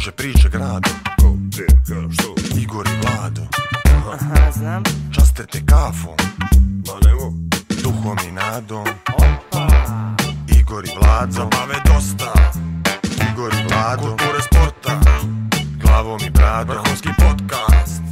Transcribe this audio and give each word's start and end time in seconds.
kruže 0.00 0.12
priče 0.12 0.48
grado 0.48 0.90
Ko, 1.20 1.32
gdje, 1.32 1.66
ka, 1.66 2.12
što? 2.12 2.34
Igor 2.58 2.86
i 2.86 2.96
Vlado. 3.02 3.42
Aha, 4.12 4.52
znam. 4.52 4.82
Časte 5.14 5.46
te 5.46 5.60
kafom. 5.66 6.16
Ma 6.86 6.94
nemo, 7.04 7.32
Duhom 7.82 8.18
i 8.28 8.32
nadom. 8.32 8.86
Opa. 9.14 9.68
Igor 10.60 10.84
i 10.84 10.90
Vlado. 11.00 11.32
Zabave 11.32 11.74
dosta. 11.86 12.32
Igor 13.32 13.52
i 13.54 13.64
Vlado. 13.68 14.02
Kulture 14.02 14.42
sporta. 14.42 15.00
Glavom 15.82 16.20
i 16.26 16.30
bradom. 16.30 16.76
Vrhunski 16.76 17.08
podcast. 17.18 18.02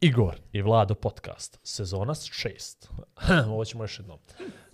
Igor 0.00 0.36
i 0.52 0.62
Vlado 0.62 0.94
podcast, 0.94 1.58
sezona 1.62 2.14
6. 2.14 2.88
Ovo 3.52 3.64
ćemo 3.64 3.84
još 3.84 3.98
jednom. 3.98 4.18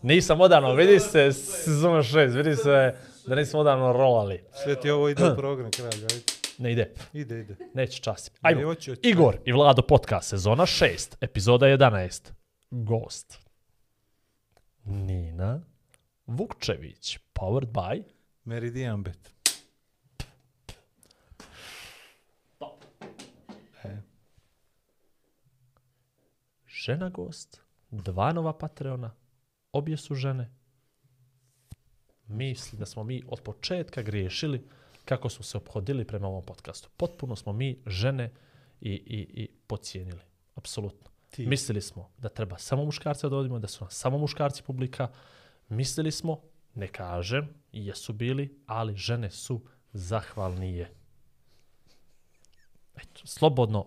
Nisam 0.02 0.40
odavno, 0.40 0.74
vidi 0.74 1.00
se, 1.00 1.32
sezona 1.32 1.98
6, 1.98 2.36
vidi 2.36 2.56
se 2.56 2.94
da 3.26 3.34
nismo 3.34 3.60
odavno 3.60 3.92
rolali. 3.92 4.44
Sve 4.64 4.80
ti 4.80 4.90
ovo 4.90 5.08
ide 5.08 5.24
u 5.24 5.36
program, 5.36 5.70
kralj, 5.70 5.88
ajde. 5.94 6.20
Ne 6.58 6.72
ide, 6.72 6.94
Ide, 7.12 7.40
ide. 7.40 7.56
neće 7.74 8.02
časti. 8.02 8.30
Ne, 8.32 8.48
Ajmo, 8.50 8.62
hoću, 8.64 8.90
hoću. 8.90 9.00
Igor 9.04 9.36
i 9.44 9.52
Vlado 9.52 9.82
podcast, 9.82 10.28
sezona 10.28 10.66
6, 10.66 11.16
epizoda 11.20 11.66
11. 11.66 12.30
Gost. 12.70 13.38
Nina 14.84 15.60
Vukčević, 16.26 17.18
powered 17.34 17.68
by 17.68 18.02
Meridian 18.44 19.02
Bet. 19.02 19.30
žena 26.84 27.08
gost, 27.08 27.60
dva 27.90 28.32
nova 28.32 28.52
Patreona, 28.52 29.10
obje 29.72 29.96
su 29.96 30.14
žene. 30.14 30.50
Misli 32.26 32.78
da 32.78 32.86
smo 32.86 33.04
mi 33.04 33.22
od 33.28 33.40
početka 33.40 34.02
griješili 34.02 34.68
kako 35.04 35.28
smo 35.28 35.44
se 35.44 35.56
obhodili 35.56 36.04
prema 36.04 36.28
ovom 36.28 36.44
podcastu. 36.44 36.88
Potpuno 36.96 37.36
smo 37.36 37.52
mi 37.52 37.82
žene 37.86 38.32
i, 38.80 38.90
i, 38.90 39.42
i 39.42 39.48
pocijenili. 39.66 40.20
Apsolutno. 40.54 41.10
Ti. 41.30 41.46
Mislili 41.46 41.80
smo 41.80 42.10
da 42.18 42.28
treba 42.28 42.58
samo 42.58 42.84
muškarce 42.84 43.26
da 43.26 43.30
dovodimo, 43.30 43.58
da 43.58 43.68
su 43.68 43.84
nas 43.84 43.94
samo 43.94 44.18
muškarci 44.18 44.62
publika. 44.62 45.08
Mislili 45.68 46.12
smo, 46.12 46.40
ne 46.74 46.88
kažem, 46.88 47.54
jesu 47.72 48.12
bili, 48.12 48.58
ali 48.66 48.96
žene 48.96 49.30
su 49.30 49.60
zahvalnije. 49.92 50.90
Eto, 52.94 53.26
slobodno, 53.26 53.86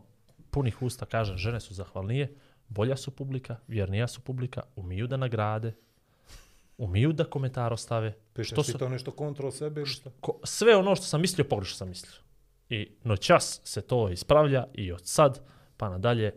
punih 0.51 0.81
usta 0.81 1.05
kažem, 1.05 1.37
žene 1.37 1.59
su 1.59 1.73
zahvalnije, 1.73 2.35
bolja 2.69 2.97
su 2.97 3.11
publika, 3.11 3.55
vjernija 3.67 4.07
su 4.07 4.21
publika, 4.21 4.61
umiju 4.75 5.07
da 5.07 5.17
nagrade, 5.17 5.73
umiju 6.77 7.13
da 7.13 7.23
komentar 7.23 7.73
ostave. 7.73 8.13
Pišeš 8.33 8.65
ti 8.65 8.77
to 8.77 8.89
nešto 8.89 9.11
kontrol 9.11 9.51
sebe 9.51 9.81
ili 9.81 9.89
šta? 9.89 10.09
Ko, 10.19 10.39
sve 10.43 10.75
ono 10.75 10.95
što 10.95 11.05
sam 11.05 11.21
mislio, 11.21 11.45
pogrešno 11.45 11.77
sam 11.77 11.89
mislio. 11.89 12.21
I 12.69 12.91
noćas 13.03 13.61
se 13.63 13.81
to 13.81 14.09
ispravlja 14.09 14.67
i 14.73 14.91
od 14.91 15.01
sad 15.07 15.41
pa 15.77 15.89
nadalje 15.89 16.33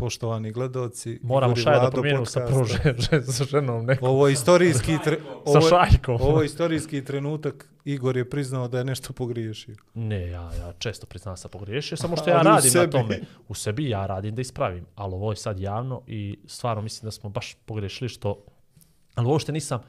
Poštovani 0.00 0.50
gledoci, 0.50 1.20
moramo 1.22 1.56
šaje 1.56 1.80
da 1.80 1.90
promijenimo 1.90 2.24
sa, 2.24 2.40
podcasta. 2.40 2.78
prvo 2.78 2.94
žen, 2.94 3.20
žen, 3.20 3.24
sa 3.24 3.44
ženom 3.46 3.86
nekom. 3.86 4.08
Ovo 4.08 4.26
je 4.26 4.32
istorijski 4.32 4.98
tre... 5.04 5.16
Sa 5.16 5.26
ovo, 5.46 5.58
je- 5.58 5.68
šajkom. 5.70 6.14
ovo 6.16 6.40
je 6.40 6.46
istorijski 6.46 7.04
trenutak. 7.04 7.68
Igor 7.84 8.16
je 8.16 8.30
priznao 8.30 8.68
da 8.68 8.78
je 8.78 8.84
nešto 8.84 9.12
pogriješio. 9.12 9.76
Ne, 9.94 10.20
ja, 10.22 10.50
ja 10.54 10.72
često 10.74 11.06
priznam 11.06 11.32
da 11.32 11.36
sam 11.36 11.50
pogriješio, 11.50 11.96
samo 11.96 12.16
što 12.16 12.30
ja 12.30 12.36
Ali 12.36 12.44
radim 12.46 12.72
na 12.74 12.86
tome. 12.88 13.20
U 13.48 13.54
sebi 13.54 13.88
ja 13.88 14.06
radim 14.06 14.34
da 14.34 14.40
ispravim, 14.40 14.86
ali 14.94 15.14
ovo 15.14 15.32
je 15.32 15.36
sad 15.36 15.60
javno 15.60 16.02
i 16.06 16.38
stvarno 16.46 16.82
mislim 16.82 17.06
da 17.06 17.10
smo 17.10 17.30
baš 17.30 17.54
pogriješili 17.56 18.08
što... 18.08 18.44
Ali 19.14 19.28
uopšte 19.28 19.52
nisam, 19.52 19.80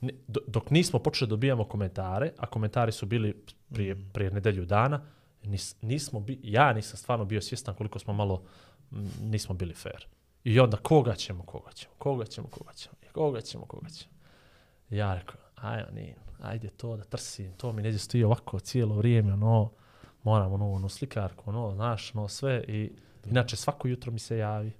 ne- 0.00 0.12
do- 0.28 0.44
dok 0.46 0.70
nismo 0.70 0.98
počeli 0.98 1.28
dobijamo 1.28 1.64
komentare, 1.64 2.32
a 2.36 2.46
komentari 2.46 2.92
su 2.92 3.06
bili 3.06 3.34
prije, 3.68 3.94
Mm. 3.94 4.10
prije 4.12 4.30
nedelju 4.30 4.64
dana, 4.64 5.02
nis, 5.44 5.76
nismo 5.82 6.20
bi, 6.20 6.38
ja 6.42 6.72
nisam 6.72 6.96
stvarno 6.96 7.24
bio 7.24 7.40
svjestan 7.40 7.74
koliko 7.74 7.98
smo 7.98 8.12
malo 8.12 8.34
m, 8.34 8.42
nismo 9.22 9.54
bili 9.54 9.74
fair. 9.74 10.06
I 10.44 10.60
onda 10.60 10.76
koga 10.76 11.14
ćemo, 11.14 11.42
koga 11.42 11.72
ćemo, 11.72 11.94
koga 11.98 12.24
ćemo, 12.24 12.48
koga 12.48 12.72
ćemo, 12.72 12.94
koga 13.12 13.40
ćemo, 13.40 13.64
koga 13.64 13.88
ćemo. 13.88 14.12
Ja 14.90 15.14
rekao, 15.14 15.40
aj 15.54 15.84
ni, 15.92 16.14
ajde 16.40 16.68
to 16.68 16.96
da 16.96 17.04
trsim, 17.04 17.52
to 17.56 17.72
mi 17.72 17.82
neđe 17.82 17.98
stoji 17.98 18.24
ovako 18.24 18.60
cijelo 18.60 18.94
vrijeme, 18.94 19.36
no, 19.36 19.70
moram 20.22 20.52
ono, 20.52 20.72
ono 20.72 20.88
slikarku, 20.88 21.50
ono, 21.50 21.74
znaš, 21.74 22.14
no, 22.14 22.28
sve 22.28 22.64
i 22.68 22.92
inače 23.30 23.56
svako 23.56 23.88
jutro 23.88 24.12
mi 24.12 24.18
se 24.18 24.38
javi. 24.38 24.72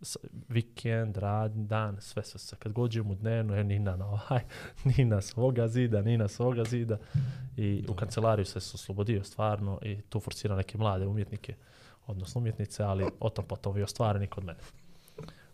S, 0.00 0.16
vikend, 0.48 1.16
radni 1.16 1.66
dan, 1.66 2.00
sve, 2.00 2.22
sve, 2.24 2.38
sve. 2.38 2.58
Kad 2.58 2.72
gođem 2.72 3.10
u 3.10 3.14
dnevno, 3.14 3.56
je 3.56 3.64
Nina 3.64 3.96
na 3.96 4.06
ovaj, 4.12 4.40
Nina 4.84 5.20
svoga 5.20 5.68
zida, 5.68 6.02
Nina 6.02 6.28
svoga 6.28 6.64
zida. 6.64 6.98
I 7.56 7.84
u 7.88 7.94
kancelariju 7.94 8.44
se 8.44 8.60
se 8.60 8.70
oslobodio 8.74 9.24
stvarno 9.24 9.78
i 9.82 10.02
tu 10.02 10.20
forsira 10.20 10.56
neke 10.56 10.78
mlade 10.78 11.06
umjetnike, 11.06 11.54
odnosno 12.06 12.38
umjetnice, 12.38 12.82
ali 12.82 13.04
o 13.20 13.28
tom 13.30 13.44
potom 13.44 13.78
i 13.78 13.82
ostvareni 13.82 14.26
kod 14.26 14.44
mene. 14.44 14.58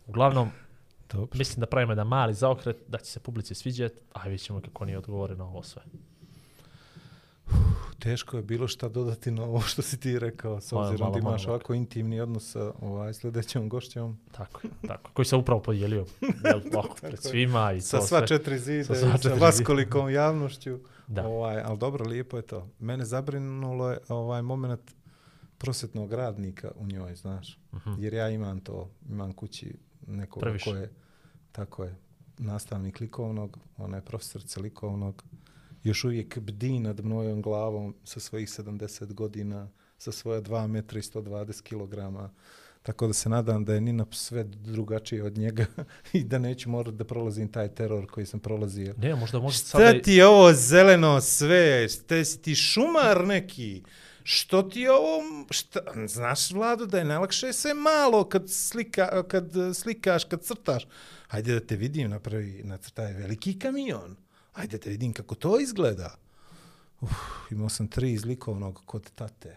Uglavnom, 0.06 0.50
Dobro. 1.12 1.38
mislim 1.38 1.60
da 1.60 1.66
pravimo 1.66 1.92
jedan 1.92 2.06
mali 2.06 2.34
zaokret, 2.34 2.76
da 2.88 2.98
će 2.98 3.04
se 3.04 3.20
publici 3.20 3.54
sviđati, 3.54 4.00
a 4.12 4.22
vidjet 4.24 4.40
ćemo 4.42 4.60
kako 4.60 4.84
oni 4.84 4.96
odgovore 4.96 5.36
na 5.36 5.44
ovo 5.44 5.62
sve. 5.62 5.82
Teško 7.98 8.36
je 8.36 8.42
bilo 8.42 8.68
šta 8.68 8.88
dodati 8.88 9.30
na 9.30 9.42
ovo 9.42 9.60
što 9.60 9.82
si 9.82 10.00
ti 10.00 10.18
rekao, 10.18 10.60
s 10.60 10.72
obzirom 10.72 11.00
malo, 11.00 11.12
da 11.12 11.18
imaš 11.18 11.42
malo. 11.42 11.54
ovako 11.54 11.74
intimni 11.74 12.20
odnos 12.20 12.50
sa 12.50 12.72
ovaj, 12.80 13.14
sljedećom 13.14 13.68
gošćom. 13.68 14.18
Tako, 14.32 14.60
je, 14.64 14.88
tako. 14.88 15.10
Koji 15.14 15.26
se 15.26 15.36
upravo 15.36 15.62
podijelio 15.62 16.06
jel, 16.20 16.60
ovako, 16.74 16.96
pred 17.00 17.22
svima 17.22 17.72
i 17.72 17.80
Sa 17.80 17.98
to 17.98 18.06
sva 18.06 18.18
sve. 18.18 18.26
četiri 18.26 18.58
zida 18.58 18.84
Sa 18.84 18.94
sa, 18.94 19.18
sva 19.18 19.34
vaskolikom 19.34 20.10
javnošću. 20.10 20.78
Da. 21.06 21.26
Ovaj, 21.26 21.62
ali 21.62 21.78
dobro, 21.78 22.04
lijepo 22.04 22.36
je 22.36 22.42
to. 22.42 22.68
Mene 22.78 23.04
zabrinulo 23.04 23.90
je 23.90 23.98
ovaj 24.08 24.42
moment 24.42 24.80
prosjetnog 25.60 26.12
radnika 26.12 26.70
u 26.76 26.86
njoj, 26.86 27.14
znaš. 27.14 27.58
Mhm. 27.74 27.90
Jer 27.98 28.14
ja 28.14 28.28
imam 28.30 28.60
to, 28.60 28.90
imam 29.08 29.32
kući 29.32 29.74
nekoga 30.06 30.44
Previše. 30.44 30.70
ko 30.70 30.76
je, 30.76 30.90
tako 31.52 31.84
je, 31.84 31.96
nastavnik 32.38 33.00
likovnog, 33.00 33.58
ona 33.76 33.96
je 33.96 34.04
profesorica 34.04 34.60
likovnog, 34.60 35.24
još 35.84 36.04
uvijek 36.04 36.38
bdi 36.38 36.78
nad 36.78 37.04
mojom 37.04 37.42
glavom 37.42 37.94
sa 38.04 38.20
svojih 38.20 38.48
70 38.48 39.12
godina, 39.12 39.68
sa 39.98 40.12
svoja 40.12 40.42
2 40.42 40.66
metra 40.66 40.98
i 40.98 41.02
120 41.02 41.62
kilograma. 41.62 42.30
Tako 42.82 43.06
da 43.06 43.12
se 43.12 43.28
nadam 43.28 43.64
da 43.64 43.74
je 43.74 43.80
Nina 43.80 44.06
sve 44.10 44.44
drugačije 44.44 45.24
od 45.24 45.38
njega 45.38 45.66
i 46.12 46.24
da 46.24 46.38
neću 46.38 46.70
morati 46.70 46.96
da 46.96 47.04
prolazim 47.04 47.52
taj 47.52 47.68
teror 47.68 48.06
koji 48.06 48.26
sam 48.26 48.40
prolazio. 48.40 48.94
Ne, 48.98 49.14
možda 49.14 49.38
može 49.38 49.58
sada... 49.58 49.90
Šta 49.90 50.02
ti 50.02 50.12
je 50.12 50.26
ovo 50.26 50.52
zeleno 50.52 51.20
sve? 51.20 51.88
Šta 51.88 52.24
si 52.24 52.42
ti 52.42 52.54
šumar 52.54 53.26
neki? 53.26 53.82
Što 54.32 54.62
ti 54.62 54.80
je 54.80 54.90
ovo... 54.92 55.22
Šta? 55.50 55.80
Znaš, 56.06 56.50
Vlado, 56.50 56.86
da 56.86 56.98
je 56.98 57.04
najlakše 57.04 57.52
sve 57.52 57.74
malo 57.74 58.24
kad, 58.24 58.50
slika, 58.50 59.22
kad 59.22 59.56
eh, 59.56 59.74
slikaš, 59.74 60.24
kad 60.24 60.42
crtaš. 60.42 60.86
Hajde 61.28 61.54
da 61.54 61.60
te 61.60 61.76
vidim, 61.76 62.10
napravi, 62.10 62.60
nacrtaj 62.64 63.12
veliki 63.12 63.58
kamion. 63.58 64.16
Hajde 64.52 64.76
da 64.76 64.82
te 64.82 64.90
vidim 64.90 65.12
kako 65.12 65.34
to 65.34 65.60
izgleda. 65.60 66.14
Uf, 67.00 67.10
imao 67.50 67.68
sam 67.68 67.88
tri 67.88 68.12
iz 68.12 68.24
likovnog 68.24 68.82
kod 68.86 69.10
tate. 69.10 69.56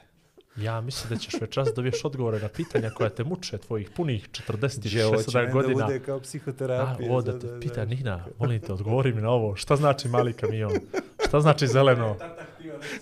Ja 0.56 0.82
mislim 0.82 1.10
da 1.10 1.18
ćeš 1.18 1.34
večeras 1.42 1.70
dobiješ 1.76 2.06
odgovore 2.06 2.40
na 2.40 2.48
pitanja 2.50 2.90
koja 2.90 3.10
te 3.10 3.24
muče 3.24 3.58
tvojih 3.58 3.90
punih 3.90 4.30
Gdje 4.78 5.06
ovo 5.06 5.16
će 5.18 5.24
46 5.24 5.36
meni 5.36 5.48
da 5.48 5.54
godina. 5.54 5.86
bude 5.86 6.00
kao 6.00 6.18
A, 6.18 6.22
psihoterapija. 6.22 7.12
ovo 7.12 7.22
za- 7.22 7.32
da 7.32 7.40
te 7.40 7.48
da- 7.48 7.60
pita 7.60 7.76
da- 7.76 7.86
Nina, 7.86 8.26
molim 8.40 8.62
te, 8.62 8.74
odgovori 8.74 9.14
mi 9.14 9.22
na 9.22 9.30
ovo. 9.30 9.56
Šta 9.56 9.76
znači 9.76 10.08
mali 10.08 10.34
kamion? 10.34 10.72
Šta 11.34 11.42
znači 11.42 11.68
zeleno? 11.68 12.18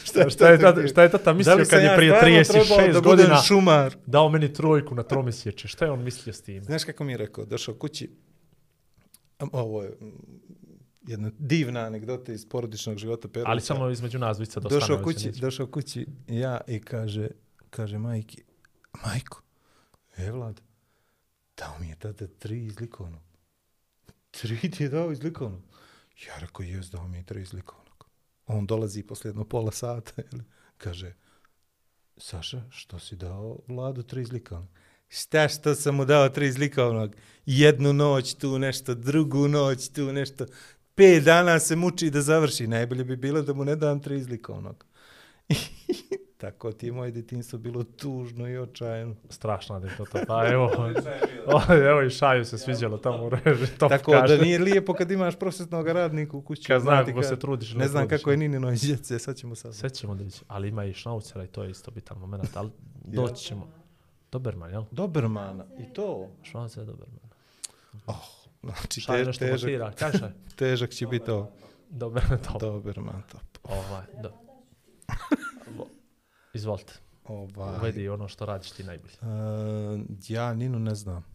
Šta, 0.03 0.29
šta, 0.29 0.49
je, 0.49 0.59
tata, 0.59 0.87
šta 0.87 1.03
je 1.03 1.11
tata 1.11 1.33
mislio 1.33 1.65
kad 1.69 1.83
je 1.83 1.95
prije 1.95 2.45
stvarno 2.45 2.65
trebao 2.65 2.87
36 2.87 2.93
da 2.93 3.01
budem 3.01 3.17
godina 3.17 3.41
šumar? 3.41 3.95
dao 4.05 4.29
meni 4.29 4.53
trojku 4.53 4.95
na 4.95 5.03
tromjesječe? 5.03 5.67
Šta 5.67 5.85
je 5.85 5.91
on 5.91 6.03
mislio 6.03 6.33
s 6.33 6.41
tim? 6.41 6.63
Znaš 6.63 6.83
kako 6.83 7.03
mi 7.03 7.11
je 7.11 7.17
rekao? 7.17 7.45
Došao 7.45 7.75
kući, 7.75 8.09
ovo 9.51 9.83
je 9.83 9.89
mm, 9.89 10.11
jedna 11.07 11.31
divna 11.39 11.79
anegdota 11.79 12.33
iz 12.33 12.49
porodičnog 12.49 12.97
života 12.97 13.27
Perovića. 13.27 13.51
Ali 13.51 13.61
samo 13.61 13.89
između 13.89 14.19
nas 14.19 14.37
dvica 14.37 14.59
do 14.59 14.69
došao 14.69 15.03
kući, 15.03 15.27
neće. 15.27 15.41
došao 15.41 15.67
kući 15.67 16.05
ja 16.27 16.61
i 16.67 16.79
kaže, 16.79 17.27
kaže 17.69 17.97
majki, 17.97 18.43
majko, 19.05 19.41
e 20.17 20.31
Vlad, 20.31 20.61
dao 21.57 21.79
mi 21.79 21.89
je 21.89 21.95
tada 21.95 22.27
tri 22.27 22.65
iz 22.65 22.79
likovnog. 22.79 23.21
Tri 24.31 24.71
ti 24.71 24.83
je 24.83 24.89
dao 24.89 25.11
iz 25.11 25.23
likovnog. 25.23 25.61
Ja 26.27 26.33
rekao, 26.39 26.63
jes, 26.63 26.91
dao 26.91 27.07
mi 27.07 27.17
je 27.17 27.23
tri 27.23 27.41
iz 27.41 27.53
likovnog. 27.53 27.80
On 28.51 28.65
dolazi 28.65 29.03
posle 29.03 29.29
jedno 29.29 29.45
pola 29.45 29.71
sata, 29.71 30.11
jel? 30.17 30.41
kaže, 30.77 31.13
Saša, 32.17 32.61
što 32.69 32.99
si 32.99 33.15
dao 33.15 33.59
Vladu 33.67 34.03
tri 34.03 34.25
iz? 34.25 34.57
Ono, 34.57 34.67
Šta 35.07 35.47
što 35.47 35.75
sam 35.75 35.95
mu 35.95 36.05
dao 36.05 36.29
tri 36.29 36.51
zlikovnog? 36.51 37.15
Jednu 37.45 37.93
noć 37.93 38.33
tu 38.33 38.59
nešto, 38.59 38.95
drugu 38.95 39.47
noć 39.47 39.89
tu 39.89 40.13
nešto. 40.13 40.45
Pet 40.95 41.23
dana 41.23 41.59
se 41.59 41.75
muči 41.75 42.09
da 42.09 42.21
završi. 42.21 42.67
Najbolje 42.67 43.03
bi 43.03 43.15
bilo 43.15 43.41
da 43.41 43.53
mu 43.53 43.65
ne 43.65 43.75
dam 43.75 44.01
tri 44.01 44.23
zlikovnog. 44.23 44.85
Tako 46.41 46.71
ti 46.71 46.85
je 46.85 46.91
moje 46.91 47.11
detinstvo 47.11 47.59
bilo 47.59 47.83
tužno 47.83 48.47
i 48.49 48.57
očajno. 48.57 49.15
Strašna 49.29 49.75
anegdota. 49.75 50.23
Pa 50.27 50.47
evo, 50.47 50.71
O, 51.53 51.73
evo 51.73 52.01
i 52.01 52.09
šaju 52.09 52.45
se 52.45 52.57
sviđalo 52.57 52.97
tamo 52.97 53.25
u 53.25 53.29
reži. 53.29 53.67
Top 53.77 53.89
Tako 53.89 54.11
kaže. 54.11 54.37
da 54.37 54.43
nije 54.43 54.59
lijepo 54.59 54.93
kad 54.93 55.11
imaš 55.11 55.35
prosjetnog 55.35 55.87
radnika 55.87 56.37
u 56.37 56.41
kući. 56.41 56.67
Kad 56.67 56.81
zna 56.81 56.91
Znati 56.91 57.11
kako 57.11 57.23
se 57.23 57.39
trudiš. 57.39 57.73
Ne 57.73 57.87
znam 57.87 58.07
trudiš. 58.07 58.21
kako 58.21 58.31
je 58.31 58.37
Ninino 58.37 58.71
iz 58.71 58.81
djece, 58.81 59.19
sad 59.19 59.35
ćemo 59.35 59.55
sad. 59.55 59.75
Sve 59.75 59.89
ćemo 59.89 60.15
da 60.15 60.23
vidimo. 60.23 60.43
Ali 60.47 60.67
ima 60.67 60.85
i 60.85 60.93
šnaucera 60.93 61.43
i 61.43 61.47
to 61.47 61.63
je 61.63 61.71
isto 61.71 61.91
bitan 61.91 62.17
moment. 62.17 62.57
Ali 62.57 62.69
doći 63.03 63.43
ćemo. 63.43 63.67
Doberman, 64.31 64.71
jel? 64.71 64.83
Dobermana. 64.91 65.65
I 65.79 65.93
to. 65.93 66.27
Šnaucer 66.43 66.81
je 66.81 66.85
Doberman. 66.85 67.19
Znači, 68.63 69.01
Šaj 69.01 69.19
te, 69.19 69.25
nešto 69.25 69.45
težak, 69.45 69.93
težak 70.59 70.89
će 70.89 71.07
biti 71.07 71.31
ovo. 71.31 71.51
Doberman, 71.89 72.39
top. 72.51 72.61
Doberman 72.61 73.21
top. 73.31 73.41
Ovaj, 73.63 74.05
do. 74.23 74.40
Izvolite. 76.53 76.93
Ovaj. 77.23 77.77
Uvedi 77.79 78.09
ono 78.09 78.27
što 78.27 78.45
radiš 78.45 78.71
ti 78.71 78.83
najbolje. 78.83 79.13
Uh, 79.21 79.27
ja 80.27 80.53
Ninu 80.53 80.79
ne 80.79 80.95
znam. 80.95 81.25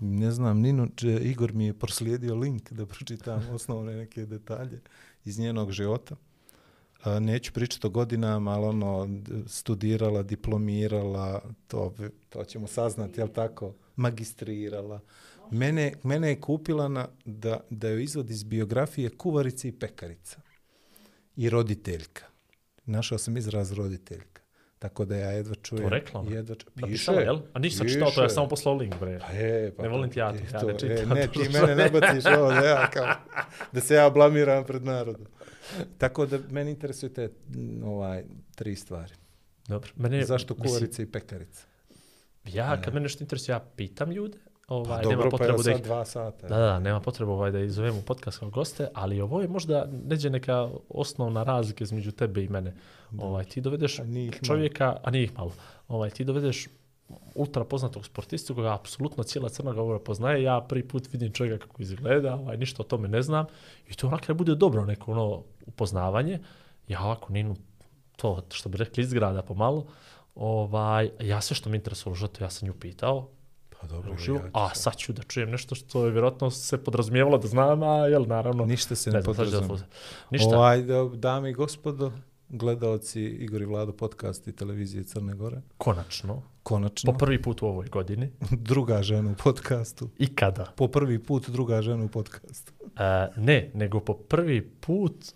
Ne 0.00 0.30
znam 0.30 0.60
Ninu, 0.60 0.88
če, 0.96 1.20
Igor 1.22 1.52
mi 1.52 1.66
je 1.66 1.78
proslijedio 1.78 2.34
link 2.34 2.72
da 2.72 2.86
pročitam 2.86 3.48
osnovne 3.54 3.96
neke 3.96 4.26
detalje 4.26 4.80
iz 5.24 5.38
njenog 5.38 5.72
života. 5.72 6.16
Uh, 7.06 7.18
neću 7.20 7.52
pričati 7.52 7.86
o 7.86 7.90
godinama, 7.90 8.50
ali 8.50 8.66
ono, 8.66 9.08
studirala, 9.46 10.22
diplomirala, 10.22 11.42
to, 11.66 11.94
to 12.28 12.44
ćemo 12.44 12.66
saznati, 12.66 13.20
jel 13.20 13.28
tako, 13.28 13.74
magistrirala. 13.96 15.00
Mene, 15.50 15.92
mene 16.02 16.28
je 16.28 16.40
kupila 16.40 16.88
na, 16.88 17.08
da, 17.24 17.60
da 17.70 17.88
joj 17.88 18.04
izvod 18.04 18.30
iz 18.30 18.44
biografije 18.44 19.10
kuvarica 19.10 19.68
i 19.68 19.72
pekarica. 19.72 20.40
I 21.36 21.50
roditeljka. 21.50 22.24
Našao 22.86 23.18
sam 23.18 23.36
izraz 23.36 23.72
roditeljka. 23.72 24.29
Tako 24.80 25.04
da 25.04 25.16
ja 25.16 25.30
jedva 25.30 25.54
čujem. 25.54 25.88
rekla 25.88 26.20
ona? 26.20 26.30
Jedva 26.30 26.54
ču... 26.54 26.66
Napisala, 26.74 27.20
jel? 27.20 27.38
A 27.52 27.58
nisam 27.58 27.88
čitao 27.88 28.10
to, 28.10 28.22
ja 28.22 28.28
sam 28.28 28.48
poslao 28.48 28.74
link, 28.74 28.94
bre. 29.00 29.18
Pa 29.18 29.32
je, 29.32 29.72
pa 29.76 29.82
Ne 29.82 29.88
to- 29.88 29.92
volim 29.92 30.10
ti 30.10 30.18
ja 30.18 30.32
to, 30.32 30.36
e, 30.36 30.40
ja 30.52 30.62
ne 30.62 30.72
to, 30.72 30.78
čitam 30.78 31.12
E, 31.12 31.14
ne, 31.14 31.26
to 31.26 31.32
ti 31.32 31.48
mene 31.48 31.74
ne 31.76 31.90
baciš 31.90 32.24
ovo 32.26 32.48
da 32.50 32.66
ja 32.66 32.90
kao, 32.90 33.06
da 33.72 33.80
se 33.80 33.94
ja 33.94 34.10
blamiram 34.10 34.64
pred 34.64 34.84
narodom. 34.84 35.26
Tako 35.98 36.26
da 36.26 36.38
meni 36.50 36.70
interesuje 36.70 37.14
te 37.14 37.28
ovaj, 37.84 38.24
tri 38.54 38.76
stvari. 38.76 39.12
Dobro. 39.68 39.90
Mene, 39.96 40.24
Zašto 40.24 40.54
mislim, 40.54 40.68
kuvarica 40.68 41.02
i 41.02 41.06
pekarica? 41.06 41.66
Ja, 42.44 42.82
kad 42.82 42.94
mene 42.94 43.02
nešto 43.02 43.24
interesuje, 43.24 43.54
ja 43.54 43.60
pitam 43.76 44.10
ljude. 44.10 44.38
Ovaj, 44.70 45.02
Pa 45.02 45.08
nema 45.08 45.22
dobro, 45.22 45.30
pa 45.30 45.36
potrebu 45.36 45.62
da 45.62 45.72
ih 45.72 45.82
dva 45.82 46.04
sata. 46.04 46.48
Da, 46.48 46.58
da, 46.58 46.78
nema 46.78 47.00
potrebu 47.00 47.32
ovaj, 47.32 47.50
da 47.50 47.60
ih 47.60 47.70
zovemo 47.70 47.98
u 47.98 48.02
podcast 48.02 48.38
kao 48.38 48.50
goste, 48.50 48.88
ali 48.94 49.20
ovo 49.20 49.40
je 49.40 49.48
možda 49.48 49.86
neđe 50.04 50.30
neka 50.30 50.70
osnovna 50.88 51.42
razlika 51.42 51.84
između 51.84 52.12
tebe 52.12 52.44
i 52.44 52.48
mene. 52.48 52.74
Ovaj, 53.18 53.44
ti 53.44 53.60
dovedeš 53.60 53.98
A 53.98 54.02
ih 54.02 54.32
malo. 54.32 54.40
čovjeka, 54.42 54.96
a 55.02 55.10
nije 55.10 55.24
ih 55.24 55.38
malo, 55.38 55.52
ovaj, 55.88 56.10
ti 56.10 56.24
dovedeš 56.24 56.68
ultra 57.34 57.64
poznatog 57.64 58.06
sportistu 58.06 58.54
koga 58.54 58.74
apsolutno 58.74 59.22
cijela 59.22 59.48
Crna 59.48 59.72
Gora 59.72 59.98
poznaje, 59.98 60.42
ja 60.42 60.60
prvi 60.68 60.88
put 60.88 61.12
vidim 61.12 61.32
čovjeka 61.32 61.66
kako 61.66 61.82
izgleda, 61.82 62.34
ovaj, 62.34 62.56
ništa 62.56 62.82
o 62.82 62.86
tome 62.86 63.08
ne 63.08 63.22
znam 63.22 63.46
i 63.88 63.94
to 63.94 64.06
onako 64.06 64.34
bude 64.34 64.54
dobro 64.54 64.84
neko 64.84 65.12
ono 65.12 65.42
upoznavanje. 65.66 66.38
Ja 66.88 67.02
ovako 67.04 67.32
Ninu 67.32 67.56
to 68.16 68.42
što 68.50 68.68
bi 68.68 68.78
rekli 68.78 69.02
izgrada 69.02 69.42
pomalo, 69.42 69.86
ovaj, 70.34 71.10
ja 71.20 71.40
sve 71.40 71.56
što 71.56 71.70
mi 71.70 71.76
interesuje 71.76 72.12
u 72.12 72.14
životu, 72.14 72.44
ja 72.44 72.50
sam 72.50 72.68
nju 72.68 72.74
pitao, 72.74 73.28
Pa 73.80 73.86
dobro, 73.86 74.12
uživo, 74.12 74.38
ja 74.38 74.50
a 74.52 74.74
sad. 74.74 74.96
ću 74.96 75.12
da 75.12 75.22
čujem 75.22 75.50
nešto 75.50 75.74
što 75.74 76.04
je 76.04 76.10
vjerojatno 76.10 76.50
se 76.50 76.84
podrazumijevalo 76.84 77.38
da 77.38 77.48
znam, 77.48 77.82
a 77.82 78.06
jel, 78.06 78.24
naravno, 78.26 78.64
Ništa 78.64 78.94
se 78.94 79.10
ne 79.10 79.14
ne, 79.14 79.20
da 79.20 79.26
podrazumije. 79.26 79.86
Ništa, 80.30 80.56
Ovaj, 80.56 80.82
da, 80.82 81.10
dame 81.14 81.50
i 81.50 81.52
gospodo, 81.52 82.12
gledaoci 82.48 83.22
Igor 83.22 83.62
i 83.62 83.64
Vlado 83.64 83.92
podcast 83.92 84.48
i 84.48 84.52
televizije 84.52 85.04
Crne 85.04 85.34
Gore, 85.34 85.60
konačno, 85.78 86.42
konačno, 86.62 87.12
po 87.12 87.18
prvi 87.18 87.42
put 87.42 87.62
u 87.62 87.66
ovoj 87.66 87.86
godini, 87.86 88.30
druga 88.70 89.02
žena 89.02 89.30
u 89.30 89.34
podcastu. 89.34 90.10
i 90.18 90.34
kada? 90.34 90.64
Po 90.76 90.88
prvi 90.88 91.18
put 91.18 91.50
druga 91.50 91.82
žena 91.82 92.04
u 92.04 92.08
podcastu. 92.08 92.72
E, 92.96 93.28
ne, 93.36 93.70
nego 93.74 94.00
po 94.00 94.14
prvi 94.14 94.70
put, 94.80 95.34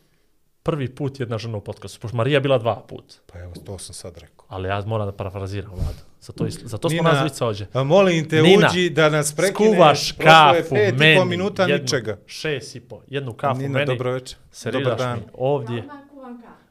prvi 0.64 0.88
put 0.90 1.20
jedna 1.20 1.38
žena 1.38 1.56
u 1.56 1.62
podcastu, 1.62 2.00
pošto 2.00 2.16
Marija 2.16 2.37
je 2.37 2.40
bila 2.40 2.58
dva 2.58 2.76
put, 2.78 3.14
Pa 3.26 3.38
evo, 3.38 3.52
to 3.56 3.78
sam 3.78 3.94
sad 3.94 4.16
rekao. 4.16 4.46
ali 4.49 4.69
ja 4.69 4.82
moram 4.82 5.06
da 5.06 5.12
parafraziram 5.12 5.70
vladu. 5.72 5.99
Zato, 6.20 6.46
is- 6.46 6.61
zato 6.62 6.88
smo 6.90 6.96
Nina, 6.96 7.12
nas 7.12 7.20
dvica 7.20 7.46
ovdje. 7.46 7.66
A 7.72 7.82
molim 7.84 8.28
te, 8.28 8.43
Nina, 8.43 8.69
uđi 8.69 8.90
da 8.90 9.08
nas 9.08 9.32
prekine. 9.32 9.70
Skuvaš 9.70 10.12
Prošlo 10.12 10.25
je 10.49 10.61
kafu 10.61 10.70
pet 10.70 10.94
i 10.94 10.99
meni, 10.99 11.16
pol 11.16 11.25
minuta 11.26 11.62
jednu, 11.62 11.76
ničega. 11.76 12.16
šest 12.26 12.76
i 12.76 12.81
po, 12.81 13.00
jednu 13.08 13.32
kafu 13.34 13.61
Nina, 13.61 13.72
meni, 13.72 13.87
dobro 13.87 14.12
večer. 14.12 14.38
Dobar 14.64 14.96
dan. 14.96 15.19
mi 15.19 15.25
ovdje, 15.34 15.84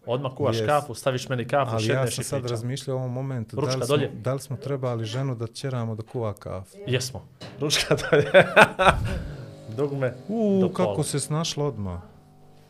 odmah 0.06 0.32
kuvaš 0.34 0.56
Yes. 0.56 0.66
kafu, 0.68 0.94
staviš 0.96 1.30
meni 1.30 1.46
kafu, 1.46 1.72
Ali 1.72 1.84
ja 1.84 1.88
šedneš 1.88 2.16
sam 2.16 2.22
i 2.22 2.26
sad 2.26 2.40
pričam. 2.40 2.52
razmišljao 2.52 2.96
u 2.96 3.00
ovom 3.00 3.12
momentu, 3.12 3.56
da 3.56 3.62
Ručka 3.62 3.76
li, 3.76 3.80
smo, 3.80 3.88
dolje. 3.88 4.12
da 4.14 4.34
li 4.34 4.40
smo 4.40 4.58
trebali 4.58 5.06
ženu 5.06 5.36
da 5.36 5.48
ćeramo 5.48 5.96
da 5.96 6.04
kuva 6.04 6.34
kafu. 6.34 6.78
Jesmo. 6.88 7.28
Ručka 7.60 7.96
dolje. 8.02 8.32
Dugme 9.70 10.14
U, 10.28 10.60
do 10.62 10.70
kako 10.70 11.04
se 11.04 11.20
snašla 11.20 11.66
odmah. 11.66 12.00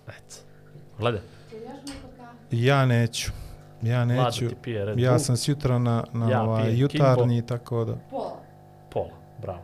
Eto. 0.08 0.36
Gledaj, 1.00 1.22
Ja 2.52 2.86
neću. 2.86 3.32
Ja 3.82 4.06
neću. 4.06 4.50
ti 4.50 4.56
pije 4.64 4.86
Red 4.86 5.00
Ja 5.00 5.20
sam 5.20 5.38
sjutra 5.38 5.80
na, 5.80 6.04
na 6.14 6.32
Ja 6.32 6.42
ovaj, 6.44 6.64
pijem 6.64 6.80
jutarnji, 6.80 7.46
tako 7.46 7.86
da... 7.86 7.96
Pola, 8.92 9.16
bravo. 9.42 9.64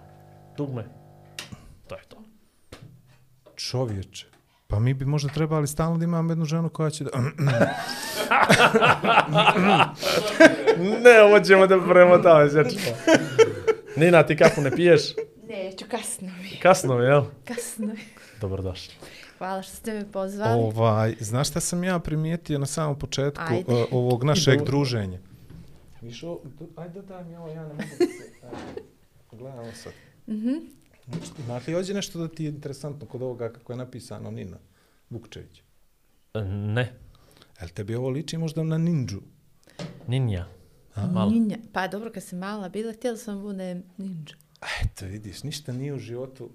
Dugme. 0.58 0.86
To 1.88 1.96
je 1.96 2.02
to. 2.08 2.18
Čovječe. 3.56 4.26
Pa 4.68 4.80
mi 4.80 4.94
bi 4.94 5.06
možda 5.06 5.30
trebali 5.30 5.68
stalno 5.68 5.98
da 5.98 6.04
imamo 6.04 6.32
jednu 6.32 6.46
ženu 6.46 6.70
koja 6.70 6.90
će 6.90 7.04
da... 7.04 7.10
ne, 11.04 11.22
ovo 11.22 11.40
ćemo 11.40 11.68
da 11.68 11.80
premotamo, 11.90 12.50
sjećamo. 12.50 12.96
Nina, 13.96 14.24
ti 14.24 14.38
kafu 14.38 14.62
ne 14.62 14.72
piješ? 14.72 15.02
Neću, 15.48 15.86
kasno 15.92 16.28
mi. 16.42 16.60
Kasno 16.60 16.98
mi, 16.98 17.06
jel? 17.06 17.24
Kasno 17.46 17.88
mi. 17.88 18.00
Dobrodošli. 18.42 18.94
Hvala 19.40 19.62
što 19.62 19.76
ste 19.76 19.94
me 19.94 20.12
pozvali. 20.12 20.62
ovaj, 20.64 21.16
znaš 21.20 21.50
šta 21.50 21.60
sam 21.60 21.84
ja 21.84 22.00
primijetio 22.00 22.60
na 22.60 22.66
samom 22.66 23.00
početku 23.00 23.44
Ajde. 23.48 23.74
uh, 23.74 23.86
ovog 23.92 24.24
našeg 24.24 24.62
druženja? 24.66 25.20
Viš, 26.02 26.24
o, 26.24 26.40
ajde 26.76 27.02
daj 27.02 27.24
mi 27.24 27.36
ovo, 27.36 27.48
ja 27.48 27.62
ne 27.64 27.74
mogu 27.74 27.84
da 28.00 28.06
se... 28.06 28.06
Ajde, 28.48 28.82
Gledamo 29.32 29.72
sad. 29.74 29.94
Mhm. 30.28 30.54
Ima 31.46 31.60
li 31.68 31.76
ovdje 31.76 31.94
nešto 31.96 32.20
da 32.20 32.28
ti 32.28 32.44
je 32.44 32.50
interesantno 32.50 33.08
kod 33.08 33.22
ovoga 33.22 33.50
kako 33.54 33.74
je 33.74 33.78
napisano 33.78 34.32
Nina 34.32 34.58
Vukčević? 35.10 35.62
E, 36.34 36.42
Ne, 36.44 36.94
Jel 37.60 37.70
tebi 37.70 37.96
ovo 37.96 38.10
liči 38.10 38.38
možda 38.38 38.64
na 38.64 38.78
ninđu? 38.78 39.22
ninja. 40.08 40.46
Malo. 41.14 41.32
Ninja. 41.32 41.58
Pa 41.74 41.88
dobro, 41.88 42.12
kad 42.12 42.24
sam 42.24 42.40
mala 42.40 42.70
bila, 42.70 42.94
htjela 42.94 43.18
sam 43.18 43.36
da 43.36 43.42
budem 43.42 43.84
ninja. 43.98 44.34
Eto, 44.84 45.06
vidiš, 45.06 45.44
ništa 45.44 45.72
nije 45.74 45.94
u 45.94 46.00
životu. 46.00 46.50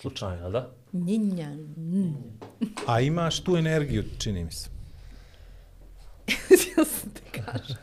Slučajno, 0.00 0.50
da? 0.50 0.70
Ninja. 0.92 1.50
Mm. 1.76 2.14
A 2.86 3.00
imaš 3.00 3.40
tu 3.40 3.56
energiju, 3.56 4.04
čini 4.18 4.44
mi 4.44 4.52
se. 4.52 4.68
Htjela 6.44 6.86
sam 6.86 7.10
da 7.14 7.42
kažem. 7.42 7.76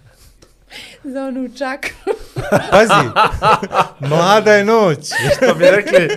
Za 1.03 1.25
onu 1.25 1.49
čakru. 1.57 2.13
Pazi, 2.71 3.09
mlada 3.99 4.53
je 4.53 4.65
noć. 4.65 5.09
Što 5.35 5.55
bi 5.55 5.65
rekli, 5.65 6.09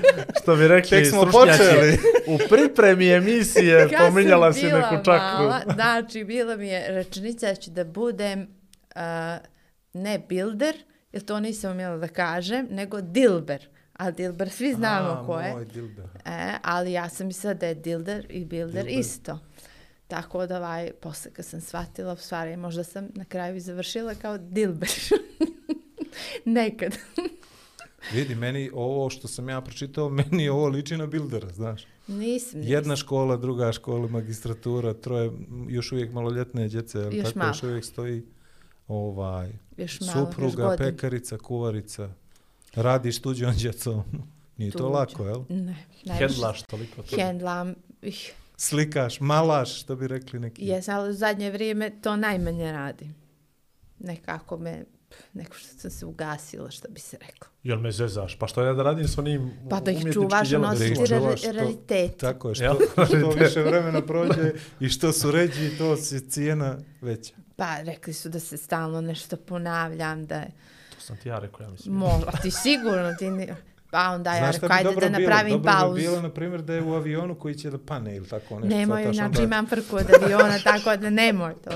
što 0.43 0.57
bi 0.57 0.69
rekli 0.69 0.99
Tek 0.99 1.07
smo 1.07 1.27
stručnjaci, 1.27 1.59
počeli. 1.59 1.99
u 2.27 2.39
pripremi 2.49 3.09
emisije 3.09 3.89
Kad 3.89 3.99
pominjala 3.99 4.53
si 4.53 4.65
neku 4.67 5.05
čakru. 5.05 5.45
Mala, 5.45 5.61
znači, 5.75 6.25
bila 6.25 6.57
mi 6.57 6.69
je 6.69 6.89
rečenica 6.89 7.47
da 7.47 7.55
ću 7.55 7.71
da 7.71 7.85
budem 7.85 8.41
uh, 8.41 9.01
ne 9.93 10.19
builder, 10.29 10.75
jer 11.13 11.25
to 11.25 11.41
nisam 11.41 11.73
umjela 11.73 11.97
da 11.97 12.09
kažem, 12.09 12.67
nego 12.71 13.01
dilber. 13.01 13.69
A 13.95 14.11
dilber 14.11 14.51
svi 14.51 14.73
znamo 14.75 15.09
A, 15.11 15.27
ko 15.27 15.41
je. 15.41 15.53
Moj 15.53 15.65
dilber. 15.65 16.05
E, 16.25 16.55
ali 16.63 16.93
ja 16.93 17.09
sam 17.09 17.27
mislila 17.27 17.55
da 17.55 17.67
je 17.67 17.75
dilder 17.75 18.27
i 18.31 18.45
builder 18.45 18.85
Dilber. 18.85 19.01
isto. 19.01 19.39
Tako 20.09 20.47
da, 20.47 20.57
ovaj, 20.57 20.93
posle 20.93 21.31
kad 21.31 21.45
sam 21.45 21.61
shvatila, 21.61 22.13
u 22.13 22.17
stvari, 22.17 22.57
možda 22.57 22.85
sam 22.85 23.09
na 23.15 23.25
kraju 23.25 23.57
i 23.57 23.61
završila 23.61 24.15
kao 24.15 24.39
dilber. 24.39 24.89
Nekad. 26.45 26.97
Vidi, 28.13 28.35
meni 28.35 28.71
ovo 28.75 29.11
što 29.11 29.29
sam 29.29 29.49
ja 29.49 29.61
pročitao, 29.61 30.09
meni 30.31 30.49
ovo 30.49 30.69
liči 30.69 30.97
na 30.97 31.07
bildera, 31.07 31.49
znaš. 31.49 31.83
Nisam, 32.07 32.21
nisam. 32.61 32.63
Jedna 32.63 32.97
škola, 32.97 33.37
druga 33.37 33.73
škola, 33.73 34.09
magistratura, 34.09 34.95
troje, 34.95 35.31
još 35.69 35.93
uvijek 35.93 36.13
maloljetne 36.13 36.69
djece, 36.69 36.99
jel 36.99 37.15
Još 37.15 37.25
tako 37.25 37.39
malo. 37.39 37.51
još 37.51 37.63
uvijek 37.63 37.85
stoji 37.85 38.23
ovaj, 38.89 39.53
još 39.77 40.01
malo, 40.01 40.13
još 40.21 40.29
supruga, 40.29 40.65
godin. 40.65 40.79
pekarica, 40.87 41.39
kuvarica, 41.39 42.11
radiš 42.75 43.23
tuđom 43.23 43.55
djecom. 43.55 44.03
Nije 44.57 44.71
to 44.71 44.79
Tuđom. 44.79 44.93
lako, 44.93 45.25
jel? 45.25 45.43
Ne, 45.49 45.77
najviše. 46.05 46.29
Hendlaš 46.29 46.63
toliko 46.63 47.03
to. 47.03 47.17
Hendlam. 47.17 47.75
ih, 48.03 48.33
Slikaš, 48.57 49.21
malaš, 49.21 49.81
što 49.81 49.97
bi 49.97 50.09
rekli 50.09 50.39
neki. 50.41 50.67
Jesam, 50.67 50.97
ali 50.97 51.11
u 51.11 51.13
zadnje 51.13 51.51
vrijeme 51.51 51.91
to 52.03 52.17
najmanje 52.17 52.73
radim. 52.73 53.15
Nekako 53.99 54.59
me, 54.59 54.85
neko 55.33 55.55
što 55.57 55.79
sam 55.79 55.91
se 55.91 56.07
ugasila, 56.07 56.71
što 56.71 56.89
bi 56.89 57.01
se 57.01 57.17
reklo. 57.21 57.49
Jel 57.63 57.79
me 57.81 57.93
zezaš? 57.93 58.39
Pa 58.39 58.47
što 58.47 58.63
ja 58.63 58.73
da 58.73 58.83
radim 58.83 59.09
s 59.09 59.19
onim 59.19 59.53
Pa 59.71 59.81
da 59.81 59.91
ih 59.91 60.13
čuvaš, 60.13 60.49
djelom? 60.49 60.79
Da 60.79 60.85
ih 60.85 60.99
nositi 60.99 61.45
to- 61.45 61.53
raritet. 61.53 62.17
Tako 62.17 62.49
je, 62.49 62.55
što, 62.55 62.79
što 63.07 63.31
više 63.31 63.63
vremena 63.63 64.01
prođe 64.03 64.53
i 64.81 64.89
što 64.89 65.13
su 65.13 65.31
ređi, 65.31 65.79
to 65.79 65.97
si 65.97 66.31
cijena 66.31 66.79
veća. 67.01 67.35
Pa 67.57 67.81
rekli 67.81 68.13
su 68.13 68.29
da 68.29 68.41
se 68.41 68.57
stalno 68.57 69.01
nešto 69.01 69.37
ponavljam, 69.37 70.27
da 70.27 70.35
je 70.37 70.51
To 71.05 71.07
sam 71.07 71.17
ti 71.17 71.29
ja 71.29 71.39
rekao, 71.39 71.65
ja 71.65 71.71
mislim. 71.71 71.95
Možda, 71.95 72.31
a 72.33 72.37
ti 72.37 72.51
sigurno, 72.51 73.15
ti 73.19 73.31
ni, 73.31 73.49
Pa 73.95 74.11
onda 74.11 74.33
ja 74.33 74.39
Znaš 74.39 74.55
rekao, 74.55 74.69
ajde 74.73 74.89
da 74.91 74.95
bilo? 75.01 75.11
napravim 75.21 75.53
dobro 75.53 75.73
pauzu. 75.73 75.95
bi 75.95 76.01
bilo, 76.01 76.23
na 76.23 76.31
primjer, 76.31 76.63
da 76.63 76.75
je 76.75 76.83
u 76.83 76.95
avionu 76.95 77.35
koji 77.35 77.55
će 77.55 77.71
da 77.71 77.79
pane 77.79 78.17
ili 78.17 78.29
tako 78.29 78.55
nešto. 78.57 78.77
Nemoj, 78.77 79.03
znači 79.05 79.21
onda- 79.21 79.43
imam 79.43 79.67
frku 79.67 79.97
od 79.97 80.07
aviona, 80.15 80.59
tako 80.61 80.97
da 80.97 81.11
nemoj 81.11 81.55
to. 81.55 81.71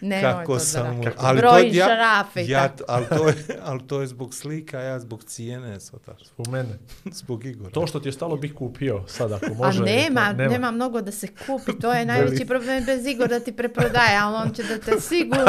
Nemoj 0.00 0.22
Kako 0.32 0.52
to 0.54 0.58
sam... 0.60 1.00
da 1.00 1.10
Ali 1.16 1.38
Broj 1.38 1.60
to, 1.62 1.66
ja, 1.68 1.86
šarafe 1.86 2.42
i 2.42 2.48
ja, 2.48 2.68
ali, 2.88 3.06
to 3.08 3.28
je, 3.28 3.34
ali 3.62 3.80
to 3.82 4.00
je 4.00 4.06
zbog 4.06 4.34
slika, 4.34 4.78
a 4.78 4.82
ja 4.82 4.98
zbog 4.98 5.24
cijene, 5.24 5.80
shvataš. 5.80 6.20
U 6.38 6.50
mene. 6.50 6.78
Zbog 7.06 7.44
Igora. 7.44 7.70
To 7.70 7.86
što 7.86 8.00
ti 8.00 8.08
je 8.08 8.12
stalo 8.12 8.36
bih 8.36 8.54
kupio 8.54 9.04
sad 9.06 9.32
ako 9.32 9.46
A 9.46 9.54
može. 9.56 9.82
nema, 9.82 10.26
to- 10.28 10.36
nema, 10.38 10.70
mnogo 10.70 11.00
da 11.00 11.12
se 11.12 11.26
kupi, 11.38 11.72
to 11.74 11.92
je 11.92 12.04
najveći 12.12 12.44
problem 12.44 12.84
bez 12.84 13.06
Igor 13.06 13.28
da 13.28 13.40
ti 13.40 13.52
preprodaje, 13.52 14.18
ali 14.18 14.36
on 14.38 14.50
će 14.50 14.62
da 14.64 14.78
te 14.78 15.00
sigurno... 15.10 15.44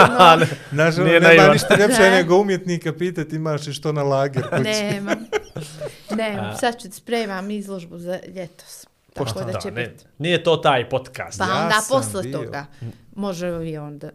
Znaš, 0.72 0.96
ono, 0.96 1.06
Nije 1.06 1.20
nema 1.20 1.28
naivan. 1.30 1.52
ništa 1.52 1.76
ljepše 1.78 2.02
Ne. 2.02 2.10
nego 2.12 2.36
umjetnika 2.36 2.94
pitati 2.94 3.36
imaš 3.36 3.68
li 3.68 3.74
što 3.74 3.92
na 3.92 4.04
lager. 4.04 4.44
Nema. 4.54 5.16
Nema, 6.16 6.42
A- 6.42 6.56
sad 6.56 6.82
ću 6.82 6.88
da 6.88 6.94
spremam 6.94 7.52
izložbu 7.52 7.98
za 7.98 8.20
ljetos. 8.36 8.86
Tako 9.14 9.24
Pošto 9.26 9.44
da 9.44 9.60
će 9.60 9.72
ne, 9.72 9.88
biti. 9.88 10.06
Nije 10.18 10.44
to 10.44 10.58
taj 10.58 10.90
podcast. 10.90 11.40
Pa 11.40 11.46
Ja 11.46 11.64
onda 11.64 11.76
posle 11.90 12.24
bio. 12.24 12.38
toga 12.38 12.66
može 13.16 13.48
avion 13.48 14.00
da... 14.00 14.10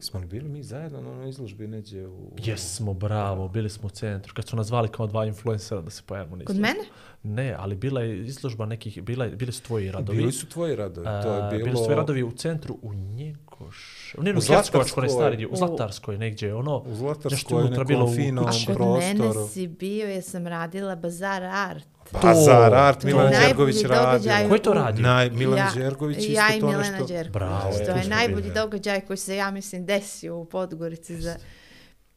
Smo 0.00 0.20
li 0.20 0.26
bili 0.26 0.48
mi 0.48 0.62
zajedno 0.62 1.00
na 1.00 1.10
onoj 1.10 1.28
izložbi 1.28 1.66
neđe 1.66 2.06
u... 2.06 2.30
Jesmo, 2.38 2.94
bravo, 2.94 3.48
bili 3.48 3.70
smo 3.70 3.86
u 3.86 3.90
centru. 3.90 4.34
Kad 4.34 4.48
su 4.48 4.56
nas 4.56 4.66
zvali 4.66 4.88
kao 4.88 5.06
dva 5.06 5.24
influencera 5.26 5.80
da 5.80 5.90
se 5.90 6.02
pojavimo 6.06 6.36
na 6.36 6.44
Kod 6.44 6.56
izložbi. 6.56 6.72
mene? 6.74 6.88
Ne, 7.24 7.54
ali 7.54 7.76
bila 7.76 8.00
je 8.00 8.18
izložba 8.18 8.66
nekih, 8.66 9.02
bila, 9.02 9.24
je- 9.24 9.30
bili 9.32 9.52
su 9.52 9.62
tvoji 9.62 9.90
radovi. 9.90 10.18
Bili 10.18 10.32
su 10.32 10.46
tvoji 10.46 10.76
radovi, 10.76 11.04
to 11.22 11.32
je 11.32 11.38
A, 11.38 11.48
bilo... 11.50 11.64
Bili 11.64 11.76
su 11.76 11.84
tvoji 11.84 11.96
radovi 11.96 12.22
u 12.22 12.30
centru 12.32 12.78
u 12.82 12.94
Njegoš... 12.94 14.14
U 14.18 14.22
U 14.22 14.24
Hercegovačkoj, 14.24 14.80
ne 15.02 15.08
Zlatarskoj. 15.08 15.08
stari 15.08 15.46
u 15.46 15.50
U- 15.50 15.56
Zlatarskoj 15.56 16.18
negdje, 16.18 16.54
ono... 16.54 16.76
U 16.76 16.82
nešto 16.84 16.96
Zlatarskoj 16.96 17.62
bilo 17.84 18.00
nekom 18.00 18.02
u- 18.04 18.16
finom 18.16 18.46
A 18.46 18.50
kod 18.68 18.98
mene 18.98 19.14
prostoru. 19.16 19.48
si 19.48 19.66
bio 19.68 20.06
jer 20.06 20.22
sam 20.22 20.46
radila 20.46 20.96
Bazar 20.96 21.42
Art. 21.44 21.84
Bazar 22.12 22.74
Art, 22.74 23.00
To 23.00 23.08
je 23.08 23.14
Milan 23.14 23.32
Đergović 23.32 23.82
radio. 23.84 24.32
Ko 24.48 24.54
je 24.54 24.62
to 24.62 24.70
u- 24.70 24.74
radio? 24.74 25.02
Naj, 25.02 25.30
Milan 25.30 25.58
ja, 25.58 25.70
Đergović 25.74 26.18
isto 26.18 26.32
Ja 26.32 26.56
i 26.56 26.60
to 26.60 26.66
nešto... 26.68 27.06
Đerković. 27.06 27.32
Bravo, 27.32 27.70
to 27.70 27.76
tu 27.76 27.90
je 27.90 28.02
smo 28.02 28.10
najbolji 28.10 28.50
događaj 28.52 29.00
koji 29.00 29.16
se, 29.16 29.36
ja 29.36 29.50
mislim, 29.50 29.86
desio 29.86 30.36
u 30.36 30.44
Podgorici 30.46 31.16
za... 31.16 31.36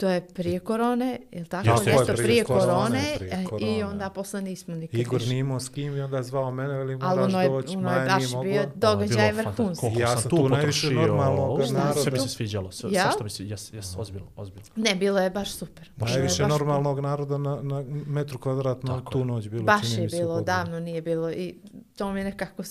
To 0.01 0.09
je 0.09 0.21
prije 0.23 0.59
korone, 0.59 1.19
je 1.31 1.39
li 1.39 1.47
tako? 1.47 1.69
Jeste, 1.69 1.85
Nešto 1.85 1.99
jeste, 2.01 2.13
prije, 2.13 2.25
prije 2.25 2.43
korone, 2.45 2.65
korone, 2.65 3.03
prije 3.17 3.31
e, 3.31 3.41
i 3.41 3.45
korone. 3.45 3.85
onda 3.85 4.09
posle 4.09 4.41
nismo 4.41 4.75
nikad 4.75 4.99
Igor 4.99 5.19
više. 5.19 5.29
nije 5.29 5.39
imao 5.39 5.59
s 5.59 5.69
kim 5.69 5.97
i 5.97 6.01
onda 6.01 6.17
je 6.17 6.23
zvao 6.23 6.51
mene, 6.51 6.69
veli 6.69 6.93
Ali 6.93 6.99
moraš 7.17 7.25
ono 7.25 7.41
je, 7.41 7.49
doći, 7.49 7.77
ono 7.77 7.89
je 7.89 7.95
Maja 7.95 8.05
baš 8.07 8.17
nije 8.17 8.27
mogla. 8.29 8.43
bio 8.43 8.63
događaj 8.75 9.31
Bilo 9.31 9.43
vrhunski. 9.43 9.85
Ja 9.97 10.17
sam 10.17 10.29
tu 10.29 10.49
najviše 10.49 10.87
sve- 10.87 11.07
naroda. 11.07 11.65
Sve 11.93 12.11
mi 12.11 12.19
se 12.19 12.29
sviđalo, 12.29 12.71
sve, 12.71 12.89
Ja? 12.91 13.01
sve 13.01 13.11
što 13.11 13.23
mi 13.23 13.29
se, 13.29 13.45
jes, 13.45 13.73
jes, 13.73 13.95
ozbiljno, 13.97 14.27
ozbiljno. 14.35 14.65
Ne, 14.75 14.95
bilo 14.95 15.19
je 15.19 15.29
baš 15.29 15.51
super. 15.51 15.89
Bilo 15.95 16.09
je 16.09 16.13
Najviše 16.13 16.43
baš- 16.43 16.49
normalnog 16.49 16.99
naroda 16.99 17.37
na, 17.37 17.59
na 17.61 17.83
metru 18.07 18.39
kvadratno 18.39 19.01
tu 19.01 19.25
noć 19.25 19.47
bilo. 19.47 19.63
Baš 19.63 19.81
čini 19.85 20.01
je 20.03 20.07
bilo, 20.09 20.41
davno 20.41 20.79
nije 20.79 21.01
bilo 21.01 21.31
i 21.31 21.55
to 21.95 22.11
mi 22.11 22.19
je 22.19 22.23
nekako 22.23 22.63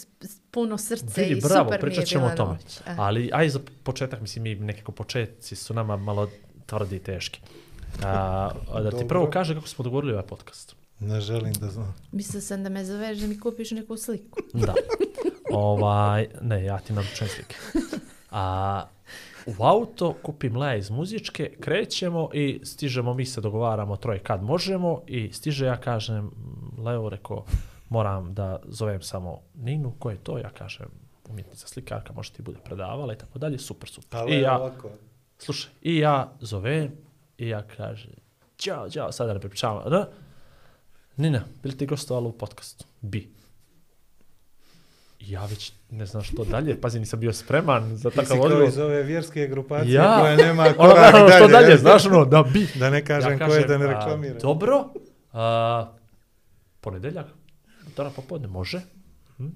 puno 0.50 0.78
srce 0.78 1.20
Vidi, 1.22 1.32
i 1.32 1.40
bravo, 1.40 1.64
super 1.64 1.70
mi 1.72 1.86
je 1.86 1.90
pričat 1.90 2.04
ćemo 2.04 2.26
o 2.26 2.30
tome. 2.30 2.58
E. 2.86 2.94
Ali, 2.98 3.30
aj 3.32 3.48
za 3.48 3.60
početak, 3.82 4.20
mislim, 4.20 4.42
mi 4.42 4.54
nekako 4.56 4.92
početci 4.92 5.56
su 5.56 5.74
nama 5.74 5.96
malo 5.96 6.28
tvrdi 6.70 6.96
i 6.96 6.98
teški. 6.98 7.40
A, 8.04 8.50
a 8.72 8.80
da 8.80 8.90
ti 8.90 8.96
Dobro. 8.96 9.08
prvo 9.08 9.30
kaže 9.30 9.54
kako 9.54 9.68
smo 9.68 9.82
dogovorili 9.82 10.12
ovaj 10.12 10.26
podcast. 10.26 10.76
Ne 11.00 11.20
želim 11.20 11.52
da 11.52 11.68
znam. 11.70 11.94
Mislila 12.12 12.40
sam 12.40 12.62
da 12.62 12.68
me 12.68 12.84
zoveš 12.84 13.18
da 13.18 13.26
mi 13.26 13.40
kupiš 13.40 13.70
neku 13.70 13.96
sliku. 13.96 14.40
Da. 14.52 14.74
ovaj, 15.52 16.28
ne, 16.40 16.64
ja 16.64 16.78
ti 16.78 16.92
naručujem 16.92 17.30
slike. 17.30 17.56
A, 18.30 18.84
u 19.46 19.64
auto 19.64 20.14
kupim 20.22 20.56
Lea 20.56 20.76
iz 20.76 20.90
muzičke, 20.90 21.56
krećemo 21.60 22.28
i 22.32 22.60
stižemo, 22.64 23.14
mi 23.14 23.26
se 23.26 23.40
dogovaramo 23.40 23.96
troje 23.96 24.18
kad 24.18 24.42
možemo 24.42 25.02
i 25.06 25.32
stiže 25.32 25.66
ja 25.66 25.76
kažem, 25.76 26.24
"Mm, 26.24 26.82
Leo 26.86 27.08
rekao, 27.08 27.44
moram 27.88 28.34
da 28.34 28.60
zovem 28.64 29.02
samo 29.02 29.40
Ninu, 29.54 29.92
ko 29.98 30.10
je 30.10 30.16
to? 30.16 30.38
Ja 30.38 30.50
kažem, 30.50 30.86
umjetnica 31.28 31.66
slikarka, 31.66 32.12
može 32.12 32.32
ti 32.32 32.42
bude 32.42 32.58
predavala 32.64 33.12
i 33.12 33.18
tako 33.18 33.38
dalje, 33.38 33.58
super, 33.58 33.88
super. 33.88 34.20
Ali 34.20 34.32
I 34.36 34.40
ja, 34.40 34.58
ovako. 34.58 34.90
Slušaj, 35.40 35.70
i 35.82 35.96
ja 35.98 36.32
zovem 36.40 36.90
i 37.38 37.48
ja 37.48 37.62
kažem, 37.76 38.10
ćao, 38.56 38.90
ćao, 38.90 39.12
sada 39.12 39.32
ne 39.34 39.40
prepričavam, 39.40 39.90
da? 39.90 40.08
Nina, 41.16 41.44
bili 41.62 41.76
ti 41.76 41.86
gostovala 41.86 42.28
u 42.28 42.32
podcastu? 42.32 42.84
Bi. 43.00 43.28
I 45.20 45.30
ja 45.30 45.46
već 45.46 45.72
ne 45.90 46.06
znam 46.06 46.22
što 46.22 46.44
dalje, 46.44 46.80
pazi, 46.80 46.98
nisam 47.00 47.20
bio 47.20 47.32
spreman 47.32 47.96
za 47.96 48.10
Ti 48.10 48.16
si 48.16 48.22
takav 48.22 48.36
kao 48.36 48.46
odgovor. 48.46 48.68
iz 48.68 48.78
ove 48.78 49.02
vjerske 49.02 49.46
grupacije 49.46 49.92
Ja, 49.94 50.18
koja 50.20 50.36
nema 50.36 50.62
ono, 50.78 50.94
korak 50.94 51.14
ono, 51.14 51.26
dalje. 51.26 51.36
što 51.36 51.48
dalje, 51.48 51.68
jel? 51.68 51.78
znaš 51.78 52.06
ono, 52.06 52.24
da 52.24 52.42
bi. 52.42 52.68
Da 52.74 52.90
ne 52.90 53.04
kažem 53.04 53.38
ko 53.38 53.44
je 53.54 53.64
da 53.64 53.78
ne 53.78 53.84
a, 53.84 53.88
reklamiram. 53.88 54.38
Dobro, 54.38 54.84
a, 55.32 55.92
ponedeljak, 56.80 57.26
utorak 57.88 58.12
popodne, 58.14 58.48
može. 58.48 58.80
Hm? 59.36 59.46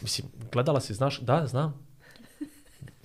Mislim, 0.00 0.28
gledala 0.52 0.80
si, 0.80 0.94
znaš, 0.94 1.20
da, 1.20 1.46
znam. 1.46 1.86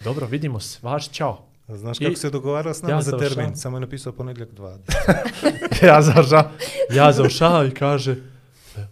Dobro, 0.03 0.27
vidimo 0.27 0.59
se, 0.59 0.79
vaš, 0.81 1.09
čao. 1.11 1.47
Znaš 1.69 1.97
I- 1.97 2.03
kako 2.03 2.15
se 2.15 2.29
dogovarao 2.29 2.73
s 2.73 2.81
nama 2.81 2.93
ja 2.93 3.01
za 3.01 3.17
termin? 3.17 3.55
Samo 3.55 3.77
je 3.77 3.81
napisao 3.81 4.13
ponedjeljak 4.13 4.49
20. 4.51 4.79
ja 5.83 6.01
završavam, 6.01 6.51
ja 6.91 7.11
završavam 7.11 7.67
i 7.67 7.71
kaže, 7.71 8.15
ne, 8.75 8.87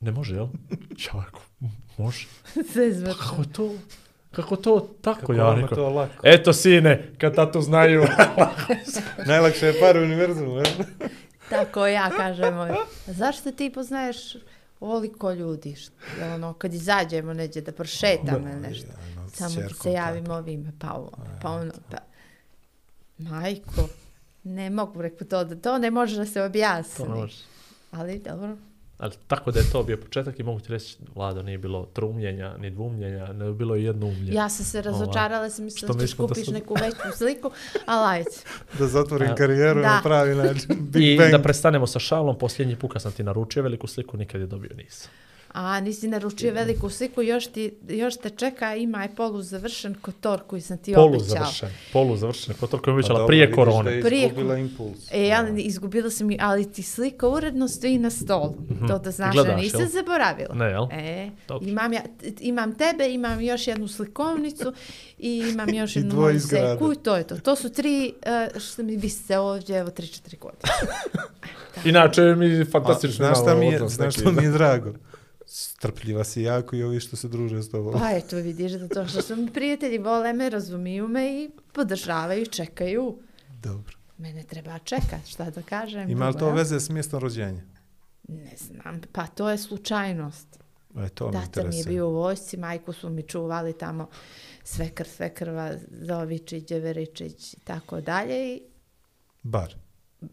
ne 0.00 0.12
može, 0.12 0.34
jel? 0.34 0.46
Ja 0.70 1.24
rekao, 1.24 1.40
"M, 1.60 1.68
može. 1.98 2.26
Sve 2.72 2.92
zvrtno. 2.92 3.14
Kako 3.20 3.44
to, 3.44 3.70
kako 4.32 4.56
to 4.56 4.88
tako, 5.00 5.20
Kako 5.20 5.32
ja 5.34 5.54
rekao. 5.54 5.76
to 5.76 5.88
lako. 5.88 6.12
Eto, 6.22 6.52
sine, 6.52 7.12
kad 7.18 7.34
tato 7.34 7.60
znaju. 7.60 8.04
Najlakše 9.26 9.66
je 9.66 9.80
par 9.80 9.96
u 9.96 10.02
univerzumu, 10.02 10.54
jel? 10.54 10.64
Tako 11.50 11.86
ja 11.86 12.10
kažem, 12.10 12.54
zašto 13.06 13.52
ti 13.52 13.70
poznaješ 13.70 14.16
ovoliko 14.84 15.32
ljudi? 15.32 15.74
Što, 15.74 15.92
ono, 16.34 16.52
kad 16.52 16.74
izađemo 16.74 17.32
neđe 17.32 17.60
da 17.60 17.72
prošetamo 17.72 18.48
ili 18.48 18.60
nešto. 18.60 18.88
Ono, 19.18 19.28
Samo 19.28 19.54
ćerkom 19.54 19.76
se 19.82 19.92
javim 19.92 20.24
tako. 20.24 20.36
ovime, 20.36 20.72
pa 20.78 20.92
ovo, 20.92 21.10
pa 21.42 21.50
ono, 21.50 21.72
pa... 21.90 21.96
Majko, 23.18 23.88
ne 24.44 24.70
mogu 24.70 25.02
reku 25.02 25.24
to, 25.24 25.44
da 25.44 25.56
to 25.56 25.78
ne 25.78 25.90
može 25.90 26.16
da 26.16 26.26
se 26.26 26.42
objasni. 26.42 27.04
to 27.04 27.14
ne 27.14 27.20
može. 27.20 27.42
Ali 27.90 28.18
dobro, 28.18 28.56
Ali 28.98 29.12
tako 29.26 29.50
da 29.50 29.58
je 29.58 29.70
to 29.72 29.82
bio 29.82 29.96
početak 29.96 30.38
i 30.38 30.42
mogu 30.42 30.60
ti 30.60 30.68
reći, 30.68 30.96
Vlado, 31.14 31.42
nije 31.42 31.58
bilo 31.58 31.86
trumljenja, 31.86 32.56
ni 32.56 32.70
dvumljenja, 32.70 33.26
ne 33.28 33.52
bilo 33.52 33.74
je 33.74 33.84
jedno 33.84 34.06
umljenje. 34.06 34.32
ja 34.32 34.48
sam 34.48 34.64
se 34.64 34.82
razočarala, 34.82 35.50
sam 35.50 35.54
Što 35.54 35.62
mislila 35.64 35.94
da 35.94 36.06
ćeš 36.06 36.10
da 36.12 36.16
kupiš 36.18 36.44
sam- 36.44 36.54
neku 36.54 36.74
veću 36.74 37.16
sliku, 37.16 37.50
ali 37.86 38.18
ajde. 38.18 38.30
Da 38.78 38.86
zatvorim 38.86 39.30
A, 39.30 39.34
karijeru 39.34 39.80
da. 39.80 39.86
na 39.86 40.00
pravi 40.02 40.34
način. 40.34 40.68
Big 40.80 41.02
I 41.04 41.16
Bang. 41.18 41.30
da 41.30 41.38
prestanemo 41.38 41.86
sa 41.86 41.98
šalom, 41.98 42.38
posljednji 42.38 42.76
put 42.76 42.92
kad 42.92 43.02
sam 43.02 43.12
ti 43.12 43.22
naručio 43.22 43.62
veliku 43.62 43.86
sliku, 43.86 44.16
nikad 44.16 44.40
je 44.40 44.46
dobio 44.46 44.70
nisam. 44.76 45.10
A 45.54 45.80
nisi 45.80 46.08
naručio 46.08 46.52
veliku 46.52 46.90
sliku, 46.90 47.22
još, 47.22 47.46
ti, 47.46 47.74
još 47.88 48.16
te 48.16 48.30
čeka, 48.30 48.74
ima 48.74 49.02
je 49.02 49.08
polu 49.08 49.42
završen 49.42 49.94
kotor 49.94 50.40
koji 50.42 50.62
sam 50.62 50.78
ti 50.78 50.92
Polu 50.94 51.06
obećao. 51.08 51.26
završen, 51.26 51.68
polu 51.92 52.16
završen, 52.16 52.54
ko 52.54 52.66
to 52.66 52.78
koji 52.78 52.92
je 52.92 52.94
Pa 52.94 52.96
obećala 52.96 53.18
dobro, 53.18 53.26
prije 53.26 53.52
korone. 53.52 53.82
Da 53.84 53.90
je 53.90 54.02
Prije 54.02 54.26
izgubila 54.26 54.56
impuls. 54.56 54.98
E, 55.12 55.22
ja 55.22 55.48
izgubila 55.50 56.10
sam, 56.10 56.30
i- 56.30 56.38
ali 56.40 56.72
ti 56.72 56.82
slika 56.82 57.28
uredno 57.28 57.68
stoji 57.68 57.98
na 57.98 58.10
stolu. 58.10 58.54
To 58.88 58.98
da 58.98 59.10
znaš, 59.10 59.32
gledaš, 59.32 59.50
da 59.50 59.56
nisam 59.56 59.80
jel? 59.80 59.88
zaboravila. 59.88 60.54
Ne, 60.54 60.66
jel? 60.66 60.84
E, 60.92 61.30
Dobro. 61.48 61.68
imam, 61.68 61.92
ja, 61.92 62.02
imam 62.40 62.74
tebe, 62.74 63.08
imam 63.08 63.40
još 63.40 63.66
jednu 63.66 63.88
slikovnicu 63.88 64.72
i 65.18 65.38
imam 65.48 65.74
još 65.74 65.96
I 65.96 65.98
jednu 65.98 66.14
moju 66.14 66.40
seku 66.40 66.92
i 66.92 66.96
to 66.96 67.16
je 67.16 67.24
to. 67.24 67.36
To 67.36 67.56
su 67.56 67.68
tri, 67.70 68.12
uh, 68.54 68.60
što 68.60 68.82
mi 68.82 68.96
bi 68.96 69.08
se 69.08 69.38
ovdje, 69.38 69.78
evo, 69.78 69.90
tri, 69.90 70.06
četiri 70.06 70.36
godine. 70.36 70.72
Inače 71.84 72.22
mi 72.22 72.46
A, 72.52 72.64
fantastično 72.64 73.26
znaš 73.26 73.38
šta 73.38 73.54
mi 73.54 73.66
je, 73.66 73.78
znaš 73.80 74.14
šta 74.14 74.24
da. 74.24 74.30
mi 74.32 74.42
je 74.42 74.50
drago? 74.50 74.92
Strpljiva 75.56 76.24
si 76.24 76.42
jako 76.42 76.76
i 76.76 76.82
ovi 76.82 77.00
što 77.00 77.16
se 77.16 77.28
druže 77.28 77.62
s 77.62 77.70
tobom. 77.70 77.92
Pa 77.92 78.10
eto, 78.10 78.36
vidiš 78.36 78.72
da 78.72 78.88
to 78.88 79.06
što 79.08 79.22
su 79.22 79.36
mi 79.36 79.50
prijatelji 79.50 79.98
vole 79.98 80.32
me, 80.32 80.50
razumiju 80.50 81.08
me 81.08 81.42
i 81.42 81.50
podržavaju, 81.72 82.46
čekaju. 82.46 83.18
Dobro. 83.62 83.96
Mene 84.18 84.42
treba 84.42 84.78
čekat, 84.78 85.26
šta 85.26 85.50
da 85.50 85.62
kažem. 85.62 86.10
Ima 86.10 86.28
li 86.28 86.38
to 86.38 86.50
veze 86.50 86.80
s 86.80 86.88
mjestom 86.88 87.20
rođenja? 87.20 87.62
Ne 88.28 88.56
znam, 88.56 89.00
pa 89.12 89.26
to 89.26 89.50
je 89.50 89.58
slučajnost. 89.58 90.58
E, 90.96 91.08
to 91.08 91.30
me 91.30 91.32
Tata 91.32 91.68
mi 91.68 91.78
je 91.78 91.84
bio 91.84 92.08
u 92.08 92.12
vojsci, 92.12 92.56
majku 92.56 92.92
su 92.92 93.10
mi 93.10 93.22
čuvali 93.22 93.78
tamo 93.78 94.08
svekr, 94.64 95.06
svekrva, 95.08 95.72
Zovičić, 95.90 96.68
Đeveričić 96.68 97.54
i 97.54 97.60
tako 97.60 98.00
dalje. 98.00 98.56
I 98.56 98.62
Bar, 99.42 99.74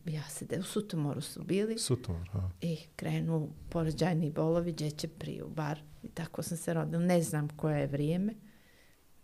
ja 0.06 0.24
se 0.24 0.46
de, 0.46 0.60
u 0.60 0.64
Sutomoru 0.64 1.22
su 1.22 1.44
bili 1.44 1.78
sutomor. 1.78 2.30
a. 2.34 2.50
i 2.62 2.78
krenu 2.96 3.50
porođajni 3.70 4.30
bolovi, 4.32 4.72
gdje 4.72 4.92
će 4.92 5.08
priju 5.08 5.48
bar. 5.48 5.80
I 6.04 6.08
tako 6.08 6.44
sam 6.44 6.58
se 6.58 6.74
rodila. 6.74 7.00
Ne 7.00 7.22
znam 7.22 7.50
koje 7.50 7.80
je 7.80 7.88
vrijeme. 7.88 8.34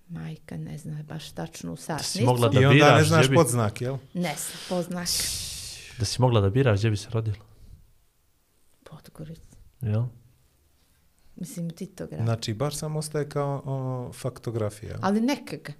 Majka 0.08 0.58
ne 0.58 0.78
zna 0.78 1.04
baš 1.04 1.32
tačnu 1.32 1.76
satnicu. 1.76 2.26
mogla 2.26 2.50
Da 2.50 2.54
I 2.54 2.66
onda 2.66 2.70
ne 2.70 2.74
biraš 2.76 3.08
znaš 3.08 3.30
bi- 3.30 3.36
podznak, 3.36 3.82
jel? 3.82 3.98
Ne 4.14 4.36
znam, 4.36 4.60
poznak. 4.70 5.08
Da 6.00 6.06
si 6.06 6.22
mogla 6.22 6.42
da 6.42 6.50
biraš 6.50 6.80
gdje 6.80 6.90
bi 6.90 6.98
se 6.98 7.10
rodila, 7.10 7.46
Podgorica. 8.84 9.58
jel? 9.82 10.04
Mislim, 11.36 11.70
ti 11.70 11.86
to 11.86 12.08
grad. 12.08 12.22
Znači, 12.22 12.54
bar 12.54 12.76
sam 12.76 12.96
ostaje 12.96 13.30
kao 13.30 13.62
ono, 13.66 14.12
faktografija. 14.14 14.98
Ali 15.02 15.22
nekaga. 15.22 15.74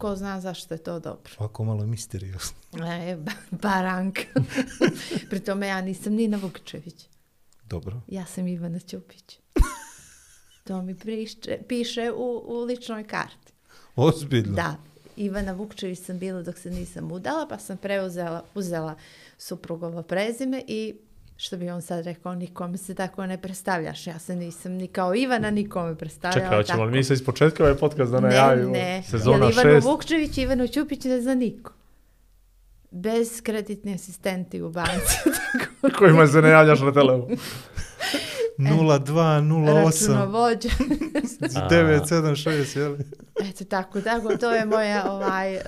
Ko 0.00 0.16
zna 0.16 0.40
zašto 0.40 0.74
je 0.74 0.78
to 0.78 1.00
dobro. 1.00 1.32
Ovako 1.38 1.64
malo 1.64 1.86
misteriozno. 1.86 2.56
E, 2.72 3.16
ba, 3.16 3.32
baranka. 3.50 4.22
Pri 5.30 5.40
tome 5.40 5.66
ja 5.66 5.80
nisam 5.80 6.12
Nina 6.12 6.36
Vukčević. 6.36 7.08
Dobro. 7.64 8.00
Ja 8.08 8.26
sam 8.26 8.48
Ivana 8.48 8.78
Ćupić. 8.78 9.38
To 10.64 10.82
mi 10.82 10.94
prišče, 10.94 11.58
piše 11.68 12.10
u, 12.10 12.42
u 12.46 12.64
ličnoj 12.64 13.04
karti. 13.04 13.52
Ozbiljno. 13.96 14.54
Da, 14.54 14.76
Ivana 15.16 15.52
Vukčević 15.52 15.98
sam 15.98 16.18
bila 16.18 16.42
dok 16.42 16.58
se 16.58 16.70
nisam 16.70 17.12
udala, 17.12 17.46
pa 17.48 17.58
sam 17.58 17.76
preuzela 17.76 18.44
uzela 18.54 18.94
suprugovo 19.38 20.02
prezime 20.02 20.62
i 20.66 20.94
što 21.40 21.56
bi 21.56 21.70
on 21.70 21.82
sad 21.82 22.04
rekao, 22.04 22.34
nikome 22.34 22.78
se 22.78 22.94
tako 22.94 23.26
ne 23.26 23.38
predstavljaš. 23.38 24.06
Ja 24.06 24.18
se 24.18 24.36
nisam 24.36 24.72
ni 24.72 24.86
kao 24.86 25.14
Ivana 25.14 25.50
nikome 25.50 25.96
predstavljala. 25.96 26.44
Čekaj, 26.44 26.58
hoćemo 26.58 26.76
tako. 26.78 26.84
li 26.84 26.96
mi 26.96 27.04
se 27.04 27.14
iz 27.14 27.24
početka 27.24 27.62
ovaj 27.62 27.76
podcast 27.76 28.12
da 28.12 28.20
Ne, 28.20 28.28
najavimo? 28.28 28.70
ne. 28.72 29.02
Sezona 29.02 29.36
Jel 29.44 29.52
Ivanu 29.52 29.70
6. 29.70 29.82
Vukčević 29.84 30.38
i 30.38 30.42
Ivanu 30.42 30.68
Ćupić 30.68 31.04
ne 31.04 31.20
zna 31.20 31.34
niko. 31.34 31.72
Bez 32.90 33.42
kreditni 33.42 33.94
asistenti 33.94 34.62
u 34.62 34.70
banci. 34.70 35.16
Kojima 35.98 36.26
se 36.26 36.42
ne 36.42 36.50
javljaš 36.50 36.80
na 36.80 36.92
telefon. 36.92 37.30
0208 38.58 39.84
Računovođa. 39.84 40.68
976, 40.68 42.78
jel? 42.78 42.96
Eto 43.42 43.64
tako, 43.64 44.00
tako, 44.00 44.36
to 44.36 44.50
je 44.50 44.66
moja 44.66 45.12
ovaj... 45.12 45.54
Uh, 45.54 45.60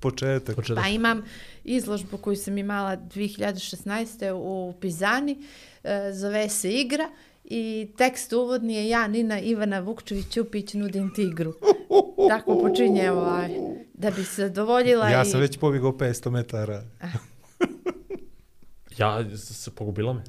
Početak. 0.00 0.56
Početak. 0.56 0.84
Pa 0.84 0.88
imam 0.88 1.22
izložbu 1.64 2.18
koju 2.18 2.36
sam 2.36 2.58
imala 2.58 2.96
2016. 2.96 4.32
u 4.32 4.74
Pizani, 4.80 5.38
e, 5.84 6.12
zove 6.12 6.48
se 6.48 6.72
Igra 6.72 7.10
i 7.44 7.88
tekst 7.96 8.32
uvodni 8.32 8.74
je 8.74 8.88
ja, 8.88 9.08
Nina 9.08 9.40
Ivana 9.40 9.80
Vukčević 9.80 10.28
Ćupić, 10.28 10.74
nudim 10.74 11.14
tigru. 11.14 11.54
Tako 12.30 12.58
počinje 12.58 13.10
ovaj, 13.10 13.50
da 13.94 14.10
bi 14.10 14.24
se 14.24 14.48
dovoljila 14.48 15.08
Ja 15.08 15.22
i... 15.22 15.26
sam 15.26 15.40
već 15.40 15.58
pobjegao 15.58 15.92
500 15.92 16.30
metara. 16.30 16.82
Ja, 18.98 19.36
se 19.36 19.70
pogubila 19.70 20.12
me. 20.12 20.22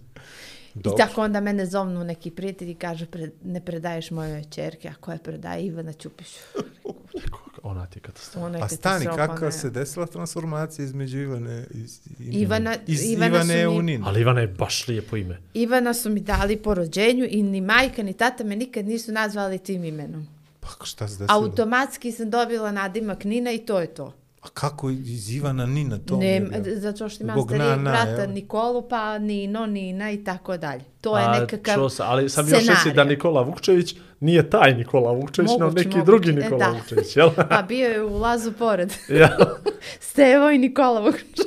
I 0.75 0.79
Dobro. 0.79 0.98
tako 0.98 1.22
onda 1.22 1.39
mene 1.41 1.65
zovnu 1.65 2.03
neki 2.03 2.32
prijatelji 2.32 2.72
i 2.72 2.75
kaže 2.75 3.05
pre, 3.05 3.29
ne 3.44 3.62
predaješ 3.62 4.12
mojoj 4.12 4.44
čerke, 4.46 4.88
a 4.88 4.94
koja 4.94 5.17
predaje 5.17 5.65
Ivana 5.65 5.94
Ćupić. 5.94 6.38
Ona 7.63 7.86
ti 7.86 7.98
je 7.98 8.01
katastrofa. 8.01 8.58
A 8.62 8.67
stani, 8.70 9.05
kakva 9.08 9.39
ne. 9.39 9.51
se 9.51 9.70
desila 9.70 10.05
transformacija 10.05 10.86
između 10.86 11.20
Ivane 11.20 11.65
i 11.72 11.77
i- 12.22 12.46
Ivana- 12.46 12.77
iz 12.88 13.03
Ivana 13.03 13.29
su 13.36 13.46
Ivane 13.46 13.67
mi- 13.67 13.67
u 13.70 13.82
Ninu? 13.82 14.05
Ali 14.08 14.22
Ivana 14.22 14.41
je 14.41 14.48
baš 14.48 14.88
lijepo 14.88 15.17
ime. 15.17 15.38
Ivana 15.53 15.94
su 15.94 16.10
mi 16.10 16.20
dali 16.20 16.58
po 16.58 16.74
rođenju 16.74 17.27
i 17.29 17.44
ni 17.44 17.62
majka 17.62 18.03
ni 18.03 18.13
tata 18.13 18.44
me 18.44 18.55
nikad 18.55 18.86
nisu 18.86 19.12
nazvali 19.12 19.58
tim 19.60 19.84
imenom. 19.84 20.27
Pa 20.60 20.86
šta 20.86 21.08
se 21.08 21.13
desilo? 21.13 21.27
Automatski 21.32 22.12
sam 22.12 22.29
dobila 22.29 22.72
nadimak 22.72 23.24
Nina 23.24 23.51
i 23.51 23.58
to 23.60 23.79
je 23.79 23.88
to. 23.88 24.13
A 24.46 24.50
kako 24.50 24.90
iz 24.90 25.32
Ivana 25.32 25.66
Nina 25.66 25.98
to? 26.00 26.18
mi 26.18 26.25
Ne, 26.25 26.32
je 26.32 26.42
zato 26.75 27.10
što 27.10 27.24
imam 27.24 27.36
Zbog 27.36 27.48
starijeg 27.48 27.70
na, 27.70 27.84
na, 27.84 27.92
brata 27.92 28.22
jel? 28.22 28.32
Nikolu, 28.32 28.88
pa 28.90 29.18
Nino, 29.20 29.66
Nina 29.66 30.12
i 30.12 30.24
tako 30.24 30.58
dalje. 30.58 30.84
To 31.02 31.18
je 31.18 31.25
A, 31.25 31.40
nekakav 31.40 31.75
čuo 31.75 31.90
sam, 31.90 32.06
ali 32.10 32.30
sam 32.30 32.46
još 32.46 32.54
misli 32.54 32.74
da 32.74 32.80
scenarij. 32.80 33.10
Nikola 33.10 33.42
Vukčević 33.42 33.96
nije 34.20 34.50
taj 34.50 34.74
Nikola 34.74 35.12
Vukčević, 35.12 35.52
no 35.60 35.70
neki 35.70 35.88
moguće, 35.88 36.06
drugi 36.06 36.30
e, 36.30 36.34
Nikola 36.34 36.58
da. 36.60 36.70
Vukčević, 36.72 37.18
jel? 37.18 37.30
Pa 37.50 37.62
bio 37.62 37.88
je 37.88 38.04
u 38.04 38.18
lazu 38.18 38.52
pored. 38.52 38.94
ja. 39.22 39.38
Stevo 40.10 40.52
i 40.52 40.58
Nikola 40.58 41.00
Vukčević. 41.02 41.46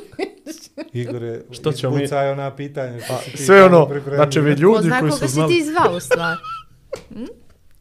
Igore, 0.93 1.41
Što 1.51 1.71
ćemo 1.71 1.95
mi- 1.95 2.07
ona 2.31 2.55
pitanja. 2.55 2.99
si 3.01 3.31
ti 3.31 3.37
Sve 3.37 3.63
ono, 3.63 3.89
znači 4.15 4.39
vi 4.39 4.55
Ko 4.55 4.61
ljudi 4.61 4.87
zna 4.87 4.99
koji 4.99 5.11
koga 5.11 5.19
su 5.19 5.27
si 5.27 5.33
znali. 5.33 5.53
ti 5.53 5.63
zvao 5.65 5.95
u 5.95 5.99
stvar? 5.99 6.37
Hm? 7.09 7.25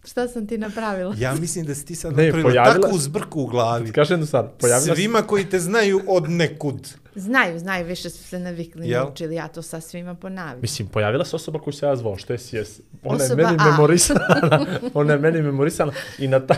Šta 0.08 0.28
sam 0.28 0.46
ti 0.46 0.58
napravila? 0.58 1.14
Ja 1.18 1.34
mislim 1.34 1.64
da 1.64 1.74
si 1.74 1.86
ti 1.86 1.94
sad 1.94 2.16
Ne, 2.16 2.24
napravila 2.24 2.50
pojavila- 2.50 2.82
takvu 2.82 2.98
zbrku 2.98 3.40
u 3.40 3.46
glavi. 3.46 3.92
Kažem 3.92 4.14
jednu 4.14 4.26
stvar, 4.26 4.48
pojavila 4.50 4.86
se... 4.86 4.94
Svima 4.94 5.22
koji 5.22 5.44
te 5.44 5.58
znaju 5.58 6.00
od 6.06 6.30
nekud. 6.30 6.88
Znaju, 7.14 7.58
znaju, 7.58 7.86
više 7.86 8.10
su 8.10 8.24
se 8.24 8.38
navikli, 8.38 8.88
Jel? 8.88 9.00
naučili, 9.00 9.34
ja 9.34 9.48
to 9.48 9.62
sa 9.62 9.80
svima 9.80 10.14
ponavljam. 10.14 10.60
Mislim, 10.60 10.88
pojavila 10.88 11.24
se 11.24 11.36
osoba 11.36 11.58
koju 11.58 11.74
se 11.74 11.86
ja 11.86 11.96
zvao, 11.96 12.16
što 12.16 12.32
je 12.32 12.38
sjes. 12.38 12.80
Ona 13.04 13.18
je 13.18 13.24
Osoba 13.24 13.42
meni 13.42 13.56
A. 13.60 13.64
memorisana. 13.64 14.20
Ona 14.94 15.12
je 15.12 15.18
meni 15.18 15.42
memorisana 15.42 15.92
i 16.18 16.28
na 16.28 16.40
ta... 16.40 16.54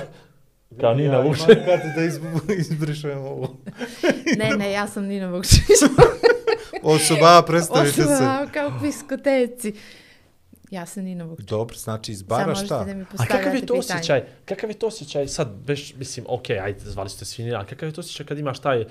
Kao 0.81 0.95
Nina 0.95 1.15
Ja, 1.15 1.21
Vukčević. 1.21 1.57
imam 1.57 1.67
kad 1.67 1.95
da 1.97 2.03
izbu- 2.03 2.53
izbrišemo 2.61 3.21
ovo. 3.21 3.57
Ne, 4.39 4.51
ne, 4.51 4.73
ja 4.73 4.87
sam 4.87 5.05
Nina 5.05 5.31
Vukčević. 5.31 5.67
Osoba, 6.83 7.43
predstavite 7.43 7.93
se. 7.93 8.03
Osoba 8.05 8.47
kao 8.47 8.69
u 8.69 8.81
kviskoteci. 10.71 10.75
Ja 10.75 10.87
sam 10.87 11.05
Nina 11.05 11.25
Vukčević. 11.25 11.49
Dobro, 11.51 11.77
znači 11.77 12.05
Samo 12.07 12.13
izbara 12.15 12.47
možete 12.47 12.67
šta? 12.67 12.85
da 12.85 12.95
mi 12.95 13.03
A 13.19 13.27
kakav 13.27 13.55
je 13.55 13.61
to 13.61 13.75
pitanje. 13.75 13.79
osjećaj? 13.79 14.25
Kakav 14.45 14.71
je 14.71 14.79
to 14.79 14.87
osjećaj 14.87 15.29
sad, 15.29 15.49
beš, 15.67 15.95
mislim, 15.95 16.27
ok, 16.29 16.51
ajde, 16.51 16.81
zvali 16.81 17.11
ste 17.11 17.25
svi 17.25 17.45
Nina, 17.45 17.57
ali 17.57 17.67
kakav 17.67 17.89
je 17.89 17.93
to 17.93 18.01
osjećaj 18.01 18.27
kad 18.27 18.39
imaš 18.39 18.59
taj, 18.61 18.85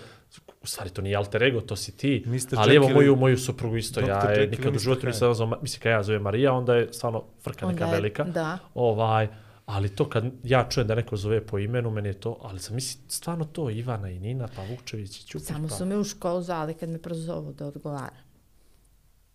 u 0.61 0.67
stvari 0.67 0.89
to 0.89 1.01
nije 1.01 1.15
alter 1.15 1.43
ego, 1.43 1.61
to 1.61 1.75
si 1.75 1.91
ti, 1.91 2.23
Mr. 2.25 2.55
ali 2.57 2.75
evo 2.75 2.85
Jekyll 2.85 2.93
moju, 2.93 3.15
moju 3.15 3.37
suprugu 3.37 3.77
isto, 3.77 4.01
Dr. 4.01 4.09
ja 4.09 4.31
je 4.31 4.47
nikad 4.47 4.75
u 4.75 4.79
životu 4.79 5.07
nisam 5.07 5.27
nazvao, 5.27 5.57
mislim, 5.61 5.81
kad 5.81 5.91
ja 5.91 6.03
zovem 6.03 6.21
Marija, 6.21 6.53
onda 6.53 6.75
je 6.75 6.93
stvarno 6.93 7.23
frka 7.41 7.67
neka 7.67 7.83
Onda 7.83 7.95
je- 7.95 8.01
velika. 8.01 8.23
da. 8.23 8.57
Ovaj, 8.73 9.27
ali 9.65 9.89
to 9.89 10.09
kad 10.09 10.23
ja 10.43 10.67
čujem 10.69 10.87
da 10.87 10.95
neko 10.95 11.15
zove 11.17 11.45
po 11.45 11.59
imenu, 11.59 11.89
meni 11.91 12.07
je 12.09 12.13
to, 12.13 12.37
ali 12.41 12.59
sam 12.59 12.75
mislim, 12.75 13.03
stvarno 13.09 13.45
to 13.45 13.69
Ivana 13.69 14.09
i 14.09 14.19
Nina, 14.19 14.47
pa 14.55 14.63
Vukčević 14.63 15.19
i 15.19 15.27
Ćupić, 15.27 15.47
Samo 15.47 15.67
pa... 15.67 15.75
su 15.75 15.85
me 15.85 15.97
u 15.97 16.03
školu 16.03 16.41
zvali 16.41 16.73
kad 16.73 16.89
me 16.89 17.01
prozovu 17.01 17.53
da 17.53 17.65
odgovaram. 17.65 18.17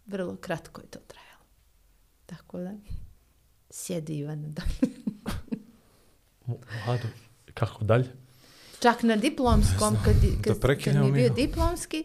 Vrlo 0.06 0.36
kratko 0.36 0.80
je 0.80 0.86
to 0.86 0.98
trajalo. 0.98 1.23
Tako 2.26 2.58
da, 2.58 2.72
sjedi 3.70 4.18
Ivana 4.18 4.48
da. 4.48 4.62
Vlado, 6.86 7.08
kako 7.54 7.84
dalje? 7.84 8.08
Čak 8.80 9.02
na 9.02 9.16
diplomskom, 9.16 9.96
kad, 10.04 10.14
kad, 10.42 10.84
kad 10.84 10.94
mi 10.94 11.06
je 11.06 11.12
bio 11.12 11.28
diplomski, 11.28 12.04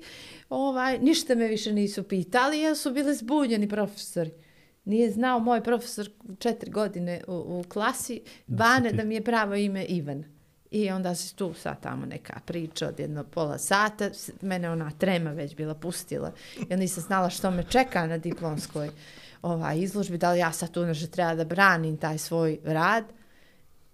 ovaj, 0.50 1.00
ništa 1.00 1.36
me 1.36 1.48
više 1.48 1.74
nisu 1.74 2.04
pitali, 2.04 2.60
jer 2.60 2.78
su 2.78 2.92
bili 2.92 3.16
zbunjeni 3.16 3.70
profesori. 3.70 4.32
Nije 4.86 5.12
znao 5.12 5.40
moj 5.40 5.64
profesor 5.64 6.10
četiri 6.40 6.72
godine 6.72 7.22
u, 7.28 7.34
u 7.34 7.64
klasi, 7.70 8.22
Bane, 8.48 8.92
da 8.92 9.04
mi 9.04 9.16
je 9.16 9.24
pravo 9.24 9.56
ime 9.56 9.86
Ivan. 9.86 10.24
I 10.72 10.90
onda 10.90 11.16
se 11.16 11.36
tu 11.36 11.54
sad 11.54 11.82
tamo 11.82 12.06
neka 12.06 12.40
priča 12.46 12.88
od 12.88 13.00
jedno 13.00 13.24
pola 13.24 13.58
sata, 13.58 14.10
mene 14.42 14.70
ona 14.70 14.92
trema 14.92 15.32
već 15.32 15.56
bila 15.56 15.74
pustila. 15.74 16.32
Ja 16.70 16.78
nisam 16.78 17.04
znala 17.04 17.30
što 17.30 17.52
me 17.52 17.64
čeka 17.64 18.08
na 18.08 18.18
diplomskoj 18.18 18.90
ovaj, 19.42 19.80
izložbi, 19.80 20.18
da 20.18 20.32
li 20.32 20.40
ja 20.40 20.52
sad 20.52 20.72
tu 20.72 20.86
nešto 20.86 21.08
treba 21.08 21.36
da 21.36 21.46
branim 21.46 21.98
taj 21.98 22.18
svoj 22.18 22.60
rad. 22.64 23.04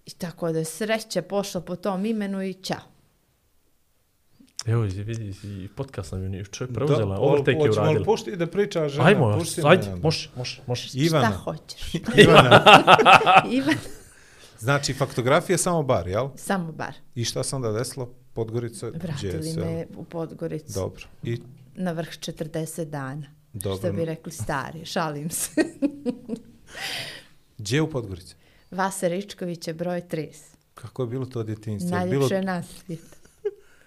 I 0.06 0.10
tako 0.10 0.52
da 0.52 0.58
je 0.58 0.64
sreće 0.64 1.22
pošla 1.22 1.60
po 1.60 1.76
tom 1.76 2.06
imenu 2.06 2.42
i 2.42 2.54
ćao. 2.54 2.80
Evo, 4.66 4.82
vidi, 4.82 5.34
i 5.44 5.68
podcast 5.68 6.12
nam 6.12 6.34
je 6.34 6.44
čovjek 6.44 6.74
preuzela, 6.74 7.14
Da, 7.14 7.20
overtake 7.20 7.50
je 7.52 7.58
hoćemo 7.58 7.84
uradila. 7.84 8.04
pušti 8.04 8.36
da 8.36 8.46
priča 8.46 8.88
žena? 8.88 9.06
Ajmo, 9.06 9.40
ajde, 9.64 9.94
može, 9.94 10.30
može, 10.36 10.62
može. 10.66 10.88
Ivana. 10.94 11.26
Šta 11.26 11.36
hoćeš? 11.36 11.94
Ivana. 12.24 12.64
Ivan, 13.50 13.74
Znači, 14.58 14.94
faktografija 14.94 15.54
je 15.54 15.58
samo 15.58 15.82
bar, 15.82 16.08
jel? 16.08 16.28
samo 16.36 16.72
bar. 16.72 16.94
I 17.14 17.24
šta 17.24 17.42
se 17.42 17.56
onda 17.56 17.72
desilo? 17.72 18.14
Podgorica, 18.32 18.86
Vratili 18.88 19.32
Jazz, 19.34 19.56
jel? 19.56 19.64
me 19.66 19.86
u 19.96 20.04
Podgoricu 20.04 20.72
Dobro. 20.74 21.04
I 21.22 21.40
na 21.74 21.92
vrh 21.92 22.08
40 22.08 22.84
dana. 22.84 23.26
Dobro. 23.56 23.78
Što 23.78 23.92
bi 23.92 24.04
rekli 24.04 24.32
stari, 24.32 24.84
šalim 24.84 25.30
se. 25.30 25.50
gdje 27.58 27.82
u 27.82 27.90
Podgorici? 27.90 28.34
Vasa 28.70 29.08
Ričković 29.08 29.68
je 29.68 29.74
broj 29.74 30.00
30. 30.02 30.28
Kako 30.74 31.02
je 31.02 31.06
bilo 31.06 31.26
to 31.26 31.42
djetinjstvo? 31.42 31.96
Je 31.96 32.02
Bilo... 32.02 32.12
Najljepše 32.20 32.42
na 32.42 32.62
svijetu. 32.62 33.04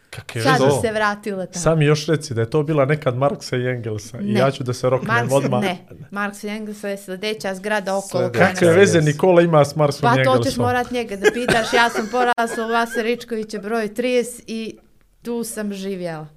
Kakve 0.10 0.42
Sad 0.42 0.54
veze? 0.54 0.66
bi 0.68 0.82
se 0.82 0.92
vratila 0.92 1.46
tamo. 1.46 1.64
Sam 1.64 1.82
još 1.82 2.08
reci 2.08 2.34
da 2.34 2.42
je 2.42 2.50
to 2.50 2.64
bila 2.64 2.86
nekad 2.86 3.16
Marksa 3.16 3.58
i 3.58 3.66
Engelsa 3.66 4.20
i 4.20 4.24
Ne. 4.24 4.40
ja 4.40 4.52
ću 4.52 4.64
da 4.64 4.74
se 4.74 4.90
roknem 4.90 5.16
Marks, 5.16 5.34
odmah. 5.34 5.62
ne, 5.62 5.78
Marks 6.12 6.44
i 6.44 6.48
Engels 6.48 6.84
je 6.84 6.98
sljedeća 6.98 7.56
zgrada 7.56 7.98
okolo. 7.98 8.24
Kakve 8.24 8.40
nas- 8.46 8.60
Yes. 8.62 8.76
veze 8.76 9.02
Nikola 9.02 9.42
ima 9.42 9.66
s 9.66 9.76
Marksom 9.76 10.02
Pa 10.04 10.12
i 10.12 10.26
to 10.26 10.32
ćeš 10.32 10.38
Engelsom? 10.38 10.64
morat 10.64 10.92
njega 10.92 11.16
da 11.16 11.32
pitaš. 11.34 11.74
Ja 11.74 11.90
sam 11.90 12.08
porasla 12.12 12.66
u 12.66 12.70
Vasa 12.70 13.02
Ričkovića 13.02 13.60
broj 13.60 13.88
30 13.88 14.44
i 14.48 14.78
tu 15.22 15.44
sam 15.44 15.74
živjela. 15.74 16.28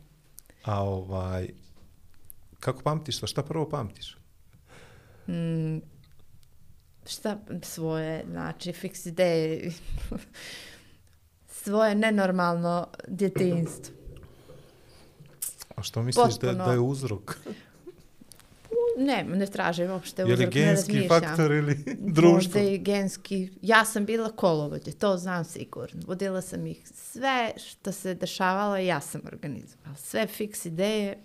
A 0.65 0.83
ovaj... 0.83 1.49
Kako 2.63 2.83
pamtiš 2.83 3.21
to? 3.21 3.27
Šta 3.27 3.43
prvo 3.43 3.69
pamtiš? 3.69 4.17
Mm, 5.29 5.79
šta 7.07 7.39
svoje, 7.63 8.25
znači, 8.31 8.73
fiks 8.73 9.07
ideje, 9.07 9.73
svoje 11.63 11.95
nenormalno 11.95 12.87
djetinstvo. 13.09 13.95
A 15.77 15.83
što 15.83 16.03
misliš 16.03 16.35
da, 16.35 16.49
Potpuno. 16.49 16.65
da 16.65 16.73
je 16.73 16.79
uzrok? 16.79 17.37
Ne, 18.99 19.25
ne 19.25 19.47
tražim 19.47 19.91
uopšte 19.91 20.23
Je 20.23 20.27
li 20.27 20.33
uzrok, 20.33 20.55
ne 20.55 20.61
genski 20.61 20.93
razmišljam. 20.93 21.21
faktor 21.21 21.53
ili 21.53 21.85
društvo? 22.19 22.33
Možda 22.33 22.61
i 22.61 22.79
genski. 22.79 23.51
Ja 23.63 23.85
sam 23.85 24.05
bila 24.05 24.33
kolovođe, 24.33 24.93
to 24.93 25.17
znam 25.17 25.45
sigurno. 25.45 26.03
Vodila 26.07 26.41
sam 26.41 26.67
ih 26.67 26.89
sve 26.95 27.53
što 27.57 27.93
se 27.93 28.15
dešavalo, 28.15 28.77
ja 28.77 29.01
sam 29.01 29.21
organizovala. 29.33 29.97
Sve 29.97 30.27
fiks 30.27 30.65
ideje, 30.65 31.19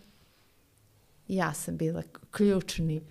ja 1.28 1.54
sam 1.54 1.78
bila 1.78 2.04
ključni 2.32 3.02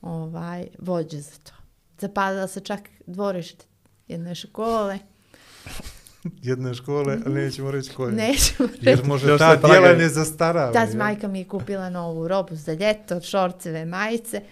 ovaj, 0.00 0.66
vođa 0.78 1.20
za 1.20 1.36
to. 1.42 1.52
Zapalila 1.98 2.48
se 2.48 2.60
čak 2.60 2.80
dvorište 3.06 3.64
jedne 4.08 4.34
škole. 4.34 4.98
jedne 6.42 6.74
škole, 6.74 7.18
ali 7.26 7.34
nećemo 7.34 7.70
reći 7.70 7.90
koje. 7.94 8.12
Nećemo 8.12 8.68
Jer 8.80 9.04
može 9.04 9.28
Još 9.28 9.38
ta 9.38 9.56
djela 9.56 9.92
ne 9.92 10.08
zastarava. 10.08 10.72
Tad 10.72 10.88
jel? 10.88 10.98
majka 10.98 11.28
mi 11.28 11.38
je 11.38 11.48
kupila 11.48 11.90
novu 11.90 12.28
robu 12.28 12.54
za 12.54 12.72
ljeto, 12.72 13.20
šorceve, 13.20 13.84
majice 13.84 14.42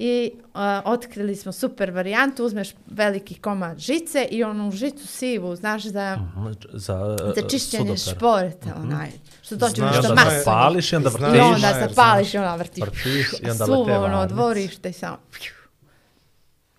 i 0.00 0.30
uh, 0.34 0.60
otkrili 0.84 1.36
smo 1.36 1.52
super 1.52 1.90
varijantu, 1.90 2.44
uzmeš 2.44 2.68
veliki 2.86 3.34
komad 3.34 3.78
žice 3.78 4.28
i 4.30 4.44
onu 4.44 4.70
žicu 4.72 5.06
sivu, 5.06 5.56
znaš 5.56 5.84
da 5.84 6.16
Mhm, 6.16 6.46
Za, 6.72 7.16
za 7.36 7.42
čišćenje 7.42 7.96
sudoper. 7.96 8.16
šporeta, 8.16 8.78
onaj, 8.78 9.10
što 9.42 9.56
dođe 9.56 9.82
nešto 9.82 9.98
onda 9.98 10.08
Znaš, 10.12 10.24
masno. 10.24 10.38
zapališ 10.40 10.92
i 10.92 10.96
onda 10.96 11.10
Znaš, 11.10 11.20
I 11.22 11.32
vrtiš. 11.32 11.54
onda 11.54 11.86
zapališ 11.86 12.34
i 12.34 12.38
ona 12.38 12.56
vrti. 12.56 12.80
Vrtiš 12.80 13.32
i 13.34 13.50
onda 13.50 13.66
Suvo 13.66 13.82
lete 13.82 13.92
ono 13.94 14.26
dvorište 14.26 14.90
i 14.90 14.94
samo. 14.94 15.16
pju. 15.32 15.52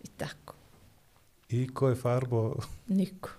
I 0.04 0.08
tako. 0.10 0.54
I 1.50 1.68
ko 1.68 1.90
je 1.90 1.96
farbo? 1.96 2.56
Niko. 2.88 3.30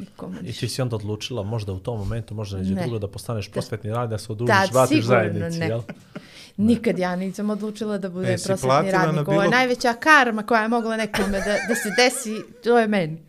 Nikome 0.00 0.36
I 0.42 0.52
ti 0.52 0.68
si 0.68 0.82
onda 0.82 0.96
odlučila 0.96 1.42
možda 1.42 1.72
u 1.72 1.78
tom 1.78 1.98
momentu, 1.98 2.34
možda 2.34 2.58
neđe 2.58 2.74
Ne. 2.74 2.82
drugo 2.82 2.98
da 2.98 3.08
postaneš 3.08 3.50
prosvetni 3.50 3.90
rad, 3.90 4.10
da 4.10 4.18
se 4.18 4.32
odužiš, 4.32 4.54
vratiš 4.72 4.88
sigurno 4.90 5.06
zajednici, 5.08 5.58
ne. 5.58 5.66
jel? 5.66 5.80
Nikad 6.58 6.98
ja 6.98 7.16
nisam 7.16 7.50
odlučila 7.50 7.98
da 7.98 8.08
budem 8.08 8.30
E, 8.30 8.36
prosvetni 8.38 8.90
radnik. 8.92 9.28
Ovo 9.28 9.32
je 9.34 9.40
bilo- 9.40 9.50
najveća 9.50 9.92
karma 9.94 10.42
koja 10.42 10.62
je 10.62 10.68
mogla 10.68 10.96
nekome 10.96 11.28
da, 11.30 11.56
da 11.68 11.74
se 11.74 11.90
desi, 11.96 12.34
to 12.62 12.78
je 12.78 12.88
meni. 12.88 13.22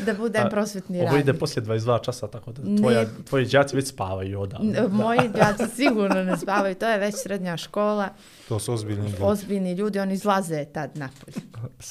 Da 0.00 0.14
budem 0.14 0.48
prosvetni 0.50 0.98
Ovo 0.98 1.06
radnik. 1.06 1.22
ide 1.22 1.34
poslije 1.34 1.62
22 1.62 1.76
časa, 1.98 2.28
tako 2.28 2.52
da 2.52 2.62
Ne. 2.64 2.76
tvoja, 2.76 3.06
tvoji 3.24 3.46
đaci 3.46 3.76
već 3.76 3.88
spavaju 3.88 4.40
odavno. 4.40 4.88
Moji 4.88 5.20
djaci 5.34 5.64
sigurno 5.68 6.22
ne 6.22 6.36
spavaju, 6.36 6.74
to 6.74 6.88
je 6.88 6.98
već 6.98 7.14
srednja 7.16 7.56
škola, 7.56 8.08
To 8.48 8.58
su 8.58 8.72
ozbiljni 8.72 9.04
ljudi. 9.04 9.22
ozbiljni 9.22 9.72
ljudi, 9.72 9.98
oni 9.98 10.14
izlaze 10.14 10.64
tad 10.64 10.90
napolje. 10.94 11.36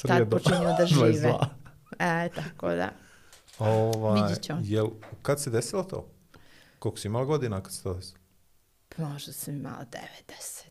Tad 0.02 0.30
počinju 0.30 0.64
da 0.78 0.86
žive. 1.12 1.32
22. 1.32 1.46
E, 2.24 2.28
tako 2.30 2.68
da. 2.68 2.88
Ovaj, 3.58 4.22
Vidjet 4.22 4.42
ćemo. 4.42 4.60
jel, 4.62 4.86
kad 5.22 5.40
se 5.40 5.50
desilo 5.50 5.82
to? 5.84 6.08
Koliko 6.78 6.98
si 6.98 7.08
imala 7.08 7.24
godina 7.24 7.60
kad 7.60 7.72
se 7.72 7.82
to 7.82 7.94
desilo? 7.94 8.18
Možda 8.98 9.32
sam 9.32 9.54
imala 9.54 9.84
90. 9.84 10.66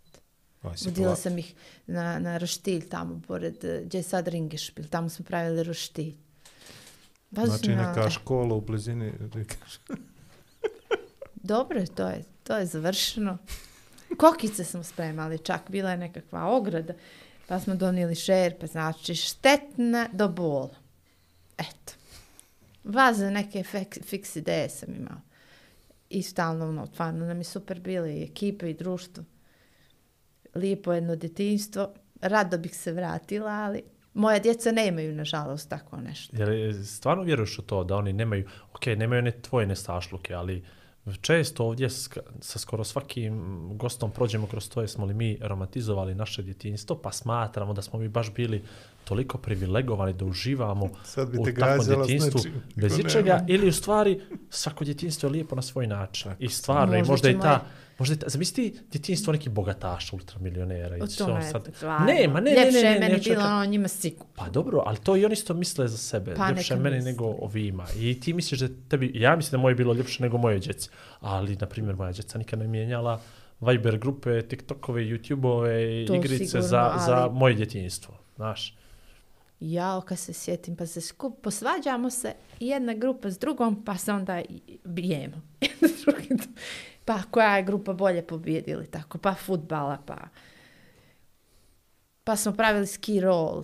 Budila 0.86 1.08
pla- 1.08 1.16
sam 1.16 1.38
ih 1.38 1.54
na, 1.88 2.20
na 2.20 2.38
roštilj 2.38 2.90
tamo, 2.90 3.22
pored, 3.28 3.66
eh, 3.66 3.82
gdje 3.86 3.98
je 3.98 4.04
sad 4.04 4.28
Ringešpil, 4.28 4.86
tamo 4.88 5.10
smo 5.10 5.26
pravili 5.26 5.64
roštilj. 5.64 6.16
Baš 7.32 7.46
Znači 7.46 7.72
imala- 7.72 7.88
neka 7.90 8.10
škola 8.10 8.56
u 8.56 8.62
blizini. 8.62 9.14
Dobro, 11.36 11.80
je, 11.80 11.86
to 11.88 12.08
je, 12.08 12.24
to 12.44 12.58
je 12.58 12.66
završeno. 12.66 13.38
Kokice 14.18 14.64
smo 14.64 14.84
spremali, 14.84 15.38
čak 15.40 15.62
bila 15.70 15.92
je 15.92 15.98
nekakva 15.98 16.46
ograda, 16.48 16.94
pa 17.48 17.60
smo 17.60 17.76
donijeli 17.76 18.16
šerpe, 18.16 18.68
znači 18.68 19.16
štetna 19.16 20.10
do 20.14 20.28
bola. 20.28 20.76
Eto. 21.58 21.94
Vaze 22.84 23.32
neke 23.32 23.64
fiks 24.04 24.36
ideje 24.36 24.70
sam 24.70 24.96
imala. 24.96 25.22
I 26.10 26.24
stalno, 26.24 26.70
ono, 26.70 26.86
stvarno 26.88 27.26
nam 27.26 27.38
je 27.38 27.44
super 27.44 27.80
bili 27.80 28.14
i 28.14 28.24
ekipe 28.24 28.70
i 28.70 28.74
društvo. 28.74 29.24
Lijepo 30.56 30.94
jedno 30.94 31.16
djetinjstvo. 31.16 31.88
Rado 32.22 32.58
bih 32.58 32.76
se 32.76 32.92
vratila, 32.92 33.52
ali 33.52 33.82
moja 34.14 34.40
djeca 34.40 34.72
nemaju, 34.72 35.16
nažalost, 35.16 35.70
tako 35.70 35.98
nešto. 35.98 36.36
Jer 36.38 36.50
e, 36.50 36.74
stvarno 36.76 37.24
vjeruješ 37.24 37.60
u 37.60 37.62
to 37.62 37.84
da 37.84 37.96
oni 37.96 38.14
nemaju, 38.14 38.46
ok, 38.74 38.86
nemaju 38.88 39.20
one 39.20 39.32
tvoje 39.32 39.68
nestašluke, 39.68 40.34
ali 40.34 40.64
često 41.22 41.66
ovdje 41.66 41.90
sk- 41.90 42.20
sa 42.42 42.60
skoro 42.60 42.84
svakim 42.84 43.42
gostom 43.72 44.12
prođemo 44.12 44.48
kroz 44.48 44.70
to 44.70 44.82
jesmo 44.82 45.06
li 45.06 45.14
mi 45.14 45.38
romantizovali 45.42 46.16
naše 46.16 46.42
djetinjstvo, 46.44 46.96
pa 46.96 47.12
smatramo 47.12 47.74
da 47.74 47.82
smo 47.82 48.00
mi 48.00 48.08
baš 48.08 48.34
bili 48.34 48.64
toliko 49.04 49.38
privilegovani 49.38 50.14
da 50.14 50.26
uživamo 50.26 50.86
u 50.86 50.90
takvom 51.52 51.82
s 51.82 51.88
djetinjstvu 51.88 52.38
nečim. 52.38 52.62
bez 52.76 53.00
ičega, 53.00 53.46
ili 53.48 53.68
u 53.68 53.74
stvari 53.74 54.22
svako 54.50 54.84
djetinjstvo 54.84 55.28
je 55.28 55.34
lijepo 55.34 55.56
na 55.56 55.62
svoj 55.62 55.88
način. 55.88 56.32
I 56.40 56.50
stvarno, 56.50 56.96
i 56.96 57.00
Možda 57.00 57.12
možda 57.12 57.30
i 57.30 57.40
ta, 57.40 57.52
je- 57.52 57.60
možda 58.00 58.16
ta, 58.16 58.30
zamisli 58.30 58.72
ti 58.72 58.80
djetinjstvo 58.92 59.34
nekih 59.34 59.50
bogataša, 59.50 60.16
ultramilionera. 60.16 60.98
i 60.98 61.02
O 61.02 61.08
sve 61.08 61.26
tome 61.26 61.34
on 61.38 61.42
je 61.42 61.52
sad-. 61.52 61.70
Ne, 62.06 62.28
ma 62.28 62.40
ne, 62.40 62.52
ne, 62.52 62.72
ne, 62.72 62.80
je 62.80 62.84
ne, 62.84 63.00
meni 63.00 63.22
ne, 63.30 63.38
ono 63.38 63.66
njima 63.66 63.88
sigurno. 63.88 64.26
Pa 64.36 64.50
dobro, 64.50 64.84
ali 64.86 64.98
to 64.98 65.16
i 65.16 65.26
oni 65.26 65.34
isto 65.34 65.54
misle 65.54 65.88
za 65.88 65.98
sebe. 65.98 66.36
Pa 66.36 66.50
ljepše 66.50 66.76
meni 66.76 66.96
misle. 66.96 67.12
nego 67.12 67.26
ovima. 67.26 67.86
I 67.98 68.20
ti 68.20 68.34
misliš 68.34 68.60
da 68.60 68.68
tebi, 68.90 69.12
ja 69.16 69.36
mislim 69.36 69.52
da 69.52 69.58
moje 69.58 69.72
je 69.72 69.76
bilo 69.76 69.94
ljepše 69.94 70.24
nego 70.24 70.38
moje 70.38 70.60
djeci. 70.60 70.90
Ali, 71.20 71.56
na 71.56 71.68
primjer, 71.68 71.96
moja 71.96 72.12
djeca 72.12 72.38
nikad 72.38 72.60
ne 72.60 72.68
mijenjala 72.68 73.22
Viber 73.62 73.98
grupe, 73.98 74.42
TikTokove, 74.42 75.02
YouTubeove 75.02 76.08
To 76.08 76.16
igrice 76.16 76.46
sigurno, 76.46 76.68
za, 76.68 76.94
za 77.06 77.16
ali- 77.16 77.34
moje 77.34 77.54
djetinjstvo. 77.56 78.18
Znaš, 78.36 78.76
Jao, 79.60 80.02
kad 80.02 80.20
se 80.20 80.34
sjetim, 80.34 80.76
pa 80.76 80.86
se 80.86 81.02
skup, 81.02 81.42
posvađamo 81.42 82.10
se 82.10 82.34
jedna 82.60 82.94
grupa 82.94 83.32
s 83.32 83.40
drugom, 83.40 83.84
pa 83.86 83.98
se 83.98 84.12
onda 84.14 84.42
bijemo. 84.84 85.42
Pa 87.06 87.20
koja 87.32 87.58
je 87.58 87.64
grupa 87.64 87.94
bolje 87.94 88.28
pobjedili, 88.28 88.88
tako, 88.88 89.18
pa 89.18 89.34
futbala, 89.34 89.98
pa... 90.06 90.18
Pa 92.24 92.36
smo 92.36 92.54
pravili 92.54 92.88
ski 92.88 93.20
roll. 93.20 93.64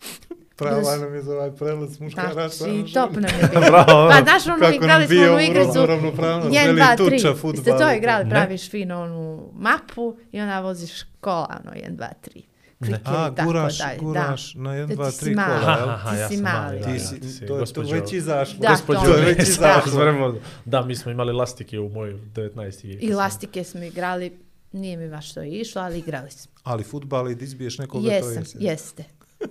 Prava 0.56 0.96
nam 0.96 1.14
je 1.14 1.22
za 1.22 1.32
ovaj 1.34 1.56
prelaz 1.56 2.00
muškaraca. 2.00 2.48
Znači, 2.48 2.94
top 2.94 3.10
nam 3.10 3.24
je 3.24 3.48
bilo. 3.52 3.60
Bravo. 3.60 4.10
pa 4.10 4.22
znaš, 4.22 4.46
ono, 4.46 4.58
Kako 4.58 4.72
igrali 4.72 5.00
nam 5.00 5.08
smo 5.08 5.16
bio 5.16 5.28
onu 5.28 5.36
u 5.36 5.40
igricu, 5.40 5.86
ravnopravnost, 5.86 6.56
1, 6.56 6.66
veli 6.66 6.80
2, 6.80 6.96
tuča 6.96 7.28
3. 7.28 7.36
fudbal. 7.40 7.62
Ste 7.62 7.84
to 7.84 7.92
igrali, 7.92 8.30
praviš 8.30 8.70
fino 8.70 9.02
onu 9.02 9.50
mapu 9.54 10.16
i 10.32 10.40
onda 10.40 10.60
voziš 10.60 11.02
kola, 11.20 11.60
ono, 11.64 11.76
1, 11.76 11.96
2, 11.96 12.06
3. 12.34 12.42
Klikeri 12.82 13.16
A, 13.16 13.28
i 13.28 13.36
tako 13.36 13.44
guraš, 13.44 13.78
dalje. 13.78 13.98
guraš 13.98 14.54
na 14.54 14.70
1, 14.72 14.86
Da 14.86 14.94
2, 14.94 15.06
ti 15.06 15.12
si 15.14 15.24
3 15.24 15.34
mali. 15.36 15.60
kola, 15.60 15.76
jel? 15.76 15.88
aha, 15.90 16.10
Ti 16.18 16.36
si 16.36 16.42
mali. 16.42 16.78
Ti 16.78 16.98
si, 16.98 17.14
ja, 17.14 17.20
ti 17.20 17.28
si 17.28 17.38
to, 17.38 17.44
je- 17.44 17.48
to 17.48 17.56
gospođo- 17.56 17.92
već 17.92 18.12
izašlo. 18.12 18.58
Da, 18.58 18.68
gospođo 18.68 19.00
to 19.00 19.06
to 19.06 19.12
je 19.12 19.20
je. 19.20 19.24
već 19.26 19.48
izašlo. 19.48 20.34
Da, 20.64 20.82
mi 20.82 20.96
smo 20.96 21.10
imali 21.10 21.32
lastike 21.32 21.78
u 21.80 21.88
mojoj 21.90 22.14
19. 22.26 22.54
vijek. 22.84 23.02
I 23.02 23.10
lastike 23.10 23.64
smo 23.64 23.82
igrali, 23.82 24.38
nije 24.72 24.96
mi 24.96 25.10
baš 25.10 25.32
to 25.32 25.42
išlo, 25.42 25.82
ali 25.82 25.98
igrali 25.98 26.30
smo. 26.30 26.52
Ali 26.62 26.84
futbal 26.84 27.30
i 27.30 27.34
da 27.34 27.44
izbiješ 27.44 27.78
nekoga, 27.78 28.08
to 28.08 28.14
Jesam, 28.14 28.32
jesi. 28.34 28.56
jeste. 28.60 29.04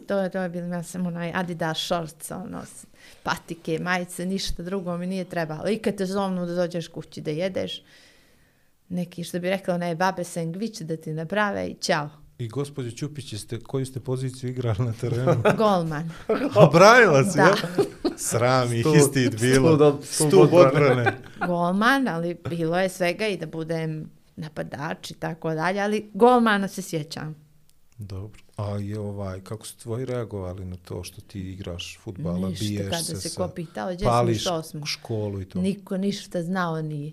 To 0.07 0.17
je, 0.17 0.29
to 0.29 0.39
je 0.39 0.49
bilo, 0.49 0.67
ja 0.67 0.83
sam 0.83 1.05
onaj 1.05 1.31
Adidas 1.33 1.77
shorts, 1.79 2.31
ono, 2.31 2.61
patike, 3.23 3.79
majice, 3.79 4.25
ništa 4.25 4.63
drugo 4.63 4.97
mi 4.97 5.07
nije 5.07 5.25
trebalo. 5.25 5.69
I 5.69 5.77
kad 5.77 5.95
te 5.95 6.05
zovnu 6.05 6.45
da 6.45 6.55
dođeš 6.55 6.87
kući 6.87 7.21
da 7.21 7.31
jedeš, 7.31 7.81
neki, 8.89 9.23
što 9.23 9.39
bi 9.39 9.49
rekla, 9.49 9.77
ne, 9.77 9.95
babe 9.95 10.23
sandvič 10.23 10.79
da 10.79 10.97
ti 10.97 11.11
naprave 11.11 11.67
i 11.67 11.75
čao. 11.75 12.09
I 12.41 12.47
gospođo 12.47 12.91
Ćupić, 12.91 13.33
jeste, 13.33 13.59
koju 13.59 13.85
ste 13.85 13.99
poziciju 13.99 14.49
igrali 14.49 14.77
na 14.79 14.93
terenu? 14.93 15.35
Golman. 15.57 16.09
A 16.55 16.65
branila 16.67 17.23
si, 17.23 17.37
Da. 17.37 17.43
jel? 17.43 17.85
Sram 18.17 18.73
ih, 18.73 18.85
Stup- 18.85 18.97
istid 18.97 19.39
bilo. 19.41 19.99
stup- 20.03 20.49
odbrane. 20.53 21.17
Golman, 21.47 22.07
ali 22.07 22.37
bilo 22.49 22.79
je 22.79 22.89
svega 22.89 23.27
i 23.27 23.37
da 23.37 23.45
budem 23.47 24.09
napadač 24.35 25.11
i 25.11 25.15
tako 25.15 25.53
dalje, 25.53 25.79
ali 25.79 26.09
golmana 26.13 26.67
se 26.67 26.81
sjećam. 26.81 27.35
Dobro. 27.97 28.39
A 28.57 28.67
je 28.69 28.99
ovaj, 28.99 29.41
kako 29.41 29.67
su 29.67 29.77
tvoji 29.77 30.05
reagovali 30.05 30.65
na 30.65 30.75
to 30.77 31.03
što 31.03 31.21
ti 31.21 31.39
igraš 31.41 31.99
futbala, 31.99 32.49
Ništa, 32.49 32.65
biješ 32.65 32.97
se, 32.97 33.15
se 33.15 33.29
sa- 33.29 33.37
ko 33.37 33.47
pitao, 33.49 33.97
smo, 33.97 34.05
pališ 34.05 34.41
što 34.41 34.63
smo. 34.63 34.85
školu 34.85 35.41
i 35.41 35.45
to? 35.45 35.61
Niko 35.61 35.97
ništa 35.97 36.43
znao 36.43 36.81
nije. 36.81 37.11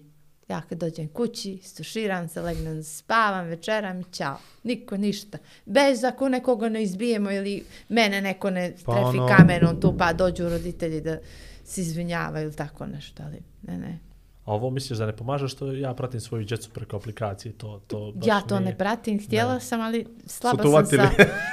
Ja 0.49 0.63
kad 0.63 0.79
dođem 0.79 1.09
kući, 1.09 1.59
stuširam 1.63 2.29
se, 2.29 2.41
legnem, 2.41 2.83
spavam, 2.85 3.47
večeram 3.47 4.01
i 4.01 4.05
čao. 4.05 4.37
Niko 4.63 4.97
ništa. 4.97 5.39
Bez 5.67 6.05
ako 6.05 6.29
nekoga 6.29 6.69
ne 6.69 6.83
izbijemo 6.83 7.31
ili 7.31 7.55
mene 7.89 8.21
neko 8.21 8.51
ne 8.51 8.75
Pa 8.85 8.93
trefi 8.93 9.19
ono- 9.19 9.29
kamenom 9.29 9.81
tu 9.81 9.95
pa 9.99 10.13
dođu 10.13 10.49
roditelji 10.49 11.01
da 11.01 11.19
se 11.65 11.81
izvinjavaju 11.81 12.45
ili 12.45 12.57
tako 12.57 12.87
nešto. 12.87 13.23
Ali 13.23 13.39
ne, 13.63 13.79
ne. 13.79 13.99
A 14.45 14.53
ovo 14.53 14.71
misliš 14.71 14.99
da 14.99 15.07
ne 15.07 15.17
pomaže 15.17 15.49
što 15.49 15.73
ja 15.73 15.95
pratim 15.95 16.21
svoju 16.21 16.45
djecu 16.45 16.71
preko 16.71 16.97
aplikacije, 16.97 17.53
to, 17.53 17.83
to 17.87 18.13
baš 18.15 18.27
Ja 18.27 18.41
to 18.41 18.59
nije. 18.61 18.71
ne 18.71 18.79
pratim, 18.79 19.21
htjela 19.21 19.55
Ne. 19.55 19.61
sam, 19.61 19.81
ali 19.81 20.07
slaba 20.27 20.63
sam 20.65 20.87
sa... 20.89 21.11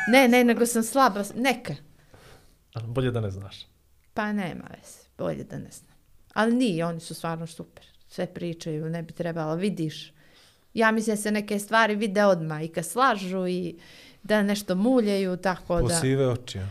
Ne, 0.08 0.28
ne, 0.28 0.44
nego 0.44 0.66
sam 0.66 0.84
slaba. 0.84 1.24
Neka. 1.36 1.76
Bolje 2.84 3.12
da 3.12 3.22
ne 3.22 3.32
znaš. 3.32 3.66
Pa 4.14 4.34
nema 4.34 4.64
veze, 4.72 4.98
bolje 5.18 5.44
da 5.44 5.58
ne 5.58 5.72
znam. 5.72 5.96
Ali 6.34 6.54
nije, 6.54 6.86
oni 6.86 7.00
su 7.00 7.14
stvarno 7.14 7.48
super. 7.48 7.86
Sve 8.16 8.26
pričaju, 8.26 8.90
ne 8.90 9.04
bi 9.04 9.14
trebalo, 9.14 9.56
vidiš. 9.56 10.14
Ja 10.74 10.92
mislim 10.92 11.16
da 11.16 11.22
se 11.22 11.32
neke 11.32 11.60
stvari 11.60 11.96
vide 11.96 12.26
odmah 12.26 12.64
i 12.64 12.68
kad 12.68 12.86
slažu 12.86 13.48
i 13.48 13.76
da 14.24 14.44
nešto 14.44 14.76
muljaju, 14.76 15.38
tako 15.38 15.76
da... 15.76 15.82
Posive 15.82 16.28
oči. 16.28 16.58
ja. 16.58 16.68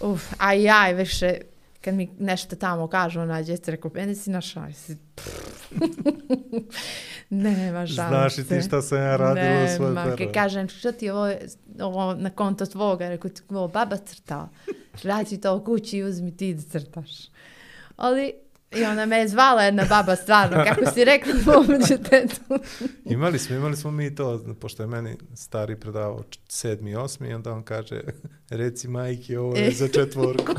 Uf, 0.00 0.32
a 0.38 0.52
ja 0.52 0.90
više, 0.90 1.34
kad 1.80 1.94
mi 1.94 2.08
nešto 2.18 2.56
tamo 2.56 2.88
kažu, 2.88 3.20
ona 3.20 3.42
djeca 3.42 3.70
rekao, 3.70 3.90
meni 3.94 4.14
si 4.14 4.30
našao. 4.30 4.72
Si... 4.72 4.96
Nema 7.30 7.86
šanse. 7.86 8.08
Znaš 8.08 8.38
i 8.38 8.48
ti 8.48 8.62
šta 8.62 8.82
sam 8.82 8.98
ja 8.98 9.16
radila 9.16 9.64
u 9.64 9.76
svoj 9.76 9.88
Nema, 9.88 10.16
kad 10.16 10.32
kažem, 10.32 10.68
što 10.68 10.92
ti 10.92 11.04
je 11.04 11.12
ovo, 11.12 11.34
ovo 11.80 12.14
na 12.14 12.30
konto 12.30 12.66
tvoga, 12.66 13.08
rekao 13.08 13.30
ti 13.30 13.42
ovo 13.48 13.68
baba 13.68 13.96
crtala. 13.96 14.48
Radi 15.02 15.40
to 15.40 15.56
u 15.56 15.64
kući 15.64 15.96
i 15.96 16.04
uzmi 16.04 16.36
ti 16.36 16.54
da 16.54 16.62
crtaš. 16.62 17.10
Ali, 17.96 18.32
i 18.76 18.84
ona 18.84 19.06
me 19.06 19.18
je 19.18 19.28
zvala 19.28 19.62
jedna 19.62 19.84
baba 19.88 20.16
stvarno, 20.16 20.64
kako 20.64 20.90
si 20.94 21.04
rekla, 21.04 21.32
pomoću 21.52 22.02
tetu. 22.10 22.64
Imali 23.04 23.38
smo, 23.38 23.56
imali 23.56 23.76
smo 23.76 23.90
mi 23.90 24.14
to, 24.14 24.54
pošto 24.60 24.82
je 24.82 24.86
meni 24.86 25.16
stari 25.34 25.76
predavao 25.76 26.24
sedmi, 26.48 26.94
osmi, 26.94 27.28
i 27.28 27.34
onda 27.34 27.52
on 27.52 27.62
kaže, 27.62 28.00
reci 28.50 28.88
majke, 28.88 29.38
ovo 29.38 29.56
je 29.56 29.70
za 29.70 29.88
četvorku. 29.96 30.52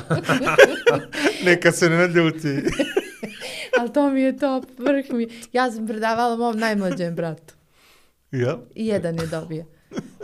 Neka 1.46 1.72
se 1.72 1.90
ne 1.90 2.08
ljuti. 2.08 2.64
Ali 3.80 3.94
to 3.94 4.10
mi 4.10 4.22
je 4.22 4.38
top, 4.38 4.66
vrh 4.78 5.10
mi. 5.10 5.28
Ja 5.54 5.72
sam 5.72 5.88
predavala 5.88 6.36
mom 6.36 6.60
najmlađem 6.60 7.16
bratu. 7.16 7.54
Ja? 8.32 8.58
I 8.76 8.88
jedan 8.88 9.16
je 9.20 9.28
dobio. 9.28 9.66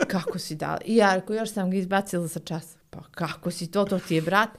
Kako 0.07 0.39
si 0.39 0.55
dala? 0.55 0.79
I 0.85 0.95
ja 0.95 1.15
rekao, 1.15 1.35
još 1.35 1.53
sam 1.53 1.71
ga 1.71 1.77
izbacila 1.77 2.27
sa 2.27 2.39
časa. 2.39 2.77
Pa 2.89 3.03
kako 3.11 3.51
si 3.51 3.71
to, 3.71 3.85
to 3.85 3.99
ti 3.99 4.15
je 4.15 4.21
brat. 4.21 4.49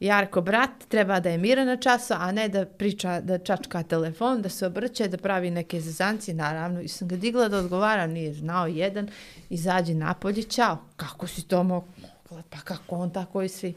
Jarko 0.00 0.40
brat 0.40 0.70
treba 0.88 1.20
da 1.20 1.30
je 1.30 1.38
mira 1.38 1.64
na 1.64 1.76
času, 1.76 2.14
a 2.16 2.32
ne 2.32 2.48
da 2.48 2.66
priča, 2.66 3.20
da 3.20 3.38
čačka 3.38 3.82
telefon, 3.82 4.42
da 4.42 4.48
se 4.48 4.66
obrće, 4.66 5.08
da 5.08 5.16
pravi 5.16 5.50
neke 5.50 5.80
zezancije, 5.80 6.34
naravno. 6.34 6.80
I 6.80 6.88
sam 6.88 7.08
ga 7.08 7.16
digla 7.16 7.48
da 7.48 7.58
odgovara, 7.58 8.06
nije 8.06 8.34
znao 8.34 8.66
jedan. 8.66 9.08
izađe 9.50 9.94
napolje, 9.94 10.42
čao. 10.42 10.78
Kako 10.96 11.26
si 11.26 11.48
to 11.48 11.62
mogla? 11.62 12.42
Pa 12.50 12.58
kako 12.64 12.96
on 12.96 13.12
tako 13.12 13.42
i 13.42 13.48
svi. 13.48 13.74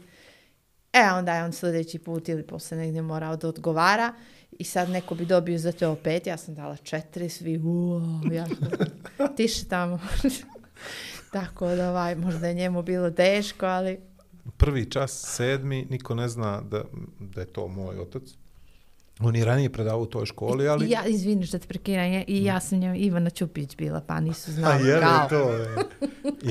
E, 0.92 1.10
onda 1.12 1.34
je 1.34 1.44
on 1.44 1.52
sljedeći 1.52 1.98
put 1.98 2.28
ili 2.28 2.42
posle 2.42 2.76
negdje 2.76 3.02
morao 3.02 3.36
da 3.36 3.48
odgovara 3.48 4.12
i 4.50 4.64
sad 4.64 4.90
neko 4.90 5.14
bi 5.14 5.26
dobio 5.26 5.58
za 5.58 5.72
to 5.72 5.90
opet, 5.90 6.26
ja 6.26 6.36
sam 6.36 6.54
dala 6.54 6.76
četiri, 6.76 7.28
svi 7.28 7.58
uo, 7.58 8.00
ja 8.32 8.46
tiše 9.36 9.64
tamo. 9.68 9.98
Tako 11.32 11.68
da 11.68 11.90
ovaj, 11.90 12.14
možda 12.14 12.48
je 12.48 12.54
njemu 12.54 12.82
bilo 12.82 13.10
teško, 13.10 13.66
ali 13.66 14.11
Prvi 14.56 14.90
čas, 14.90 15.22
sedmi, 15.36 15.86
niko 15.90 16.14
ne 16.14 16.28
zna 16.28 16.60
da, 16.60 16.84
da 17.18 17.40
je 17.40 17.46
to 17.46 17.68
moj 17.68 17.98
otac. 17.98 18.22
On 19.20 19.36
je 19.36 19.44
ranije 19.44 19.72
predavao 19.72 20.02
u 20.02 20.06
toj 20.06 20.26
školi, 20.26 20.68
ali... 20.68 20.90
ja, 20.90 21.06
izvini 21.06 21.46
što 21.46 21.58
te 21.58 21.66
prekidam, 21.66 22.12
ja- 22.12 22.24
i 22.26 22.44
ja 22.44 22.60
sam 22.60 22.78
njemu 22.78 22.94
Ivana 22.96 23.30
Ćupić 23.30 23.76
bila, 23.76 24.00
pa 24.00 24.20
nisu 24.20 24.50
A 24.50 24.54
znali 24.54 24.88
je 24.88 24.96
li 24.96 25.28
to? 25.28 25.56
E. 25.56 25.66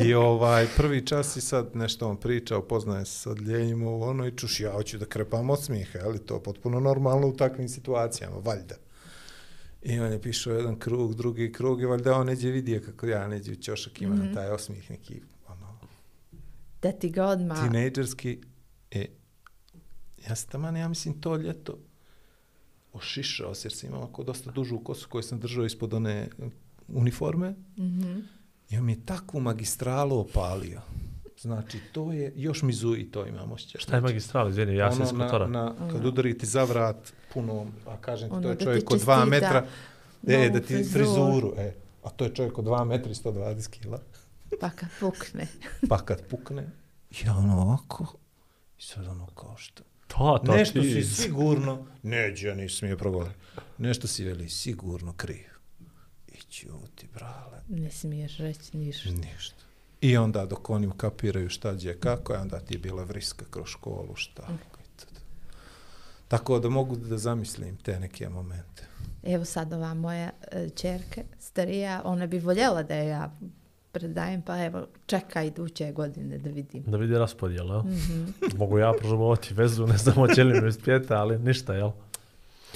I 0.06 0.14
ovaj, 0.14 0.68
prvi 0.78 1.06
čas 1.06 1.36
i 1.36 1.42
sad 1.42 1.76
nešto 1.76 2.10
on 2.10 2.18
priča, 2.18 2.58
upoznaje 2.58 3.06
se 3.06 3.20
sa 3.20 3.32
odljenjem 3.32 3.88
ovo 3.88 4.10
ono 4.10 4.28
i 4.28 4.32
čuš, 4.32 4.60
ja 4.60 4.72
hoću 4.72 4.98
da 4.98 5.06
krepam 5.06 5.50
od 5.50 5.64
smijeha, 5.64 6.00
je 6.00 6.08
li 6.08 6.20
to 6.20 6.40
potpuno 6.40 6.80
normalno 6.80 7.28
u 7.28 7.36
takvim 7.36 7.70
situacijama, 7.70 8.36
valjda. 8.38 8.76
I 9.82 10.00
on 10.00 10.12
je 10.12 10.22
pišao 10.22 10.54
jedan 10.54 10.80
krug, 10.80 11.16
drugi 11.16 11.52
krug 11.52 11.82
i 11.82 11.86
valjda 11.86 12.16
on 12.16 12.28
neđe 12.28 12.50
vidio 12.50 12.82
kako 12.86 13.08
ja 13.08 13.28
neđe 13.28 13.52
u 13.52 13.56
ćošak 13.56 14.02
ima 14.02 14.16
mm 14.16 14.22
-hmm. 14.22 14.34
taj 14.34 14.50
osmijeh 14.50 14.90
neki, 14.92 15.22
Da 16.82 16.92
ti 16.92 17.10
ga 17.10 17.26
odmah... 17.26 17.64
tinejdžerski. 17.64 18.42
E, 18.92 19.06
ja 20.28 20.36
sam 20.36 20.50
taman, 20.50 20.78
ja 20.78 20.88
mislim, 20.88 21.22
to 21.22 21.36
ljeto 21.36 21.78
ošišao 22.94 23.56
se, 23.56 23.68
jer 23.68 23.74
sam 23.74 23.90
imao 23.90 24.04
ako 24.04 24.24
dosta 24.24 24.52
dužu 24.52 24.80
kosu 24.80 25.10
koju 25.10 25.24
sam 25.24 25.40
držao 25.40 25.66
ispod 25.66 25.94
one 25.94 26.30
uniforme. 26.88 27.56
Mhm. 27.78 28.20
I 28.70 28.78
on 28.78 28.86
mi 28.86 28.92
je 28.92 29.06
takvu 29.06 29.40
magistralu 29.40 30.20
opalio. 30.20 30.82
Znači, 31.42 31.80
to 31.92 32.14
je, 32.14 32.34
još 32.36 32.62
mi 32.62 32.74
zuji 32.74 33.12
to 33.12 33.26
imam 33.26 33.52
osjećaj. 33.52 33.82
Šta 33.82 33.96
je 33.96 34.02
magistral, 34.02 34.50
izvini, 34.50 34.76
ja 34.76 34.92
sam 34.92 35.04
iz 35.04 35.10
Ono 35.10 35.18
na, 35.18 35.26
Kotora. 35.26 35.48
na, 35.48 35.76
kad 35.92 36.06
udari 36.06 36.38
ti 36.38 36.46
za 36.46 36.64
vrat 36.64 37.14
puno, 37.34 37.66
a 37.88 37.98
kažem 37.98 38.30
ti, 38.30 38.36
Ono 38.36 38.44
to 38.44 38.50
je 38.50 38.58
čovjek 38.58 38.92
od 38.92 39.00
dva 39.00 39.26
metra, 39.26 39.66
e, 40.28 40.50
da 40.50 40.60
ti 40.60 40.68
frizuru. 40.68 40.92
frizuru, 40.92 41.54
e, 41.58 41.74
a 42.04 42.10
to 42.10 42.26
je 42.26 42.36
čovjek 42.36 42.58
od 42.58 42.66
2 42.66 42.86
metra 42.86 43.12
i 43.12 43.16
120 43.16 43.70
kila. 43.70 44.00
Pa 44.60 44.70
kad 44.70 44.90
pukne. 45.00 45.48
Pa 45.90 45.98
kad 45.98 46.28
pukne, 46.28 46.70
ja 47.20 47.36
ono 47.36 47.62
ovako, 47.62 48.14
i 48.80 48.84
sad 48.84 49.08
ono 49.08 49.26
kao 49.28 49.58
što, 49.58 49.84
To, 50.08 50.40
to, 50.46 50.52
Nešto 50.52 50.82
ti- 50.82 50.92
si 50.94 51.16
sigurno, 51.16 51.88
neđe, 52.04 52.48
ja 52.48 52.56
nisam 52.56 52.90
je 52.90 52.98
progovorio, 52.98 53.34
nešto 53.78 54.08
si 54.08 54.24
veli 54.24 54.50
sigurno 54.50 55.14
kriv. 55.14 55.48
I 56.28 56.38
ćuti, 56.40 57.08
brale, 57.14 57.62
Ne 57.70 57.92
smiješ 57.92 58.38
reći 58.38 58.78
ništa. 58.78 59.10
ništa. 59.10 59.64
I 60.02 60.18
onda 60.18 60.46
dok 60.46 60.70
oni 60.70 60.88
ukapiraju 60.88 61.50
šta 61.50 61.74
gdje 61.74 62.00
kako, 62.00 62.34
onda 62.34 62.60
ti 62.60 62.74
je 62.74 62.80
bila 62.80 63.04
vriska 63.04 63.46
kroz 63.46 63.68
školu, 63.68 64.16
šta. 64.16 64.44
i 64.76 64.98
tad. 64.98 65.20
Tako 66.28 66.60
da 66.60 66.70
mogu 66.70 66.96
da 66.96 67.18
zamislim 67.18 67.78
te 67.78 68.00
neke 68.00 68.30
momente. 68.30 68.84
Evo 69.24 69.46
sad 69.46 69.74
ova 69.74 69.94
moja 69.94 70.30
e, 70.44 70.70
čerka, 70.70 71.22
starija, 71.40 72.02
ona 72.06 72.28
bi 72.28 72.40
voljela 72.40 72.84
da 72.84 72.96
je 72.96 73.08
ja 73.08 73.32
predajem, 73.92 74.42
pa 74.42 74.64
evo, 74.64 74.88
čeka 75.06 75.44
iduće 75.44 75.92
godine 75.92 76.38
da 76.38 76.50
vidim. 76.50 76.84
Da 76.88 76.98
vidi 76.98 77.18
raspodijel, 77.18 77.68
jel? 77.68 77.80
Mhm. 77.80 78.24
Mogu 78.58 78.80
ja 78.80 78.94
prožumovati 79.00 79.54
vezu, 79.54 79.88
ne 79.88 79.98
znam 79.98 80.16
hoće 80.16 80.44
li 80.44 80.62
mi 80.62 80.68
uspjeti, 80.68 81.14
ali 81.14 81.40
ništa, 81.40 81.74
jel? 81.74 81.92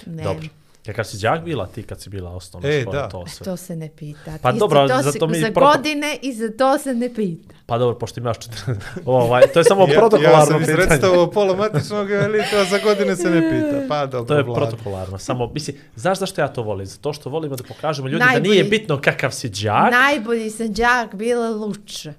Ne, 0.06 0.24
Dobro. 0.24 0.48
Ja 0.86 0.94
kad 0.94 1.08
si 1.08 1.18
đak 1.20 1.44
bila, 1.44 1.68
ti 1.68 1.84
kad 1.84 2.02
si 2.02 2.10
bila 2.10 2.32
osnovna 2.32 2.70
E, 2.70 2.82
škola, 2.82 2.96
da. 2.96 3.10
to 3.10 3.28
sve. 3.28 3.44
To 3.46 3.58
se 3.58 3.76
ne 3.76 3.90
pita. 3.90 4.38
Pa 4.42 4.52
Ti 4.52 4.58
dobro, 4.60 4.88
si- 4.88 4.94
to 4.96 5.02
zato 5.02 5.28
mi 5.28 5.38
Za 5.38 5.48
proto- 5.48 5.68
godine 5.68 6.18
i 6.22 6.34
za 6.34 6.50
to 6.50 6.78
se 6.78 6.94
ne 6.94 7.14
pita. 7.14 7.54
Pa 7.66 7.78
dobro, 7.78 7.98
pošto 7.98 8.20
imaš 8.20 8.38
40... 8.40 8.76
ovaj, 9.06 9.44
to 9.44 9.60
je 9.60 9.64
samo 9.64 9.88
protokolarno 9.88 10.32
ja 10.32 10.46
sam 10.46 10.60
pitanje. 10.60 10.74
izredstavao 10.74 11.32
pola 11.32 11.56
matičnog, 11.56 12.12
ali 12.14 12.40
to 12.42 12.66
za 12.66 12.80
godine 12.80 13.16
se 13.16 13.30
ne 13.30 13.42
pita. 13.42 13.88
Pa 13.90 14.06
dobro, 14.06 14.26
To 14.26 14.36
je 14.36 14.44
Vlado. 14.44 14.62
protokolarno. 14.62 15.18
Samo, 15.20 15.48
mislim, 15.48 15.78
znaš 15.96 16.20
zašto 16.20 16.42
ja 16.42 16.48
to 16.48 16.64
volim? 16.64 16.86
Zato 16.86 17.14
što 17.14 17.30
volimo 17.30 17.56
da 17.56 17.64
pokažemo 17.64 18.08
ljudima 18.08 18.26
da 18.26 18.32
Najbolji- 18.32 18.50
nije 18.50 18.64
bitno 18.64 19.02
kakav 19.02 19.32
si 19.32 19.50
đak. 19.50 19.92
Najbolji 19.92 20.50
sam 20.50 20.74
đak 20.74 21.16
bila 21.16 21.50
Luča. 21.50 22.14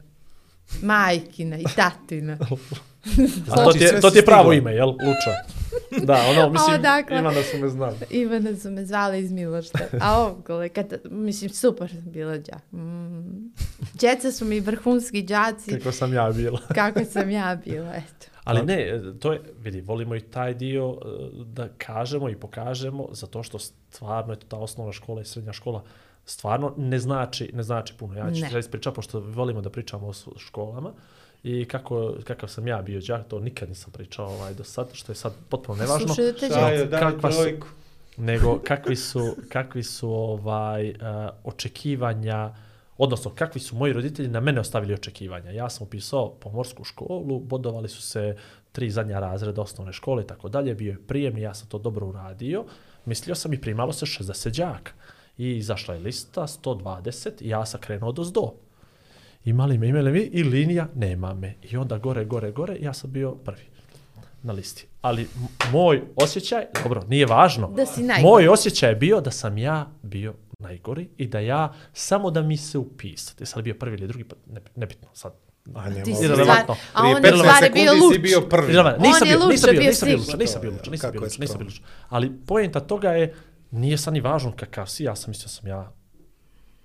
Majkina 0.83 1.59
i 1.59 1.65
tatina. 1.77 2.39
A 2.43 2.47
to 3.47 3.63
Znači, 3.63 3.79
ti 3.79 3.85
je, 3.85 3.89
sve 3.89 4.01
to 4.01 4.11
ti 4.11 4.19
je 4.19 4.25
pravo 4.25 4.53
ime, 4.53 4.73
jel? 4.73 4.89
Luča. 4.89 5.56
Da, 6.03 6.25
ono, 6.31 6.51
mislim, 6.51 6.75
odakle? 6.75 7.19
Ivana 7.19 7.43
su 7.43 7.59
me 7.59 7.69
znali. 7.69 7.97
Ivana 8.11 8.57
su 8.57 8.71
me 8.71 8.85
zvali 8.85 9.19
iz 9.19 9.33
Milošta. 9.33 9.79
A 10.01 10.27
okolo, 10.27 10.69
kad, 10.75 10.93
mislim, 11.11 11.51
super 11.51 11.91
sam 11.91 12.11
bila 12.13 12.39
đak. 12.39 12.73
Mm. 12.73 13.53
Djeca 13.95 14.33
su 14.33 14.45
mi 14.45 14.61
vrhunski 14.61 15.23
đaci, 15.23 15.79
Kako 15.79 15.93
sam 15.93 16.15
ja 16.15 16.31
bila. 16.31 16.61
kako 16.75 17.05
sam 17.05 17.31
ja 17.31 17.59
bila, 17.65 17.95
eto. 17.95 18.27
Ali 18.45 18.63
ne, 18.67 19.01
to 19.21 19.33
je, 19.33 19.41
vidi, 19.59 19.81
volimo 19.81 20.17
i 20.17 20.21
taj 20.21 20.55
dio 20.55 20.99
e, 21.05 21.07
da 21.45 21.69
kažemo 21.69 22.29
i 22.29 22.37
pokažemo, 22.37 23.09
zato 23.13 23.43
što 23.43 23.59
stvarno 23.59 24.33
je 24.33 24.39
ta 24.49 24.57
osnovna 24.57 24.93
škola 24.93 25.21
i 25.21 25.25
srednja 25.25 25.53
škola 25.53 25.85
stvarno 26.25 26.75
ne 26.77 26.99
znači, 26.99 27.51
ne 27.55 27.63
znači 27.63 27.95
puno. 27.99 28.15
Ja 28.15 28.33
ću 28.35 28.41
Ne. 28.53 28.59
ispričati, 28.59 28.95
pošto 28.95 29.21
volimo 29.21 29.61
da 29.61 29.71
pričamo 29.71 30.07
o 30.07 30.13
školama 30.39 30.93
i 31.47 31.65
kako, 31.65 32.15
kakav 32.25 32.49
sam 32.49 32.67
ja 32.67 32.83
bio 32.83 33.01
đak, 33.01 33.29
to 33.29 33.41
nikad 33.41 33.69
nisam 33.69 33.93
pričao 33.93 34.27
ovaj, 34.27 34.55
do 34.55 34.65
sad, 34.65 34.89
što 34.93 35.13
je 35.13 35.17
sad 35.17 35.33
potpuno 35.49 35.79
nevažno. 35.79 36.07
Slušaju 36.07 36.33
te 36.33 36.47
Šta 36.47 36.69
je, 36.69 36.77
djeca. 36.77 36.91
daj 36.91 37.01
Kakva 37.01 37.33
su- 37.33 37.41
trojku. 37.41 37.67
nego 38.17 38.59
kakvi 38.59 38.97
su, 38.97 39.21
kakvi 39.49 39.83
su 39.83 40.11
ovaj, 40.11 40.91
uh, 40.91 40.97
očekivanja, 41.45 42.55
odnosno 42.99 43.31
kakvi 43.31 43.61
su 43.61 43.77
moji 43.77 43.93
roditelji 43.93 44.29
na 44.29 44.41
mene 44.41 44.61
ostavili 44.61 44.95
očekivanja. 44.95 45.51
Ja 45.51 45.71
sam 45.71 45.87
upisao 45.87 46.31
pomorsku 46.31 46.85
školu, 46.85 47.41
bodovali 47.41 47.89
su 47.89 48.03
se 48.03 48.37
tri 48.73 48.91
zadnja 48.91 49.21
razreda 49.21 49.63
osnovne 49.63 49.93
škole 49.93 50.23
i 50.23 50.27
tako 50.27 50.49
dalje, 50.49 50.75
bio 50.75 50.91
je 50.91 51.07
prijemni, 51.07 51.41
ja 51.41 51.55
sam 51.55 51.69
to 51.69 51.79
dobro 51.79 52.07
uradio. 52.07 52.65
Mislio 53.05 53.35
sam 53.35 53.53
i 53.53 53.61
primalo 53.61 53.93
se 53.93 54.07
60 54.07 54.57
đaka. 54.59 54.93
I 55.39 55.51
izašla 55.51 55.95
je 55.95 56.01
lista 56.01 56.43
120 56.43 57.31
i 57.41 57.49
ja 57.49 57.67
sam 57.67 57.81
krenuo 57.81 58.13
do 58.13 58.25
zdo. 58.25 58.53
Imali 59.47 59.79
me, 59.79 59.89
imali 59.89 60.13
me 60.13 60.21
i 60.21 60.43
linija, 60.43 60.89
nema 60.95 61.35
me. 61.35 61.55
I 61.63 61.77
onda 61.77 61.99
gore, 61.99 62.25
gore, 62.25 62.51
gore, 62.51 62.77
ja 62.81 62.93
sam 62.93 63.13
bio 63.13 63.35
prvi 63.35 63.63
na 64.43 64.53
listi. 64.53 64.87
Ali 65.03 65.29
moj 65.73 66.03
osjećaj, 66.17 66.65
dobro, 66.83 67.03
nije 67.09 67.27
važno. 67.27 67.69
Da 67.69 67.87
si 67.87 68.03
najgori. 68.03 68.23
Moj 68.23 68.49
osjećaj 68.49 68.91
je 68.91 68.97
bio 68.97 69.21
da 69.21 69.31
sam 69.31 69.59
ja 69.59 69.91
bio 70.03 70.35
najgori 70.59 71.09
i 71.17 71.27
da 71.27 71.41
ja, 71.41 71.75
samo 71.93 72.31
da 72.31 72.43
mi 72.43 72.57
se 72.57 72.79
upisati. 72.79 73.43
Jesam 73.43 73.59
li 73.59 73.63
bio 73.63 73.75
prvi 73.75 73.97
ili 73.97 74.07
drugi, 74.07 74.25
pa 74.25 74.37
ne, 74.47 74.61
nebitno 74.77 75.09
sad. 75.13 75.33
A 75.75 75.91
nema 75.91 76.05
Ti 76.05 76.15
si 76.15 76.25
stvar, 76.25 76.65
a 76.93 77.03
on 77.03 77.09
je 77.09 77.17
15 77.17 77.39
stvari 77.39 77.71
bio 77.73 77.93
sekundi 77.93 78.01
si 78.01 78.05
luč. 78.05 78.19
bio 78.19 78.41
prvi. 78.41 78.67
Nisam 78.99 79.29
bio, 79.29 79.47
nisam 79.49 79.71
bio, 79.71 79.81
nisam 79.81 80.09
bio, 80.09 80.17
nisam 80.17 80.37
bio, 80.39 80.39
nisam 80.39 80.61
bio, 80.61 80.69
je 80.69 80.73
luča, 80.73 80.91
nisam 80.91 81.11
bio, 81.13 81.47
skromno. 81.47 81.65
luča. 81.65 81.83
Ali 82.09 82.33
pojenta 82.47 82.81
toga 82.81 83.11
je, 83.11 83.35
nije 83.71 83.99
sad 83.99 84.15
ni 84.15 84.21
važno 84.21 84.53
kakav 84.57 84.87
si, 84.87 85.05
ja 85.05 85.17
sam 85.17 85.31
mislio 85.31 85.49
sam 85.49 85.67
ja 85.67 85.93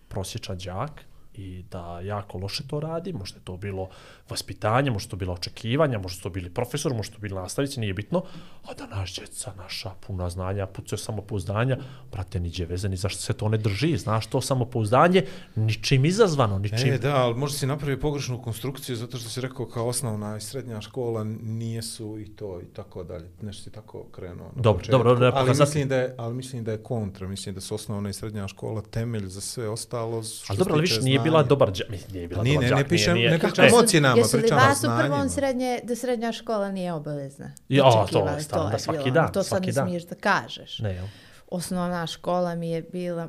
prosječan 0.08 0.58
đak 0.58 1.11
i 1.34 1.64
da 1.72 2.00
jako 2.00 2.38
loše 2.38 2.64
to 2.68 2.80
radi, 2.80 3.14
možda 3.14 3.38
je 3.38 3.44
to 3.44 3.58
bilo 3.58 3.90
vaspitanje, 4.30 4.92
možda 4.92 5.08
je 5.08 5.10
to 5.10 5.16
bilo 5.16 5.34
očekivanja, 5.34 5.98
možda 6.00 6.18
su 6.18 6.24
to 6.24 6.30
bili 6.30 6.50
profesor, 6.50 6.94
možda 6.94 7.04
su 7.04 7.14
to 7.14 7.22
bili 7.22 7.36
nastavnici, 7.36 7.80
nije 7.80 7.94
bitno, 7.94 8.24
a 8.64 8.74
da 8.74 8.88
naš 8.88 9.16
djeca, 9.16 9.54
naša 9.58 9.92
puna 10.08 10.30
znanja, 10.30 10.66
pucaju 10.66 11.00
samopouzdanja, 11.00 11.78
brate, 12.12 12.40
niđe 12.40 12.66
veze, 12.66 12.90
ni 12.90 12.98
zašto 12.98 13.22
se 13.22 13.34
to 13.34 13.50
ne 13.50 13.58
drži, 13.58 13.98
znaš, 13.98 14.28
to 14.28 14.42
samopouzdanje, 14.42 15.24
ničim 15.56 16.06
izazvano, 16.06 16.60
ničim, 16.60 16.94
E, 16.94 16.98
da, 16.98 17.16
ali 17.16 17.36
možda 17.36 17.58
si 17.58 17.66
napravio 17.66 17.98
pogrešnu 17.98 18.42
konstrukciju 18.42 18.96
zato 18.96 19.18
što 19.18 19.30
si 19.30 19.42
rekao 19.42 19.66
kao 19.66 19.88
osnovna 19.88 20.38
i 20.38 20.42
srednja 20.42 20.82
škola 20.82 21.24
nije 21.42 21.82
su 21.82 22.20
i 22.20 22.26
to 22.26 22.62
i 22.62 22.66
tako 22.66 23.04
dalje. 23.04 23.30
Nešto 23.42 23.64
si 23.64 23.72
tako 23.72 24.04
krenuo. 24.04 24.52
Dobro, 24.56 24.74
početku. 24.80 24.92
dobro, 24.92 25.10
dobro, 25.10 25.32
ali, 25.36 25.48
pokazati- 25.48 25.68
mislim 25.70 25.88
da 25.90 25.96
je, 25.96 26.16
ali 26.18 26.34
mislim 26.36 26.64
da 26.64 26.72
je 26.72 26.78
kontra. 26.78 27.28
Mislim 27.28 27.56
da 27.56 27.62
su 27.62 27.76
osnovna 27.76 28.10
i 28.10 28.14
srednja 28.14 28.48
škola 28.48 28.82
temelj 28.82 29.26
za 29.26 29.42
sve 29.42 29.70
ostalo. 29.70 30.24
Ali 30.48 30.58
dobro, 30.58 30.74
ali 30.74 30.82
više 30.82 31.02
nije 31.02 31.21
bila 31.22 31.44
dobar 31.44 31.70
đak, 31.70 31.90
mislim, 31.90 32.12
nije 32.14 32.28
bila 32.28 32.44
Nije, 32.44 32.56
dobar 32.56 32.64
ne, 32.64 32.76
ne 32.76 32.76
đak, 32.78 32.90
pišem- 32.90 33.14
nije, 33.14 33.32
ne 33.32 33.40
pričam 33.40 33.66
E, 33.66 33.70
o 33.70 33.78
ocjenama, 33.78 34.18
Jesu 34.18 34.38
li 34.38 34.42
pričam 34.42 34.58
vas 34.60 34.78
u 34.78 34.82
prvom 34.82 34.98
znanjima. 35.00 35.30
srednje, 35.30 35.80
da 35.84 35.96
srednja 35.96 36.32
škola 36.32 36.72
nije 36.72 36.94
obavezna? 36.94 37.52
Ja, 37.70 37.84
to, 37.84 38.00
Očekivali, 38.00 38.44
stvarno, 38.44 38.68
da 38.68 38.76
je 38.76 38.80
svaki 38.80 39.04
bilo, 39.04 39.14
dan, 39.14 39.28
To 39.28 39.44
sad 39.44 39.48
svaki 39.48 39.68
ne 39.68 39.74
dan. 39.74 39.88
smiješ 39.88 40.04
da 40.04 40.16
kažeš. 40.16 40.80
Ne, 40.80 40.90
jel? 40.92 41.06
Osnovna 41.50 42.08
škola 42.08 42.56
mi 42.56 42.70
je 42.70 42.82
bila 42.84 43.28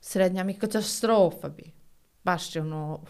srednja 0.00 0.44
mi 0.44 0.54
katastrofa 0.54 1.48
bi. 1.48 1.62
Baš 2.24 2.56
je 2.56 2.62
ono... 2.62 3.00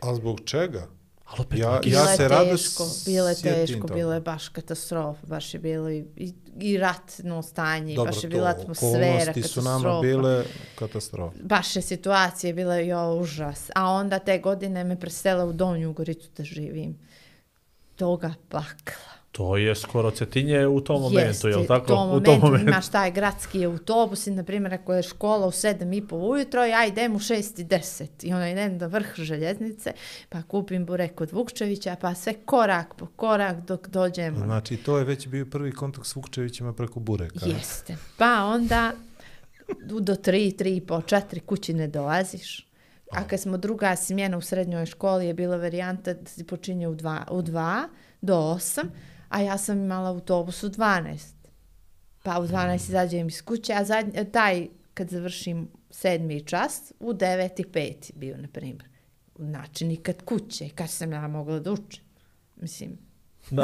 A 0.00 0.14
zbog 0.14 0.40
čega? 0.40 0.86
Ali 1.32 1.40
opet, 1.40 1.58
Ja- 1.58 1.80
Bilo 1.80 1.98
ja 1.98 2.10
je 2.10 2.16
se 2.16 2.28
rado 2.28 2.44
teško, 2.46 2.86
bilo 3.06 3.28
je 3.28 3.34
teško, 3.36 3.86
bilo 3.88 4.12
je 4.12 4.20
baš 4.20 4.48
katastrofa, 4.48 5.26
baš 5.26 5.54
je 5.54 5.60
bilo 5.60 5.90
i, 5.90 6.04
i, 6.16 6.32
i 6.56 6.78
ratno 6.78 7.42
stanje, 7.42 7.94
Dobro, 7.94 8.12
baš 8.12 8.24
je 8.24 8.28
bila 8.28 8.48
atmosfera, 8.50 8.90
okolnosti 9.08 9.42
su 9.42 9.62
nama 9.62 9.74
katastrofa. 9.74 10.00
bile 10.02 10.44
katastrofa. 10.74 11.36
Baš 11.42 11.76
je 11.76 11.82
situacija 11.82 12.52
bila 12.52 12.76
jo 12.76 13.14
užas. 13.14 13.70
A 13.74 13.86
onda 13.86 14.18
te 14.18 14.38
godine 14.38 14.84
me 14.84 15.00
presele 15.00 15.44
u 15.44 15.52
Donju 15.52 15.92
Goricu 15.92 16.28
da 16.36 16.44
živim. 16.44 16.98
Toga 17.96 18.34
pakla. 18.48 19.11
To 19.32 19.56
je 19.56 19.74
skoro 19.74 20.10
cetinje 20.10 20.66
u 20.66 20.80
tom 20.80 21.02
momentu, 21.02 21.48
je 21.48 21.56
li 21.56 21.66
tako? 21.66 21.84
u 21.84 21.96
tom 21.96 22.10
u 22.10 22.20
tom 22.20 22.34
momentu 22.34 22.46
momentu. 22.46 22.70
imaš 22.70 22.88
taj 22.88 23.10
gradski 23.10 23.64
autobus 23.64 24.26
i, 24.26 24.30
na 24.30 24.44
primjer, 24.44 24.74
ako 24.74 24.94
je 24.94 25.02
škola 25.02 25.46
u 25.46 25.50
7 25.50 25.96
i 25.96 26.08
po 26.08 26.16
ujutro, 26.16 26.64
ja 26.64 26.86
idem 26.86 27.14
u 27.14 27.18
6 27.18 27.60
i 27.60 27.64
10 27.64 28.06
i 28.22 28.32
onda 28.32 28.48
idem 28.48 28.78
do 28.78 28.88
vrh 28.88 29.14
željeznice, 29.14 29.92
pa 30.28 30.42
kupim 30.42 30.86
burek 30.86 31.14
kod 31.14 31.32
Vukčevića, 31.32 31.96
pa 32.00 32.14
sve 32.14 32.34
korak 32.34 32.94
po 32.94 33.06
korak 33.06 33.60
dok 33.60 33.88
dođem. 33.88 34.36
Znači, 34.36 34.76
to 34.76 34.98
je 34.98 35.04
već 35.04 35.28
bio 35.28 35.46
prvi 35.46 35.72
kontakt 35.72 36.06
s 36.06 36.16
Vukčevićima 36.16 36.72
preko 36.72 37.00
Bureka. 37.00 37.46
Jeste. 37.46 37.96
Pa 38.16 38.44
onda 38.44 38.92
do 40.00 40.14
3, 40.14 40.62
3 40.62 40.76
i 40.76 40.80
po, 40.80 41.00
4 41.00 41.40
kući 41.40 41.74
ne 41.74 41.88
dolaziš. 41.88 42.66
A 43.12 43.24
kad 43.24 43.40
smo 43.40 43.56
druga 43.56 43.96
smjena 43.96 44.38
u 44.38 44.40
srednjoj 44.40 44.86
školi 44.86 45.26
je 45.26 45.34
bila 45.34 45.56
varijanta 45.56 46.14
da 46.14 46.26
si 46.26 46.44
počinje 46.44 46.88
u 46.88 46.94
2, 46.94 47.30
u 47.30 47.42
2 47.42 47.84
do 48.20 48.34
8, 48.34 48.82
a 49.32 49.40
ja 49.40 49.58
sam 49.58 49.78
imala 49.78 50.08
autobus 50.08 50.62
u 50.62 50.68
12. 50.70 51.18
Pa 52.22 52.38
u 52.40 52.46
12 52.46 52.74
izađem 52.74 53.28
iz 53.28 53.42
kuće, 53.42 53.72
a 53.72 53.84
zadnji, 53.84 54.24
taj 54.32 54.68
kad 54.94 55.08
završim 55.08 55.68
sedmi 55.90 56.40
čas, 56.40 56.92
u 57.00 57.12
9 57.12 57.60
i 57.60 57.64
5 57.64 57.78
je 57.78 58.12
bio, 58.14 58.36
na 58.36 58.48
primjer. 58.52 58.88
Znači, 59.38 59.84
nikad 59.84 60.22
kuće, 60.24 60.68
kad 60.68 60.90
sam 60.90 61.12
ja 61.12 61.28
mogla 61.28 61.58
da 61.58 61.72
učim. 61.72 62.02
Mislim, 62.56 62.98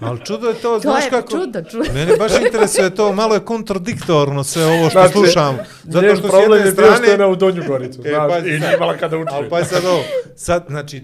Ali 0.00 0.20
čudo 0.24 0.48
je 0.48 0.54
to, 0.54 0.60
to 0.60 0.78
znaš 0.80 1.04
je 1.04 1.10
kako... 1.10 1.30
čudo, 1.30 1.62
čudo. 1.62 1.92
Mene 1.94 2.16
baš 2.16 2.32
interesuje 2.46 2.94
to, 2.94 3.12
malo 3.12 3.34
je 3.34 3.40
kontradiktorno 3.40 4.44
sve 4.44 4.64
ovo 4.66 4.90
što 4.90 4.98
Znači, 4.98 5.12
slušam. 5.12 5.58
Zato 5.84 6.16
što 6.16 6.28
s 6.28 6.30
problem 6.30 6.52
jedne 6.52 6.70
je 6.70 6.74
bio 6.74 6.84
što 6.84 6.92
je 6.92 6.96
strane... 6.96 7.14
ona 7.14 7.26
u 7.26 7.36
Donju 7.36 7.62
Goricu, 7.68 8.02
E, 8.04 8.08
znaš, 8.08 8.30
pazi 8.30 8.48
i 8.48 8.52
sad. 8.52 8.60
nije 8.60 8.76
imala 8.76 8.96
kada 8.96 9.18
uči. 9.18 9.28
Ali 9.32 9.48
pa 9.48 9.58
je 9.58 9.64
sad 9.64 9.84
ovo, 9.84 10.02
sad, 10.36 10.64
znači, 10.68 11.02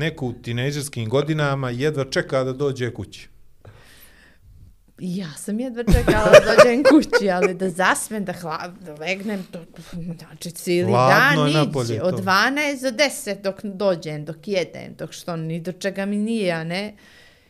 neko 0.00 0.26
u 0.26 0.32
tinejdžerskim 0.32 1.08
godinama 1.08 1.70
jedva 1.70 2.04
čeka 2.04 2.44
da 2.44 2.52
dođe 2.52 2.94
kući. 2.94 3.28
Ja 4.98 5.32
sam 5.36 5.60
jedva 5.60 5.82
čekala 5.82 6.30
da 6.30 6.54
dođem 6.54 6.82
kući, 6.84 7.30
ali 7.30 7.54
da 7.54 7.70
zasmem, 7.70 8.24
da, 8.24 8.32
hla, 8.32 8.72
da 8.80 8.94
legnem, 8.94 9.46
to, 9.50 9.58
znači 10.18 10.50
cijeli 10.50 10.92
dan 10.92 11.48
iđe, 11.48 12.02
od 12.02 12.14
12 12.14 12.82
do 12.82 13.04
10 13.04 13.42
dok 13.42 13.64
dođem, 13.64 14.24
dok 14.24 14.48
jedem, 14.48 14.94
dok 14.98 15.12
što 15.12 15.36
ni 15.36 15.60
do 15.60 15.72
čega 15.72 16.06
mi 16.06 16.16
nije, 16.16 16.52
a 16.52 16.64
ne 16.64 16.94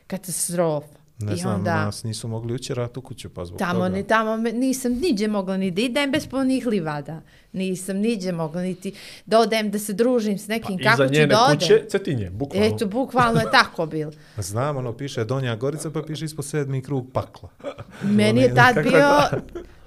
katastrofa. 0.06 0.99
Ne 1.20 1.32
I 1.32 1.36
znam, 1.36 1.54
onda, 1.54 1.84
nas 1.84 2.04
nisu 2.04 2.28
mogli 2.28 2.54
učerati 2.54 2.98
u 2.98 3.02
kuću, 3.02 3.28
pa 3.30 3.44
zbog 3.44 3.58
tamo, 3.58 3.72
toga. 3.74 3.88
ni, 3.88 4.02
tamo 4.04 4.36
me- 4.36 4.52
nisam 4.52 4.92
niđe 4.92 5.28
mogla 5.28 5.56
ni 5.56 5.70
da 5.70 5.80
idem 5.82 6.10
bez 6.10 6.26
punih 6.26 6.66
livada. 6.66 7.20
Nisam 7.52 7.96
niđe 7.96 8.32
mogla 8.32 8.62
niti 8.62 8.92
da 9.26 9.38
odem 9.38 9.70
da 9.70 9.78
se 9.78 9.92
družim 9.92 10.38
s 10.38 10.48
nekim, 10.48 10.78
Pa, 10.78 10.84
kako 10.84 10.94
iza 10.94 11.08
ću 11.08 11.14
njene 11.14 11.26
da 11.26 11.42
odem. 11.42 11.58
kuće, 11.58 11.84
cetinje, 11.88 12.30
bukvalno. 12.30 12.66
Eto, 12.66 12.86
bukvalno 12.86 13.40
je 13.40 13.50
tako 13.60 13.86
bilo. 13.86 14.12
Znam, 14.38 14.76
ono 14.76 14.92
piše 14.92 15.24
Donja 15.24 15.56
Gorica, 15.56 15.90
pa 15.90 16.02
piše 16.02 16.24
ispod 16.24 16.44
sedmi 16.44 16.82
krug 16.82 17.06
pakla. 17.12 17.48
Meni 18.02 18.40
je 18.40 18.54
tad 18.54 18.74
bio 18.82 19.08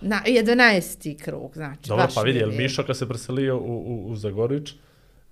na 0.02 0.22
11. 0.26 1.18
krug, 1.18 1.52
znači. 1.54 1.90
Dobro, 1.90 2.06
baš 2.06 2.16
pa 2.16 2.22
vidi, 2.22 2.40
je 2.40 2.46
bilo. 2.46 2.58
Mišo 2.58 2.84
kad 2.84 2.98
se 2.98 3.08
preselio 3.08 3.58
u, 3.58 3.62
u, 3.62 4.06
u 4.06 4.16
Zagorić, 4.16 4.70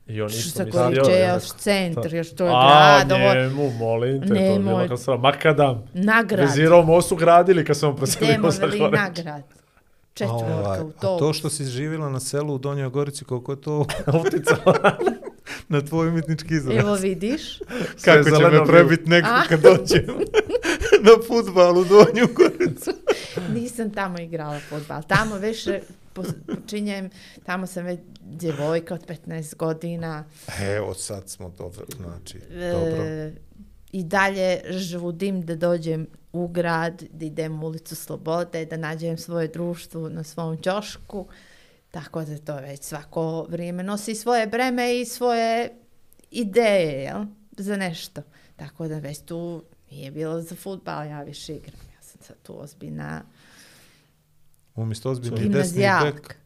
i 0.07 0.21
on 0.21 0.29
isto 0.29 0.57
Sa 0.57 0.65
mislio... 0.65 0.83
Goriče 0.83 1.11
je 1.11 1.25
e, 1.25 1.33
još 1.33 1.43
centar, 1.53 2.13
još 2.13 2.35
to 2.35 2.45
je 2.45 2.51
A, 2.55 3.03
grad, 3.05 3.11
ovo 3.11 3.33
njemu, 3.33 3.71
molim 3.71 4.21
te, 4.21 4.27
to 4.27 4.33
je 4.33 4.41
bilo 4.41 4.53
Nemoj. 4.53 4.87
kad 4.87 5.01
sam 5.01 5.21
Makadam. 5.21 5.83
nagrad, 5.93 6.39
Vezirao 6.39 6.83
most 6.83 7.09
su 7.09 7.15
gradili 7.15 7.65
kad 7.65 7.77
sam 7.77 7.89
on 7.89 7.95
preselio 7.95 8.29
u 8.29 8.31
demoveli 8.33 8.77
Zagorić. 8.77 8.99
nagrad. 8.99 9.41
A, 9.41 10.13
Četvorka 10.13 10.45
ovaj, 10.45 10.79
u 10.79 10.87
a 10.87 10.91
to. 10.91 11.17
to 11.19 11.33
što 11.33 11.49
si 11.49 11.65
živjela 11.65 12.09
na 12.09 12.19
selu 12.19 12.55
u 12.55 12.57
Donjoj 12.57 12.89
Gorici, 12.89 13.25
koliko 13.25 13.51
je 13.51 13.61
to 13.61 13.79
Uticalo. 14.27 14.73
Na 15.69 15.81
tvoj 15.81 16.07
umjetnički 16.07 16.53
izraz? 16.53 16.77
Evo 16.77 16.95
vidiš, 16.95 17.59
Kako 18.05 18.29
će 18.29 18.49
me 18.51 18.65
prebit 18.65 19.07
neko 19.07 19.27
A? 19.31 19.43
kad 19.49 19.61
dođem 19.61 20.05
na 21.05 21.11
futbal 21.27 21.77
u 21.77 21.83
Donju 21.83 22.27
Goricu? 22.35 22.91
nisam 23.53 23.89
tamo 23.89 24.19
igrala 24.19 24.59
fudbal. 24.59 25.01
Tamo 25.07 25.35
po- 26.13 26.23
počinjem, 26.55 27.09
tamo 27.45 27.67
sam 27.67 27.85
već 27.85 27.99
djevojka 28.21 28.93
od 28.93 29.05
15 29.07 29.55
godina. 29.55 30.23
Evo, 30.61 30.93
sad 30.93 31.29
smo 31.29 31.53
dobro, 31.57 31.85
znači, 31.97 32.39
dobro. 32.71 33.03
E, 33.03 33.33
I 33.91 34.03
dalje 34.03 34.61
žudim 34.69 35.41
da 35.41 35.55
dođem 35.55 36.07
u 36.33 36.47
grad, 36.47 37.03
da 37.11 37.25
idem 37.25 37.63
u 37.63 37.65
ulicu 37.67 37.95
Slobode, 37.95 38.65
da 38.65 38.77
nađem 38.77 39.17
svoje 39.17 39.47
društvo 39.47 40.09
na 40.09 40.23
svom 40.23 40.57
ćošku. 40.57 41.27
Tako 41.91 42.23
da 42.23 42.37
to 42.37 42.55
već 42.55 42.83
svako 42.83 43.43
vrijeme 43.49 43.83
nosi 43.83 44.15
svoje 44.15 44.47
breme 44.47 44.99
i 45.01 45.05
svoje 45.05 45.69
ideje, 46.31 47.03
jel? 47.03 47.25
Za 47.57 47.77
nešto. 47.77 48.21
Tako 48.55 48.87
da 48.87 48.99
već 48.99 49.19
tu 49.19 49.63
nije 49.91 50.11
bilo 50.11 50.41
za 50.41 50.55
futbal, 50.55 51.07
ja 51.07 51.23
više 51.23 51.55
igram. 51.55 51.79
Ja 51.95 52.01
sam 52.01 52.21
sad 52.21 52.35
tu 52.43 52.61
ozbiljna 52.61 53.23
Umjesto 54.75 55.11
ozbiljni 55.11 55.35
desni 55.35 55.49
gimnazijalka. 55.49 56.11
bek, 56.11 56.37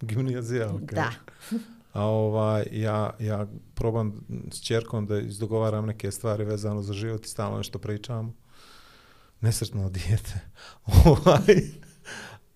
gimnazijalka. 0.00 0.94
Da. 0.94 1.10
A 1.92 2.04
ovaj, 2.04 2.66
ja, 2.72 3.16
ja 3.18 3.46
probam 3.74 4.26
s 4.52 4.60
čerkom 4.60 5.06
da 5.06 5.18
izdogovaram 5.18 5.86
neke 5.86 6.10
stvari 6.10 6.44
vezano 6.44 6.82
za 6.82 6.92
život 6.92 7.26
i 7.26 7.28
stalno 7.28 7.56
nešto 7.56 7.78
pričamo. 7.78 8.34
Nesretno 9.40 9.90
dijete. 9.90 10.40
ovaj, 11.04 11.62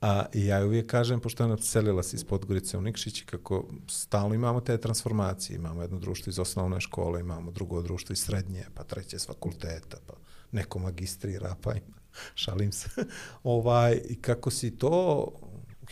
a, 0.01 0.25
ja 0.35 0.65
uvijek 0.67 0.87
kažem, 0.87 1.21
pošto 1.21 1.43
je 1.43 1.45
ona 1.45 1.57
selila 1.57 2.03
se 2.03 2.17
iz 2.17 2.25
Podgorice 2.25 2.79
u 2.79 2.81
Nikšić, 2.81 3.21
i 3.21 3.27
kako 3.27 3.69
stalno 3.89 4.35
imamo 4.35 4.61
te 4.61 4.79
transformacije. 4.79 5.57
Imamo 5.57 5.83
jedno 5.83 5.99
društvo 5.99 6.31
iz 6.31 6.39
osnovne 6.39 6.81
škole, 6.81 7.21
imamo 7.21 7.51
drugo 7.51 7.83
društvo 7.83 8.13
iz 8.13 8.19
srednje, 8.19 8.65
pa 8.75 8.85
treće 8.85 9.19
s 9.19 9.27
fakulteta, 9.27 9.97
pa 10.07 10.15
neko 10.53 10.79
magistrira, 10.79 11.57
pa 11.63 11.73
ima. 11.73 11.97
Šalim 12.35 12.73
se. 12.73 12.89
ovaj, 13.43 14.01
I 14.09 14.17
kako 14.17 14.51
si 14.51 14.71
to 14.71 15.27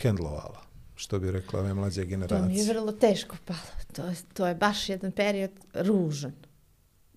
hendlovala? 0.01 0.63
Što 0.95 1.19
bi 1.19 1.31
rekla 1.31 1.59
ove 1.59 1.73
mlađe 1.73 2.01
To 2.01 2.07
mi 2.07 2.11
je 2.11 2.17
generacije? 2.17 2.73
vrlo 2.73 2.91
teško 2.91 3.35
palo. 3.45 3.59
To 3.93 4.05
je, 4.05 4.15
to 4.33 4.47
je 4.47 4.55
baš 4.55 4.89
jedan 4.89 5.11
period 5.11 5.51
ružan. 5.73 6.33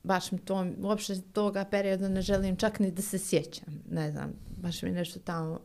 Baš 0.03 0.33
mi 0.33 0.39
to, 0.39 0.67
uopšte 0.79 1.21
toga 1.33 1.65
perioda 1.65 2.09
ne 2.09 2.23
želim 2.23 2.57
čak 2.57 2.79
ni 2.79 2.91
da 2.91 3.03
se 3.03 3.19
sjećam. 3.19 3.83
Ne 3.91 4.11
znam, 4.11 4.33
baš 4.57 4.83
mi 4.83 4.91
nešto 4.91 5.21
tamo... 5.21 5.61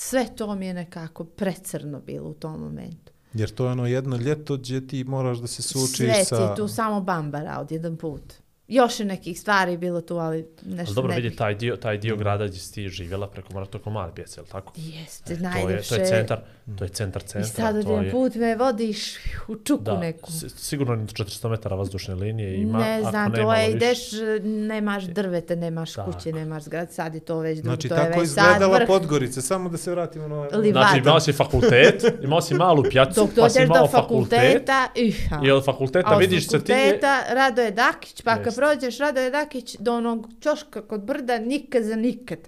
Sve 0.00 0.26
to 0.36 0.54
mi 0.54 0.66
je 0.66 0.74
nekako 0.74 1.24
precrno 1.24 2.00
bilo 2.00 2.30
u 2.30 2.34
tom 2.34 2.60
momentu. 2.60 3.12
Jer 3.34 3.50
to 3.50 3.64
je 3.64 3.72
ono 3.72 3.86
jedno 3.86 4.16
ljeto 4.16 4.56
gdje 4.56 4.86
ti 4.86 5.04
moraš 5.04 5.38
da 5.38 5.46
se 5.46 5.62
suočiš 5.62 5.96
Sve 5.96 6.24
sa... 6.24 6.36
ti 6.36 6.42
je 6.42 6.56
tu 6.56 6.68
samo 6.68 7.00
bambara 7.00 7.58
od 7.60 7.72
jedan 7.72 7.96
put. 7.96 8.34
Još 8.68 9.00
je 9.00 9.06
nekih 9.06 9.40
stvari 9.40 9.76
bilo 9.76 10.00
tu, 10.00 10.16
ali 10.16 10.46
nešto 10.64 10.84
Ali 10.86 10.94
dobro, 10.94 11.10
ne 11.10 11.16
vidi, 11.16 11.28
bih- 11.28 11.38
taj 11.38 11.54
dio, 11.54 11.76
taj 11.76 11.98
dio 11.98 12.16
grada 12.16 12.46
gdje 12.46 12.58
si 12.58 12.74
ti 12.74 12.88
živjela 12.88 13.28
preko 13.28 13.52
mora 13.52 13.66
toko 13.66 13.90
mali 13.90 14.12
pjec, 14.14 14.36
je 14.36 14.40
li 14.40 14.48
tako? 14.48 14.72
Jeste, 14.76 15.24
To 15.26 15.32
je, 15.34 15.38
najljepše. 15.40 15.88
to 15.88 15.94
je 15.94 16.06
centar, 16.06 16.38
to 16.78 16.84
je 16.84 16.90
centar 16.90 17.22
I 17.22 17.26
centra. 17.26 17.48
sad 17.56 17.76
od 17.76 17.84
to 17.84 17.90
jedan 17.90 18.04
je, 18.04 18.10
put 18.10 18.34
me 18.34 18.56
vodiš 18.56 19.14
u 19.48 19.56
čuku 19.56 19.82
da, 19.82 19.98
neku. 19.98 20.32
si- 20.32 20.48
sigurno 20.50 20.96
ni 20.96 21.06
400 21.06 21.48
metara 21.48 21.76
vazdušne 21.76 22.14
linije 22.14 22.56
ima. 22.56 22.78
ne 22.80 23.00
znam, 23.00 23.32
ne 23.32 23.38
to 23.38 23.54
je, 23.54 23.70
ideš, 23.70 23.98
nemaš 24.42 25.04
drvete, 25.04 25.56
nemaš 25.56 25.92
Tako. 25.92 26.12
kuće, 26.12 26.32
nemaš 26.32 26.62
zgrad, 26.62 26.92
sad 26.92 27.14
je 27.14 27.20
to 27.20 27.38
već 27.38 27.58
drugo, 27.58 27.68
Znači, 27.68 27.88
to 27.88 27.94
je 27.94 28.00
tako 28.00 28.14
sad 28.16 28.24
izgledala 28.24 28.74
vrh. 28.74 28.86
Podgorica. 28.86 29.40
Samo 29.42 29.68
da 29.68 29.76
se 29.76 29.90
vratimo 29.90 30.28
na 30.28 30.34
ovaj... 30.34 30.48
Li- 30.48 30.70
Znači, 30.70 30.94
Livada. 30.94 30.98
imao 31.00 31.20
si 31.20 31.32
fakultet, 31.34 32.04
imao 32.22 32.40
si 32.40 32.54
malu 32.54 32.82
pjacu, 32.84 33.20
Dok 33.20 33.30
pa 33.36 33.48
si 33.50 33.62
imao 33.62 33.78
do 33.78 33.86
fakultet, 33.88 34.38
fakulteta, 34.38 34.88
iha. 34.96 35.40
i 35.44 35.50
od 35.50 35.64
fakulteta 35.64 36.16
vidiš 36.16 36.48
se 36.48 36.60
ti 36.60 36.72
je... 36.72 36.78
fakulteta 36.78 37.22
Radoje 37.30 37.70
Dakić, 37.72 38.22
pa 38.22 38.36
kad. 38.36 38.57
Prođeš 38.58 38.98
Radoje 38.98 39.30
Dakić 39.30 39.76
do 39.78 39.94
onog 39.94 40.28
čoška 40.40 40.82
kod 40.82 41.04
brda, 41.04 41.38
nikad 41.38 41.84
za 41.84 41.96
nikad. 41.96 42.38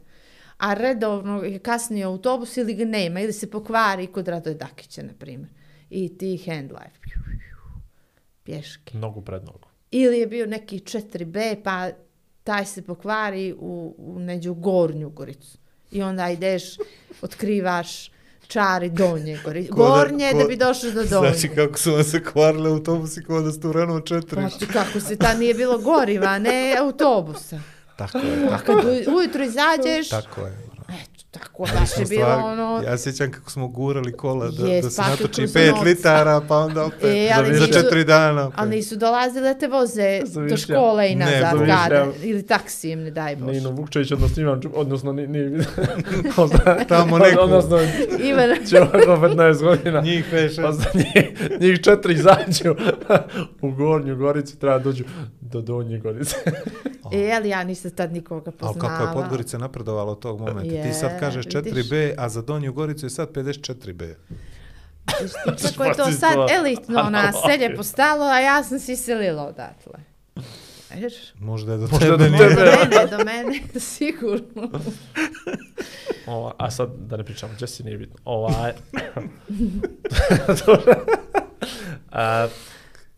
A 0.58 0.74
redovno 0.74 1.42
je 1.42 1.58
kasnije 1.58 2.04
autobus 2.04 2.56
ili 2.56 2.74
ga 2.74 2.84
nema, 2.84 3.20
ili 3.20 3.32
se 3.32 3.50
pokvari 3.50 4.06
kod 4.06 4.28
Radoje 4.28 4.54
Dakića, 4.54 5.02
na 5.02 5.12
primjer. 5.18 5.50
I 5.90 6.18
ti 6.18 6.36
hand 6.46 6.72
life. 6.72 6.98
Pješke. 8.42 8.98
Nogu 8.98 9.22
pred 9.22 9.44
nogu. 9.44 9.68
Ili 9.90 10.18
je 10.18 10.26
bio 10.26 10.46
neki 10.46 10.78
4B, 10.78 11.62
pa 11.62 11.90
taj 12.44 12.64
se 12.64 12.82
pokvari 12.82 13.54
u, 13.58 13.94
u 13.98 14.18
neđu 14.18 14.54
gornju 14.54 15.10
goricu. 15.10 15.58
I 15.92 16.02
onda 16.02 16.30
ideš, 16.30 16.76
otkrivaš 17.22 18.10
čari 18.50 18.90
donje. 18.90 19.38
Ko 19.38 19.50
da- 19.50 19.62
Gornje 19.70 20.28
da 20.28 20.38
ko- 20.38 20.48
bi 20.48 20.56
došao 20.58 20.90
do 20.90 21.04
donje. 21.04 21.30
Znači, 21.30 21.48
kako 21.50 21.78
su 21.78 21.92
vam 21.92 22.04
se 22.04 22.24
kvarile 22.24 22.70
autobusi 22.70 23.22
kao 23.22 23.40
da 23.40 23.52
ste 23.52 23.68
u 23.68 23.72
Renault 23.72 24.04
4. 24.04 24.34
Pa 24.42 24.58
ti 24.58 24.66
kako 24.68 25.00
se 25.00 25.16
ta 25.16 25.34
nije 25.34 25.54
bilo 25.54 25.78
goriva, 25.80 26.38
ne 26.38 26.76
autobusa. 26.78 27.60
Tako 27.96 28.18
je, 28.18 28.48
A 28.48 28.58
kad 28.58 28.76
u- 28.76 29.16
ujutro 29.16 29.44
izađeš, 29.44 30.08
tako 30.10 30.40
je. 30.40 30.69
Tako 31.32 31.62
baš 31.64 31.80
je 31.80 31.86
Smo 31.86 32.04
bilo 32.06 32.22
stvar- 32.22 32.42
ono... 32.42 32.82
Ja 32.82 32.98
sjećam 32.98 33.30
kako 33.30 33.50
smo 33.50 33.68
gurali 33.68 34.12
kola 34.12 34.48
da, 34.48 34.66
Jes, 34.66 34.84
da 34.84 34.90
se 34.90 35.02
natoči 35.02 35.42
5 35.42 35.66
novca. 35.68 35.82
litara, 35.82 36.40
pa 36.40 36.56
onda 36.56 36.84
opet 36.84 37.04
E, 37.04 37.30
ali 37.36 37.54
za 37.54 37.60
nisu- 37.62 37.72
četiri 37.74 38.04
dana. 38.04 38.46
Opet. 38.46 38.58
Ali 38.58 38.70
nisu 38.70 38.96
dolazile 38.96 39.54
te 39.54 39.68
voze 39.68 40.20
Za 40.24 40.40
do 40.42 40.56
škole 40.56 41.08
i 41.08 41.14
Ne, 41.14 41.24
nazad, 41.24 41.58
za 41.58 41.66
kada, 41.66 42.02
Višnja. 42.02 42.24
ili 42.24 42.42
taksijem, 42.44 43.00
ne 43.00 43.10
daj 43.10 43.36
Bože. 43.36 43.52
Nino 43.52 43.70
Vukčević, 43.70 44.12
odnosno 44.12 44.42
Ivan, 44.42 44.60
Čuk- 44.60 44.72
odnosno 44.74 45.12
ni, 45.12 45.26
ni, 45.28 45.38
Tamo 46.88 47.18
neku. 47.18 47.40
odnosno 47.40 47.78
Ivan, 48.20 48.48
čovjek 48.70 49.08
od 49.08 49.18
15 49.20 49.60
godina. 49.60 50.00
Njih 50.00 50.24
pet, 50.30 50.52
Pa 50.56 50.72
za 50.72 50.84
njih, 50.94 51.30
njih 51.60 51.80
četiri 51.80 52.14
izađu 52.14 52.74
u 53.62 53.70
Gornju 53.70 54.16
Goricu, 54.16 54.56
treba 54.56 54.78
dođu 54.78 55.04
do 55.40 55.60
Donje 55.60 55.98
Gorice. 55.98 56.36
e, 57.12 57.32
ali 57.32 57.48
ja 57.48 57.64
nisam 57.64 57.90
tad 57.90 58.12
nikoga 58.12 58.50
Ali 58.50 58.56
poznala. 58.74 58.98
kako 58.98 59.08
je 59.08 59.14
Podgorica 59.14 59.58
napredovala 59.58 60.12
od 60.12 60.18
tog 60.18 60.40
momenta? 60.40 60.82
Ti 60.82 60.92
sad 60.92 61.10
Je, 61.12 61.19
kažeš 61.20 61.46
vidiš. 61.54 61.72
4B, 61.72 62.14
a 62.18 62.28
za 62.28 62.42
Donju 62.42 62.72
Goricu 62.72 63.06
je 63.06 63.10
sad 63.10 63.32
54B. 63.32 64.14
Viš 65.22 65.30
ti 65.30 65.68
Kako 65.68 65.84
je 65.84 65.94
to 65.94 66.12
sad 66.12 66.36
elitno 66.50 67.02
naselje 67.10 67.76
postalo, 67.76 68.24
a 68.24 68.40
ja 68.40 68.64
sam 68.64 68.78
se 68.78 68.92
iselila 68.92 69.42
odatle. 69.42 70.10
Viš? 70.94 71.14
Možda 71.38 71.72
je 71.72 71.78
do 71.78 71.88
Možda 71.90 71.98
tebe 71.98 72.30
nije. 72.30 72.48
Do 72.48 72.60
mene, 72.60 73.06
do 73.16 73.24
mene, 73.24 73.60
sigurno. 73.80 74.70
Ova, 76.26 76.52
a 76.58 76.70
sad 76.70 76.90
da 76.98 77.16
ne 77.16 77.24
pričamo, 77.24 77.52
Jesse 77.60 77.84
nije 77.84 77.98
bitno. 77.98 78.16
Ovaj... 78.24 78.72
a, 82.10 82.48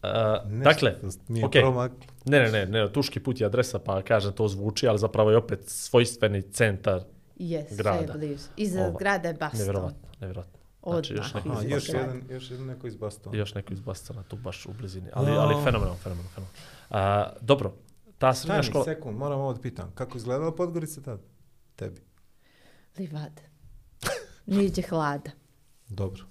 a, 0.02 0.42
Nešto 0.46 0.64
dakle, 0.64 0.94
nije 1.28 1.46
okej. 1.46 1.62
promak. 1.62 1.92
ne, 2.24 2.40
ne, 2.40 2.50
ne, 2.50 2.66
ne, 2.66 2.92
tuški 2.92 3.20
put 3.20 3.40
je 3.40 3.46
adresa, 3.46 3.78
pa 3.78 4.02
kažem 4.02 4.32
to 4.32 4.48
zvuči, 4.48 4.88
ali 4.88 4.98
zapravo 4.98 5.30
je 5.30 5.36
opet 5.36 5.60
svojstveni 5.66 6.42
centar. 6.42 7.00
Jes, 7.42 7.66
sve 7.66 7.72
je 7.72 7.76
Grada. 7.76 8.12
blizu. 8.12 8.48
Iza 8.56 8.80
Ova, 8.80 8.98
grada 8.98 9.28
je 9.28 9.34
Baston. 9.34 9.58
Nevjerovatno, 9.58 10.08
nevjerovatno. 10.20 10.58
Znači, 10.86 11.14
još 11.14 11.34
neko, 11.34 11.48
Aha, 11.48 11.62
iz 11.64 11.70
još 11.70 11.86
grada. 11.86 12.06
jedan, 12.06 12.22
još 12.30 12.50
jedan 12.50 12.66
neko 12.66 12.86
iz 12.86 12.96
Bastona. 12.96 13.36
još 13.36 13.54
neko 13.54 13.72
iz 13.72 13.80
Bastona 13.80 14.22
tu 14.22 14.36
baš 14.36 14.66
u 14.66 14.72
blizini. 14.72 15.08
Ali, 15.12 15.30
A. 15.30 15.34
ali 15.34 15.54
fenomenalno, 15.54 15.96
fenomenalno, 15.96 16.30
fenomenalno. 16.30 16.56
A, 16.90 17.32
dobro, 17.40 17.74
ta 18.18 18.34
srednja 18.34 18.62
Stani, 18.62 18.70
škola... 18.70 18.84
sekund, 18.84 19.18
moram 19.18 19.40
ovo 19.40 19.52
da 19.52 19.60
pitam. 19.60 19.92
Kako 19.94 20.18
izgledala 20.18 20.54
Podgorica 20.54 21.00
tad? 21.00 21.20
Tebi. 21.76 22.00
Livad. 22.98 23.40
Niđe 24.46 24.82
hlada. 24.82 25.30
Dobro. 25.88 26.24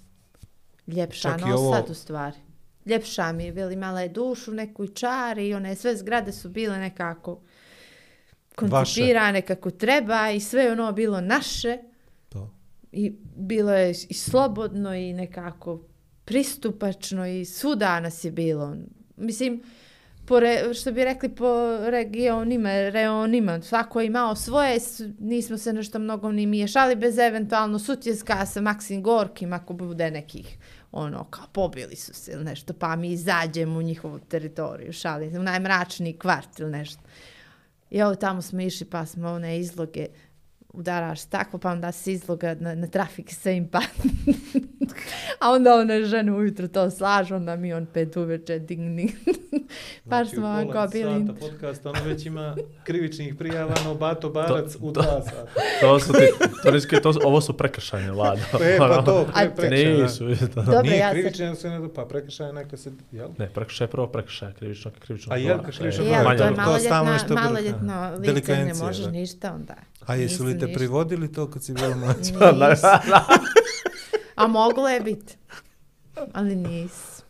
Ljepša 0.87 1.29
Čak 1.29 1.41
no 1.41 1.55
ovo- 1.55 1.75
sad 1.75 1.89
u 1.89 1.93
stvari. 1.93 2.37
Ljepša 2.85 3.31
mi 3.31 3.43
je, 3.43 3.51
bili 3.51 3.73
imala 3.73 4.01
je 4.01 4.09
dušu, 4.09 4.51
neku 4.51 4.83
i 4.83 4.87
čari 4.87 5.47
i 5.47 5.53
one 5.53 5.75
sve 5.75 5.97
zgrade 5.97 6.31
su 6.31 6.49
bile 6.49 6.77
nekako 6.77 7.41
koncipirane 8.55 9.41
kako 9.41 9.71
treba 9.71 10.29
i 10.29 10.39
sve 10.39 10.71
ono 10.71 10.91
bilo 10.91 11.21
naše 11.21 11.77
To. 12.29 12.53
i 12.91 13.13
bilo 13.35 13.73
je 13.73 13.91
i 14.09 14.13
slobodno 14.13 14.95
i 14.95 15.13
nekako 15.13 15.81
pristupačno 16.25 17.27
i 17.27 17.45
svuda 17.45 17.99
nas 17.99 18.23
je 18.23 18.31
bilo. 18.31 18.75
Mislim, 19.17 19.61
po 20.25 20.39
re, 20.39 20.73
što 20.73 20.91
bi 20.91 21.03
rekli 21.03 21.29
po 21.29 21.77
regionima, 21.81 22.69
reonima, 22.89 23.61
svako 23.61 24.01
je 24.01 24.07
imao 24.07 24.35
svoje, 24.35 24.79
nismo 25.19 25.57
se 25.57 25.73
nešto 25.73 25.99
mnogo 25.99 26.31
ni 26.31 26.45
miješali 26.45 26.95
bez 26.95 27.17
eventualno 27.17 27.79
sutjeska 27.79 28.45
sa 28.45 28.61
Maksim 28.61 29.03
Gorkim 29.03 29.53
ako 29.53 29.73
bude 29.73 30.11
nekih 30.11 30.57
ono, 30.91 31.23
kao 31.23 31.45
pobili 31.51 31.95
su 31.95 32.13
se 32.13 32.31
ili 32.31 32.43
nešto, 32.43 32.73
pa 32.73 32.95
mi 32.95 33.11
izađemo 33.11 33.79
u 33.79 33.81
njihovu 33.81 34.19
teritoriju, 34.19 34.93
šalim 34.93 35.35
u 35.35 35.43
najmračniji 35.43 36.13
kvart 36.13 36.59
ili 36.59 36.71
nešto. 36.71 37.01
I 37.91 38.01
ovo 38.01 38.15
tamo 38.15 38.41
smo 38.41 38.61
išli 38.61 38.89
pa 38.89 39.05
smo 39.05 39.29
one 39.29 39.59
izloge 39.59 40.07
udaraš 40.71 41.19
staklo, 41.21 41.59
pa 41.59 41.71
onda 41.71 41.91
se 41.91 42.13
izloga 42.13 42.55
na, 42.55 42.75
na 42.75 42.87
trafik 42.87 43.31
sve 43.31 43.55
im 43.55 43.67
padne. 43.67 44.11
A 45.39 45.49
onda 45.49 45.73
one 45.73 46.03
žene 46.03 46.31
ujutro 46.33 46.67
to 46.67 46.89
slažu, 46.91 47.35
onda 47.35 47.55
mi 47.55 47.73
on 47.73 47.85
pet 47.85 48.17
uveče 48.17 48.59
digni. 48.59 49.13
Baš 50.05 50.27
Znači, 50.27 50.29
smo 50.31 50.47
ovako 50.47 50.91
bili. 50.91 51.27
podcast, 51.39 51.85
ono 51.85 52.03
već 52.03 52.25
ima 52.25 52.55
krivičnih 52.83 53.35
prijava, 53.35 53.73
no 53.85 53.95
Bato 53.95 54.29
Barac 54.29 54.75
u 54.75 54.91
dva 54.91 55.03
sata. 55.21 55.45
To 55.81 55.99
su 55.99 56.13
ti, 56.13 56.27
to, 56.63 56.71
riske, 56.71 56.95
to 56.97 57.13
su, 57.13 57.19
ovo 57.23 57.41
su 57.41 57.53
prekršajne, 57.53 58.11
Lado. 58.11 58.41
E, 58.61 58.77
pa 58.77 59.03
to, 59.03 59.25
A- 59.29 59.39
pre, 59.47 59.69
prekršaj. 59.69 59.93
da. 59.93 60.03
Nisu, 60.03 60.47
to. 60.47 60.61
Dobro, 60.61 60.81
Nije 60.81 60.97
ja 60.97 61.11
se- 61.11 61.43
nego 61.43 61.55
se 61.55 61.69
ne 61.69 61.93
pa 61.95 62.05
prekršaj 62.05 62.53
neka 62.53 62.77
se, 62.77 62.91
jel? 63.11 63.29
Ne, 63.37 63.49
prekršaj 63.49 63.85
je 63.85 63.91
prvo 63.91 64.07
prekršaj, 64.07 64.53
krivično, 64.53 64.91
krivično. 64.97 65.33
A 65.33 65.37
jel, 65.37 65.59
krivično 65.59 66.03
ali 66.07 66.23
manje 66.23 66.37
to 66.37 66.43
je 66.43 66.49
od- 66.49 66.57
malo- 66.57 66.79
stalno 66.79 67.03
maloljetna, 67.03 67.13
nešto 67.13 67.27
bilo- 67.27 67.41
maloljetno 67.43 68.09
lice, 68.09 68.19
ne 68.21 68.27
Delikvencija, 68.27 68.85
možeš 68.85 69.05
da. 69.05 69.11
ništa 69.11 69.53
onda. 69.53 69.75
A 70.05 70.15
jesu 70.15 70.43
li 70.43 70.59
te 70.59 70.65
ništa. 70.65 70.77
privodili 70.77 71.33
to 71.33 71.51
kad 71.51 71.63
si 71.63 71.73
bio 71.73 71.95
mlađi? 72.01 72.31
Nisu. 72.31 72.87
A 74.35 74.47
moglo 74.47 74.89
je 74.89 75.01
biti. 75.01 75.35
Ali 76.33 76.55
nisu. 76.55 77.23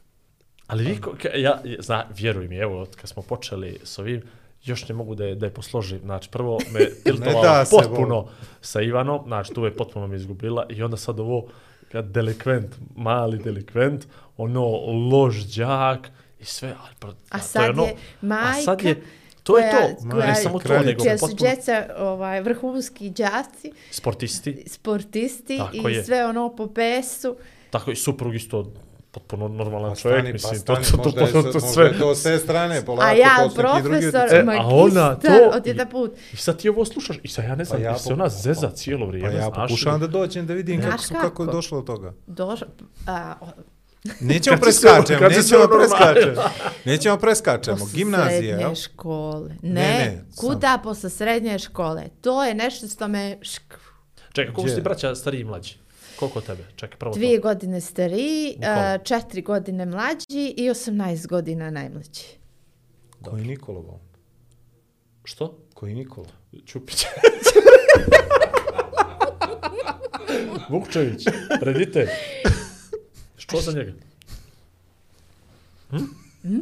Ali 0.68 0.84
vi, 0.84 1.00
ja, 1.36 1.62
zna, 1.80 2.06
vjeruj 2.18 2.48
mi, 2.48 2.56
evo, 2.56 2.82
od 2.82 2.96
kad 2.96 3.10
smo 3.10 3.22
počeli 3.22 3.80
s 3.84 4.00
ovim, 4.00 4.22
još 4.64 4.88
ne 4.88 4.96
mogu 4.96 5.16
da 5.16 5.26
je, 5.26 5.36
da 5.36 5.46
je 5.46 5.54
posložim. 5.54 6.00
Znači, 6.00 6.30
prvo 6.30 6.60
me 6.72 6.80
tiltovala 7.04 7.66
potpuno 7.72 8.28
sa 8.62 8.82
Ivanom, 8.82 9.24
znači, 9.28 9.54
tu 9.54 9.66
je 9.66 9.76
potpuno 9.76 10.08
me 10.08 10.16
izgubila 10.16 10.66
i 10.70 10.84
onda 10.84 10.98
sad 10.98 11.20
ovo, 11.20 11.48
kad 11.92 12.06
delikvent, 12.06 12.76
mali 12.96 13.38
delikvent, 13.38 14.08
ono, 14.38 14.66
lož 15.12 15.46
đak 15.58 16.10
i 16.40 16.46
sve, 16.46 16.76
ali 16.84 16.96
pra, 17.00 17.14
A 17.30 17.40
sad 17.40 17.70
ono, 17.70 17.84
je 17.84 17.96
majka 18.22 18.60
a 18.60 18.62
sad 18.62 18.82
je, 18.82 19.04
to 19.44 19.58
je 19.58 19.72
to, 19.72 20.10
koja- 20.10 20.28
ne 20.28 20.36
samo 20.36 20.60
to, 20.60 20.80
nego 20.80 21.04
Čija 21.04 21.18
su 21.18 21.22
potpuno 21.22 21.40
djeca 21.46 21.86
ovaj, 21.98 22.42
vrhunski 22.42 23.10
đaci, 23.10 23.72
sportisti, 23.92 24.64
sportisti 24.68 25.58
Tako 25.58 25.90
i 25.90 25.94
je. 25.94 26.04
sve 26.04 26.26
ono 26.26 26.50
po 26.50 26.68
pesu. 26.68 27.36
tako 27.70 27.92
i 27.92 27.96
suprug 27.96 28.36
isto 28.36 28.72
potpuno 29.12 29.48
normalan 29.48 29.90
Pa 29.90 29.96
čovjek, 29.96 30.20
stani, 30.20 30.34
mislim, 30.34 30.52
pa 30.58 30.76
to, 30.76 30.84
stani, 30.84 31.04
to, 31.04 31.10
to, 31.10 31.12
to, 31.12 31.26
sa- 31.28 31.32
to, 31.34 31.44
možda 31.44 31.60
sve. 31.62 32.00
to 32.00 32.16
s 32.16 32.24
te 32.24 32.38
strane, 32.38 32.82
polako, 32.82 33.08
A 33.08 33.14
ja, 33.14 33.36
to 33.38 33.48
drugi 33.48 33.56
profesor, 33.56 34.08
utjecaji. 34.26 34.40
E, 34.48 34.60
a 34.60 34.68
ona 34.68 35.16
to- 35.16 35.52
od 35.54 35.68
jedan 35.68 35.90
put. 35.90 36.12
I 36.34 36.38
sad 36.38 36.58
ti 36.58 36.70
ovo 36.70 36.86
slušaš 36.86 37.20
i 37.24 37.28
sad 37.28 37.46
ja 37.46 37.56
ne 37.56 37.66
znam, 37.66 37.80
Pa 37.80 37.86
ja 37.86 37.98
se 37.98 38.14
ona 38.14 38.30
zeza 38.30 38.70
cijelo 38.70 39.06
vrijeme, 39.08 39.30
Pa 39.30 39.36
ja 39.36 39.42
znaš 39.44 39.56
pokušavam 39.68 40.00
da 40.00 40.08
dođem 40.10 40.46
da 40.48 40.54
vidim 40.54 40.82
kako, 40.82 40.98
su, 40.98 41.14
kako 41.14 41.26
je 41.26 41.30
kako? 41.30 41.46
došlo 41.48 41.82
do 41.82 41.86
toga. 41.86 42.14
Došao, 42.28 42.68
a, 43.08 43.34
o- 43.42 43.46
Nećemo 44.22 44.58
si 44.58 44.74
se- 44.74 44.82
preskačemo, 44.82 45.30
si 45.30 45.44
se 45.44 45.56
nećemo 45.56 45.68
preskačemo. 45.70 46.42
Nećemo 46.86 47.18
preskačemo. 47.18 47.78
posle 47.78 47.94
Gimnazija, 47.94 48.58
srednje 48.58 48.76
škole. 48.76 49.50
Ne, 49.62 49.72
Ne, 49.74 49.82
ne, 49.82 50.26
kuda 50.36 50.80
posle 50.84 51.10
srednje 51.10 51.60
škole? 51.60 52.04
To 52.22 52.44
je 52.44 52.54
nešto 52.56 52.88
što 52.88 53.08
me... 53.08 53.38
Šk, 53.42 53.62
Čekaj, 54.34 54.54
koliko 54.54 54.76
ti 54.76 54.82
braća 54.82 55.16
stariji 55.16 55.42
i 55.42 55.46
mlađi? 55.46 55.74
Koliko 56.16 56.42
tebe? 56.42 56.64
Čekaj, 56.76 56.98
prvo 56.98 57.14
dvije 57.14 57.38
to. 57.38 57.44
godine 57.44 57.82
stariji, 57.82 58.58
a, 58.64 58.98
četiri 58.98 59.42
godine 59.42 59.86
mlađi 59.86 60.26
i 60.48 60.64
18 60.64 61.28
godina 61.28 61.70
najmlađi. 61.70 62.24
Koji 63.22 63.44
Nikola? 63.44 63.82
bo? 63.82 64.00
Što? 65.24 65.58
Koji 65.74 65.96
Nikola? 65.96 66.28
Čupić. 66.66 67.06
Vukčević, 70.70 71.24
reditelj. 71.62 72.08
Što 73.52 73.62
za 73.62 73.80
njega? 73.80 73.92
Hm? 75.90 76.58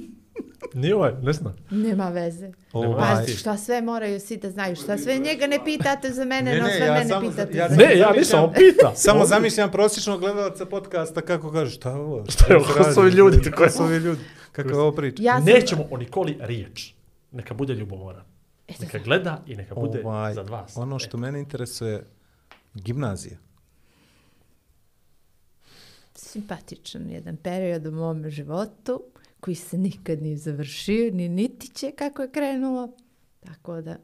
Nije 0.74 0.96
ovaj, 0.96 1.14
ne 1.22 1.34
znam. 1.34 1.56
Nema 1.72 2.10
veze. 2.10 2.52
Ovaj, 2.74 3.26
Pa 3.26 3.32
šta 3.32 3.58
sve 3.58 3.82
moraju 3.82 4.20
svi 4.20 4.38
da 4.38 4.52
znaju, 4.52 4.76
šta 4.76 4.98
sve 4.98 5.18
njega 5.18 5.48
ne 5.48 5.60
pitate 5.66 6.10
za 6.12 6.26
mene, 6.26 6.52
Ne, 6.52 6.60
no 6.60 6.68
sve 6.68 6.80
ja 6.80 6.94
mene 6.94 7.08
samo- 7.08 7.22
pitate 7.22 7.58
ja 7.58 7.70
za 7.70 7.76
sam- 7.76 7.78
Ne, 7.80 7.98
ja 7.98 8.12
nisam, 8.12 8.44
on 8.44 8.54
pita. 8.54 8.92
Samo 8.96 9.26
zamišljam 9.26 9.72
prosječnog 9.72 10.20
gledalca 10.20 10.66
podcasta 10.66 11.22
kako 11.22 11.52
kaže, 11.52 11.72
šta 11.72 11.90
je 11.90 11.96
ovo? 11.96 12.26
Šta 12.30 12.46
je 12.50 12.58
ovo, 12.58 12.66
ko 12.68 12.94
su 12.94 13.00
ovi 13.00 13.12
ljudi? 13.12 13.52
Ko 13.52 13.70
su 13.70 13.84
ovi 13.84 13.98
ljudi? 13.98 14.22
Kako 14.52 14.70
je 14.70 14.76
ovo 14.76 14.92
priča? 14.92 15.24
Ja 15.24 15.36
sam, 15.36 15.46
Nećemo 15.46 15.88
o 15.92 15.98
Nikoli 15.98 16.38
riječ. 16.40 16.94
Neka 17.32 17.54
bude 17.54 17.74
ljubomoran. 17.74 18.24
Eto, 18.68 18.78
Neka 18.82 18.98
gleda 19.00 19.44
i 19.48 19.56
neka 19.56 19.76
bude 19.76 20.02
Ovaj, 20.06 20.34
za 20.34 20.42
vas. 20.42 20.78
ono 20.78 21.00
što 21.00 21.18
mene 21.18 21.40
interesuje, 21.40 22.04
gimnazija 22.74 23.38
simpatičan 26.32 27.10
jedan 27.10 27.38
period 27.38 27.86
u 27.86 27.92
mom 27.92 28.30
životu 28.30 29.04
koji 29.40 29.56
se 29.56 29.78
nikad 29.78 30.22
nije 30.22 30.38
završio, 30.38 31.12
ni 31.14 31.30
niti 31.30 31.68
će 31.68 31.92
kako 31.92 32.22
je 32.22 32.32
krenulo. 32.32 32.92
Tako 33.40 33.82
da 33.82 33.98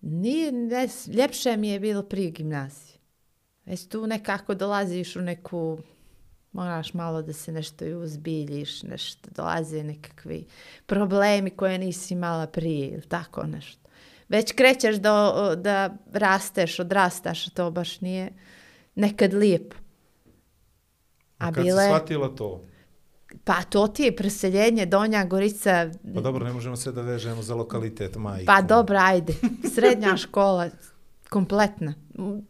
nije, 0.00 0.52
ne, 0.52 0.88
ljepše 1.06 1.56
mi 1.56 1.68
je 1.68 1.80
bilo 1.80 2.02
prije 2.02 2.30
gimnazije. 2.30 2.98
Već 3.64 3.88
tu 3.88 4.06
nekako 4.06 4.54
dolaziš 4.54 5.16
u 5.16 5.20
neku, 5.20 5.78
moraš 6.52 6.94
malo 6.94 7.22
da 7.22 7.32
se 7.32 7.52
nešto 7.52 7.84
i 7.84 7.94
uzbiljiš, 7.94 8.82
nešto, 8.82 9.30
dolaze 9.36 9.84
nekakvi 9.84 10.46
problemi 10.86 11.50
koje 11.50 11.78
nisi 11.78 12.14
imala 12.14 12.46
prije 12.46 12.88
ili 12.88 13.02
tako 13.02 13.46
nešto. 13.46 13.88
Već 14.28 14.52
krećeš 14.52 14.96
da, 14.96 15.54
da 15.56 15.96
rasteš, 16.12 16.80
odrastaš, 16.80 17.50
to 17.54 17.70
baš 17.70 18.00
nije 18.00 18.32
nekad 18.94 19.34
lijepo. 19.34 19.81
A 21.42 21.52
Kad 21.52 21.64
bile, 21.64 21.82
si 21.82 21.88
shvatila 21.88 22.28
to? 22.28 22.64
pa 23.44 23.62
to 23.62 23.86
ti 23.88 24.02
je 24.02 24.16
preseljenje 24.16 24.86
Donja 24.86 25.24
Gorica, 25.24 25.90
Pa 26.14 26.20
dobro, 26.20 26.44
ne 26.44 26.52
možemo 26.52 26.76
sve 26.76 26.92
da 26.92 27.02
vežemo 27.02 27.42
za 27.42 27.54
lokalitet, 27.54 28.16
majku. 28.16 28.46
pa 28.46 28.62
dobro, 28.62 28.98
ajde, 29.00 29.34
srednja 29.74 30.16
škola, 30.26 30.70
kompletna. 31.30 31.94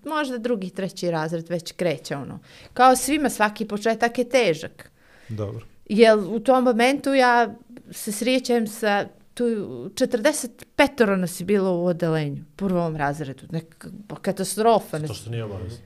Možda 0.04 0.38
drugi, 0.38 0.70
treći 0.70 1.10
razred 1.10 1.48
već 1.48 1.72
kreće 1.72 2.16
ono. 2.16 2.38
Kao 2.74 2.96
svima, 2.96 3.30
svaki 3.30 3.64
početak 3.64 4.18
je 4.18 4.28
težak. 4.28 4.90
Dobro. 5.28 5.66
Jer 5.86 6.18
u 6.18 6.40
tom 6.40 6.64
momentu 6.64 7.14
ja 7.14 7.54
se 7.90 8.12
srijećem 8.12 8.66
sa 8.66 9.06
tu 9.34 9.44
45 9.44 11.16
nas 11.16 11.40
je 11.40 11.44
bilo 11.44 11.76
u 11.76 11.86
odelenju, 11.86 12.44
prvom 12.56 12.96
razredu. 12.96 13.42
Neka 13.50 13.88
katastrofa. 14.22 14.98
Ne 14.98 15.06
To 15.06 15.14
što 15.14 15.30
nije 15.30 15.44
obavezno. 15.44 15.78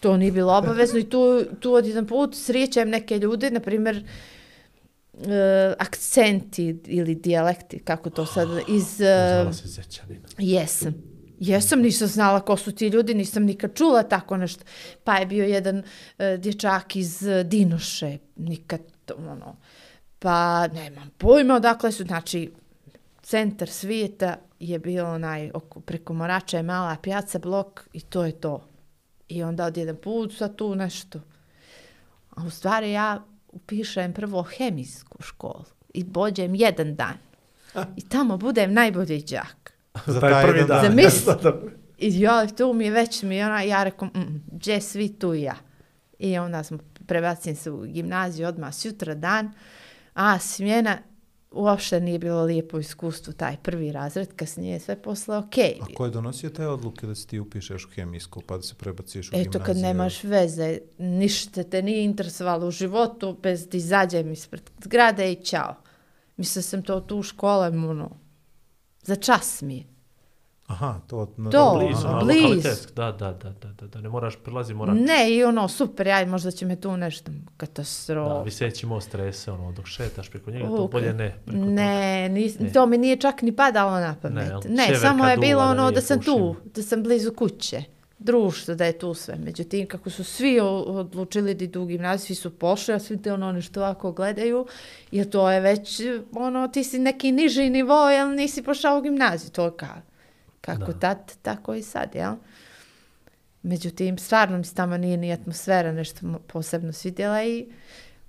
To 0.00 0.16
nije 0.16 0.32
bilo 0.32 0.52
obavezno 0.52 0.98
i 0.98 1.10
tu, 1.10 1.44
tu 1.60 1.72
od 1.72 1.86
jedan 1.86 2.06
put 2.06 2.34
srijećem 2.34 2.88
neke 2.88 3.18
ljude, 3.18 3.50
na 3.50 3.60
primjer, 3.60 4.04
e, 5.26 5.74
akcenti 5.78 6.80
ili 6.86 7.14
dijalekti, 7.14 7.78
kako 7.78 8.10
to 8.10 8.26
sad, 8.26 8.48
iz... 8.68 9.00
e, 9.00 9.40
Znala 9.40 9.52
se 9.52 9.68
Zećanina. 9.68 10.28
Jesam. 10.38 10.94
Jesam, 11.40 11.80
nisam 11.80 12.08
znala 12.08 12.40
ko 12.40 12.56
su 12.56 12.72
ti 12.72 12.86
ljudi, 12.88 13.14
nisam 13.14 13.42
nikad 13.42 13.74
čula 13.74 14.02
tako 14.02 14.36
nešto. 14.36 14.64
Pa 15.04 15.16
je 15.16 15.26
bio 15.26 15.44
jedan 15.44 15.82
e, 16.18 16.36
dječak 16.36 16.96
iz 16.96 17.26
e, 17.26 17.44
Dinoše, 17.44 18.18
nikad, 18.36 18.80
ono, 19.16 19.56
pa 20.18 20.66
nemam 20.68 21.10
pojma 21.18 21.54
odakle 21.54 21.92
su, 21.92 22.04
znači, 22.04 22.50
centar 23.22 23.68
svijeta 23.68 24.36
je 24.60 24.78
bio 24.78 25.14
onaj, 25.14 25.50
oko, 25.54 25.80
preko 25.80 26.12
Morača 26.12 26.56
je 26.56 26.62
mala 26.62 26.96
pjaca, 27.02 27.38
blok 27.38 27.88
i 27.92 28.00
to 28.00 28.24
je 28.24 28.32
to. 28.32 28.69
I 29.30 29.42
onda 29.42 29.64
od 29.66 29.76
jedan 29.76 29.96
put 29.96 30.36
sad 30.36 30.56
tu 30.56 30.74
nešto. 30.74 31.20
A 32.30 32.44
u 32.46 32.50
stvari 32.50 32.92
ja 32.92 33.24
upišem 33.48 34.12
prvo 34.12 34.42
hemijsku 34.42 35.22
školu 35.22 35.64
i 35.94 36.04
bođem 36.04 36.54
jedan 36.54 36.94
dan. 36.94 37.14
I 37.96 38.08
tamo 38.08 38.36
budem 38.36 38.72
najbolji 38.72 39.22
đak. 39.30 39.72
Za 40.06 40.20
taj 40.20 40.30
taj 40.32 40.46
prvi 40.46 40.64
dan. 40.64 40.84
Za 40.84 40.90
mis- 40.90 41.26
I 41.98 42.20
ja, 42.20 42.46
tu 42.46 42.72
mi 42.72 42.84
je 42.84 42.90
već 42.90 43.22
mi 43.22 43.42
ona, 43.42 43.62
ja 43.62 43.84
rekom, 43.84 44.08
mm, 44.08 44.42
gdje 44.52 44.80
svi 44.80 45.18
tu 45.18 45.34
i 45.34 45.42
ja. 45.42 45.56
I 46.18 46.38
onda 46.38 46.62
smo 46.62 46.78
prebacim 47.06 47.56
se 47.56 47.70
u 47.70 47.82
gimnaziju 47.86 48.48
odmah 48.48 48.74
sutra 48.74 49.14
dan, 49.14 49.52
a 50.14 50.38
smjena 50.38 50.98
uopšte 51.50 52.00
nije 52.00 52.18
bilo 52.18 52.42
lijepo 52.42 52.78
iskustvo, 52.78 53.32
taj 53.32 53.56
prvi 53.62 53.92
razred, 53.92 54.36
kasnije 54.36 54.72
je 54.72 54.80
sve 54.80 55.02
posle 55.02 55.36
okej. 55.36 55.78
A 55.80 55.94
ko 55.94 56.04
je 56.04 56.10
donosio 56.10 56.50
te 56.50 56.66
odluke 56.66 57.06
da 57.06 57.14
se 57.14 57.26
ti 57.26 57.38
upišeš 57.38 57.84
u 57.84 57.88
hemijsku 57.90 58.42
pa 58.46 58.56
da 58.56 58.62
se 58.62 58.74
prebaciš 58.74 59.26
u 59.26 59.30
Eto, 59.30 59.50
gimnaziju? 59.50 59.62
kad 59.66 59.76
nemaš 59.76 60.24
veze, 60.24 60.78
ništa 60.98 61.62
te 61.62 61.82
nije 61.82 62.04
interesovalo 62.04 62.66
u 62.66 62.70
životu, 62.70 63.36
bez 63.42 63.68
da 63.68 63.76
izađem 63.76 64.32
ispred 64.32 64.70
zgrade 64.84 65.32
i 65.32 65.44
čao. 65.44 65.74
Mislila 66.36 66.62
sam 66.62 66.82
to 66.82 67.00
tu 67.00 67.18
u 67.18 67.22
školem, 67.22 67.84
ono, 67.84 68.10
za 69.02 69.16
čas 69.16 69.62
mi 69.62 69.76
je. 69.76 69.84
Aha, 70.70 71.00
to... 71.06 71.32
Na 71.36 71.50
To, 71.50 71.74
Blizu, 71.78 72.06
na 72.06 72.12
lokalitet. 72.14 72.92
Da, 72.96 73.12
da, 73.12 73.32
da, 73.32 73.50
da, 73.52 73.68
da, 73.72 73.86
da, 73.86 74.00
ne 74.00 74.08
moraš 74.08 74.36
prilazi, 74.36 74.74
mora... 74.74 74.94
Ne, 74.94 75.30
i 75.30 75.44
ono, 75.44 75.68
super, 75.68 76.08
aj, 76.08 76.26
možda 76.26 76.50
će 76.50 76.66
me 76.66 76.76
tu 76.76 76.96
nešto 76.96 77.30
katastrofa. 77.56 78.34
Da, 78.34 78.42
viseći 78.42 78.86
most 78.86 79.08
strese, 79.08 79.52
ono, 79.52 79.72
dok 79.72 79.86
šetaš 79.86 80.28
preko 80.30 80.50
njega, 80.50 80.66
to 80.66 80.88
bolje 80.88 81.12
ne. 81.14 81.36
Preko 81.46 81.58
Ne, 81.60 82.28
nis, 82.28 82.58
Ne. 82.58 82.72
to 82.72 82.86
mi 82.86 82.98
nije 82.98 83.16
čak 83.16 83.42
ni 83.42 83.52
padalo 83.52 83.90
na 83.90 84.16
pamet. 84.22 84.64
Ne, 84.64 84.70
Ne, 84.88 84.96
samo 84.96 85.26
je 85.26 85.36
bilo 85.36 85.60
da 85.60 85.68
ono 85.68 85.82
nije 85.82 85.94
da 85.94 86.00
sam 86.00 86.18
tu, 86.18 86.24
pušeno. 86.24 86.54
da 86.74 86.82
sam 86.82 87.02
blizu 87.02 87.32
kuće. 87.32 87.82
Društvo, 88.18 88.74
da 88.74 88.84
je 88.84 88.98
tu 88.98 89.14
sve. 89.14 89.36
Međutim, 89.36 89.86
kako 89.86 90.10
su 90.10 90.24
svi 90.24 90.60
odlučili 90.60 91.54
da 91.54 91.64
idu 91.64 91.82
u 91.82 91.86
gimnaziju, 91.86 92.26
svi 92.26 92.34
su 92.34 92.50
pošli, 92.50 92.94
a 92.94 92.98
svi 92.98 93.22
te 93.22 93.32
ono 93.32 93.52
nešto 93.52 93.80
ovako 93.80 94.12
gledaju, 94.12 94.66
jer 95.12 95.30
to 95.30 95.50
je 95.50 95.60
već, 95.60 96.00
ono, 96.32 96.68
ti 96.68 96.84
si 96.84 96.98
neki 96.98 97.32
niži 97.32 97.70
nivo, 97.70 98.10
jel 98.10 98.30
nisi 98.30 98.62
pošao 98.62 98.98
u 98.98 99.02
gimnaziju, 99.02 99.50
to 99.50 99.64
je 99.64 99.70
ka, 99.76 100.00
kako 100.60 100.84
Da. 100.84 100.98
tad, 100.98 101.18
tako 101.42 101.74
i 101.74 101.82
sad, 101.82 102.14
jel? 102.14 102.34
Međutim, 103.62 104.18
stvarno 104.18 104.58
mi 104.58 104.64
se 104.64 104.74
tamo 104.74 104.96
nije 104.96 105.16
ni 105.16 105.32
atmosfera 105.32 105.92
nešto 105.92 106.20
posebno 106.46 106.92
svidjela 106.92 107.44
i 107.44 107.66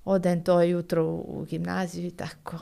odem 0.06 0.44
to 0.44 0.62
jutro 0.62 1.06
u, 1.06 1.18
u 1.30 1.46
gimnaziju 1.46 2.08
i 2.08 2.12
tako. 2.12 2.58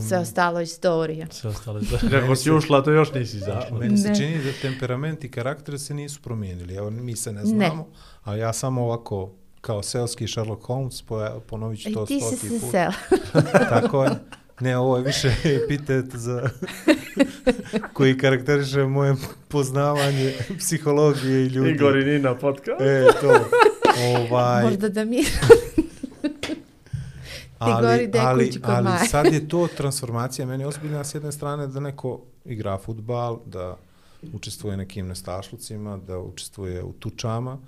Sve 0.00 0.18
ostalo 0.18 0.60
istorija. 0.60 1.26
Sve 1.30 1.50
ostale. 1.50 1.80
Kako 2.10 2.36
si 2.36 2.50
ušla, 2.50 2.82
to 2.82 2.90
još 2.90 3.12
nisi 3.12 3.36
izašla. 3.36 3.78
meni 3.78 3.98
se 3.98 4.08
Ne. 4.08 4.14
čini 4.14 4.38
da 4.38 4.50
temperament 4.52 5.24
i 5.24 5.30
karakter 5.30 5.80
se 5.80 5.94
nisu 5.94 6.22
promijenili. 6.22 6.74
Evo, 6.74 6.90
mi 6.90 7.16
se 7.16 7.32
ne 7.32 7.44
znamo, 7.44 7.88
a 8.22 8.34
ja 8.34 8.52
samo 8.52 8.82
ovako 8.82 9.32
kao 9.60 9.82
seoski 9.82 10.28
Sherlock 10.28 10.62
Holmes 10.64 11.02
ponovit 11.46 11.82
ću 11.82 11.90
I 11.90 11.94
to 11.94 12.06
ti 12.06 12.14
si 12.14 12.26
stoti 12.26 12.48
se 12.48 12.60
put. 12.60 12.70
sela. 12.70 12.92
Tako 13.70 14.04
je. 14.04 14.10
Ne, 14.60 14.76
ovo 14.76 14.96
je 14.96 15.02
više 15.02 15.32
epitet 15.64 16.06
za 16.08 16.50
koji 17.94 18.18
karakteriše 18.18 18.84
moje 18.84 19.14
poznavanje 19.48 20.34
psihologije 20.58 21.42
i 21.42 21.46
ljudi. 21.46 21.70
Igor 21.70 21.96
i 21.96 22.04
Nina 22.04 22.34
podcast. 22.34 22.80
E, 22.80 23.06
to. 23.20 23.34
Ovaj, 24.16 24.64
Možda 24.64 24.88
da 24.88 25.04
mi... 25.04 25.18
ali, 27.58 27.86
gori 27.86 28.06
da 28.06 28.18
je 28.18 28.24
ali, 28.24 28.50
kod 28.52 28.62
ali 28.64 29.08
sad 29.08 29.32
je 29.32 29.48
to 29.48 29.68
transformacija 29.76 30.46
meni 30.46 30.64
ozbiljna 30.64 31.04
s 31.04 31.14
jedne 31.14 31.32
strane 31.32 31.66
da 31.66 31.80
neko 31.80 32.20
igra 32.44 32.78
futbal, 32.78 33.38
da 33.46 33.76
učestvuje 34.32 34.76
nekim 34.76 35.06
nestašlucima, 35.06 35.96
da 35.96 36.18
učestvuje 36.18 36.82
u 36.82 36.92
tučama 36.92 37.58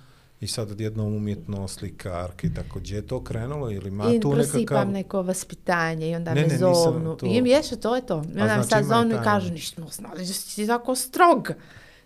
i 0.42 0.46
sad 0.46 0.70
odjednom 0.70 1.06
umjetno 1.06 1.68
slikarke 1.68 2.46
i 2.46 2.54
tako. 2.54 2.78
Gdje 2.78 2.96
je 2.96 3.06
to 3.06 3.24
krenulo 3.24 3.70
ili 3.70 3.88
ima 3.88 4.12
I 4.12 4.20
tu 4.20 4.30
prosipam 4.30 4.58
nekakav... 4.58 4.88
neko 4.88 5.22
vaspitanje 5.22 6.10
i 6.10 6.14
onda 6.14 6.34
Ne, 6.34 6.40
me 6.40 6.46
ne, 6.46 6.58
zovnu. 6.58 7.16
to- 7.16 7.26
I 7.26 7.42
jesu, 7.44 7.76
to 7.76 7.96
je 7.96 8.06
to. 8.06 8.14
I 8.14 8.40
onda 8.40 8.46
znači 8.46 8.68
sad 8.68 8.82
i 8.82 8.88
zovnu 8.88 9.14
i 9.14 9.24
kažu, 9.24 9.46
ono. 9.46 9.54
nismo 9.54 9.86
znali 9.86 10.18
da 10.18 10.24
si 10.26 10.56
ti 10.56 10.66
tako 10.66 10.94
strog. 10.94 11.48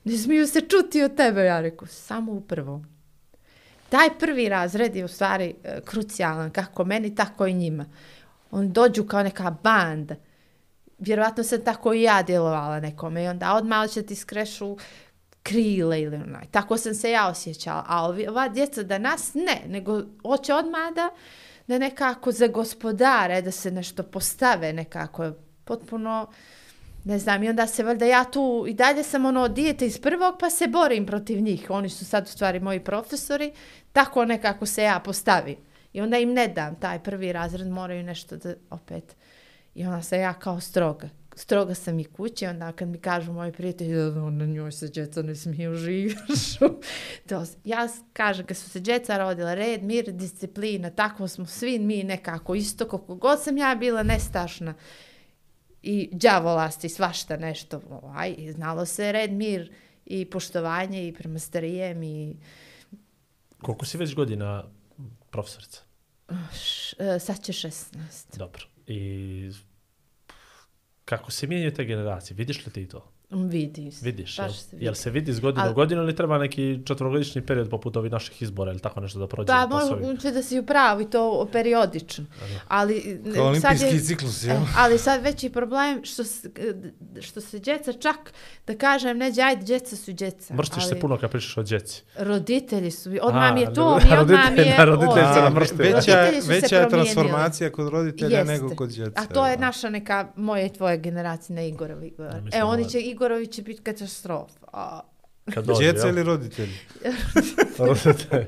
Ne 0.04 0.16
smiju 0.16 0.46
se 0.46 0.60
čuti 0.60 1.02
od 1.02 1.14
tebe. 1.16 1.44
Ja 1.44 1.60
reku, 1.60 1.86
samo 1.86 2.32
u 2.32 2.40
prvom. 2.40 2.86
Taj 3.88 4.18
prvi 4.18 4.48
razred 4.48 4.96
je 4.96 5.04
u 5.04 5.08
stvari 5.08 5.54
e, 5.64 5.80
krucijalan, 5.84 6.50
kako 6.50 6.84
meni, 6.84 7.14
tako 7.14 7.46
i 7.46 7.54
njima. 7.54 7.84
Oni 8.50 8.68
dođu 8.68 9.04
kao 9.04 9.22
neka 9.22 9.56
banda. 9.62 10.14
Vjerovatno 10.98 11.44
sam 11.44 11.64
tako 11.64 11.92
i 11.92 12.02
ja 12.02 12.22
djelovala 12.22 12.80
nekome 12.80 13.24
i 13.24 13.28
onda 13.28 13.54
odmah 13.54 13.90
će 13.90 14.02
ti 14.02 14.14
skrešu 14.14 14.76
krile 15.46 16.00
ili 16.00 16.16
onaj. 16.16 16.46
Tako 16.50 16.76
sam 16.76 16.94
se 16.94 17.10
ja 17.10 17.28
osjećala. 17.28 17.84
A 17.88 18.04
ovi, 18.04 18.28
ova 18.28 18.48
djeca 18.48 18.82
danas 18.82 19.34
ne, 19.34 19.62
nego 19.68 20.02
hoće 20.22 20.54
odmah 20.54 20.94
da, 20.94 21.10
da 21.66 21.78
nekako 21.78 22.32
za 22.32 22.46
gospodare, 22.46 23.42
da 23.42 23.50
se 23.50 23.70
nešto 23.70 24.02
postave 24.02 24.72
nekako 24.72 25.32
potpuno 25.64 26.26
ne 27.04 27.18
znam, 27.18 27.42
i 27.42 27.48
onda 27.48 27.66
se 27.66 27.84
valjda 27.84 28.04
ja 28.04 28.24
tu 28.24 28.64
i 28.68 28.74
dalje 28.74 29.02
sam 29.02 29.26
ono 29.26 29.48
dijete 29.48 29.86
iz 29.86 30.00
prvog 30.00 30.34
pa 30.40 30.50
se 30.50 30.66
borim 30.66 31.06
protiv 31.06 31.40
njih. 31.40 31.66
Oni 31.70 31.88
su 31.88 32.04
sad 32.04 32.24
u 32.24 32.28
stvari 32.28 32.60
moji 32.60 32.80
profesori, 32.80 33.52
tako 33.92 34.24
nekako 34.24 34.66
se 34.66 34.82
ja 34.82 35.00
postavim. 35.04 35.56
I 35.92 36.00
onda 36.00 36.18
im 36.18 36.32
ne 36.32 36.48
dam 36.48 36.74
taj 36.80 37.02
prvi 37.02 37.32
razred, 37.32 37.66
moraju 37.66 38.02
nešto 38.02 38.36
da 38.36 38.54
opet. 38.70 39.16
I 39.74 39.86
onda 39.86 40.02
sam 40.02 40.20
ja 40.20 40.34
kao 40.34 40.60
stroga. 40.60 41.08
Stroga 41.38 41.74
sam 41.74 41.98
i 41.98 42.04
kući, 42.04 42.46
onda 42.46 42.72
kad 42.72 42.88
mi 42.88 42.98
kažu 42.98 43.32
moji 43.32 43.52
prijatelji 43.52 43.94
da 43.94 44.30
na 44.30 44.46
njoj 44.46 44.72
se 44.72 44.88
djeca 44.88 45.22
ne 45.22 45.34
smiju 45.34 45.74
živišu. 45.74 46.64
to, 47.28 47.44
ja 47.64 47.88
kažem, 48.12 48.46
kad 48.46 48.56
su 48.56 48.70
se 48.70 48.80
djeca 48.80 49.18
rodila, 49.18 49.54
red, 49.54 49.82
mir, 49.82 50.12
disciplina, 50.12 50.90
tako 50.90 51.28
smo 51.28 51.46
svi 51.46 51.78
mi 51.78 52.04
nekako 52.04 52.54
isto, 52.54 52.88
koliko 52.88 53.14
god 53.14 53.42
sam 53.42 53.56
ja 53.56 53.74
bila 53.74 54.02
nestašna 54.02 54.74
i 55.82 56.08
đavolasti, 56.12 56.88
svašta 56.88 57.36
nešto. 57.36 57.80
Ovaj, 57.90 58.34
i 58.38 58.52
znalo 58.52 58.86
se 58.86 59.12
red, 59.12 59.32
mir 59.32 59.72
i 60.06 60.24
poštovanje 60.24 61.08
i 61.08 61.14
prema 61.14 61.38
starijem 61.38 62.02
i 62.02 62.36
Koliko 63.62 63.84
si 63.84 63.98
već 63.98 64.14
godina 64.14 64.64
profesorica? 65.30 65.80
š, 66.52 66.96
e, 66.98 67.18
sad 67.18 67.42
će 67.42 67.52
16. 67.52 68.38
Dobro. 68.38 68.62
I 68.86 69.50
kako 71.06 71.30
se 71.30 71.46
mijenjaju 71.46 71.74
te 71.74 71.84
generacije, 71.84 72.36
vidiš 72.36 72.66
li 72.66 72.72
ti 72.72 72.88
to? 72.88 73.12
Vidi 73.30 73.90
se. 73.90 74.04
Vidiš, 74.04 74.38
jel, 74.38 74.46
baš 74.46 74.58
se 74.58 74.68
vidi. 74.72 74.84
jel 74.84 74.94
se 74.94 75.10
vidi 75.10 75.30
iz 75.30 75.40
godine 75.40 75.64
Al- 75.64 75.70
u 75.70 75.74
godinu 75.74 76.02
ili 76.02 76.16
treba 76.16 76.38
neki 76.38 76.78
četvrogodišnji 76.84 77.42
period 77.42 77.70
poput 77.70 77.96
ovih 77.96 78.12
naših 78.12 78.42
izbora 78.42 78.70
ili 78.70 78.80
tako 78.80 79.00
nešto 79.00 79.18
da 79.18 79.26
prođe? 79.26 79.46
Pa 79.46 79.66
moguće 79.66 80.30
da 80.30 80.42
si 80.42 80.58
u 80.58 80.66
pravu 80.66 81.00
i 81.00 81.10
to 81.10 81.48
periodično. 81.52 82.24
Ali, 82.68 83.20
Kao 83.24 83.54
sad 83.54 83.64
olimpijski 83.64 83.96
je, 83.96 84.00
ciklus, 84.00 84.44
e, 84.44 84.48
jel? 84.48 84.56
ali 84.76 84.98
sad 84.98 85.22
veći 85.22 85.50
problem 85.50 86.04
što, 86.04 86.24
s- 86.24 86.46
što 87.20 87.40
se 87.40 87.58
djeca 87.58 87.92
čak, 87.92 88.32
da 88.66 88.76
kažem, 88.76 89.18
neđe, 89.18 89.42
ajde, 89.42 89.64
djeca 89.64 89.96
su 89.96 90.12
djeca. 90.12 90.54
Mrštiš 90.54 90.76
ali 90.78 90.88
se 90.88 91.00
puno 91.00 91.18
kad 91.18 91.30
pričaš 91.30 91.56
o 91.56 91.62
djeci. 91.62 92.02
Roditelji 92.18 92.90
su, 92.90 93.10
odmah 93.22 93.54
mi 93.54 93.60
je 93.60 93.74
to, 93.74 93.96
mi 93.96 94.18
odmah 94.18 94.52
mi 94.52 94.58
je... 94.58 94.74
na 94.78 94.84
roditelj 94.84 95.22
o, 95.22 95.34
se 95.34 95.34
da. 95.34 95.42
namrštila. 95.42 95.78
Veća, 95.80 96.20
Roditelji 96.20 96.60
veća 96.60 96.76
je 96.76 96.88
transformacija 96.88 97.72
kod 97.72 97.88
roditelja 97.88 98.38
Jeste. 98.38 98.52
nego 98.52 98.74
kod 98.76 98.88
djece. 98.88 99.12
A 99.16 99.24
to 99.24 99.46
je 99.46 99.56
naša 99.58 99.90
neka, 99.90 100.32
moje 100.36 100.66
i 100.66 100.72
tvoje 100.72 100.98
generacije 100.98 101.56
na 101.56 101.62
Igorovi. 101.62 102.14
E, 102.52 102.62
oni 102.62 102.88
će, 102.88 103.00
Igorovi 103.16 103.46
će 103.46 103.62
biti 103.62 103.82
katastrofa. 103.82 104.66
A, 104.72 105.00
Kad 105.54 105.64
dođe, 105.64 105.80
Djeca 105.80 106.06
jel? 106.06 106.16
ili 106.16 106.24
roditelji? 106.24 106.72
Roditelj. 107.78 108.46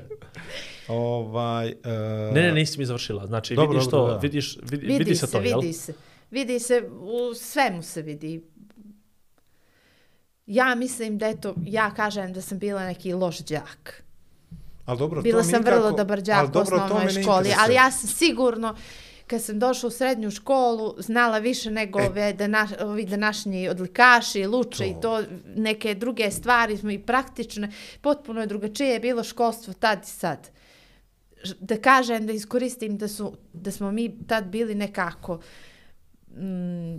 Ovaj, 0.87 1.67
uh, 1.69 2.33
ne, 2.33 2.41
ne, 2.41 2.51
nisi 2.51 2.79
mi 2.79 2.85
završila. 2.85 3.25
Znači, 3.27 3.55
Dobro, 3.55 3.71
vidiš 3.71 3.85
dobro, 3.85 4.07
to, 4.07 4.13
da. 4.13 4.19
vidiš, 4.19 4.57
vidi, 4.61 4.85
vidi, 4.85 4.97
vidi 4.97 5.15
se, 5.15 5.27
se, 5.27 5.31
to, 5.31 5.39
jel? 5.39 5.59
vidi 5.59 5.73
se. 5.73 5.93
Vidi 6.31 6.59
se, 6.59 6.83
u 6.91 7.33
svemu 7.33 7.83
se 7.83 8.01
vidi. 8.01 8.41
ja 10.47 10.75
mislim 10.75 11.17
da 11.17 11.27
eto, 11.27 11.55
ja 11.65 11.91
kažem 11.91 12.33
da 12.33 12.41
sam 12.41 12.59
bila 12.59 12.85
neki 12.85 13.13
loš 13.13 13.39
đak. 13.39 14.03
Ali 14.85 14.99
dobro, 14.99 15.21
Bila 15.21 15.41
to 15.41 15.45
mi 15.45 15.51
sam 15.51 15.61
nikako- 15.61 15.77
vrlo 15.77 15.91
dobar 15.91 16.21
đak 16.21 16.49
u 16.49 16.51
to 16.51 16.59
osnovnoj 16.61 17.09
školi, 17.11 17.53
ali 17.59 17.73
ja 17.73 17.91
sam 17.91 18.07
sigurno 18.09 18.75
kad 19.29 19.43
sam 19.43 19.59
došla 19.59 19.87
u 19.87 19.91
srednju 19.91 20.31
školu, 20.31 20.95
znala 20.97 21.37
više 21.37 21.71
nego 21.71 21.99
E. 21.99 22.07
ove 22.07 22.33
dana, 22.33 22.67
ovi 22.81 23.05
današnji 23.05 23.69
odlikaši, 23.69 24.45
luče 24.45 24.87
i 24.87 24.95
to 25.01 25.23
neke 25.55 25.95
druge 25.95 26.31
stvari 26.31 26.77
smo 26.77 26.91
i 26.91 26.99
praktične. 26.99 27.71
Potpuno 28.01 28.41
je 28.41 28.47
drugačije 28.47 28.89
je 28.89 28.99
bilo 28.99 29.23
školstvo 29.23 29.73
tad 29.73 30.03
i 30.03 30.07
sad. 30.07 30.49
Da 31.59 31.77
kažem, 31.77 32.27
da 32.27 32.33
iskoristim 32.33 32.97
da, 32.97 33.07
su, 33.07 33.33
da 33.53 33.71
smo 33.71 33.91
mi 33.91 34.27
tad 34.27 34.45
bili 34.45 34.75
nekako 34.75 35.39
mm, 36.31 36.97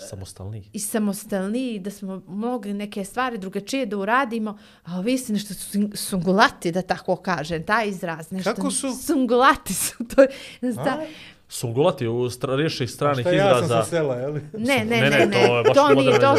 Samostalni. 0.00 0.70
i 0.72 0.78
samostalniji, 0.78 1.78
da 1.78 1.90
smo 1.90 2.22
mogli 2.28 2.74
neke 2.74 3.04
stvari 3.04 3.38
drugačije 3.38 3.86
da 3.86 3.96
uradimo, 3.96 4.58
a 4.84 5.00
vi 5.00 5.18
ste 5.18 5.32
nešto 5.32 5.54
sun- 5.54 5.90
sungulati, 5.94 6.72
da 6.72 6.82
tako 6.82 7.16
kažem, 7.16 7.62
taj 7.62 7.88
izraz. 7.88 8.32
Nešto, 8.32 8.54
Kako 8.54 8.70
su? 8.70 8.88
Sungulati 8.96 9.74
su, 9.74 9.94
to 10.14 10.22
je, 10.22 10.28
ne 10.60 10.72
znam, 10.72 10.88
A? 10.88 11.06
Sungulati 11.48 12.06
u 12.06 12.30
stra, 12.30 12.56
riješih 12.56 12.90
stranih 12.90 13.22
Šta 13.22 13.30
ja 13.32 13.54
sam 13.54 13.64
izraza. 13.64 13.82
sa 13.82 13.90
sela, 13.90 14.14
je 14.16 14.28
li? 14.28 14.40
ne, 14.52 14.58
ne, 14.76 14.84
Ne, 14.84 15.00
ne, 15.00 15.10
ne, 15.10 15.26
ne, 15.26 15.32
to 15.32 15.56
je 15.58 15.64
baš 15.64 15.74
to 15.74 15.94
nije, 15.94 16.20
to 16.20 16.34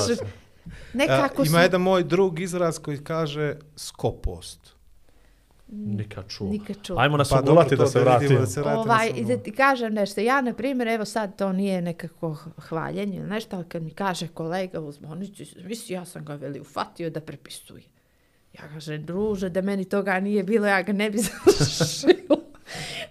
nekako 0.93 1.41
A, 1.41 1.45
su, 1.45 1.51
ima 1.51 1.61
jedan 1.61 1.81
moj 1.81 2.03
drug 2.03 2.39
izraz 2.39 2.79
koji 2.79 2.97
kaže 2.97 3.55
skopost. 3.75 4.68
Nikad 5.71 6.27
čuo. 6.27 6.47
nikad 6.47 6.75
čuo. 6.83 6.97
Ajmo 6.99 7.17
na 7.17 7.23
Pa 7.23 7.27
sungulati 7.27 7.69
dobro, 7.69 7.85
da 7.85 7.91
se 7.91 7.99
vratimo. 7.99 8.39
da 8.39 8.45
se 8.45 8.61
vratimo 8.61 8.81
Ovaj, 8.83 9.11
i 9.11 9.25
da 9.25 9.37
ti 9.37 9.51
kažem 9.51 9.93
nešto, 9.93 10.21
ja 10.21 10.41
na 10.41 10.53
primjer, 10.53 10.87
evo 10.87 11.05
sad 11.05 11.35
to 11.35 11.53
nije 11.53 11.81
nekako 11.81 12.35
hvaljenje 12.59 13.17
ili 13.17 13.27
nešto, 13.27 13.55
ali 13.55 13.65
kad 13.65 13.83
mi 13.83 13.91
kaže 13.91 14.27
kolega 14.27 14.79
u 14.79 14.91
zvonicu, 14.91 15.43
misli 15.57 15.95
ja 15.95 16.05
sam 16.05 16.25
ga 16.25 16.35
veli 16.35 16.59
ufatio 16.59 17.09
da 17.09 17.21
prepisuje. 17.21 17.83
Ja 18.53 18.61
kažem, 18.63 19.05
druže, 19.05 19.49
da 19.49 19.61
meni 19.61 19.85
toga 19.85 20.19
nije 20.19 20.43
bilo, 20.43 20.67
ja 20.67 20.81
ga 20.81 20.93
ne 20.93 21.09
bi 21.09 21.17
završila. 21.45 22.37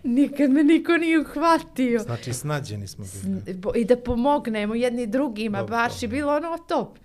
Nikad 0.05 0.51
me 0.51 0.65
niko 0.65 0.93
nije 0.93 1.21
uhvatio. 1.21 1.99
Znači, 1.99 2.33
snađeni 2.33 2.87
smo 2.87 3.05
bili. 3.15 3.41
S- 3.47 3.57
bo- 3.57 3.75
I 3.75 3.85
da 3.85 3.97
pomognemo 3.97 4.75
jedni 4.75 5.07
drugima, 5.07 5.59
Dobro, 5.59 5.71
baš 5.71 6.03
je 6.03 6.09
bilo 6.09 6.33
ono 6.33 6.59
top. 6.59 6.99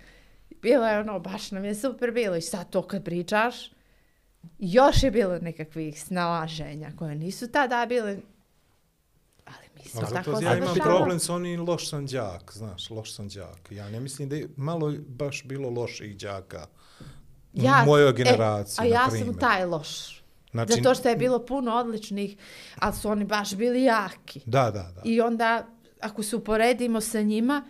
Bilo 0.62 0.86
je 0.86 0.98
ono, 0.98 1.18
baš 1.20 1.50
nam 1.50 1.64
je 1.64 1.74
super 1.74 2.10
bilo. 2.10 2.36
I 2.36 2.42
sad 2.42 2.70
to 2.70 2.82
kad 2.82 3.04
pričaš, 3.04 3.70
još 4.58 5.02
je 5.02 5.10
bilo 5.10 5.38
nekakvih 5.38 6.02
snalaženja 6.02 6.90
koje 6.98 7.14
nisu 7.14 7.48
tada 7.48 7.86
bile, 7.88 8.18
ali 9.44 9.66
mi 9.76 9.88
smo 9.88 10.00
A 10.00 10.06
tako 10.06 10.30
zato 10.30 10.44
ja 10.44 10.56
imam 10.56 10.74
problem 10.74 11.18
sa 11.18 11.34
onim 11.34 11.68
loš 11.68 11.88
sam 11.88 12.06
đak, 12.06 12.52
znaš, 12.54 12.90
loš 12.90 13.14
sam 13.14 13.28
đak. 13.28 13.58
Ja 13.70 13.90
ne 13.90 14.00
mislim 14.00 14.28
da 14.28 14.36
je 14.36 14.48
malo 14.56 14.92
baš 15.08 15.44
bilo 15.44 15.70
loših 15.70 16.16
đaka 16.16 16.66
u 17.52 17.86
mojoj 17.86 18.12
generaciji, 18.12 18.82
E, 18.82 18.86
a 18.86 18.94
ja 18.94 19.10
sam 19.10 19.38
taj 19.38 19.64
loš. 19.64 20.24
Znači, 20.50 20.72
Zato 20.72 20.94
što 20.94 21.08
je 21.08 21.16
bilo 21.16 21.46
puno 21.46 21.74
odličnih, 21.74 22.36
ali 22.78 22.94
su 22.94 23.08
oni 23.08 23.24
baš 23.24 23.54
bili 23.54 23.82
jaki. 23.82 24.40
Da, 24.46 24.70
da, 24.70 24.70
da. 24.70 25.02
I 25.04 25.20
onda, 25.20 25.66
ako 26.00 26.22
se 26.22 26.36
uporedimo 26.36 27.00
sa 27.00 27.22
njima, 27.22 27.64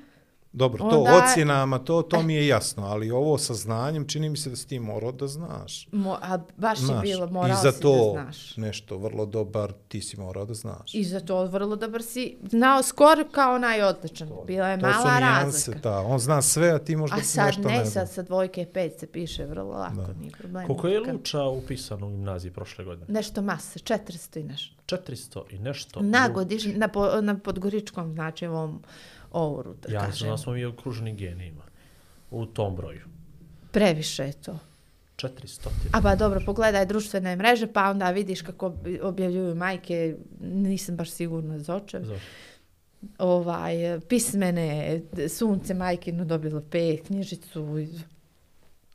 Dobro, 0.54 0.78
to 0.80 0.98
onda- 0.98 1.24
ocjenama, 1.24 1.78
to, 1.78 2.02
to 2.02 2.22
mi 2.22 2.34
je 2.34 2.46
jasno, 2.46 2.84
ali 2.84 3.10
ovo 3.10 3.38
sa 3.38 3.54
znanjem 3.54 4.06
čini 4.06 4.28
mi 4.28 4.36
se 4.36 4.50
da 4.50 4.56
si 4.56 4.68
ti 4.68 4.78
morao 4.80 5.12
da 5.12 5.26
znaš. 5.26 5.88
mo, 5.92 6.18
a 6.22 6.38
baš 6.56 6.78
je 6.78 6.84
Znaš, 6.84 7.02
bilo, 7.02 7.26
morao 7.28 7.50
I 7.50 7.62
za 7.62 7.72
si 7.72 7.80
to 7.80 8.12
da 8.14 8.22
znaš. 8.22 8.56
nešto 8.56 8.96
vrlo 8.98 9.26
dobar, 9.26 9.72
ti 9.88 10.00
si 10.00 10.16
morao 10.16 10.44
da 10.44 10.54
znaš. 10.54 10.94
I 10.94 11.04
za 11.04 11.20
to 11.20 11.44
vrlo 11.44 11.76
dobar 11.76 12.02
si 12.02 12.36
znao 12.44 12.82
skoro 12.82 13.24
kao 13.26 13.58
najodličan. 13.58 14.30
Bila 14.46 14.68
je 14.68 14.80
to 14.80 14.92
su 14.92 14.98
mala 14.98 15.16
nijanse, 15.16 15.44
razlika. 15.70 15.78
da. 15.80 15.98
On 15.98 16.18
zna 16.18 16.42
sve, 16.42 16.70
a 16.70 16.78
ti 16.78 16.96
možda 16.96 17.16
A 17.16 17.20
sad 17.20 17.46
nešto 17.46 17.62
ne, 17.62 17.68
ne 17.70 17.84
sad 17.84 17.92
znaš. 17.92 18.10
sa 18.10 18.22
dvojke 18.22 18.66
pet 18.66 19.00
se 19.00 19.06
piše 19.08 19.44
vrlo 19.44 19.70
lako, 19.70 19.94
Da. 19.96 20.12
nije 20.12 20.30
problem. 20.32 20.66
Koliko 20.66 20.88
je. 20.88 21.00
Luča 21.02 21.42
upisano 21.42 22.06
u 22.06 22.10
gimnaziji 22.10 22.50
prošle 22.52 22.84
godine? 22.84 23.06
Nešto 23.10 23.42
mase, 23.42 23.78
400 23.78 24.40
i 24.40 24.44
nešto. 24.44 24.74
400 24.88 25.42
i 25.50 25.58
nešto. 25.58 26.00
Na, 26.02 26.28
godiš, 26.28 26.64
na, 26.66 26.88
po, 26.88 27.20
na 27.20 27.38
podgoričkom, 27.38 28.12
znači 28.12 28.46
ovom 28.46 28.82
ovoru, 29.34 29.74
da 29.74 29.92
Ja 29.92 30.00
kažem. 30.00 30.14
znam 30.16 30.30
da 30.30 30.36
smo 30.36 30.52
mi 30.52 30.64
okruženi 30.64 31.14
genijima. 31.14 31.62
U 32.30 32.46
tom 32.46 32.76
broju. 32.76 33.00
Previše 33.70 34.22
je 34.24 34.32
to. 34.34 34.58
400. 35.18 35.68
A 35.92 36.00
pa 36.02 36.14
dobro, 36.16 36.40
pogledaj 36.46 36.86
društvene 36.86 37.36
mreže, 37.36 37.66
pa 37.66 37.90
onda 37.90 38.10
vidiš 38.10 38.42
kako 38.42 38.72
objavljuju 39.02 39.54
majke, 39.54 40.16
nisam 40.40 40.96
baš 40.96 41.10
sigurna 41.10 41.58
za 41.58 41.76
očev. 41.76 42.02
Zašto? 42.02 42.26
Ovaj, 43.18 43.74
pismene, 44.00 45.00
sunce 45.28 45.74
majkino 45.74 46.24
dobilo 46.24 46.60
pet, 46.62 47.06
knjižicu. 47.06 47.60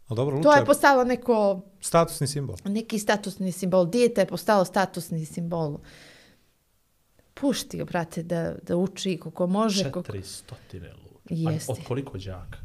Ali 0.07 0.15
dobro, 0.15 0.31
To 0.33 0.49
Luča 0.49 0.59
je 0.59 0.65
postalo 0.65 1.03
neko 1.03 1.61
statusni 1.81 2.27
simbol. 2.27 2.55
neki 2.65 2.99
statusni 2.99 3.51
simbol. 3.51 3.85
Dijete 3.85 4.21
je 4.21 4.25
postalo 4.25 4.65
statusni 4.65 5.25
simbol. 5.25 5.77
Pušti 7.41 7.77
ga, 7.77 7.85
brate, 7.85 8.23
da, 8.23 8.55
da 8.67 8.77
uči 8.77 9.17
koliko 9.17 9.47
može. 9.47 9.91
Koliko... 9.91 10.11
400 10.11 10.53
Luča. 10.73 10.89
Jeste. 11.29 11.71
Od 11.71 11.77
koliko 11.87 12.17
đaka? 12.17 12.57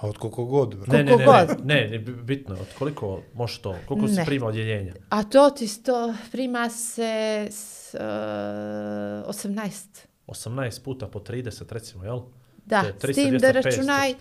A 0.00 0.08
od 0.08 0.18
koliko 0.18 0.44
god, 0.44 0.76
bre. 0.76 0.98
Ne, 0.98 1.04
ne, 1.04 1.16
ne, 1.16 1.24
Koliko 1.24 1.62
ne, 1.64 1.88
ne, 1.90 1.90
ne, 1.90 1.98
bitno 1.98 2.54
je. 2.54 2.60
Od 2.60 2.66
koliko 2.78 3.22
može 3.34 3.62
to? 3.62 3.76
Koliko 3.88 4.08
se 4.08 4.14
Ne. 4.14 4.24
prima 4.24 4.46
odjeljenja? 4.46 4.94
A 5.08 5.22
to 5.22 5.50
ti 5.50 5.68
sto 5.68 6.14
prima 6.32 6.70
se 6.70 7.46
s, 7.50 7.94
uh, 7.94 8.00
18. 8.00 10.06
18 10.26 10.84
puta 10.84 11.08
po 11.08 11.18
30, 11.18 11.72
recimo, 11.72 12.04
jel? 12.04 12.20
Da, 12.66 12.78
je 12.78 13.12
s 13.12 13.14
tim 13.14 13.34
300, 13.34 13.40
da 13.40 13.52
200, 13.52 13.52
računaj, 13.52 14.14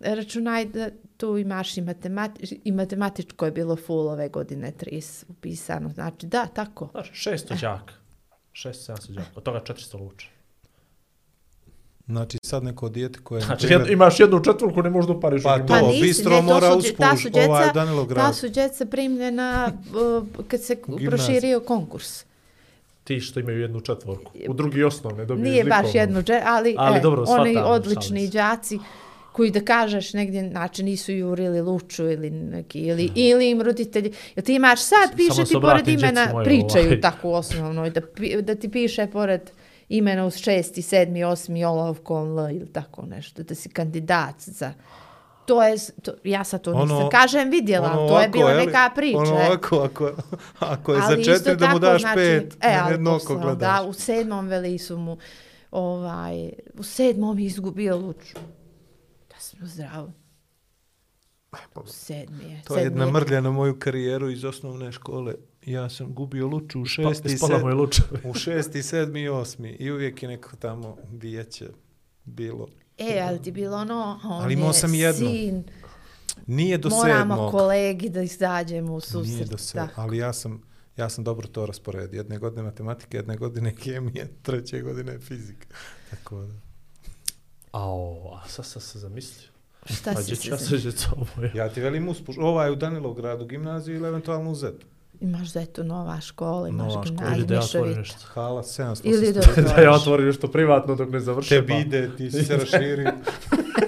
500. 0.00 0.14
računaj 0.16 0.64
da 0.64 0.90
tu 1.16 1.38
imaš 1.38 1.76
i, 1.76 1.80
matemati, 1.80 2.60
i 2.64 2.72
matematičko 2.72 3.44
je 3.44 3.52
bilo 3.52 3.76
full 3.76 4.08
ove 4.08 4.28
godine 4.28 4.72
30 4.80 5.24
upisano. 5.28 5.88
Znači, 5.88 6.26
da, 6.26 6.46
tako. 6.46 6.88
Znači, 6.92 7.12
600 7.12 7.60
đaka. 7.60 7.94
600-700 8.52 9.10
đaka. 9.10 9.28
Od 9.34 9.42
toga 9.42 9.60
400 9.60 10.00
luča. 10.00 10.26
Znači 12.06 12.38
sad 12.42 12.64
neko 12.64 12.88
dijete 12.88 13.18
koje... 13.22 13.40
Znači, 13.40 13.66
na 13.66 13.68
primjer- 13.68 13.80
jed, 13.80 13.92
imaš 13.92 14.20
jednu 14.20 14.40
četvorku, 14.44 14.82
ne 14.82 14.90
možeš 14.90 15.06
da 15.06 15.12
upariš. 15.12 15.42
Pa 15.42 15.58
to, 15.58 15.86
nisi, 15.88 16.02
bistro 16.02 16.30
ne, 16.30 16.36
to 16.36 16.42
mora 16.42 16.74
uspuš, 16.74 17.22
su 17.22 17.30
djeca- 17.30 17.48
ovaj 17.50 17.72
Danilograd. 17.74 18.26
Ta 18.26 18.32
su 18.32 18.48
djeca 18.48 18.86
primljena 18.86 19.72
uh, 20.18 20.44
kad 20.48 20.62
se 20.62 20.74
gimnaziji. 20.86 21.08
proširio 21.08 21.60
konkurs. 21.60 22.24
Ti 23.04 23.20
što 23.20 23.40
imaju 23.40 23.60
jednu 23.60 23.80
četvorku. 23.80 24.32
U 24.48 24.54
drugi 24.54 24.84
osnovne 24.84 25.24
dobiješ 25.24 25.50
Nije 25.50 25.64
baš 25.64 25.94
jednu, 25.94 26.22
ali, 26.44 26.74
Ali 26.78 26.98
e, 26.98 27.00
dobro, 27.00 27.24
oni 27.28 27.56
odlični 27.56 28.26
se. 28.26 28.32
đaci 28.32 28.78
koji 29.32 29.50
da 29.50 29.64
kažeš 29.64 30.12
negdje, 30.12 30.48
znači 30.48 30.82
nisu 30.82 31.12
jurili 31.12 31.60
luču 31.60 32.10
ili 32.10 32.30
neki, 32.30 32.80
ili, 32.80 33.10
ili 33.14 33.50
im 33.50 33.62
roditelji. 33.62 34.12
Jel 34.36 34.44
ti 34.44 34.54
imaš 34.54 34.80
sad, 34.80 35.16
piše 35.16 35.44
ti 35.44 35.54
pored 35.60 35.88
imena, 35.88 36.28
mojoj, 36.32 36.44
pričaju 36.44 36.86
ovaj. 36.86 37.00
tako 37.00 37.28
u 37.28 37.32
osnovnoj, 37.32 37.90
da, 37.90 38.00
da 38.42 38.54
ti 38.54 38.68
piše 38.68 39.06
pored 39.06 39.50
imena 39.88 40.26
uz 40.26 40.36
šesti, 40.36 40.82
sedmi, 40.82 41.24
osmi, 41.24 41.64
olovkom, 41.64 42.38
L 42.38 42.50
ili 42.50 42.72
tako 42.72 43.06
nešto, 43.06 43.42
da 43.42 43.54
si 43.54 43.68
kandidat 43.68 44.34
za... 44.38 44.72
To 45.46 45.62
je, 45.62 45.76
to, 46.02 46.12
ja 46.24 46.44
sad 46.44 46.62
to 46.62 46.74
nisam, 46.74 46.96
Ono- 46.96 47.08
kažem, 47.08 47.50
vidjela, 47.50 47.92
Ono 47.92 47.96
to 47.96 48.04
je 48.04 48.10
ovako, 48.10 48.32
bila 48.32 48.54
neka 48.54 48.90
priča. 48.94 49.18
Ono 49.18 49.40
e. 49.40 49.46
ovako, 49.46 49.76
ako, 49.76 50.12
ako 50.58 50.92
je 50.92 51.00
Ali 51.02 51.24
za 51.24 51.32
četiri 51.32 51.56
da 51.56 51.68
mu 51.68 51.78
daš 51.78 52.00
znači, 52.00 52.16
pet, 52.16 52.56
e, 52.60 52.78
ali 52.82 52.92
jedno 52.92 53.10
oko 53.10 53.18
poslao, 53.18 53.38
gledaš. 53.38 53.82
Da, 53.82 53.88
u 53.88 53.92
sedmom 53.92 54.48
veli 54.48 54.78
su 54.78 54.98
mu, 54.98 55.18
ovaj, 55.70 56.50
u 56.78 56.82
sedmom 56.82 57.38
je 57.38 57.46
izgubio 57.46 57.96
luču. 57.96 58.38
Zdravo. 59.62 60.12
U 61.76 61.86
sedmi 61.86 62.44
je. 62.44 62.62
To 62.62 62.74
je 62.74 62.82
sedmi 62.82 63.00
jedna 63.00 63.12
mrlja 63.12 63.40
na 63.40 63.50
moju 63.50 63.78
karijeru 63.78 64.30
iz 64.30 64.44
osnovne 64.44 64.92
škole. 64.92 65.34
Ja 65.66 65.88
sam 65.88 66.14
gubio 66.14 66.46
luču 66.46 66.80
u 66.80 66.84
šesti, 66.84 67.22
Pa, 67.24 67.30
i 67.30 67.34
ispala 67.34 67.58
mu 67.58 67.68
je 67.68 67.72
sed... 67.72 67.78
luča. 67.78 68.02
u 68.30 68.34
šesti, 68.34 68.82
sedmi 68.82 69.20
i 69.20 69.28
osmi. 69.28 69.70
I 69.70 69.90
uvijek 69.90 70.22
je 70.22 70.28
neko 70.28 70.56
tamo 70.56 70.96
vijeće 71.12 71.68
bilo. 72.24 72.68
E, 72.98 73.20
ali 73.22 73.42
ti 73.42 73.52
bilo 73.52 73.76
ono, 73.76 73.94
on 74.24 74.32
Ali 74.34 74.54
imao 74.54 74.68
je 74.68 74.74
sam 74.74 74.94
jednu. 74.94 75.28
sin, 75.28 75.64
Nije 76.46 76.78
do 76.78 76.88
moramo 76.88 77.34
sedmog. 77.34 77.50
kolegi 77.52 78.08
da 78.08 78.22
izađemo 78.22 78.88
u 78.88 78.90
Nije 78.92 79.00
susret. 79.02 79.48
do 79.48 79.58
sedmog. 79.58 79.88
tako. 79.88 80.00
Ali 80.00 80.16
ja 80.18 80.32
sam, 80.32 80.62
ja 80.96 81.08
sam 81.08 81.24
dobro 81.24 81.48
to 81.48 81.66
rasporedio. 81.66 82.18
Jedne 82.18 82.38
godine 82.38 82.62
matematike, 82.62 83.16
jedne 83.16 83.36
godine 83.36 83.74
kemije, 83.74 84.28
treće 84.42 84.80
godine 84.80 85.18
fizika. 85.18 85.66
Tako 86.10 86.36
da. 86.38 86.54
Ao, 87.72 88.34
a 88.34 88.48
sad 88.48 88.64
sam 88.66 88.82
se 88.82 88.98
zamislio. 88.98 89.48
Šta 89.86 90.10
A 90.10 90.14
si 90.14 90.36
se 90.36 90.42
ću 90.42 90.50
ja? 90.50 91.50
Ja 91.54 91.68
ti 91.68 91.80
velim 91.80 92.08
uspuš, 92.08 92.36
ovaj 92.38 92.70
u 92.70 92.76
Danilogradu 92.76 93.44
gimnaziju 93.44 93.96
ili 93.96 94.08
eventualno 94.08 94.50
u 94.50 94.54
Zetu. 94.54 94.86
Imaš 95.20 95.48
za 95.48 95.60
eto 95.60 95.82
nova 95.82 96.20
škola, 96.20 96.68
imaš 96.68 96.78
Nova 96.84 97.06
škola. 97.06 97.16
gimnaziju, 97.16 97.38
Ili 97.38 97.46
da 97.46 97.54
ja 97.54 97.60
otvorim 97.60 97.94
nešto. 97.94 98.16
Hala 98.24 98.62
700. 98.62 99.00
Ili 99.04 99.32
da 99.32 99.40
da 99.74 99.80
ja 99.80 99.92
otvorim 99.92 100.26
nešto 100.26 100.48
privatno 100.48 100.94
dok 100.94 101.10
ne 101.10 101.20
završim. 101.20 101.56
Tebi 101.56 101.74
ide, 101.76 102.10
ti 102.16 102.30
si 102.30 102.44
se 102.44 102.56
raširio. 102.72 103.12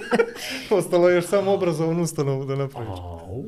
Ostalo 0.71 1.09
je 1.09 1.15
još 1.15 1.27
samo 1.27 1.53
obrazovnu 1.53 2.03
ustanovu 2.03 2.45
da 2.45 2.57
napraviš. 2.57 2.89
Au. 2.91 3.45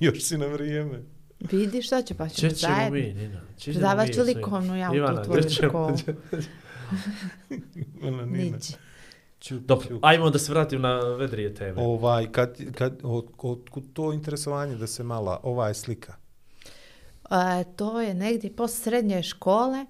Još 0.00 0.22
si 0.22 0.38
na 0.38 0.46
vrijeme. 0.46 1.02
Vidi 1.42 1.82
šta 1.82 2.02
će, 2.02 2.14
pa 2.14 2.28
ćemo 2.28 2.50
Če 2.50 2.56
ćemo 2.56 2.74
zajedno. 2.74 2.98
mi, 2.98 3.14
Nina? 3.14 3.40
Če 3.56 3.62
ćemo 3.62 3.74
Predavat 3.74 4.08
mi 4.08 4.14
ću 4.14 4.20
svi? 4.20 4.34
likovnu, 4.34 4.76
ja 4.76 4.88
u 4.88 4.92
tu 4.92 4.96
Ivana, 4.96 5.22
tvoju 5.22 5.40
gdje 5.40 5.50
ćemo? 5.50 5.68
školu. 5.68 5.96
Ona 8.02 8.26
Nina. 8.26 8.56
Niđi. 8.56 8.72
Ćup, 9.42 9.62
Dobro, 9.62 9.88
ćup. 9.88 10.04
ajmo 10.04 10.30
da 10.30 10.38
se 10.38 10.52
vratim 10.52 10.80
na 10.80 11.00
vedrije 11.00 11.54
teme. 11.54 11.82
Ovaj, 11.82 12.32
kad, 12.32 12.56
kad, 12.74 12.98
od, 13.02 13.26
od, 13.38 13.92
to 13.92 14.12
interesovanje 14.12 14.76
da 14.76 14.86
se 14.86 15.02
mala, 15.02 15.40
ova 15.42 15.68
je 15.68 15.74
slika. 15.74 16.14
A, 17.30 17.64
to 17.64 18.00
je 18.00 18.14
negdje 18.14 18.56
posle 18.56 18.76
srednje 18.76 19.22
škole. 19.22 19.86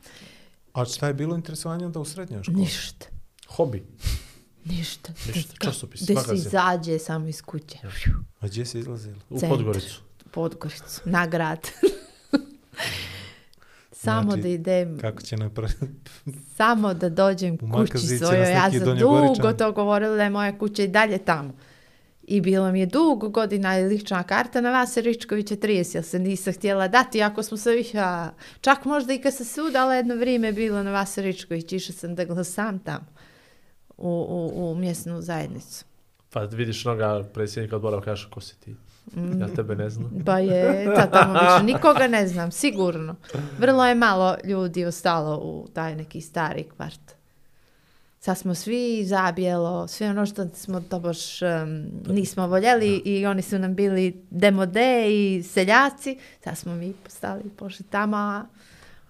A 0.73 0.85
šta 0.85 1.07
je 1.07 1.15
bilo 1.15 1.37
interesovanje 1.37 1.87
onda 1.87 2.01
u 2.01 2.05
srednjoj 2.05 2.43
školi? 2.43 2.57
Ništa. 2.57 3.07
Hobi. 3.49 3.85
Ništa. 4.65 5.13
Ništa, 5.35 5.55
časopis, 5.61 6.03
Gde 6.03 6.15
se 6.15 6.21
magazin. 6.21 6.37
izađe 6.37 6.99
samo 6.99 7.29
iz 7.29 7.43
kuće. 7.43 7.79
A 8.41 8.47
gdje 8.47 8.67
si 8.67 8.79
izlazila? 8.79 9.17
U. 9.31 9.41
Podgoricu. 9.41 10.01
Podgoricu. 10.31 11.01
Na 11.05 11.27
grad. 11.27 11.69
samo 14.03 14.31
Znači, 14.31 14.43
da 14.43 14.49
idem, 14.49 14.99
Kako 14.99 15.23
će 15.23 15.37
napraviti? 15.37 15.87
samo 16.59 16.95
da 16.95 17.09
dođem 17.09 17.55
U 17.55 17.73
kući 17.73 17.99
svojoj. 17.99 18.53
Ja 18.53 18.71
sam 18.71 18.99
dugo 18.99 19.53
to 19.53 19.73
govorila 19.73 20.17
da 20.17 20.23
je 20.23 20.31
moja 20.31 20.59
kuća 20.59 20.83
i 20.83 20.89
dalje 20.89 21.19
tamo. 21.19 21.55
I 22.23 22.41
bilo 22.41 22.73
mi 22.73 22.81
je 22.81 22.87
dugo 22.87 23.29
godina 23.29 23.79
i 23.79 23.85
lična 23.85 24.23
karta 24.23 24.61
na 24.61 24.71
Vase 24.71 25.01
Ričkovića 25.01 25.57
30, 25.57 25.95
jer 25.95 26.05
se 26.05 26.19
nisam 26.19 26.53
htjela 26.53 26.89
dati, 26.89 27.23
ako 27.23 27.43
smo 27.43 27.57
se 27.57 27.71
više, 27.71 27.99
a, 27.99 28.31
čak 28.61 28.85
možda 28.85 29.13
i 29.13 29.19
kad 29.19 29.35
se 29.35 29.63
udala 29.63 29.95
jedno 29.95 30.15
vrijeme 30.15 30.53
bilo 30.53 30.83
na 30.83 30.91
Vase 30.91 31.23
Ričković, 31.23 31.73
išla 31.73 31.95
sam 31.95 32.15
da 32.15 32.25
glasam 32.25 32.79
tamo 32.79 33.07
u, 33.97 34.27
u, 34.55 34.71
u 34.73 34.75
mjesnu 34.75 35.21
zajednicu. 35.21 35.85
Pa 36.31 36.41
vidiš 36.41 36.85
noga 36.85 37.25
predsjednika 37.35 37.77
odbora, 37.77 38.01
kažeš 38.01 38.29
ko 38.31 38.41
si 38.41 38.61
ti. 38.61 38.75
Ja 39.41 39.49
tebe 39.57 39.77
ne 39.77 39.91
znam. 39.91 40.23
Pa 40.27 40.39
je, 40.39 40.95
ta 40.95 41.07
tamo 41.07 41.33
više 41.33 41.65
nikoga 41.65 42.07
ne 42.09 42.29
znam, 42.29 42.51
sigurno. 42.51 43.17
Vrlo 43.59 43.87
je 43.87 43.95
malo 43.95 44.37
ljudi 44.45 44.85
ostalo 44.85 45.37
u 45.37 45.69
taj 45.75 45.97
neki 45.97 46.21
stari 46.21 46.65
kvart. 46.77 47.01
Sad 48.21 48.39
smo 48.39 48.55
svi 48.55 49.05
zabijelo, 49.05 49.89
sve 49.89 50.11
ono 50.11 50.27
što 50.27 50.49
smo 50.49 50.81
to 50.81 51.01
baš 51.01 51.43
um, 51.43 51.85
nismo 52.15 52.47
voljeli 52.47 53.03
i 53.05 53.27
oni 53.27 53.43
su 53.43 53.59
nam 53.59 53.75
bili 53.75 54.25
demode 54.31 55.07
i 55.09 55.43
seljaci. 55.43 56.19
Sad 56.45 56.59
smo 56.59 56.75
mi 56.75 56.93
postali 56.93 57.43
pošli 57.57 57.87
tamo, 57.91 58.47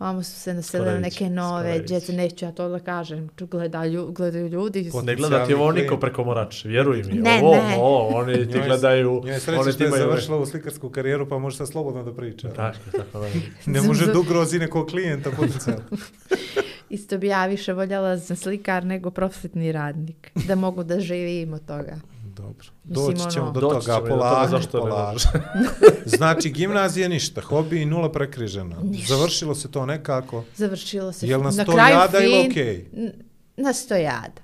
Vamo 0.02 0.22
su 0.22 0.32
se 0.32 0.54
naselili 0.54 1.00
neke 1.00 1.30
nove 1.30 1.78
djece, 1.78 2.12
neću 2.12 2.44
ja 2.44 2.52
to 2.52 2.68
da 2.68 2.78
kažem, 2.78 3.28
tu 3.28 3.46
gledaju, 3.46 4.12
gledaju 4.12 4.48
ljudi. 4.48 4.88
Po- 4.92 5.02
Ne 5.02 5.16
gleda 5.16 5.46
ti 5.46 5.54
ovo 5.54 5.72
niko 5.72 5.96
preko 5.96 6.24
morač, 6.24 6.64
vjeruj 6.64 7.02
mi. 7.02 7.12
Ne, 7.12 7.40
ovo, 7.42 7.54
ne. 7.54 7.76
ovo, 7.78 8.08
oni 8.08 8.48
ti 8.48 8.58
Njoj 8.58 8.66
gledaju, 8.66 9.20
Njoj 9.24 9.32
je 9.34 9.40
sreća 9.40 9.60
oni 9.60 9.72
što 9.72 9.82
je 9.84 9.88
imaju... 9.88 10.02
završila 10.02 10.36
ovu 10.36 10.46
slikarsku 10.46 10.88
karijeru, 10.88 11.28
pa 11.28 11.38
može 11.38 11.56
sad 11.56 11.68
slobodno 11.68 12.02
da 12.02 12.12
priča. 12.14 12.48
Tako, 12.50 12.78
tako, 12.92 13.18
da. 13.18 13.26
Ne 13.66 13.80
može 13.82 14.06
da 14.06 14.18
ugrozi 14.18 14.58
nekog 14.58 14.86
klijenta 14.86 15.30
potencijalno. 15.30 15.84
Isto 16.90 17.18
bi 17.18 17.26
ja 17.26 17.46
više 17.46 17.72
voljela 17.72 18.16
za 18.16 18.36
slikar 18.36 18.84
nego 18.84 19.10
prosvetni 19.10 19.72
radnik, 19.72 20.30
da 20.34 20.54
mogu 20.54 20.84
da 20.84 21.00
živim 21.00 21.52
od 21.52 21.64
toga. 21.66 21.96
Dobro. 22.32 22.66
Mislim, 22.84 23.06
Doći 23.06 23.30
ćemo 23.30 23.44
ono- 23.44 23.52
do 23.52 23.60
Doći 23.60 23.74
toga, 23.76 23.94
ćemo 23.94 24.06
i 24.06 24.10
do 24.10 24.14
toga, 24.14 24.20
polako, 24.20 24.48
zašto 24.50 24.80
polako. 24.80 25.12
može. 25.12 25.28
Znači, 26.16 26.50
gimnazija 26.50 27.08
ništa, 27.08 27.40
hobi 27.40 27.82
i 27.82 27.86
nula 27.86 28.12
prekrižena. 28.12 28.76
Ništa. 28.82 29.14
Završilo 29.16 29.54
se 29.54 29.70
to 29.70 29.86
nekako. 29.86 30.44
Završilo 30.56 31.12
se 31.12 31.26
Jel 31.26 31.42
nas 31.42 31.56
na 31.56 31.64
to 31.64 31.72
kraju 31.72 31.94
jada 31.94 32.18
fin, 32.18 32.30
ili 32.30 32.48
okej? 32.48 32.86
n- 32.94 33.12
na 33.56 33.72
sto 33.72 33.94
jada. 33.96 34.42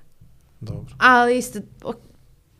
Dobro. 0.59 0.95
Ali 0.97 1.37
isto, 1.37 1.59
o- 1.83 1.93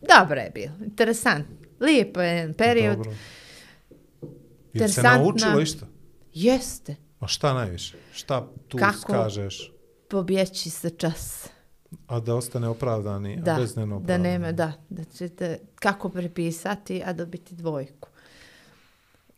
dobro 0.10 0.36
je 0.38 0.52
bilo, 0.52 0.74
interesantno. 0.82 1.56
Lijepo 1.80 2.22
je 2.22 2.30
jedan 2.32 2.54
period. 2.54 2.98
Dobro. 2.98 3.12
Jel 4.74 4.90
se 4.90 5.02
naučilo 5.04 5.62
išta? 5.62 5.86
Jeste, 6.34 6.96
A 7.20 7.28
šta 7.28 7.54
najviše? 7.54 7.98
Šta 8.14 8.48
tu 8.68 8.78
Kako? 8.78 9.14
kažeš? 9.14 9.72
pobjeći 10.10 10.70
se 10.70 10.90
čas. 10.90 11.48
A 12.08 12.20
da 12.20 12.36
ostane 12.36 12.68
opravdani, 12.68 13.38
Da, 13.38 13.54
a 13.54 13.58
bez 13.58 13.74
da 13.76 13.82
neopravdani. 13.82 14.24
nema, 14.24 14.52
da, 14.52 14.74
da 14.90 15.04
ćete 15.06 15.60
kako 15.76 16.10
prepisati, 16.10 17.04
a 17.06 17.14
dobiti 17.14 17.56
dvojku. 17.56 18.10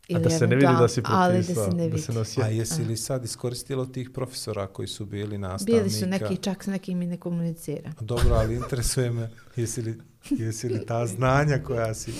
A 0.09 0.19
da 0.19 0.29
se 0.29 0.47
ne 0.47 0.55
vidi 0.55 0.67
da 0.69 0.87
si 0.87 0.99
eventualno- 0.99 1.23
Ali 1.23 1.33
da 1.33 1.39
prepisao, 1.39 1.65
se 1.65 1.71
ne 1.71 1.77
da 1.79 1.83
vidi. 1.85 2.01
se 2.01 2.13
ne 2.39 2.45
A 2.45 2.47
jesi 2.47 2.83
li 2.83 2.97
sad 2.97 3.25
iskoristila 3.25 3.85
tih 3.85 4.09
profesora 4.09 4.67
koji 4.67 4.87
su 4.87 5.05
bili 5.05 5.37
nastavnika? 5.37 5.77
Bili 5.79 5.89
su 5.91 6.05
neki, 6.07 6.37
čak 6.37 6.63
s 6.63 6.67
nekim 6.67 7.01
i 7.01 7.07
ne 7.07 7.17
komunicira. 7.17 7.91
Dobro, 8.01 8.33
ali 8.33 8.55
interesuje 8.55 9.11
me, 9.11 9.29
jesi 9.55 9.81
li, 9.81 10.01
jesi 10.31 10.69
li 10.69 10.85
ta 10.85 11.05
znanja 11.07 11.59
koja 11.59 11.93
si 11.93 12.11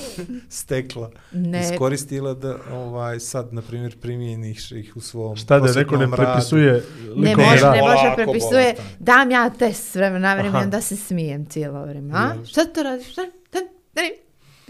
stekla 0.50 1.12
Ne, 1.32 1.62
iskoristila 1.64 2.34
da 2.34 2.58
ovaj, 2.72 3.20
sad, 3.20 3.54
na 3.54 3.62
primjer, 3.62 3.98
primjeniš 3.98 4.72
ih 4.72 4.98
u 4.98 5.02
svom 5.02 5.36
Šta 5.36 5.60
da 5.60 5.66
neko 5.66 5.78
ne 5.78 5.86
prosvetnom 5.86 6.14
radu? 6.14 6.32
prepisuje 6.32 6.84
ne 7.16 7.36
može, 7.38 7.62
rad? 7.62 7.76
ne 7.76 7.82
može 7.82 8.16
prepisuje. 8.16 8.52
bolestan. 8.74 8.86
Dam 9.00 9.32
ja 9.32 9.50
test 9.50 9.84
s 9.84 9.96
vremena 9.96 10.20
na 10.20 10.34
vreme, 10.34 10.50
Aha. 10.50 10.60
onda 10.60 10.82
se 10.82 10.96
smijem 10.98 11.46
cijelo 11.46 11.86
vrijeme. 11.86 12.14
A? 12.14 12.34
Šta 12.46 12.66
to 12.66 12.84
radiš? 12.84 13.12
Šta? 13.12 13.22
Šta? 13.48 13.60
Šta? 13.92 14.02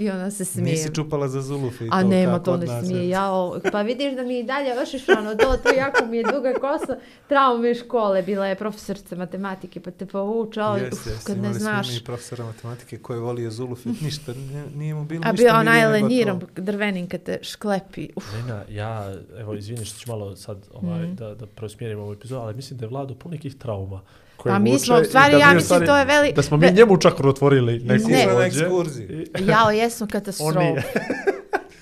I 0.02 0.10
onda 0.10 0.32
se 0.32 0.46
smijem. 0.46 0.66
Nisi 0.68 0.96
čupala 0.96 1.28
za 1.28 1.42
zulufe 1.42 1.86
i 1.86 1.90
A 1.92 2.02
to 2.02 2.08
nema, 2.08 2.32
kako 2.34 2.46
to 2.46 2.58
ne 2.58 2.82
smije. 2.82 3.00
je. 3.00 3.10
Jao, 3.10 3.60
pa 3.72 3.82
vidiš 3.82 4.16
da 4.16 4.24
mi 4.24 4.40
i 4.40 4.44
dalje 4.44 4.82
ošišano 4.82 5.30
do 5.32 5.58
to, 5.58 5.70
jako 5.72 6.06
mi 6.06 6.18
je 6.18 6.24
duga 6.26 6.54
kosa. 6.56 6.98
Traume 7.28 7.76
škole, 7.76 8.22
bila 8.24 8.48
je 8.48 8.56
profesorica 8.56 9.16
matematike, 9.16 9.80
pa 9.80 9.92
te 9.92 10.06
povuče, 10.06 10.62
ali 10.62 10.82
jeste, 10.82 11.10
kad 11.24 11.36
ne 11.36 11.40
imali 11.40 11.54
smo 11.54 11.60
znaš. 11.62 11.90
mi 11.90 12.00
profesora 12.02 12.44
matematike 12.46 12.98
koji 12.98 13.18
je 13.18 13.22
volio 13.22 13.52
zulufe, 13.52 13.90
ništa, 14.02 14.34
nije, 14.34 14.64
nije 14.70 14.94
mu 14.94 15.06
bilo 15.06 15.24
A 15.26 15.32
ništa 15.32 15.44
bio 15.44 15.56
onaj 15.56 15.86
lenjirom 15.88 16.40
to. 16.40 16.48
drvenim 16.56 17.08
kad 17.08 17.24
te 17.24 17.40
šklepi. 17.42 18.10
Uf, 18.16 18.26
Nena, 18.34 18.64
ja, 18.70 19.08
evo, 19.38 19.54
izvini 19.56 19.86
što 19.86 20.00
ću 20.00 20.10
malo 20.10 20.36
sad 20.36 20.68
ovaj, 20.74 21.02
Mhm. 21.02 21.16
da, 21.16 21.36
da 21.36 21.46
preusmjerim 21.48 22.00
ovu 22.00 22.14
epizodu, 22.14 22.42
ali 22.42 22.56
mislim 22.56 22.80
da 22.80 22.86
je 22.86 22.90
Vlado 22.90 23.16
pun 23.16 23.32
nekih 23.32 23.56
trauma. 23.56 24.02
Koje 24.44 24.52
Pa 24.52 24.60
mi 24.60 24.80
smo, 24.80 24.96
u 24.98 25.04
stvari, 25.04 25.32
da 25.32 25.38
ja 25.40 25.48
mislim, 25.48 25.66
stvari- 25.66 25.86
to 25.86 25.98
je 25.98 26.06
veli- 26.06 26.34
Da 26.34 26.42
smo 26.44 26.58
mi 26.58 26.72
njemu 26.72 26.98
čak 26.98 27.20
otvorili 27.22 27.80
neku 27.80 28.08
Ne. 28.10 28.26
Na 28.28 28.46
ekskurziji. 28.46 29.28
Jao, 29.50 29.72
jesmo 29.72 30.04
On 30.04 30.10
katastrofa. 30.10 30.60
nije. 30.60 30.84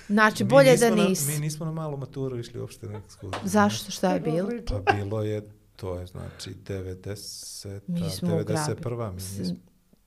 Znači, 0.10 0.44
Mi 0.44 0.50
bolje 0.50 0.78
da 0.78 0.90
na- 0.90 0.96
nisi. 0.98 1.32
Mi 1.32 1.40
nismo 1.40 1.66
na 1.66 1.72
malu 1.72 1.98
maturu 1.98 2.40
išli 2.40 2.60
uopšte 2.60 2.88
na 2.88 2.98
ekskurziju. 2.98 3.42
Zašto? 3.44 3.92
Šta 3.92 4.14
je 4.14 4.20
bilo? 4.20 4.50
Pa 4.84 4.94
bilo 4.94 5.24
je, 5.24 5.42
to 5.76 5.96
je 5.96 6.06
znači 6.06 6.54
90, 6.58 7.80
Mi 7.88 8.10
smo 8.10 8.28
u 8.30 8.44
gradu. 8.44 8.54
91. 8.76 9.10
Mi 9.10 9.16
nismo, 9.40 9.56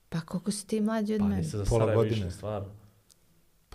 Pa 0.09 0.21
koliko 0.21 0.51
si 0.51 0.67
ti 0.67 0.81
mlađi 0.81 1.13
od 1.13 1.19
Pa 1.19 1.25
mene? 1.25 1.43
za 1.43 1.57
Pola 1.59 1.79
Sarajevo 1.79 1.95
godine. 1.95 2.17
išli, 2.17 2.31
stvarno. 2.31 2.67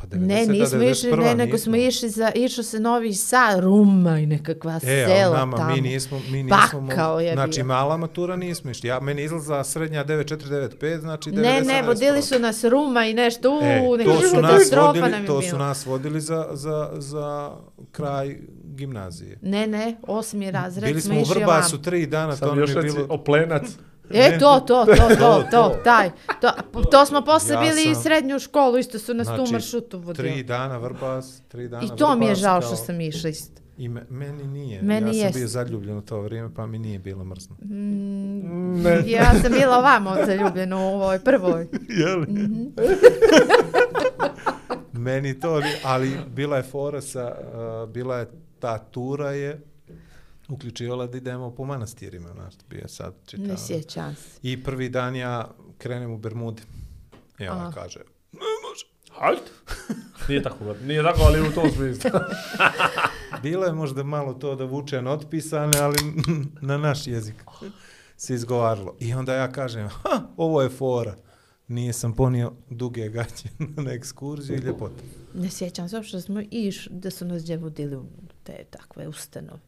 Pa 0.00 0.06
90, 0.08 0.18
Ne, 0.18 0.46
nismo 0.48 0.82
išli, 0.82 1.12
ne, 1.14 1.34
nego 1.36 1.58
smo 1.58 1.76
išli 1.76 2.08
za, 2.10 2.32
išlo 2.32 2.62
se 2.64 2.80
Novi 2.80 3.14
Sad, 3.14 3.60
Ruma 3.60 4.18
i 4.18 4.26
nekakva 4.26 4.76
E, 4.76 4.80
sela 4.80 5.36
nama, 5.36 5.56
tamo. 5.56 5.74
mi 5.74 5.80
nismo, 5.82 6.20
mi 6.20 6.42
nismo, 6.42 6.86
Pakao 6.88 7.20
je 7.20 7.32
znači 7.32 7.54
bio. 7.54 7.64
mala 7.64 7.96
matura 7.96 8.36
nismo 8.36 8.70
išli. 8.70 8.88
Ja, 8.88 9.00
meni 9.00 9.22
izlaza 9.24 9.64
srednja 9.64 10.04
9495, 10.04 10.38
znači 10.98 11.30
90. 11.30 11.34
Ne, 11.34 11.60
ne, 11.62 11.82
vodili 11.82 12.22
su 12.22 12.38
nas 12.38 12.64
Ruma 12.64 13.04
i 13.04 13.14
nešto, 13.14 13.50
u, 13.50 13.60
E, 13.62 13.98
neka 13.98 14.10
to 14.12 14.20
su 14.20 14.42
nas 14.42 14.72
vodili, 14.76 15.10
nam 15.10 15.20
je 15.20 15.26
to 15.26 15.38
bilo. 15.38 15.42
su 15.42 15.58
nas 15.58 15.86
vodili 15.86 16.20
za, 16.20 16.46
za, 16.52 16.90
za 16.94 17.50
kraj 17.92 18.36
gimnazije. 18.66 19.38
Ne, 19.42 19.66
ne, 19.66 19.96
osmi 20.02 20.50
razred 20.50 20.84
Bili 20.84 21.00
smo 21.00 21.10
smo 21.10 21.18
u 21.18 21.22
išli 21.22 21.34
Vrbasu 21.34 21.82
tri 21.82 22.06
dana, 22.06 22.32
to 22.32 22.36
Sad 22.36 22.48
nam 22.48 22.58
još 22.58 22.70
je 22.70 22.82
bilo... 22.82 23.06
oplenac. 23.08 23.62
E, 24.10 24.38
to, 24.38 24.60
to, 24.60 24.86
to, 24.86 24.94
to, 25.08 25.16
To, 25.16 25.42
to, 25.50 25.76
taj. 25.84 26.10
To, 26.40 26.50
to 26.82 27.06
smo 27.06 27.22
posle 27.22 27.54
Ja 27.54 27.60
bili 27.60 27.82
i 27.82 27.94
sam- 27.94 28.02
srednju 28.02 28.38
školu, 28.38 28.78
isto 28.78 28.98
su 28.98 29.14
nas 29.14 29.28
tu 29.28 29.34
Znači, 29.36 29.52
maršrutu 29.52 29.98
vodili. 29.98 30.28
Tri 30.28 30.42
dana 30.42 30.78
Vrbas, 30.78 31.42
tri 31.42 31.68
dana 31.68 31.82
I 31.84 31.88
to 31.88 32.16
mi 32.16 32.24
je 32.24 32.28
Vrbas 32.28 32.40
žao 32.40 32.60
kao- 32.60 32.66
što 32.66 32.76
sam 32.76 33.00
išla 33.00 33.30
isto. 33.30 33.60
I 33.78 33.88
me, 33.88 34.06
meni 34.10 34.44
nije. 34.44 34.82
Meni 34.82 35.06
ja 35.08 35.12
sam 35.12 35.22
jest. 35.22 35.34
bio 35.34 35.46
zaljubljen 35.48 35.96
u 35.96 36.02
to 36.02 36.20
vrijeme, 36.20 36.50
pa 36.54 36.66
mi 36.66 36.78
nije 36.78 36.98
bilo 36.98 37.24
mrzno. 37.24 37.56
Mm, 37.62 38.82
Ne. 38.82 39.02
ja 39.06 39.32
sam 39.34 39.52
bila 39.52 39.78
ovamo 39.78 40.16
zaljubljena 40.26 40.76
u 40.78 40.94
ovoj 40.94 41.18
prvoj. 41.18 41.66
Jeli? 42.00 42.26
Mhm. 42.28 42.62
Meni 44.94 45.40
to, 45.40 45.60
ali 45.82 46.16
bila 46.28 46.56
je 46.56 46.62
fora 46.62 47.00
sa, 47.00 47.36
uh, 47.84 47.90
bila 47.90 48.16
je 48.16 48.26
ta 48.58 48.78
tura 48.80 49.30
je 49.30 49.60
uključivala 50.48 51.06
da 51.06 51.16
idemo 51.16 51.50
po 51.50 51.64
manastirima, 51.64 52.28
znaš, 52.32 52.54
bio 52.70 52.80
je 52.80 52.88
sad 52.88 53.14
čitao. 53.26 53.46
Ne 53.46 53.56
sjećam 53.56 54.14
se. 54.14 54.38
I 54.42 54.64
prvi 54.64 54.88
dan 54.88 55.16
ja 55.16 55.50
krenem 55.78 56.10
u 56.10 56.18
Bermude. 56.18 56.62
I 57.38 57.48
ona 57.48 57.60
Aha. 57.60 57.72
kaže, 57.72 58.00
Halt. 59.18 59.42
Nije 60.28 60.42
tako, 60.42 60.74
nije 60.84 61.02
tako, 61.02 61.20
ali 61.22 61.48
u 61.48 61.52
tom 61.52 61.70
smislu. 61.70 62.10
bilo 63.42 63.64
je 63.64 63.72
možda 63.72 64.02
malo 64.02 64.34
to 64.34 64.54
da 64.54 64.64
vuče 64.64 65.02
na 65.02 65.10
otpisane, 65.10 65.78
ali 65.78 65.96
na 66.68 66.78
naš 66.78 67.06
jezik 67.06 67.34
se 68.16 68.34
izgovaralo. 68.34 68.96
I 69.00 69.14
onda 69.14 69.34
ja 69.34 69.52
kažem, 69.52 69.88
ha, 69.88 70.22
ovo 70.36 70.62
je 70.62 70.68
fora. 70.68 71.16
Nije 71.68 71.92
sam 71.92 72.12
ponio 72.12 72.52
duge 72.70 73.08
gaće 73.08 73.48
na 73.84 73.92
ekskurziju 73.92 74.58
i 74.58 74.60
ljepota. 74.60 75.02
Ne 75.34 75.50
sjećam 75.50 75.88
se 75.88 75.96
uopšte 75.96 76.16
da 76.16 76.20
smo 76.20 76.42
iš, 76.50 76.88
da 76.90 77.10
su 77.10 77.24
nas 77.24 77.42
gdje 77.42 77.56
vodili 77.56 77.96
u 77.96 78.06
te 78.44 78.64
takve 78.70 79.08
ustanove. 79.08 79.67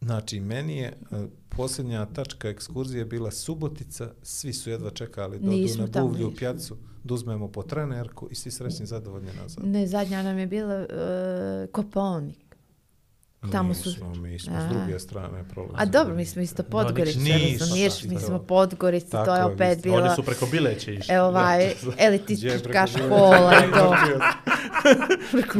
Znači, 0.00 0.40
meni 0.40 0.76
je 0.76 0.92
uh, 1.10 1.18
posljednja 1.48 2.06
tačka 2.06 2.48
ekskurzije 2.48 3.04
bila 3.04 3.30
Subotica, 3.30 4.10
svi 4.22 4.52
su 4.52 4.70
jedva 4.70 4.90
čekali 4.90 5.38
da 5.38 5.50
odu 5.50 5.92
na 5.92 6.02
buvlju 6.02 6.28
u 6.28 6.32
pjacu, 6.32 6.76
da 7.04 7.14
uzmemo 7.14 7.48
po 7.48 7.62
trenerku 7.62 8.28
i 8.30 8.34
svi 8.34 8.50
srećni 8.50 8.86
zadovoljni 8.86 9.30
nazad. 9.42 9.64
Ne, 9.66 9.86
zadnja 9.86 10.22
nam 10.22 10.38
je 10.38 10.46
bila 10.46 10.76
uh, 10.76 10.86
Koponik. 11.72 12.46
Tamo 13.52 13.74
su- 13.74 13.88
Nismo, 13.88 14.14
mi 14.14 14.38
smo 14.38 14.52
s 14.52 14.64
A. 14.64 14.68
druge 14.68 14.98
strane 14.98 15.44
prolazili. 15.44 15.78
A 15.78 15.84
dobro, 15.86 16.14
mi 16.14 16.26
smo 16.26 16.42
isto 16.42 16.62
Podgorica, 16.62 17.18
nisu, 17.18 17.58
razumiješ, 17.60 18.04
mi 18.04 18.18
smo? 18.18 18.38
Podgorica, 18.38 19.10
to 19.10 19.24
Tako 19.24 19.32
je 19.32 19.40
je, 19.40 19.44
opet 19.44 19.76
vi 19.76 19.82
bila 19.82 19.96
Oni 19.96 20.14
su 20.14 20.22
preko 20.22 20.46
Bileće 20.46 20.94
išli. 20.94 21.14
e, 21.14 21.20
ovaj, 21.20 21.72
elitistička 21.98 22.58
preko 22.64 22.86
škola 22.88 23.52
i 23.58 23.72
to. 23.72 23.94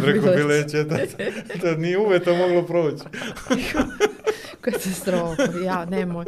Preko 0.00 0.28
bileće, 0.36 0.84
da, 0.84 0.98
da 1.62 1.76
nije 1.76 1.98
uve 1.98 2.24
to 2.24 2.36
moglo 2.36 2.62
proći. 2.62 3.04
Katastrofa, 4.72 5.58
ja, 5.64 5.84
nemoj. 5.84 6.24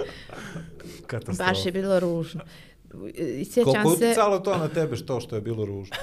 Katastrofa. 1.06 1.50
Baš 1.50 1.66
je 1.66 1.72
bilo 1.72 2.00
ružno. 2.00 2.40
I 3.16 3.44
sjećam 3.44 3.72
Koliko 3.72 3.96
se, 3.96 4.06
uticalo 4.06 4.38
to 4.38 4.58
na 4.58 4.68
tebe 4.68 4.96
što 4.96 5.20
što 5.20 5.34
je 5.36 5.40
bilo 5.42 5.64
ružno? 5.64 5.96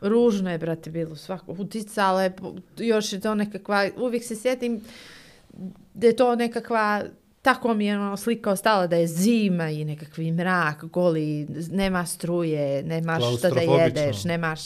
ružno 0.00 0.50
je, 0.50 0.58
brate, 0.58 0.90
bilo 0.90 1.16
svako. 1.16 1.52
Uticalo 1.52 2.20
je, 2.20 2.32
još 2.76 3.12
je 3.12 3.20
to 3.20 3.34
nekakva, 3.34 3.88
uvijek 3.96 4.24
se 4.24 4.36
sjetim 4.36 4.80
da 5.94 6.06
je 6.06 6.16
to 6.16 6.36
nekakva, 6.36 7.02
tako 7.42 7.74
mi 7.74 7.86
je 7.86 7.98
ono 7.98 8.16
slika 8.16 8.50
ostala 8.50 8.86
da 8.86 8.96
je 8.96 9.06
zima 9.06 9.70
i 9.70 9.84
nekakvi 9.84 10.32
mrak, 10.32 10.84
goli, 10.84 11.46
nema 11.70 12.06
struje, 12.06 12.82
nemaš 12.82 13.22
šta 13.38 13.50
da 13.50 13.60
jedeš, 13.60 14.24
nemaš 14.24 14.60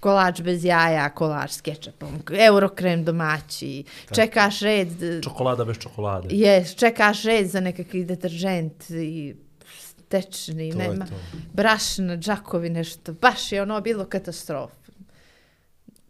kolač 0.00 0.40
bez 0.40 0.64
jaja, 0.64 1.10
kolač 1.10 1.50
s 1.50 1.60
kečapom, 1.60 2.08
eurokrem 2.48 3.04
domaći, 3.04 3.84
čekaš 4.14 4.60
red, 4.60 4.88
Čokolada 5.24 5.64
bez 5.64 5.78
čokolade. 5.78 6.28
Jes, 6.30 6.74
čekaš 6.74 7.22
red 7.22 7.46
za 7.50 7.60
nekakvi 7.60 8.04
deteržent 8.04 8.90
i 8.90 9.34
tečni, 10.08 10.72
To 10.72 10.78
nema. 10.78 11.06
to. 11.06 11.12
Brašna, 11.52 12.16
džakovi, 12.16 12.70
nešto. 12.70 13.12
Baš 13.12 13.52
je 13.52 13.62
ono 13.62 13.80
bilo 13.80 14.04
katastrofa. 14.04 14.74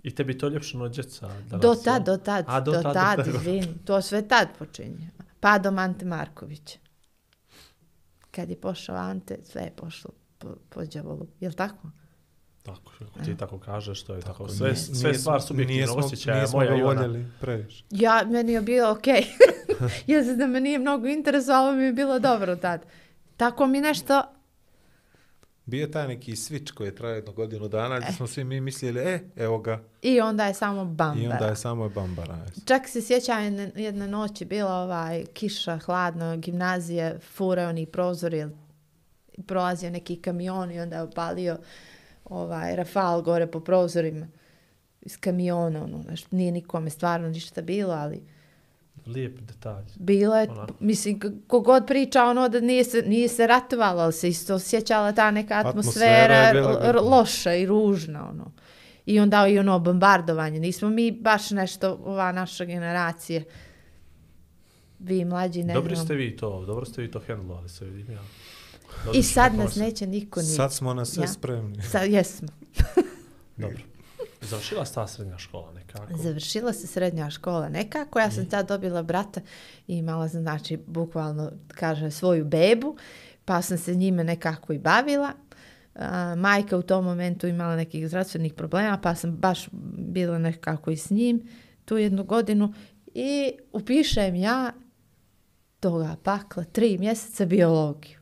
I 0.03 0.15
tebi 0.15 0.39
to 0.39 0.49
ljepšano 0.49 0.85
od 0.85 0.93
djeca? 0.93 1.31
Do 1.51 1.75
tad, 1.85 2.05
do 2.05 2.17
tad, 2.17 2.45
A, 2.49 2.61
do, 2.61 2.73
do 2.73 2.83
tad, 2.83 2.95
tad, 2.95 3.17
do 3.19 3.25
tad. 3.25 3.35
izvini. 3.35 3.75
To 3.85 4.03
sve 4.03 4.29
tad 4.29 4.49
počinje. 4.59 5.11
Pa 5.41 5.59
do 5.59 5.69
Ante 5.71 6.05
Markovića. 6.05 6.79
Kad 8.31 8.51
je 8.51 8.57
pošao 8.57 8.97
Ante, 8.97 9.39
sve 9.45 9.63
je 9.63 9.73
pošlo 9.73 10.11
po, 10.39 10.49
po 10.69 10.85
djavolu. 10.85 11.27
Jel 11.41 11.53
tako? 11.53 11.89
Tako, 12.63 12.81
ako 13.03 13.21
ti 13.21 13.37
tako 13.37 13.59
kažeš, 13.59 14.03
to 14.03 14.15
je 14.15 14.21
tako. 14.21 14.33
Tako, 14.33 14.49
Sve, 14.49 14.67
nije- 14.67 14.77
sve 14.77 15.09
nije 15.09 15.19
stvar 15.19 15.41
smo- 15.43 15.57
osjećaja, 15.99 16.37
nije 16.37 16.47
smo 16.47 16.59
moja 16.59 16.71
ga 16.71 16.77
i 16.77 16.83
ona. 16.83 17.01
voljeli 17.01 17.27
previše. 17.41 17.85
Ja, 17.91 18.23
meni 18.27 18.53
je 18.53 18.61
bilo 18.61 18.91
okej. 18.91 19.23
ja 20.07 20.23
znam 20.23 20.39
da 20.39 20.47
me 20.47 20.61
nije 20.61 20.79
mnogo 20.79 21.07
interesovalo, 21.07 21.73
mi 21.73 21.85
je 21.85 21.93
bilo 21.93 22.19
dobro 22.19 22.57
tad. 22.57 22.87
Tako 23.37 23.67
mi 23.67 23.81
nešto, 23.81 24.23
Bio 25.71 25.87
taj 25.87 26.09
neki 26.09 26.33
switch 26.33 26.75
koji 26.75 26.89
je 26.89 26.95
trajao 26.95 27.15
jednu 27.15 27.33
godinu 27.33 27.69
dana, 27.69 28.01
gdje 28.01 28.13
smo 28.13 28.27
svi 28.27 28.45
mi 28.45 28.61
mislili, 28.61 29.01
e, 29.01 29.21
evo 29.37 29.59
ga. 29.59 29.83
i 30.03 30.21
onda 30.21 30.47
je 30.47 30.55
samo 30.55 30.85
bambara. 30.85 31.21
I 31.21 31.27
onda 31.27 31.47
je 31.47 31.57
samo 31.57 31.89
bambara. 31.89 32.37
jes. 32.37 32.65
Čak 32.65 32.89
se 32.89 33.03
sjećam 33.03 33.45
jedne, 33.45 33.73
jedne 33.77 34.09
noći 34.09 34.45
bila 34.45 34.75
ovaj 34.75 35.25
kiša, 35.33 35.79
hladno, 35.79 36.37
gimnazije, 36.37 37.19
fure 37.19 37.67
oni 37.67 37.87
prozori, 37.87 38.47
prolazio 39.47 39.91
neki 39.91 40.17
kamion 40.17 40.73
i 40.73 40.81
onda 40.81 40.97
je 40.97 41.03
opalio 41.03 41.59
ovaj 42.25 42.77
Rafal 42.77 43.23
gore 43.23 43.47
po 43.47 43.61
prozorima 43.61 44.27
iz 45.03 45.21
kamiona, 45.21 45.85
ono, 45.85 46.03
znaš, 46.03 46.31
nije 46.31 46.53
nikome 46.53 46.91
stvarno 46.91 47.29
ništa 47.29 47.63
bilo, 47.63 47.95
ali 47.95 48.23
Lijep 49.13 49.41
detalj. 49.41 49.85
bilo 49.97 50.37
je, 50.37 50.51
Onako. 50.51 50.75
mislim, 50.81 51.21
kogod 51.47 51.85
priča 51.87 52.25
ono 52.25 52.49
da 52.49 52.61
nije 52.61 52.85
se, 52.85 53.03
nije 53.03 53.29
se 53.29 53.47
ratovalo, 53.47 54.03
ali 54.03 54.13
se 54.13 54.29
isto 54.29 54.55
osjećala 54.55 55.13
ta 55.13 55.31
neka 55.31 55.55
Atmosfera 55.55 56.51
atmosfera, 56.51 56.81
bila 56.83 57.01
loša 57.01 57.55
i 57.55 57.67
ružna, 57.67 58.29
ono. 58.31 58.53
I 59.07 59.21
onda 59.21 59.47
i 59.49 59.59
ono 59.59 59.79
bombardovanje. 59.79 60.61
Nismo 60.61 60.89
mi 60.91 61.11
baš 61.13 61.51
nešto, 61.51 62.01
ova 62.05 62.33
naša 62.33 62.65
generacije, 62.65 63.45
vi 64.99 65.25
mlađi 65.25 65.63
ne 65.63 65.75
Dobri 65.75 65.95
znam. 65.95 66.07
ste 66.07 66.15
vi 66.15 66.37
to, 66.37 66.65
dobro 66.67 66.85
ste 66.87 67.03
vi 67.03 67.11
to 67.11 67.21
handlovali, 67.27 67.69
se 67.69 67.85
vidim 67.85 68.15
ja. 68.15 68.23
Dobri 69.05 69.19
I 69.19 69.23
sad 69.23 69.55
na 69.55 69.65
nas 69.65 69.77
neće 69.77 70.07
niko 70.07 70.41
ni... 70.41 70.47
Sad 70.47 70.73
smo 70.73 70.95
na 70.95 71.05
sve 71.05 71.23
Ja. 71.23 71.29
spremni. 71.29 71.83
Sad, 71.83 72.11
jesmo. 72.11 72.49
Dobro. 73.57 73.79
Završila 74.41 74.85
se 74.85 74.95
ta 74.95 75.07
srednja 75.07 75.39
škola 75.39 75.73
nekako. 75.73 76.17
Završila 76.17 76.73
se 76.73 76.87
srednja 76.87 77.31
škola 77.31 77.69
nekako, 77.69 78.19
ja 78.19 78.31
sam 78.31 78.47
tad 78.47 78.69
dobila 78.69 79.03
brata 79.03 79.41
i 79.87 79.97
imala 79.97 80.29
sam, 80.29 80.41
znači, 80.41 80.77
bukvalno, 80.87 81.51
kaže, 81.69 82.11
svoju 82.11 82.45
bebu, 82.45 82.97
pa 83.45 83.63
sam 83.63 83.79
se 83.79 83.95
njime 83.95 84.25
nekako 84.25 84.73
i 84.73 84.79
bavila. 84.79 85.33
A, 85.95 86.35
majka 86.35 86.77
u 86.77 86.83
tom 86.83 87.05
momentu 87.05 87.47
imala 87.47 87.77
nekih 87.77 88.09
zdravstvenih 88.09 88.55
problema, 88.55 88.99
pa 89.03 89.15
sam 89.15 89.37
baš 89.37 89.69
bila 89.99 90.39
nekako 90.39 90.91
i 90.91 90.97
s 90.97 91.11
njim 91.11 91.49
tu 91.85 91.99
jednu 91.99 92.25
godinu 92.25 92.75
i 93.15 93.53
upišem 93.73 94.35
ja 94.35 94.73
toga 95.81 96.17
pakla 96.23 96.65
tri 96.65 96.99
mjeseca 96.99 97.47
biologiju. 97.47 98.20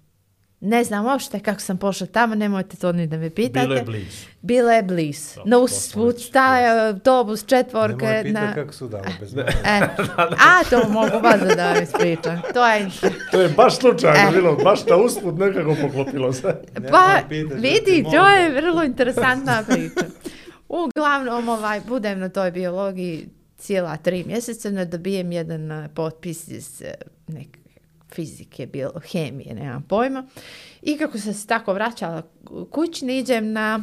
Ne 0.61 0.85
znam 0.85 1.07
uopšte 1.07 1.41
kako 1.41 1.61
sam 1.61 1.77
pošla 1.77 2.07
tamo, 2.07 2.35
nemojte 2.35 2.77
to 2.77 2.93
ni 2.93 3.07
da 3.07 3.17
me 3.17 3.31
pitate. 3.31 3.67
Bilo 3.67 3.75
je 3.75 3.83
blizu. 3.83 4.27
Bila 4.41 4.73
je 4.73 4.83
bliz. 4.83 5.35
Dobro, 5.35 5.51
Na 5.51 5.59
usput 5.59 6.21
staje 6.21 6.89
autobus 6.89 7.47
četvorke. 7.47 8.07
Nemoj 8.07 8.23
pitati 8.23 8.47
na... 8.47 8.55
kako 8.55 8.73
su 8.73 8.89
dali 8.89 9.09
bez 9.21 9.35
mene. 9.37 9.53
E, 9.65 9.81
a, 10.49 10.65
to 10.71 10.89
mogu 10.89 11.19
vas 11.23 11.57
da 11.57 11.73
vam 11.73 11.83
ispričam. 11.83 12.41
To 12.55 12.67
je... 12.67 12.89
To 13.31 13.41
je 13.41 13.49
baš 13.49 13.79
slučajno 13.79 14.29
E. 14.29 14.33
bilo, 14.33 14.57
baš 14.57 14.87
na 14.87 14.97
usput 14.97 15.39
nekako 15.39 15.77
poklopilo 15.83 16.33
se. 16.33 16.55
Pa, 16.91 17.21
vidi, 17.55 18.05
to 18.13 18.29
je 18.29 18.61
vrlo 18.61 18.85
interesantna 18.85 19.63
priča. 19.67 20.07
Uglavnom, 20.69 21.49
ovaj, 21.49 21.81
budem 21.89 22.19
na 22.21 22.29
toj 22.29 22.51
biologiji 22.51 23.29
cijela 23.59 23.97
tri 23.97 24.25
mjeseca, 24.27 24.71
ne 24.71 24.85
dobijem 24.85 25.33
jedan 25.33 25.73
eh, 25.73 25.89
potpis 25.95 26.49
iz 26.49 26.83
eh, 26.83 26.95
neke 27.27 27.58
fizike, 28.15 28.67
bilo, 28.67 28.93
hemije, 29.13 29.55
nemam 29.55 29.83
pojma. 29.83 30.27
I 30.83 30.99
kako 30.99 31.19
sam 31.19 31.35
se 31.35 31.47
tako 31.47 31.73
vraćala 31.73 32.23
kući, 32.71 33.05
ne 33.05 33.41
na 33.41 33.81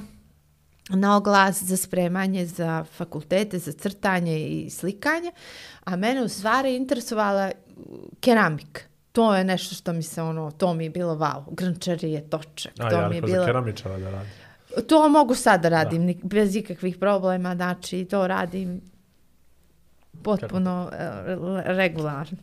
na 0.90 1.18
oglas 1.18 1.64
za 1.64 1.78
spremanje 1.78 2.46
za 2.46 2.84
fakultete, 2.84 3.60
za 3.60 3.72
crtanje 3.72 4.40
i 4.40 4.70
slikanje, 4.70 5.32
a 5.84 5.96
mene 5.96 6.24
u 6.24 6.28
stvari 6.28 6.76
interesovala 6.76 7.52
uh, 7.78 7.86
keramika. 8.20 8.82
To 9.12 9.36
je 9.36 9.44
nešto 9.44 9.76
što 9.76 9.94
mi 9.94 10.04
se 10.04 10.22
ono, 10.22 10.52
to 10.52 10.74
mi 10.74 10.84
je 10.84 10.90
bilo 10.90 11.16
wow, 11.16 11.56
grnčarije, 11.56 12.30
točak, 12.30 12.74
A 12.80 12.90
to 12.90 12.96
ja, 12.96 13.10
mi 13.10 13.16
je 13.16 13.22
bilo... 13.22 13.46
keramičara 13.46 13.98
da 13.98 14.12
radi. 14.12 14.30
To 14.88 15.10
mogu 15.10 15.36
sad 15.36 15.62
da 15.62 15.70
radim, 15.70 16.02
nik- 16.02 16.24
bez 16.24 16.56
ikakvih 16.56 16.98
problema, 16.98 17.56
znači 17.56 18.06
to 18.06 18.28
radim 18.28 18.82
potpuno 20.24 20.90
eh, 20.94 21.36
regularno. 21.66 22.38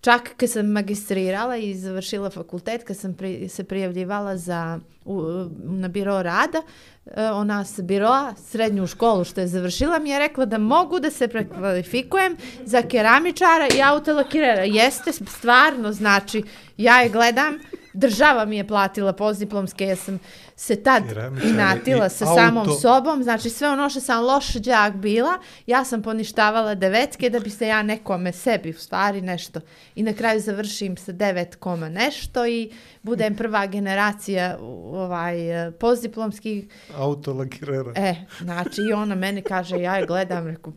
Čak 0.00 0.30
kad 0.36 0.50
sam 0.50 0.66
magistrirala 0.66 1.56
i 1.56 1.74
završila 1.74 2.30
fakultet, 2.30 2.84
kad 2.84 2.96
sam 2.96 3.14
pri, 3.14 3.48
se 3.48 3.64
prijavljivala 3.64 4.36
za, 4.36 4.78
u, 5.04 5.22
na 5.64 5.88
biro 5.88 6.22
rada, 6.22 6.62
e, 7.06 7.30
ona 7.30 7.64
s 7.64 7.80
biroa, 7.80 8.34
srednju 8.50 8.86
školu 8.86 9.24
što 9.24 9.40
je 9.40 9.46
završila, 9.46 9.98
mi 9.98 10.10
je 10.10 10.18
rekla 10.18 10.44
da 10.44 10.58
mogu 10.58 11.00
da 11.00 11.10
se 11.10 11.28
prekvalifikujem 11.28 12.36
za 12.64 12.82
keramičara 12.82 13.68
i 13.76 13.82
autolakirera. 13.82 14.62
Jeste, 14.62 15.12
stvarno, 15.12 15.92
znači, 15.92 16.42
ja 16.76 17.00
je 17.00 17.08
gledam, 17.08 17.58
država 17.92 18.44
mi 18.44 18.56
je 18.56 18.66
platila 18.66 19.12
postdiplomske, 19.12 19.84
ja 19.84 19.96
sam 19.96 20.18
se 20.56 20.76
tad 20.76 21.02
inatila 21.44 22.08
sa 22.08 22.26
samom 22.26 22.66
auto- 22.66 22.80
sobom, 22.80 23.22
znači 23.22 23.50
sve 23.50 23.68
ono 23.68 23.90
što 23.90 24.00
sam 24.00 24.24
loš 24.24 24.54
đak 24.54 24.94
bila, 24.94 25.32
ja 25.66 25.84
sam 25.84 26.02
poništavala 26.02 26.74
devetke 26.74 27.30
da 27.30 27.40
bi 27.40 27.50
se 27.50 27.66
ja 27.66 27.82
nekome 27.82 28.32
sebi 28.32 28.70
u 28.70 28.74
stvari 28.74 29.20
nešto. 29.20 29.60
I 29.94 30.02
na 30.02 30.12
kraju 30.12 30.40
završim 30.40 30.96
sa 30.96 31.12
devet 31.12 31.56
koma 31.56 31.88
nešto 31.88 32.46
i 32.46 32.70
budem 33.02 33.36
prva 33.36 33.66
generacija 33.66 34.58
ovaj 34.60 35.34
postdiplomskih 35.72 36.64
Autolakirera. 36.94 37.92
e, 37.96 38.14
znači 38.40 38.80
i 38.82 38.92
ona 38.92 39.14
meni 39.14 39.42
kaže 39.42 39.76
ja 39.76 39.96
je 39.96 40.06
gledam, 40.06 40.46
reku 40.46 40.72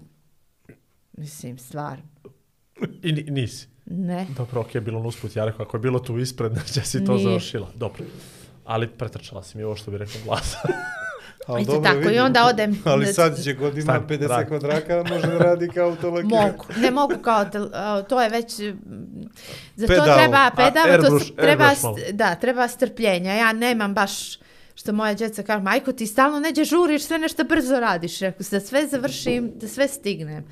mislim 1.13 1.57
stvarno. 1.57 2.03
I 3.03 3.11
ni- 3.11 3.23
nisi. 3.23 3.72
Ne 3.95 4.27
Dobro, 4.29 4.61
ok, 4.61 4.75
je 4.75 4.81
bilo 4.81 4.99
na 4.99 5.07
usput. 5.07 5.35
Ja 5.35 5.45
rekao, 5.45 5.63
ako 5.63 5.77
je 5.77 5.81
bilo 5.81 5.99
tu 5.99 6.17
ispred, 6.17 6.53
neće 6.57 6.81
si 6.81 7.05
to 7.05 7.13
Nije. 7.13 7.23
završila. 7.23 7.67
Dobro. 7.75 8.03
Ali 8.65 8.87
pretrčala 8.89 9.43
si 9.43 9.57
mi 9.57 9.63
ovo 9.63 9.75
što 9.75 9.91
bi 9.91 9.97
rekao 9.97 10.15
glasa. 10.25 10.57
Ali 11.47 11.61
Eto 11.61 11.71
dobro, 11.71 11.83
tako, 11.85 11.99
i 11.99 12.07
vidi. 12.07 12.19
onda 12.19 12.39
odem- 12.45 12.75
Ali 12.83 13.05
sad 13.07 13.43
će 13.43 13.53
god 13.53 13.73
ima 13.73 13.83
Stan, 13.83 14.07
50 14.09 14.27
radi. 14.27 14.47
kvadraka, 14.47 15.03
može 15.05 15.27
da 15.27 15.37
radi 15.37 15.69
kao 15.69 15.85
autolakirera. 15.85 16.41
Mogu, 16.41 16.65
ne 16.77 16.91
mogu 16.91 17.13
kao, 17.15 17.45
a, 17.73 18.01
to 18.01 18.21
je 18.21 18.29
već, 18.29 18.51
za 19.75 19.87
to 19.87 19.93
Pedal. 19.93 20.17
treba 20.17 20.37
A, 20.37 20.51
pedal, 20.51 20.83
to 20.85 20.89
airbrush- 21.07 21.23
s- 21.23 21.35
treba, 21.35 21.63
airbrush 21.65 22.11
da, 22.11 22.35
treba 22.35 22.67
strpljenja. 22.67 23.33
Ja 23.33 23.53
nemam 23.53 23.93
baš, 23.93 24.11
što 24.75 24.93
moja 24.93 25.13
djeca 25.13 25.43
kaže, 25.43 25.61
majko 25.61 25.91
ti 25.91 26.07
stalno 26.07 26.39
neđe 26.39 26.63
žuriš, 26.63 27.03
sve 27.03 27.19
nešto 27.19 27.43
brzo 27.43 27.79
radiš, 27.79 28.19
rekao, 28.19 28.45
da 28.51 28.59
sve 28.59 28.87
završim, 28.87 29.51
da 29.55 29.67
sve 29.67 29.87
stignem. 29.87 30.43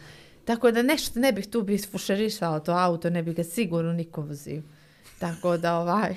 Tako 0.51 0.71
da 0.71 0.81
nešto 0.81 1.19
ne 1.19 1.31
bih 1.31 1.47
tu 1.47 1.61
bi 1.61 1.73
isfušerisala 1.73 2.59
to 2.59 2.71
auto, 2.71 3.09
ne 3.09 3.23
bi 3.23 3.33
ga 3.33 3.43
sigurno 3.43 3.93
niko 3.93 4.21
vozio. 4.21 4.61
Tako 5.19 5.57
da 5.57 5.77
ovaj, 5.77 6.15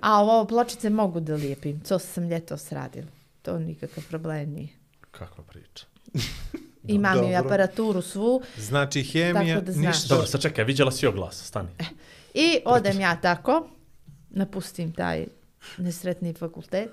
a 0.00 0.20
ovo 0.20 0.44
pločice 0.44 0.90
mogu 0.90 1.20
da 1.20 1.34
lijepim, 1.34 1.80
to 1.80 1.98
sam 1.98 2.28
ljetos 2.28 2.72
radila. 2.72 3.06
To 3.42 3.58
nikakav 3.58 4.04
problem 4.08 4.50
nije. 4.50 4.68
Kakva 5.10 5.44
priča. 5.44 5.86
Imam 6.96 7.24
i 7.24 7.36
aparaturu 7.36 8.02
svu. 8.02 8.42
Znači, 8.56 9.02
hemija, 9.02 9.54
Tako 9.54 9.66
da 9.66 9.72
znaš. 9.72 9.86
ništa. 9.86 10.14
Dobro, 10.14 10.26
sad 10.26 10.42
čekaj, 10.42 10.64
viđala 10.64 10.92
si 10.92 11.06
oglas, 11.06 11.46
stani. 11.46 11.68
I 12.34 12.58
odem 12.64 13.00
ja 13.00 13.16
tako, 13.20 13.68
napustim 14.30 14.92
taj 14.92 15.26
nesretni 15.78 16.34
fakultet 16.34 16.90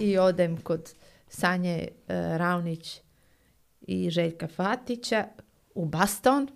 i 0.00 0.18
odem 0.18 0.56
kod 0.56 0.94
Sanje 1.28 1.88
uh, 1.90 2.06
Ravnić 2.36 3.00
i 3.80 4.10
Željka 4.10 4.48
Fatića 4.48 5.24
u 5.74 5.86
Baston, 5.86 6.48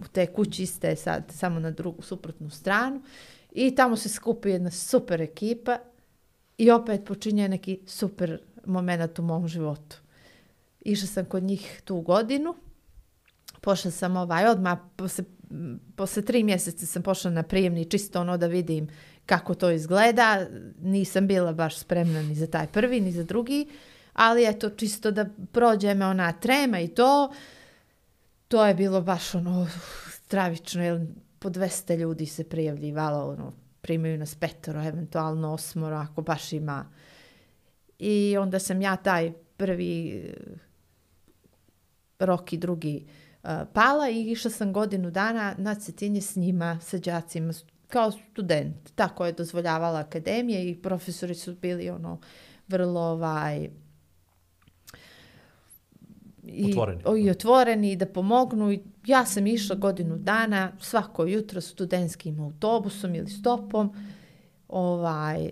u 0.00 0.04
te 0.12 0.26
kući 0.26 0.62
iste 0.62 0.96
sad, 0.96 1.24
samo 1.34 1.60
na 1.60 1.70
drugu 1.70 2.02
suprotnu 2.02 2.50
stranu. 2.50 3.02
I 3.52 3.74
tamo 3.74 3.96
se 3.96 4.08
skupi 4.08 4.48
jedna 4.48 4.70
super 4.70 5.20
ekipa 5.20 5.78
i 6.58 6.70
opet 6.70 7.04
počinje 7.04 7.48
neki 7.48 7.80
super 7.86 8.40
moment 8.66 9.18
u 9.18 9.22
mom 9.22 9.48
životu. 9.48 9.96
Išla 10.80 11.06
sam 11.06 11.24
kod 11.24 11.42
njih 11.42 11.82
tu 11.84 12.00
godinu, 12.00 12.54
pošla 13.60 13.90
sam 13.90 14.16
ovaj 14.16 14.46
odmah, 14.46 14.78
posle, 14.96 15.24
posle 15.96 16.22
tri 16.22 16.44
mjeseca 16.44 16.86
sam 16.86 17.02
pošla 17.02 17.30
na 17.30 17.42
prijemni 17.42 17.90
čisto 17.90 18.20
ono 18.20 18.36
da 18.36 18.46
vidim 18.46 18.88
kako 19.26 19.54
to 19.54 19.70
izgleda. 19.70 20.46
Nisam 20.80 21.26
bila 21.26 21.52
baš 21.52 21.78
spremna 21.78 22.22
ni 22.22 22.34
za 22.34 22.46
taj 22.46 22.66
prvi, 22.66 23.00
ni 23.00 23.12
za 23.12 23.24
drugi, 23.24 23.68
ali 24.12 24.44
eto 24.44 24.70
čisto 24.70 25.10
da 25.10 25.26
prođe 25.52 25.94
me 25.94 26.06
ona 26.06 26.32
trema 26.32 26.80
i 26.80 26.88
to. 26.88 27.32
To 28.50 28.66
je 28.66 28.74
bilo 28.74 29.00
baš 29.00 29.34
ono 29.34 29.66
stravično, 30.10 30.84
jer 30.84 31.06
po 31.38 31.50
200 31.50 31.96
ljudi 31.96 32.26
se 32.26 32.44
prijavljivalo, 32.48 33.32
ono, 33.32 33.52
primaju 33.80 34.18
nas 34.18 34.34
petoro, 34.34 34.84
eventualno 34.84 35.52
osmoro, 35.52 35.96
ako 35.96 36.22
baš 36.22 36.52
ima. 36.52 36.90
I 37.98 38.36
onda 38.38 38.58
sam 38.58 38.82
ja 38.82 38.96
taj 38.96 39.32
prvi 39.56 40.08
eh, 40.10 40.32
rok 42.18 42.52
i 42.52 42.58
drugi 42.58 43.06
uh, 43.42 43.50
pala 43.72 44.08
i 44.08 44.30
išla 44.30 44.50
sam 44.50 44.72
godinu 44.72 45.10
dana 45.10 45.54
na 45.58 45.74
cetinje 45.74 46.20
s 46.20 46.36
njima, 46.36 46.80
sa 46.82 46.98
đacima, 46.98 47.52
kao 47.88 48.10
student. 48.10 48.92
Tako 48.94 49.26
je 49.26 49.32
dozvoljavala 49.32 50.00
akademija 50.00 50.60
i 50.60 50.82
profesori 50.82 51.34
su 51.34 51.54
bili 51.54 51.90
ono 51.90 52.20
vrlo 52.68 53.00
ovaj 53.00 53.70
i, 56.42 56.70
Otvoreni. 56.70 57.02
o, 57.04 57.16
i 57.16 57.30
otvoreni 57.30 57.96
da 57.96 58.06
pomognu 58.06 58.72
i 58.72 58.80
ja 59.06 59.26
sam 59.26 59.46
išla 59.46 59.76
godinu 59.76 60.16
dana 60.16 60.72
svako 60.78 61.24
jutro 61.24 61.60
studentskim 61.60 62.40
autobusom 62.40 63.14
ili 63.14 63.30
stopom 63.30 63.92
ovaj 64.68 65.50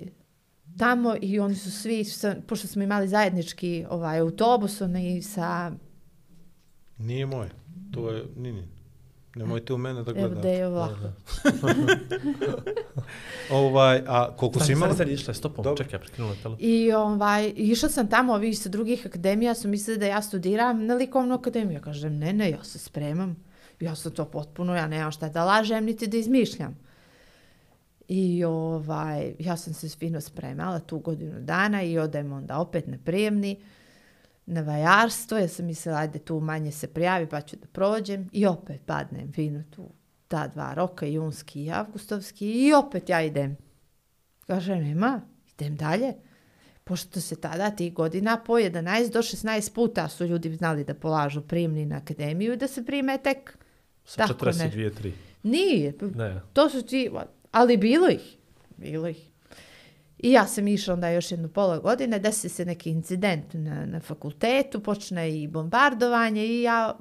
tamo 0.78 1.14
i 1.22 1.40
oni 1.40 1.54
su 1.54 1.70
svi 1.70 2.04
sa, 2.04 2.36
pošto 2.46 2.66
smo 2.66 2.82
imali 2.82 3.08
zajednički 3.08 3.84
ovaj 3.90 4.18
autobus 4.18 4.80
oni 4.80 5.22
sa 5.22 5.72
Nije 6.98 7.26
moje. 7.26 7.50
To 7.94 8.10
je, 8.10 8.24
ni, 8.36 8.52
ni. 8.52 8.77
Nemojte 9.38 9.74
u 9.74 9.78
mene 9.78 10.02
da 10.02 10.10
evo 10.10 10.20
gledate. 10.20 10.40
da 10.40 10.48
je 10.48 10.66
ovako 10.66 10.94
Ovaj, 13.50 14.02
a 14.06 14.36
koliko 14.36 14.60
si 14.60 14.72
imala? 14.72 14.94
stani, 14.94 15.12
išla 15.12 15.30
je 15.30 15.34
stopom, 15.34 15.62
Dobro. 15.62 15.84
čekaj, 15.84 16.00
prekinula 16.00 16.32
je 16.34 16.42
telefon. 16.42 16.64
I 16.64 16.92
ovaj, 16.92 17.52
išla 17.56 17.88
sam 17.88 18.08
tamo, 18.08 18.32
ovi 18.32 18.54
sa 18.54 18.68
drugih 18.68 19.06
akademija 19.06 19.54
su 19.54 19.68
mislili 19.68 19.98
da 19.98 20.06
ja 20.06 20.22
studiram 20.22 20.86
na 20.86 20.94
likovnu 20.94 21.34
akademiju. 21.34 21.74
Ja 21.74 21.80
kažem, 21.80 22.18
ne, 22.18 22.32
ne, 22.32 22.50
ja 22.50 22.64
se 22.64 22.78
spremam. 22.78 23.36
Ja 23.80 23.94
sam 23.94 24.12
to 24.12 24.24
potpuno, 24.24 24.76
ja 24.76 24.86
nemam 24.86 25.12
šta 25.12 25.28
da 25.28 25.44
lažem, 25.44 25.84
niti 25.84 26.06
da 26.06 26.16
izmišljam. 26.16 26.78
I 28.08 28.44
ovaj, 28.44 29.34
ja 29.38 29.56
sam 29.56 29.74
se 29.74 29.88
fino 29.88 30.20
spremala 30.20 30.80
tu 30.80 30.98
godinu 30.98 31.40
dana 31.40 31.82
i 31.82 31.98
odem 31.98 32.32
onda 32.32 32.58
opet 32.58 32.86
na 32.86 32.98
prijemni, 33.04 33.56
na 34.48 34.60
vajarstvo. 34.60 35.38
Ja 35.38 35.48
sam 35.48 35.66
mislila, 35.66 35.98
ajde 35.98 36.18
tu 36.18 36.40
manje 36.40 36.72
se 36.72 36.86
prijavi 36.86 37.26
pa 37.26 37.40
ću 37.40 37.56
da 37.56 37.66
prođem. 37.66 38.28
I 38.32 38.46
opet 38.46 38.80
padnem 38.86 39.32
fino 39.32 39.62
tu 39.70 39.88
ta 40.28 40.46
dva 40.48 40.74
roka, 40.74 41.06
junski 41.06 41.64
i 41.64 41.70
avgustovski. 41.70 42.66
I 42.66 42.72
opet 42.72 43.08
ja 43.08 43.22
idem. 43.22 43.56
Kaže, 44.46 44.76
nema, 44.76 45.20
idem 45.54 45.76
dalje. 45.76 46.14
Pošto 46.84 47.20
se 47.20 47.36
tada 47.36 47.70
tih 47.70 47.94
godina 47.94 48.40
po 48.46 48.52
11 48.52 49.12
do 49.12 49.18
16 49.18 49.74
puta 49.74 50.08
su 50.08 50.24
ljudi 50.24 50.54
znali 50.54 50.84
da 50.84 50.94
polažu 50.94 51.42
prijemni 51.42 51.86
na 51.86 51.96
akademiju 51.96 52.52
i 52.52 52.56
da 52.56 52.68
se 52.68 52.84
prime 52.84 53.18
tek. 53.18 53.58
Sa 54.04 54.26
Tako 54.26 54.46
42, 54.46 54.90
3. 55.02 55.12
Nije, 55.42 55.94
Ne, 56.14 56.40
to 56.52 56.70
su 56.70 56.82
ti, 56.82 57.10
ali 57.52 57.76
bilo 57.76 58.08
ih, 58.08 58.36
bilo 58.76 59.08
ih. 59.08 59.27
I 60.18 60.32
ja 60.32 60.46
sam 60.46 60.68
išla 60.68 60.94
onda 60.94 61.08
još 61.08 61.30
jednu 61.30 61.48
pola 61.48 61.78
godine, 61.78 62.18
desi 62.18 62.48
se 62.48 62.64
neki 62.64 62.90
incident 62.90 63.54
na, 63.54 63.86
na 63.86 64.00
fakultetu, 64.00 64.80
počne 64.80 65.42
i 65.42 65.48
bombardovanje 65.48 66.46
i 66.46 66.62
ja 66.62 66.98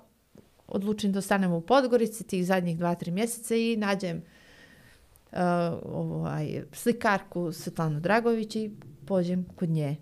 odlučim 0.68 1.12
da 1.12 1.20
ostanem 1.20 1.52
u 1.52 1.62
Podgorici 1.62 2.24
tih 2.24 2.46
zadnjih 2.46 2.78
dva, 2.78 2.96
tri 2.96 3.12
mjeseca 3.12 3.56
i 3.56 3.76
nađem 3.78 4.18
uh, 4.18 5.38
ovaj, 5.84 6.64
slikarku 6.74 7.52
Svetlanu 7.52 8.00
Dragović 8.00 8.56
i 8.56 8.72
pođem 9.06 9.46
kod 9.56 9.70
nje. 9.70 9.96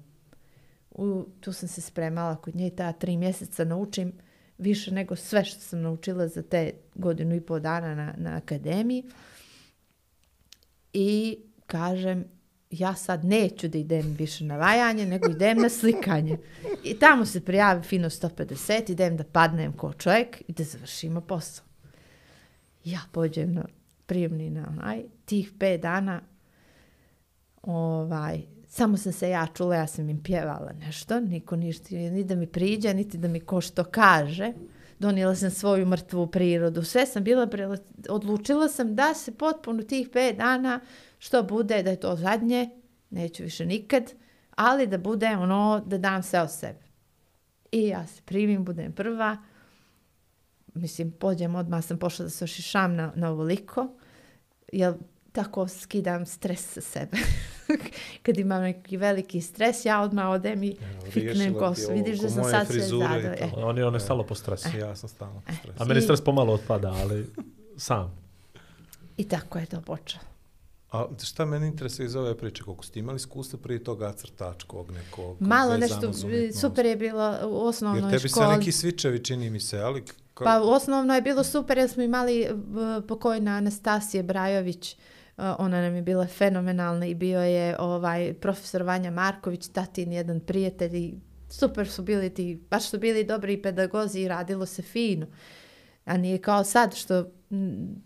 U, 0.91 1.26
tu 1.39 1.53
sam 1.53 1.70
se 1.70 1.82
spremala 1.82 2.36
kod 2.36 2.55
nje 2.55 2.68
i 2.68 2.76
ta 2.76 2.91
tri 2.91 3.18
mjeseca 3.18 3.63
naučim 3.66 4.13
više 4.57 4.91
nego 4.91 5.16
sve 5.16 5.43
što 5.45 5.59
sam 5.59 5.82
naučila 5.82 6.28
za 6.28 6.41
te 6.41 6.72
godinu 6.95 7.36
i 7.36 7.41
pol 7.41 7.59
dana 7.59 7.95
na, 7.95 8.13
na 8.18 8.38
akademiji. 8.38 9.03
I 10.93 11.38
kažem, 11.66 12.26
ja 12.80 12.95
sad 12.95 13.26
neću 13.26 13.67
da 13.67 13.78
idem 13.78 14.15
više 14.19 14.43
na 14.43 14.57
vajanje, 14.57 15.05
nego 15.05 15.32
idem 15.32 15.57
na 15.57 15.69
slikanje. 15.69 16.38
I 16.84 16.99
tamo 16.99 17.26
se 17.26 17.45
prijavi 17.45 17.84
fino 17.84 18.09
150, 18.09 18.91
idem 18.91 19.17
da 19.17 19.23
padnem 19.23 19.73
ko 19.73 19.93
čovjek 19.93 20.41
i 20.47 20.53
da 20.53 20.63
završimo 20.63 21.21
posao. 21.21 21.65
Ja 22.84 22.99
pođem 23.11 23.53
na 23.53 23.65
prijemni 24.05 24.49
na 24.49 24.67
onaj, 24.69 25.03
tih 25.26 25.51
pet 25.59 25.82
dana, 25.82 26.21
ovaj, 27.61 28.41
samo 28.67 28.97
sam 28.97 29.13
se 29.13 29.30
ja 29.30 29.47
čula, 29.53 29.76
ja 29.76 29.88
sam 29.88 30.09
im 30.09 30.23
pjevala 30.23 30.71
nešto, 30.73 31.19
niko 31.19 31.55
ništa, 31.55 31.95
ni 31.95 32.23
da 32.23 32.36
mi 32.36 32.47
priđe, 32.47 32.93
niti 32.93 33.17
da 33.17 33.28
mi 33.28 33.39
ko 33.39 33.61
što 33.61 33.84
kaže. 33.84 34.53
Donijela 34.99 35.36
sam 35.36 35.51
svoju 35.51 35.86
mrtvu 35.86 36.28
prirodu, 36.28 36.84
sve 36.84 37.05
sam 37.05 37.23
bila, 37.23 37.47
odlučila 38.09 38.67
sam 38.67 38.95
da 38.95 39.13
se 39.13 39.32
potpuno 39.32 39.84
tih 39.84 40.09
pet 40.13 40.38
dana, 40.38 40.80
što 41.26 41.43
bude, 41.43 41.84
da 41.84 41.89
je 41.89 41.99
to 41.99 42.15
zadnje, 42.15 42.69
neću 43.09 43.43
više 43.43 43.65
nikad, 43.65 44.03
ali 44.51 44.88
da 44.88 44.97
bude 44.97 45.28
ono, 45.30 45.84
da 45.86 45.97
dam 45.97 46.23
sve 46.23 46.41
o 46.41 46.47
sebe. 46.47 46.80
I 47.71 47.88
ja 47.88 48.07
se 48.07 48.21
primim, 48.21 48.65
budem 48.65 48.91
prva, 48.91 49.38
mislim, 50.73 51.11
pođem 51.11 51.55
odmah, 51.55 51.84
sam 51.86 51.97
pošla 51.97 52.23
da 52.23 52.30
se 52.30 52.43
ošišam 52.43 52.95
na, 52.95 53.11
na 53.15 53.30
ovoliko, 53.30 53.88
jer 54.73 54.93
tako 55.32 55.67
skidam 55.67 56.26
stres 56.26 56.73
sa 56.73 56.82
sebe. 56.82 57.17
Kad 58.23 58.38
imam 58.38 58.61
neki 58.61 58.97
veliki 58.97 59.41
stres, 59.41 59.86
ja 59.86 60.01
odmah 60.01 60.28
odem 60.28 60.63
i 60.63 60.76
fiknem 61.03 61.23
riješila 61.26 61.49
ti 61.49 61.59
kosu. 61.59 61.93
Vidiš 61.93 62.19
da 62.19 62.30
sam 62.30 62.43
sad 62.43 62.67
sve. 62.67 62.80
E, 63.39 63.49
on 63.55 63.78
je, 63.78 63.86
on 63.86 63.93
je 63.93 63.99
stalo 63.99 64.23
po 64.23 64.36
stresu. 64.36 64.78
Ja 64.78 64.95
sam 64.95 65.09
stalno 65.09 65.41
Eh. 65.47 65.51
u 65.51 65.55
stresu. 65.55 65.84
A 65.84 65.86
meni 65.86 65.99
I- 65.99 66.03
stres 66.03 66.21
pomalo 66.21 66.53
otpada, 66.53 66.89
ali 66.93 67.26
sam. 67.78 68.17
I 69.17 69.23
tako 69.23 69.59
je 69.59 69.65
to 69.65 69.82
počelo. 69.82 70.34
A 70.95 71.07
šta 71.23 71.45
mene 71.45 71.67
interesuje 71.67 72.05
iz 72.05 72.15
ove 72.15 72.37
priče? 72.37 72.63
Koliko 72.63 72.85
ste 72.85 72.99
imali 72.99 73.15
iskustva 73.15 73.59
prije 73.59 73.83
toga 73.83 74.13
crtačkog 74.13 74.91
nekog? 74.91 75.41
Malo 75.41 75.77
nešto, 75.77 76.11
umjetnost? 76.23 76.59
super 76.59 76.85
je 76.85 76.95
bilo 76.95 77.37
u 77.43 77.65
osnovnoj 77.65 78.01
Jer 78.01 78.19
tebi 78.19 78.29
školi. 78.29 78.45
se 78.45 78.57
neki 78.57 78.71
svičevi 78.71 79.23
čini 79.23 79.49
mi 79.49 79.59
se, 79.59 79.79
ali... 79.79 80.03
Ka... 80.33 80.43
Pa 80.43 80.61
osnovno 80.61 81.15
je 81.15 81.21
bilo 81.21 81.43
super 81.43 81.77
jer 81.77 81.89
smo 81.89 82.03
imali 82.03 82.41
eh, 82.41 82.51
pokojna 83.07 83.51
Anastasija 83.51 84.23
Brajović, 84.23 84.93
eh, 84.93 84.97
ona 85.59 85.81
nam 85.81 85.95
je 85.95 86.01
bila 86.01 86.27
fenomenalna 86.27 87.05
i 87.05 87.15
bio 87.15 87.39
je 87.39 87.75
ovaj 87.79 88.33
profesor 88.33 88.83
Vanja 88.83 89.11
Marković, 89.11 89.67
tatin 89.67 90.11
jedan 90.11 90.39
prijatelj 90.39 90.95
i 90.97 91.13
super 91.49 91.87
su 91.87 92.03
bili 92.03 92.29
ti, 92.29 92.61
baš 92.69 92.89
su 92.89 92.99
bili 92.99 93.23
dobri 93.23 93.61
pedagozi 93.61 94.19
i 94.19 94.27
radilo 94.27 94.65
se 94.65 94.81
fino. 94.81 95.25
A 96.05 96.17
nije 96.17 96.37
kao 96.37 96.63
sad 96.63 96.95
što 96.95 97.25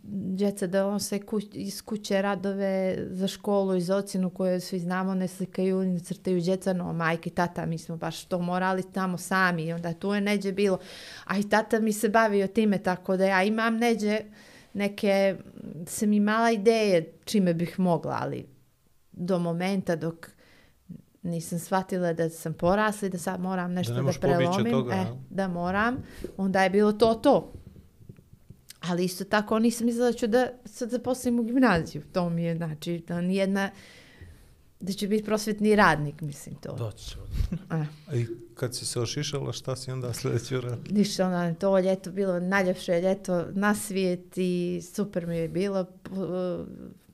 djeca 0.04 0.68
da 0.68 0.88
on 0.88 1.00
se 1.00 1.20
kuć, 1.20 1.46
iz 1.54 1.82
kuće 1.82 2.22
radove 2.22 2.98
za 3.10 3.28
školu 3.28 3.76
i 3.76 3.82
za 3.82 3.98
ocjenu 3.98 4.30
koje 4.30 4.60
svi 4.60 4.80
znamo 4.80 5.16
ne 5.16 5.28
slikaju, 5.28 5.84
ne 5.84 6.00
crtaju 6.00 6.42
djeca, 6.42 6.74
no 6.74 6.94
majke, 6.94 7.30
tata, 7.30 7.66
mi 7.66 7.78
smo 7.78 7.98
baš 7.98 8.26
to 8.26 8.40
morali 8.40 8.84
tamo 8.94 9.18
sami 9.18 9.64
i 9.64 9.74
onda 9.74 9.94
tu 9.94 10.14
je 10.14 10.22
neđe 10.22 10.52
bilo. 10.52 10.80
A 11.26 11.38
i 11.38 11.50
tata 11.50 11.80
mi 11.80 11.94
se 11.94 12.10
bavio 12.10 12.48
time, 12.48 12.78
tako 12.78 13.18
da 13.18 13.26
ja 13.26 13.44
imam 13.44 13.78
neđe 13.78 14.20
neke, 14.74 15.36
sam 15.86 16.14
imala 16.14 16.52
ideje 16.52 17.14
čime 17.26 17.54
bih 17.54 17.80
mogla, 17.80 18.18
ali 18.22 18.46
do 19.12 19.40
momenta 19.40 19.96
dok 19.96 20.30
nisam 21.24 21.60
shvatila 21.60 22.14
da 22.14 22.30
sam 22.30 22.54
porasla 22.54 23.06
i 23.08 23.12
da 23.12 23.18
sad 23.18 23.42
moram 23.42 23.74
nešto 23.74 23.94
ne 23.94 24.02
da, 24.02 24.04
pobići 24.04 24.20
od 24.20 24.22
prelomim, 24.22 24.72
toga, 24.72 24.94
e, 24.94 25.06
da 25.30 25.48
moram, 25.48 25.98
onda 26.38 26.64
je 26.64 26.70
bilo 26.70 26.92
to 26.92 27.14
to. 27.14 27.54
Ali 28.82 29.04
isto 29.06 29.24
tako 29.24 29.60
nisam 29.60 29.86
mislila 29.86 30.12
da 30.12 30.18
ću 30.18 30.28
da 30.28 30.48
sad 30.66 30.90
zaposlim 30.90 31.40
u 31.40 31.44
gimnaziju. 31.44 32.02
To 32.14 32.30
mi 32.30 32.44
je, 32.44 32.56
znači, 32.56 33.04
da 33.08 33.22
nijedna 33.22 33.70
da 34.80 34.94
će 34.94 35.08
biti 35.08 35.26
prosvetni 35.26 35.76
radnik, 35.76 36.22
mislim 36.22 36.56
to. 36.56 36.76
Doći. 36.76 37.16
A 37.70 37.86
I 38.16 38.26
kad 38.56 38.76
si 38.76 38.86
se 38.86 39.00
ošišala, 39.00 39.54
šta 39.54 39.76
si 39.76 39.92
onda 39.92 40.14
sljedeći 40.14 40.56
urad? 40.56 40.80
Ništa, 40.90 41.28
ona, 41.28 41.54
to 41.54 41.80
ljeto 41.80 42.12
bilo 42.12 42.40
najljepše 42.40 43.02
ljeto 43.02 43.46
na 43.52 43.76
svijet 43.76 44.38
i 44.38 44.82
super 44.94 45.28
mi 45.28 45.38
je 45.38 45.48
bilo. 45.48 45.86
Po- 46.04 46.66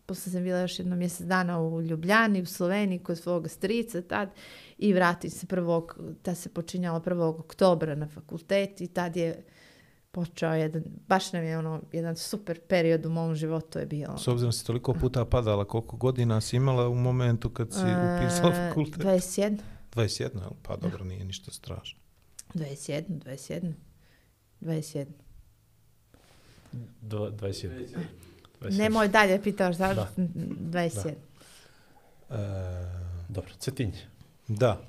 Posle 0.07 0.31
sam 0.31 0.43
bila 0.43 0.59
još 0.59 0.79
jedno 0.79 0.95
mjesec 0.95 1.27
dana 1.27 1.61
u 1.61 1.81
Ljubljani, 1.81 2.41
u 2.41 2.45
Sloveniji, 2.45 2.99
kod 2.99 3.17
svog 3.17 3.49
strica 3.49 4.01
tad 4.01 4.29
i 4.77 4.93
vratim 4.93 5.29
se 5.29 5.47
prvog, 5.47 5.99
ta 6.21 6.35
se 6.35 6.49
počinjala 6.49 7.01
1. 7.01 7.39
oktobra 7.39 7.95
na 7.95 8.07
fakultet 8.07 8.81
i 8.81 8.87
tad 8.87 9.15
je 9.15 9.43
počeo 10.15 10.53
jedan, 10.53 10.83
baš 11.07 11.33
nam 11.33 11.43
je 11.43 11.57
ono, 11.57 11.81
jedan 11.91 12.15
super 12.15 12.59
period 12.59 13.05
u 13.05 13.09
mom 13.09 13.35
životu 13.35 13.79
je 13.79 13.85
bio. 13.85 14.17
S 14.17 14.27
obzirom 14.27 14.51
si 14.51 14.65
toliko 14.65 14.93
puta 14.93 15.25
padala, 15.25 15.65
koliko 15.65 15.97
godina 15.97 16.41
si 16.41 16.55
imala 16.55 16.89
u 16.89 16.95
momentu 16.95 17.49
kad 17.49 17.67
si 17.69 17.79
upisala 17.79 18.53
E, 18.53 18.69
fakultet? 18.69 19.03
21, 19.03 19.57
21, 19.91 20.19
jel? 20.35 20.49
Pa 20.61 20.75
dobro, 20.77 21.03
nije 21.03 21.25
ništa 21.25 21.51
strašno. 21.51 21.99
21, 22.53 23.03
21, 23.09 23.73
21. 24.61 25.05
Dva- 27.01 27.31
21. 27.31 27.85
21. 28.61 28.71
Nemoj 28.71 29.07
dalje 29.07 29.43
pitaš 29.43 29.75
zašto 29.75 30.07
Da. 30.17 30.23
21. 30.79 31.13
E, 32.29 32.35
Dobro, 33.29 33.51
Cetinje. 33.59 33.99
da. 34.47 34.81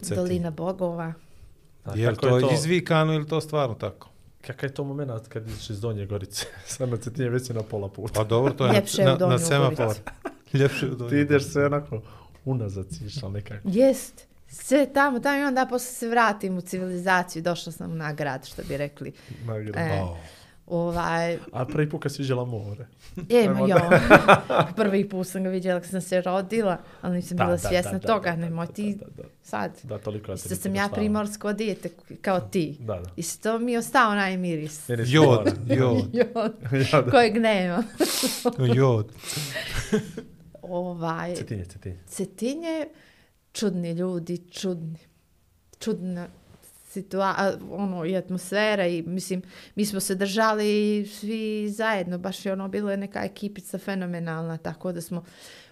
Cetin. 0.00 0.16
Dolina 0.16 0.50
bogova. 0.50 1.12
A 1.84 1.96
Je 1.96 2.10
li 2.10 2.16
kako 2.16 2.40
to, 2.40 2.50
izvikano 2.54 3.12
ili 3.12 3.26
to 3.26 3.40
stvarno 3.40 3.74
tako? 3.74 4.08
Kakav 4.46 4.70
je 4.70 4.74
to 4.74 4.84
moment 4.84 5.28
kad 5.28 5.48
ideš 5.48 5.70
iz 5.70 5.80
Donje 5.80 6.06
Gorice? 6.06 6.46
Sad 6.66 6.88
na 6.88 6.96
Cetinje 6.96 7.28
već 7.28 7.46
si 7.46 7.54
na 7.54 7.62
pola 7.62 7.88
puta. 7.88 8.12
Pa 8.14 8.24
dobro, 8.24 8.52
to 8.52 8.66
je 8.66 8.72
Ljepše 8.72 9.02
je 9.02 9.06
na, 9.06 9.16
na, 9.16 9.26
na 9.26 9.38
semafor. 9.38 9.96
Ljepše 10.58 10.86
je 10.86 10.92
u 10.92 11.08
Ti 11.08 11.16
ideš 11.16 11.44
sve 11.44 11.66
onako 11.66 12.02
unazad 12.44 12.86
si 12.90 13.04
išla 13.04 13.28
nekako. 13.28 13.68
Jest. 13.68 14.26
Sve 14.48 14.92
tamo, 14.92 15.20
tamo 15.20 15.38
i 15.38 15.44
onda 15.44 15.66
posle 15.70 15.92
se 15.92 16.08
vratim 16.08 16.58
u 16.58 16.60
civilizaciju. 16.60 17.42
Došla 17.42 17.72
sam 17.72 17.96
na 17.96 18.12
grad, 18.12 18.46
što 18.46 18.62
bi 18.68 18.76
rekli. 18.76 19.12
Nagrada. 19.44 19.80
E, 19.80 20.02
O, 20.02 20.16
ovaj, 20.66 21.38
A 21.52 21.64
prvi 21.64 21.90
put 21.90 22.02
kad 22.02 22.12
si 22.12 22.22
vidjela 22.22 22.44
more. 22.44 22.86
e, 23.30 23.38
Ajmo 23.38 23.66
jo. 23.66 23.76
Prvi 24.76 25.08
put 25.08 25.26
sam 25.26 25.44
ga 25.44 25.50
vidjela 25.50 25.80
kad 25.80 25.90
sam 25.90 26.00
se 26.00 26.20
rodila, 26.20 26.78
ali 27.00 27.16
nisam 27.16 27.36
bila 27.36 27.58
svjesna 27.58 27.98
toga. 27.98 28.36
Nemoj 28.36 28.66
ti 28.66 28.94
Da, 28.94 29.06
da, 29.06 29.22
da, 29.22 29.28
sad. 29.42 29.72
da, 29.82 29.98
toliko 29.98 30.30
ja 30.30 30.34
Isto 30.34 30.54
sam 30.56 30.74
ja 30.74 30.88
primorsko 30.94 31.52
dijete 31.52 31.88
kao 32.20 32.40
ti. 32.40 32.76
Da, 32.80 32.94
da. 32.94 33.10
Isto 33.16 33.58
mi 33.58 33.72
je 33.72 33.78
ostao 33.78 34.10
onaj 34.10 34.36
miris. 34.36 34.88
Miris 34.88 35.08
Jod, 35.14 35.52
jod, 35.68 36.04
Jod, 36.12 36.52
da. 36.92 37.10
kojeg 37.10 37.36
nema. 37.36 37.82
jod. 38.74 39.12
Ovaj, 40.62 41.34
Cetinje, 41.34 41.64
Cetinje. 41.64 41.98
Cetinje, 42.06 42.86
čudni 43.52 43.92
ljudi, 43.92 44.38
čudni, 44.50 44.98
čudna 45.78 46.28
situa 46.96 47.34
ono, 47.70 48.04
i 48.04 48.16
atmosfera 48.16 48.86
i 48.86 49.02
mislim, 49.02 49.42
mi 49.74 49.84
smo 49.84 50.00
se 50.00 50.14
držali 50.14 51.06
svi 51.06 51.68
zajedno, 51.68 52.18
baš 52.18 52.46
je 52.46 52.52
ono, 52.52 52.68
bilo 52.68 52.90
je 52.90 52.96
neka 52.96 53.24
ekipica 53.24 53.78
fenomenalna, 53.78 54.56
tako 54.56 54.92
da 54.92 55.00
smo 55.00 55.24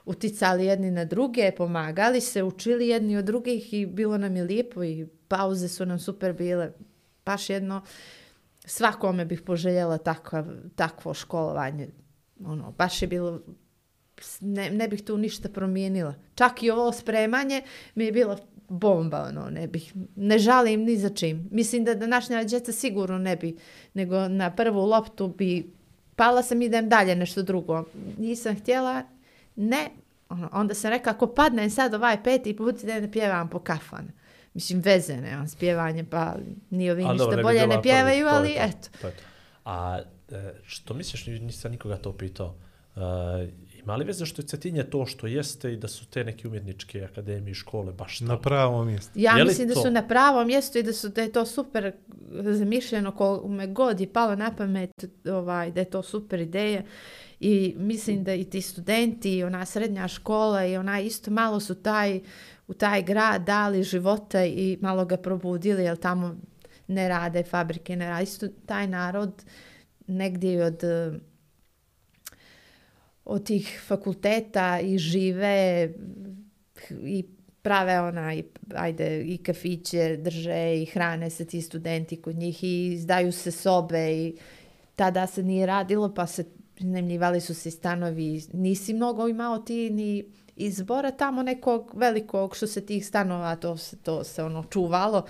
uticali 0.04 0.66
jedni 0.66 0.90
na 0.90 1.04
druge, 1.04 1.52
pomagali 1.56 2.20
se, 2.20 2.42
učili 2.42 2.88
jedni 2.88 3.16
od 3.16 3.24
drugih 3.24 3.74
i 3.74 3.86
bilo 3.86 4.18
nam 4.18 4.36
je 4.36 4.44
lijepo 4.44 4.84
i 4.84 5.06
pauze 5.28 5.68
su 5.68 5.86
nam 5.86 5.98
super 5.98 6.32
bile, 6.32 6.72
baš 7.26 7.50
jedno, 7.50 7.82
svakome 8.64 9.24
bih 9.24 9.42
poželjela 9.42 9.98
takva, 9.98 10.44
takvo 10.76 11.14
školovanje, 11.14 11.88
ono, 12.40 12.72
baš 12.78 13.02
je 13.02 13.08
bilo 13.08 13.40
ne, 14.40 14.70
ne 14.70 14.88
bih 14.88 15.02
tu 15.04 15.16
ništa 15.16 15.48
promijenila. 15.48 16.14
Čak 16.34 16.62
i 16.62 16.70
ovo 16.70 16.92
spremanje 16.92 17.62
mi 17.94 18.04
je 18.04 18.12
bilo 18.12 18.36
bomba, 18.68 19.22
ono, 19.22 19.50
ne 19.50 19.66
bih, 19.66 19.92
ne 20.16 20.38
žalim 20.38 20.84
ni 20.84 20.96
za 20.96 21.08
čim. 21.08 21.48
Mislim 21.50 21.84
da 21.84 21.94
današnja 21.94 22.44
djeca 22.44 22.72
sigurno 22.72 23.18
ne 23.18 23.36
bi, 23.36 23.56
nego 23.94 24.28
na 24.28 24.50
prvu 24.50 24.86
loptu 24.86 25.28
bi, 25.28 25.72
pala 26.16 26.42
sam 26.42 26.62
idem 26.62 26.88
dalje, 26.88 27.16
nešto 27.16 27.42
drugo. 27.42 27.84
Nisam 28.18 28.56
htjela, 28.56 29.02
ne, 29.56 29.90
ono, 30.28 30.48
onda 30.52 30.74
sam 30.74 30.90
rekla, 30.90 31.12
ako 31.12 31.26
padnem 31.26 31.70
sad 31.70 31.94
ovaj 31.94 32.22
peti 32.22 32.56
put, 32.56 32.82
da 32.82 33.00
ne 33.00 33.12
pjevam 33.12 33.50
po 33.50 33.58
kafan. 33.58 34.08
Mislim, 34.54 34.80
veze 34.80 35.16
nemam 35.16 35.48
s 35.48 35.56
pjevanjem, 35.56 36.06
pa 36.06 36.34
ni 36.70 36.90
ovi 36.90 37.04
ništa 37.04 37.16
dobro, 37.16 37.42
bolje 37.42 37.66
ne 37.66 37.82
pjevaju, 37.82 38.26
prvi, 38.26 38.36
ali 38.36 38.48
to, 38.48 38.60
eto. 38.60 38.88
to 39.00 39.10
to. 39.10 39.22
A 39.64 40.00
e, 40.30 40.54
što 40.66 40.94
misliš, 40.94 41.26
nisam 41.26 41.72
nikoga 41.72 41.96
to 41.96 42.12
pitao, 42.12 42.54
e, 42.96 43.00
ima 43.84 43.96
li 43.96 44.04
veze 44.04 44.26
što 44.26 44.42
je 44.42 44.46
Cetinje 44.46 44.82
to 44.82 45.06
što 45.06 45.26
jeste 45.26 45.72
i 45.72 45.76
da 45.76 45.88
su 45.88 46.06
te 46.06 46.24
neke 46.24 46.48
umjetničke 46.48 47.04
akademije 47.04 47.50
i 47.50 47.54
škole 47.54 47.92
baš 47.92 48.18
tamo? 48.18 48.28
Na 48.28 48.40
pravom 48.40 48.86
mjestu. 48.86 49.12
Ja 49.14 49.36
Je 49.36 49.44
mislim 49.44 49.68
da 49.68 49.74
su 49.74 49.90
na 49.90 50.08
pravom 50.08 50.46
mjestu 50.46 50.78
i 50.78 50.82
da 50.82 50.92
su 50.92 51.08
da 51.08 51.22
je 51.22 51.32
to 51.32 51.46
super 51.46 51.92
zamišljeno 52.30 53.12
kome 53.12 53.66
god 53.66 54.00
je 54.00 54.12
palo 54.12 54.36
na 54.36 54.56
pamet 54.56 54.90
ovaj, 55.24 55.70
da 55.70 55.80
je 55.80 55.90
to 55.90 56.02
super 56.02 56.40
ideja 56.40 56.82
i 57.40 57.74
mislim 57.78 58.24
da 58.24 58.34
i 58.34 58.44
ti 58.44 58.62
studenti 58.62 59.36
i 59.36 59.44
ona 59.44 59.66
srednja 59.66 60.08
škola 60.08 60.64
i 60.66 60.76
ona 60.76 61.00
isto 61.00 61.30
malo 61.30 61.60
su 61.60 61.74
taj 61.74 62.20
u 62.68 62.74
taj 62.74 63.02
grad 63.02 63.44
dali 63.44 63.82
života 63.82 64.44
i 64.44 64.78
malo 64.80 65.04
ga 65.04 65.16
probudili 65.16 65.84
jer 65.84 65.96
tamo 65.96 66.36
ne 66.86 67.08
rade 67.08 67.42
fabrike, 67.42 67.96
ne 67.96 68.08
rade. 68.08 68.22
Isto 68.22 68.48
taj 68.66 68.86
narod 68.86 69.44
negdje 70.06 70.64
od 70.64 70.82
od 73.24 73.46
tih 73.46 73.80
fakulteta 73.86 74.80
i 74.80 74.98
žive 74.98 75.90
i 76.90 77.24
prave 77.62 78.00
ona 78.00 78.34
i 78.34 78.44
ajde 78.74 79.22
i 79.24 79.38
kafiće 79.38 80.16
drže 80.16 80.82
i 80.82 80.86
hrane 80.86 81.30
se 81.30 81.44
ti 81.44 81.62
studenti 81.62 82.22
kod 82.22 82.36
njih 82.36 82.64
i 82.64 82.86
izdaju 82.86 83.32
se 83.32 83.50
sobe 83.50 84.12
i 84.12 84.36
tada 84.96 85.26
se 85.26 85.42
nije 85.42 85.66
radilo 85.66 86.14
pa 86.14 86.26
se 86.26 86.44
iznajmljivali 86.78 87.40
su 87.40 87.54
se 87.54 87.70
stanovi. 87.70 88.42
Nisi 88.52 88.94
mnogo 88.94 89.28
imao 89.28 89.58
ti 89.58 89.90
ni 89.90 90.24
izbora 90.56 91.10
tamo 91.10 91.42
nekog 91.42 91.92
velikog 91.96 92.56
što 92.56 92.66
se 92.66 92.86
tih 92.86 93.06
stanova 93.06 93.56
to 93.56 93.76
se 93.76 93.96
to 93.96 94.24
se 94.24 94.42
ono 94.42 94.64
čuvalo. 94.70 95.24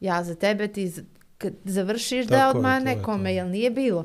Ja 0.00 0.24
za 0.24 0.34
tebe 0.34 0.68
ti 0.68 0.92
kad 1.38 1.52
završiš 1.64 2.26
da 2.26 2.36
Tako 2.36 2.50
je, 2.50 2.56
odmah 2.56 2.74
je 2.74 2.84
nekome 2.84 3.30
to. 3.30 3.34
jel 3.34 3.48
nije 3.48 3.70
bilo 3.70 4.04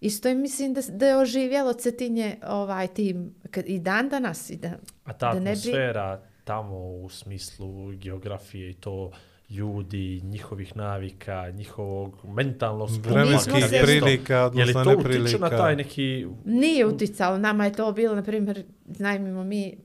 Isto 0.00 0.28
je 0.28 0.34
mislim 0.34 0.74
da, 0.74 0.80
da 0.88 1.06
je 1.06 1.16
oživjelo 1.16 1.72
Cetinje 1.72 2.36
ovaj 2.44 2.88
tim 2.88 3.34
kad, 3.50 3.64
i 3.66 3.78
dan 3.78 4.08
danas 4.08 4.50
i 4.50 4.56
da, 4.56 4.70
A 5.04 5.12
ta 5.12 5.28
da 5.28 5.34
ne 5.34 5.44
bi- 5.44 5.50
atmosfera 5.50 6.22
tamo 6.44 6.76
u 6.78 7.08
smislu 7.08 7.66
geografije 7.90 8.70
i 8.70 8.74
to 8.74 9.10
ljudi, 9.50 10.20
njihovih 10.22 10.76
navika, 10.76 11.50
njihovog 11.50 12.16
mentalnog 12.26 12.90
sklopa. 12.90 13.08
Vremenskih 13.10 13.52
smo 13.54 13.68
se- 13.68 13.82
prilika, 13.82 14.34
Je 14.34 14.40
li 14.40 14.46
odnosno 14.46 14.84
to 14.84 14.90
utiče 14.90 15.08
neprilika. 15.08 15.38
na 15.40 15.50
taj 15.50 15.76
neki... 15.76 16.26
Nije 16.44 16.86
uticalo, 16.86 17.38
nama 17.38 17.64
je 17.64 17.72
to 17.72 17.92
bilo, 17.92 18.14
na 18.14 18.22
primjer, 18.22 18.64
znajmimo 18.86 19.44
mi 19.44 19.78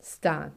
stan. 0.00 0.50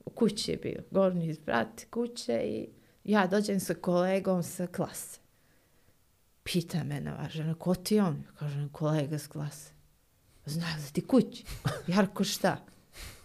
U 0.00 0.10
kući 0.10 0.50
je 0.50 0.56
bio, 0.56 0.82
gornji 0.90 1.36
brat 1.46 1.84
kuće 1.84 2.42
i 2.44 2.68
ja 3.04 3.26
dođem 3.26 3.60
sa 3.60 3.74
kolegom 3.74 4.42
sa 4.42 4.66
klase. 4.66 5.20
Pita 6.52 6.84
me 6.84 7.00
na 7.00 7.28
žena, 7.30 7.54
ko 7.54 7.74
ti 7.74 7.94
je 7.94 8.02
on? 8.02 8.22
Kažem, 8.38 8.68
kolega 8.72 9.18
s 9.18 9.26
klase. 9.26 9.70
Znaš 10.46 10.80
da 10.82 10.88
ti 10.92 11.00
kući? 11.00 11.44
Jarko, 11.86 12.24
šta? 12.24 12.56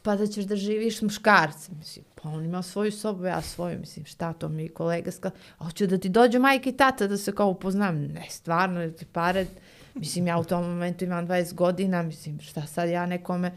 Pa 0.02 0.16
da 0.16 0.28
ćeš 0.28 0.46
da 0.46 0.56
živiš 0.56 1.00
s 1.00 1.02
muškarcem. 1.02 1.78
Mislim, 1.78 2.06
pa 2.16 2.30
on 2.30 2.46
ima 2.46 2.62
svoju 2.62 2.92
sobu, 2.92 3.26
ja 3.26 3.42
svoju. 3.42 3.80
Mislim, 3.80 4.06
šta 4.06 4.34
to 4.34 4.50
mi 4.50 4.70
kolega 4.70 5.12
s 5.12 5.20
klase? 5.20 5.36
A 5.58 5.66
hoću 5.66 5.88
da 5.88 5.98
ti 5.98 6.10
dođu 6.10 6.40
majke 6.40 6.70
i 6.70 6.78
tata 6.78 7.08
da 7.08 7.18
se 7.18 7.36
kao 7.36 7.50
upoznam. 7.50 8.02
Ne, 8.02 8.28
stvarno, 8.30 8.82
jer 8.82 8.94
ti 8.94 9.06
pare... 9.06 9.46
Mislim, 9.94 10.28
ja 10.28 10.38
u 10.38 10.44
tom 10.44 10.64
momentu 10.64 11.06
imam 11.06 11.28
20 11.28 11.54
godina, 11.54 12.04
mislim, 12.04 12.40
šta 12.40 12.68
sad 12.68 12.90
ja 12.90 13.06
nekome... 13.06 13.52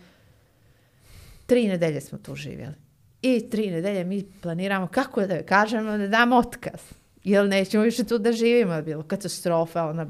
Tri 1.47 1.68
nedelje 1.68 2.01
smo 2.01 2.18
tu 2.18 2.34
živjeli. 2.34 2.74
I 3.22 3.51
tri 3.51 3.70
nedelje 3.70 4.05
mi 4.05 4.24
planiramo 4.43 4.86
kako 4.86 5.26
da 5.26 5.34
joj 5.34 5.47
kažemo 5.47 5.98
da 5.98 6.09
damo 6.09 6.36
otkaz. 6.36 6.80
Jer 7.28 7.48
nećemo 7.48 7.84
više 7.84 8.05
tu 8.05 8.18
da 8.18 8.32
živimo. 8.32 8.74
Je 8.74 8.82
Bilo 8.82 9.02
katastrofa, 9.02 9.84
ona 9.84 10.06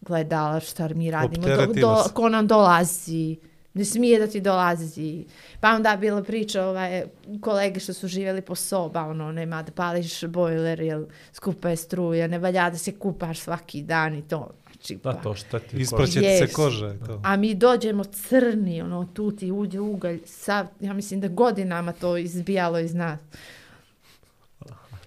gledala 0.00 0.60
šta 0.60 0.88
mi 0.88 1.10
radimo, 1.10 1.46
do, 1.46 1.66
do, 1.66 2.04
ko 2.14 2.28
nam 2.28 2.46
dolazi, 2.46 3.36
ne 3.74 3.84
smije 3.84 4.18
da 4.18 4.26
ti 4.26 4.40
dolazi. 4.40 5.24
Pa 5.60 5.68
onda 5.70 5.90
je 5.90 5.98
bila 5.98 6.22
priča 6.22 6.64
ovaj, 6.64 7.04
kolege 7.40 7.80
što 7.80 7.92
su 7.92 8.08
živjeli 8.08 8.40
po 8.40 8.54
soba, 8.54 9.02
ono, 9.02 9.32
nema 9.32 9.62
da 9.62 9.72
pališ 9.72 10.24
bojler, 10.24 10.80
jer 10.80 11.04
skupa 11.32 11.68
je 11.70 11.76
struja, 11.76 12.26
ne 12.26 12.38
valja 12.38 12.70
da 12.70 12.76
se 12.76 12.92
kupaš 12.92 13.38
svaki 13.40 13.82
dan 13.82 14.14
i 14.14 14.22
to. 14.22 14.50
Znači, 14.72 14.94
Da, 14.94 15.12
pa- 15.12 15.22
to 15.22 15.34
šta 15.34 15.58
ti... 15.58 15.76
Ti 15.76 15.84
Yes. 15.84 16.38
se 16.38 16.52
koža. 16.52 16.94
i 16.94 17.06
To. 17.06 17.20
a 17.24 17.36
mi 17.36 17.54
dođemo 17.54 18.04
crni, 18.04 18.82
ono, 18.82 19.08
tu 19.14 19.30
ti 19.30 19.52
uđe 19.52 19.80
ugalj, 19.80 20.20
sav, 20.26 20.66
ja 20.80 20.92
mislim 20.92 21.20
da 21.20 21.28
godinama 21.28 21.92
to 21.92 22.16
izbijalo 22.16 22.78
iz 22.78 22.94
nas. 22.94 23.18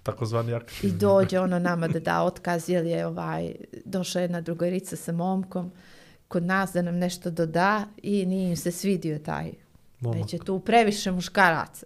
Takozvani 0.03 0.53
aktivni. 0.53 0.95
I 0.95 0.99
dođe 0.99 1.39
ono 1.39 1.59
nama 1.59 1.87
da 1.87 1.99
da 1.99 2.23
otkaz, 2.23 2.69
jer 2.69 2.85
je 2.85 3.05
ovaj, 3.07 3.55
došla 3.85 4.21
jedna 4.21 4.41
drugarica 4.41 4.95
sa 4.95 5.11
momkom 5.11 5.71
kod 6.27 6.43
nas 6.43 6.71
da 6.73 6.81
nam 6.81 6.95
nešto 6.95 7.31
doda 7.31 7.85
i 7.97 8.25
nije 8.25 8.49
im 8.49 8.55
se 8.57 8.71
svidio 8.71 9.19
taj. 9.19 9.51
Momak. 9.99 10.17
Već 10.17 10.33
je 10.33 10.39
tu 10.39 10.59
previše 10.59 11.11
muškaraca. 11.11 11.85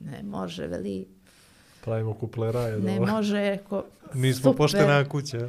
Ne 0.00 0.22
može, 0.22 0.66
veli, 0.66 1.06
Pravimo 1.80 2.14
kupleraje. 2.14 2.78
ne 2.78 3.00
može, 3.00 3.34
reko, 3.34 3.84
Mi 4.14 4.32
smo 4.34 4.42
super. 4.42 4.56
poštena 4.56 5.08
kuća. 5.08 5.48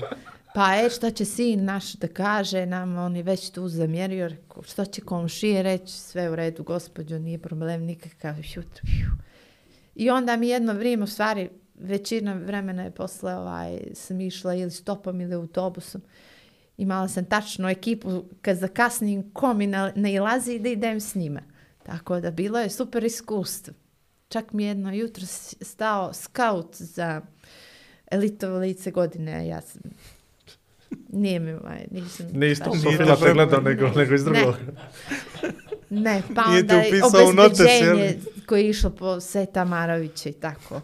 Pa 0.56 0.76
e, 0.76 0.90
šta 0.90 1.12
će 1.12 1.26
sin 1.26 1.66
naš 1.66 1.94
da 1.94 2.08
kaže 2.08 2.66
nam, 2.66 2.98
on 2.98 3.16
je 3.16 3.24
već 3.24 3.50
tu 3.50 3.68
zamjerio, 3.68 4.28
rekao, 4.28 4.64
što 4.64 4.86
će 4.86 5.02
komšije 5.02 5.64
reći, 5.64 5.94
sve 5.94 6.30
u 6.30 6.36
redu, 6.36 6.64
gospođo, 6.64 7.20
nije 7.20 7.38
problem 7.38 7.82
nikakav, 7.84 8.36
fiu. 8.36 8.64
I 9.96 10.10
onda 10.10 10.36
mi 10.38 10.48
jedno 10.48 10.74
vrijeme, 10.74 11.04
u 11.04 11.08
stvari, 11.08 11.50
većina 11.80 12.34
vremena 12.34 12.84
je 12.84 12.91
posle, 12.91 13.35
ovaj, 13.35 13.80
sam 13.93 14.22
išla 14.22 14.56
ili 14.56 14.72
stopom 14.72 15.22
ili 15.22 15.35
autobusom. 15.35 16.01
Imala 16.77 17.07
sam 17.07 17.26
tačno 17.26 17.69
ekipu, 17.69 18.23
kad 18.41 18.57
zakasnim 18.57 19.31
ko 19.31 19.53
mi 19.53 19.68
ne, 19.68 19.93
ne 19.95 20.14
ilazi, 20.14 20.60
da 20.60 20.69
idem 20.69 20.99
s 20.99 21.15
njima. 21.15 21.41
Tako 21.84 22.19
da 22.19 22.31
bilo 22.31 22.60
je 22.60 22.69
super 22.69 23.03
iskustvo. 23.03 23.73
Čak 24.30 24.53
mi 24.53 24.64
je 24.64 24.68
jedno 24.68 24.93
jutro 24.93 25.26
stao 25.61 26.14
skaut 26.14 26.76
za 26.76 27.22
elitovo 28.11 28.57
lice 28.57 28.91
godine, 28.91 29.34
a 29.34 29.41
ja 29.41 29.61
sam 29.61 29.81
nije 31.10 31.39
mi, 31.39 31.51
ovaj, 31.53 31.85
nisam... 31.91 32.26
Nisi 32.34 32.64
to 32.64 32.69
baš- 32.69 32.84
Nije 32.84 32.97
profila 32.97 33.15
to 33.15 33.26
te 33.26 33.34
gledao, 33.34 33.61
nego, 33.61 33.88
nego 33.88 34.15
iz 34.15 34.26
Ne. 34.26 34.31
drugog. 34.39 34.56
Ne, 35.89 36.22
pa 36.35 36.49
Nije 36.49 36.60
onda 36.60 36.73
notes, 37.34 37.60
obezbeđenje 37.60 38.03
jel? 38.03 38.14
koje 38.45 38.61
je 38.61 38.69
išlo 38.69 38.89
po 38.89 39.19
Seta 39.19 39.65
Marovića 39.65 40.30
i 40.30 40.34
tako. 40.34 40.81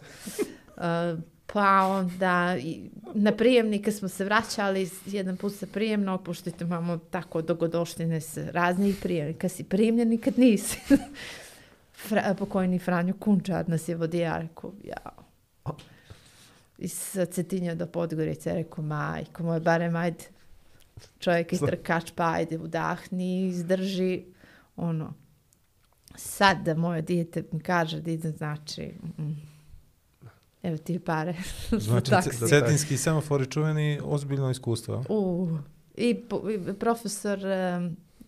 Uh, 0.78 1.20
pa 1.54 1.86
onda 1.86 2.58
i 2.60 2.90
na 3.14 3.32
prijemnike 3.32 3.92
smo 3.92 4.08
se 4.08 4.26
vraćali 4.26 4.90
jedan 5.06 5.38
put 5.38 5.54
sa 5.54 5.68
prijemnog, 5.68 6.24
pošto 6.24 6.50
imamo 6.62 6.98
tako 6.98 7.42
dogodoštine 7.42 8.22
s 8.22 8.38
raznih 8.38 8.98
prijemnika. 9.02 9.50
Si 9.50 9.64
primljen, 9.64 10.10
nikad 10.10 10.40
nisi. 10.40 10.80
Fra, 12.08 12.36
pokojni 12.40 12.80
Franjo 12.80 13.14
Kunčar 13.20 13.70
nas 13.70 13.88
je 13.88 13.96
vodio, 13.96 14.38
rekao, 14.38 14.74
jao. 14.84 15.76
Iz 16.78 17.18
Cetinja 17.32 17.76
do 17.76 17.88
Podgorice, 17.88 18.54
rekao, 18.54 18.84
majko 18.84 19.44
moj, 19.44 19.60
barem 19.60 19.96
ajde, 19.96 20.24
čovjek 21.20 21.54
i 21.54 21.58
trkač, 21.58 22.12
pa 22.16 22.32
ajde, 22.32 22.58
udahni, 22.58 23.48
izdrži, 23.48 24.26
ono, 24.76 25.14
sad 26.16 26.66
da 26.66 26.76
moje 26.76 27.02
dijete 27.02 27.44
mi 27.52 27.60
kaže 27.60 28.02
da 28.02 28.12
ide, 28.12 28.32
znači, 28.32 28.94
mm, 29.18 29.55
evo 30.66 30.78
ti 30.78 31.00
pare. 31.00 31.36
Znači, 31.72 32.12
taksi. 32.12 32.30
ce- 32.30 32.48
cetinski 32.48 32.98
semafori 32.98 33.46
čuveni, 33.46 34.00
ozbiljno 34.04 34.50
iskustvo. 34.52 35.04
U, 35.10 35.50
i, 35.96 36.16
po- 36.16 36.50
i 36.50 36.74
profesor, 36.74 37.40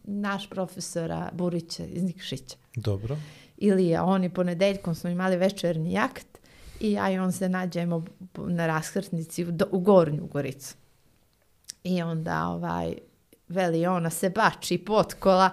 naš 0.03 0.49
profesora 0.49 1.29
Burića 1.33 1.85
iz 1.85 2.03
Nikšića. 2.03 2.55
Dobro. 2.75 3.17
Ilija, 3.57 4.03
oni 4.03 4.29
ponedeljkom 4.29 4.95
smo 4.95 5.09
imali 5.09 5.37
večerni 5.37 5.91
jakt 5.93 6.27
i 6.79 6.91
ja 6.91 7.11
i 7.11 7.17
on 7.17 7.31
se 7.31 7.49
nađemo 7.49 8.05
na 8.37 8.67
raskrtnici 8.67 9.45
u, 9.45 9.51
do- 9.51 9.67
u 9.71 9.79
Gornju 9.79 10.27
Goricu. 10.27 10.75
I 11.83 12.01
onda 12.01 12.47
ovaj, 12.47 12.93
veli 13.47 13.85
ona 13.85 14.09
se 14.09 14.29
bači 14.29 14.77
potkola 14.77 15.49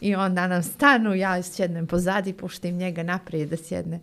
i 0.00 0.14
onda 0.14 0.46
nam 0.46 0.62
stanu, 0.62 1.14
ja 1.14 1.42
sjednem 1.42 1.86
pozadi, 1.86 2.32
puštim 2.32 2.76
njega 2.76 3.02
naprijed 3.02 3.48
da 3.48 3.56
sjedne. 3.56 4.00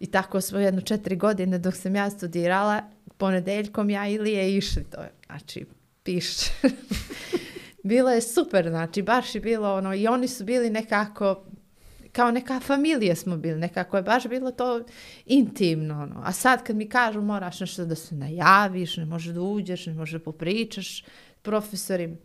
I 0.00 0.06
tako 0.06 0.40
smo 0.40 0.58
jedno 0.58 0.80
četiri 0.80 1.16
godine 1.16 1.58
dok 1.58 1.74
sam 1.76 1.96
ja 1.96 2.10
studirala, 2.10 2.82
ponedeljkom 3.16 3.90
ja 3.90 4.08
ili 4.08 4.32
je 4.32 4.56
išli, 4.56 4.84
to 4.84 4.98
znači, 5.26 5.66
piš. 6.02 6.26
bilo 7.82 8.10
je 8.10 8.20
super, 8.20 8.68
znači, 8.68 9.02
baš 9.02 9.34
je 9.34 9.40
bilo 9.40 9.74
ono, 9.74 9.94
i 9.94 10.06
oni 10.06 10.28
su 10.28 10.44
bili 10.44 10.70
nekako, 10.70 11.44
kao 12.12 12.30
neka 12.30 12.60
familija 12.60 13.16
smo 13.16 13.36
bili, 13.36 13.58
nekako 13.58 13.96
je 13.96 14.02
baš 14.02 14.26
bilo 14.26 14.50
to 14.50 14.84
intimno, 15.26 16.02
ono. 16.02 16.20
A 16.24 16.32
sad 16.32 16.64
kad 16.64 16.76
mi 16.76 16.88
kažu 16.88 17.22
moraš 17.22 17.60
nešto 17.60 17.84
da 17.84 17.94
se 17.94 18.14
najaviš, 18.14 18.96
ne 18.96 19.04
možeš 19.04 19.34
da 19.34 19.40
uđeš, 19.40 19.86
ne 19.86 19.94
možeš 19.94 20.12
da 20.12 20.24
popričaš, 20.24 21.04
profesorim, 21.42 22.18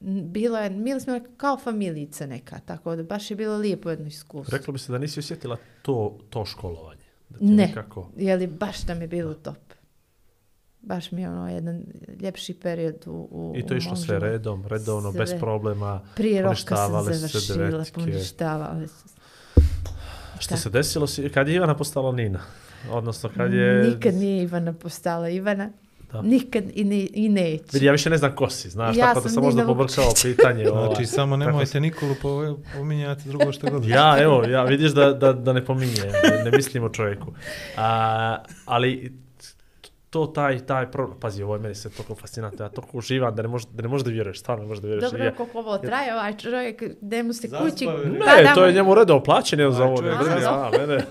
m, 0.00 0.32
bilo 0.32 0.58
je, 0.58 0.70
bili 0.70 1.00
smo 1.00 1.20
kao 1.36 1.58
familijica 1.58 2.26
neka, 2.26 2.58
tako 2.58 2.96
da 2.96 3.02
baš 3.02 3.30
je 3.30 3.36
bilo 3.36 3.56
lijepo 3.56 3.90
jedno 3.90 4.06
iskustvo. 4.06 4.56
Reklo 4.56 4.72
bi 4.72 4.78
se 4.78 4.92
da 4.92 4.98
nisi 4.98 5.20
osjetila 5.20 5.56
to, 5.82 6.18
to 6.30 6.44
školovanje. 6.44 7.02
Da 7.28 7.38
ti 7.38 7.44
Ne. 7.44 7.66
Nekako, 7.66 8.10
Je 8.16 8.36
li 8.36 8.46
baš 8.46 8.86
nam 8.86 9.00
je 9.02 9.08
bilo 9.08 9.34
top. 9.34 9.56
Baš 10.80 11.12
mi 11.12 11.22
je 11.22 11.28
ono 11.30 11.50
jedan 11.50 11.84
ljepši 12.20 12.54
period 12.54 13.04
u, 13.06 13.28
u 13.30 13.52
I 13.56 13.66
to 13.66 13.74
išlo 13.74 13.96
sve 13.96 14.04
životu. 14.06 14.24
redom, 14.24 14.66
redovno, 14.66 15.12
bez 15.12 15.28
Sve. 15.28 15.38
problema. 15.38 16.00
Prije 16.16 16.42
roka 16.42 16.56
sam 16.56 16.92
završila, 17.04 17.68
devetke. 17.68 17.92
poništavale 17.94 18.88
su 18.88 19.08
se. 19.08 19.14
Što 20.38 20.56
se 20.56 20.70
desilo, 20.70 21.06
si, 21.06 21.28
kad 21.28 21.48
je 21.48 21.54
Ivana 21.54 21.76
postala 21.76 22.12
Nina? 22.12 22.40
Odnosno, 22.90 23.30
kad 23.36 23.52
je... 23.52 23.84
Nikad 23.84 24.14
nije 24.14 24.42
Ivana 24.42 24.72
postala 24.72 25.28
Ivana. 25.28 25.70
Da. 26.12 26.22
Nikad 26.22 26.64
i, 26.74 26.84
ne, 26.84 27.06
i 27.12 27.28
neće. 27.28 27.64
Vidi, 27.72 27.86
ja 27.86 27.92
više 27.92 28.10
ne 28.10 28.16
znam 28.16 28.34
ko 28.34 28.50
si, 28.50 28.70
znaš, 28.70 28.96
Ja 28.96 29.06
tako 29.06 29.20
da 29.20 29.28
sam 29.28 29.42
možda 29.42 29.62
Nina 29.62 29.74
pobrkao 29.74 30.12
pitanje. 30.22 30.68
ovaj. 30.70 30.86
Znači, 30.86 31.06
samo 31.06 31.36
nemojte 31.36 31.80
Nikolu 31.80 32.14
po- 32.22 32.58
pominjati 32.76 33.28
drugo 33.28 33.52
što 33.52 33.70
god. 33.70 33.84
Ja, 33.84 34.16
evo, 34.20 34.44
ja 34.44 34.64
vidiš 34.64 34.90
da, 34.90 35.12
da, 35.12 35.32
da 35.32 35.52
ne 35.52 35.64
pominjem, 35.64 36.06
ne, 36.24 36.44
ne 36.44 36.50
mislim 36.50 36.84
o 36.84 36.88
čovjeku. 36.88 37.32
A, 37.76 38.36
ali 38.64 39.12
to 40.10 40.26
taj, 40.26 40.58
taj 40.58 40.90
problem, 40.90 41.20
pazi, 41.20 41.42
ovo 41.42 41.54
je 41.54 41.60
meni 41.60 41.74
se 41.74 41.90
toliko 41.90 42.14
fascinantno, 42.14 42.64
ja 42.64 42.68
toliko 42.68 42.98
uživam 42.98 43.34
da 43.34 43.42
ne 43.42 43.48
možeš 43.48 43.68
da, 43.68 43.82
ne 43.82 43.88
možeš 43.88 44.04
da 44.04 44.10
vjeruješ, 44.10 44.40
stvarno 44.40 44.62
ne 44.62 44.68
možeš 44.68 44.82
da 44.82 44.88
vjeruješ. 44.88 45.10
Dobro, 45.10 45.24
ja, 45.24 45.34
koliko 45.34 45.58
ovo 45.58 45.78
traje, 45.78 46.14
ovaj 46.14 46.36
čovjek, 46.36 46.82
da 47.00 47.22
mu 47.22 47.32
se 47.32 47.48
kući... 47.48 47.86
ne, 47.86 48.18
tada 48.26 48.54
to 48.54 48.60
mu- 48.60 48.66
je 48.66 48.72
njemu 48.72 48.94
redao 48.94 49.22
plaćanje 49.22 49.70
za 49.70 49.84
ovo, 49.84 50.00
ne, 50.00 50.08
ne, 50.10 50.40
da. 50.40 50.70
ne, 50.70 50.86
ne, 50.86 50.86
ne, 50.86 51.04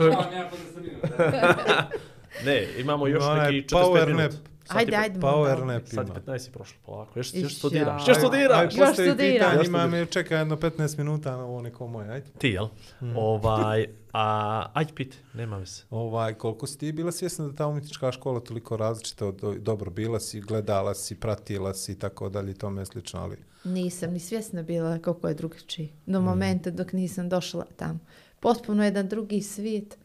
ne, 2.46 2.68
imamo 2.80 3.08
još 3.08 3.24
neki 3.38 3.68
45 3.68 3.70
power 3.72 4.06
minuta. 4.06 4.24
nap. 4.24 4.34
Ajde, 4.70 4.96
ajde. 4.96 5.20
Power 5.20 5.58
da. 5.58 5.66
nap 5.66 5.84
Sad 5.86 6.08
ima. 6.08 6.16
15 6.18 6.46
je 6.46 6.52
prošlo 6.52 6.78
polako, 6.86 7.20
još, 7.20 7.34
još 7.34 7.58
studiraš, 7.58 8.08
ja. 8.08 8.12
još 8.12 8.18
studiraš. 8.18 8.60
Aj, 8.76 8.80
Još 8.80 8.92
pitanje, 8.92 9.34
Još 9.34 9.40
ima 9.40 9.80
studiram. 9.80 9.90
me 9.92 10.06
čeka 10.06 10.38
jedno 10.38 10.56
15 10.58 10.98
minuta 10.98 11.32
na 11.32 11.44
ovo 11.44 11.62
neko 11.62 11.88
moje, 11.88 12.10
ajde. 12.10 12.28
Ti, 12.38 12.48
jel? 12.48 12.68
Ovaj, 13.16 13.86
a, 14.14 14.66
ajde 14.74 14.94
pit, 14.94 15.16
nema 15.34 15.66
se. 15.66 15.84
Ovaj, 15.90 16.34
koliko 16.34 16.68
si 16.68 16.78
ti 16.78 16.92
bila 16.92 17.12
svjesna 17.12 17.48
da 17.48 17.56
ta 17.56 17.68
umjetnička 17.68 18.12
škola 18.12 18.40
toliko 18.40 18.78
različita, 18.78 19.28
od, 19.28 19.36
dobro, 19.58 19.92
bila 19.92 20.20
si, 20.20 20.42
gledala 20.42 20.94
si, 20.96 21.16
pratila 21.16 21.74
si 21.74 21.92
i 21.92 21.96
tako 21.96 22.30
dalje 22.30 22.52
i 22.52 22.56
tome 22.56 22.86
slično, 22.86 23.20
ali 23.20 23.38
Nisam 23.66 24.12
ni 24.12 24.20
svjesna 24.20 24.62
bila 24.62 25.00
koliko 25.00 25.28
je 25.28 25.34
drugačiji. 25.34 25.92
Do 26.06 26.22
Mm. 26.22 26.24
momenta 26.24 26.72
dok 26.72 26.94
nisam 26.94 27.30
došla 27.30 27.66
tamo. 27.76 28.00
Potpuno 28.40 28.84
jedan 28.84 29.08
drugi 29.08 29.42
svijet. 29.42 29.98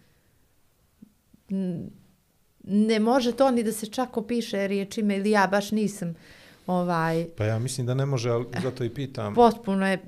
N- 1.50 1.90
Ne 2.64 3.00
može 3.00 3.32
to 3.32 3.50
ni 3.50 3.62
da 3.62 3.72
se 3.72 3.86
čak 3.86 4.16
opiše 4.16 4.66
riječima 4.66 5.14
ili 5.14 5.30
ja 5.30 5.46
baš 5.46 5.70
nisam 5.70 6.14
ovaj, 6.66 7.26
pa 7.36 7.44
ja 7.44 7.58
mislim 7.58 7.86
da 7.86 7.94
ne 7.94 8.06
može, 8.06 8.30
ali 8.30 8.46
zato 8.62 8.84
i 8.84 8.90
pitam. 8.90 9.34
potpuno 9.34 9.88
je 9.88 9.98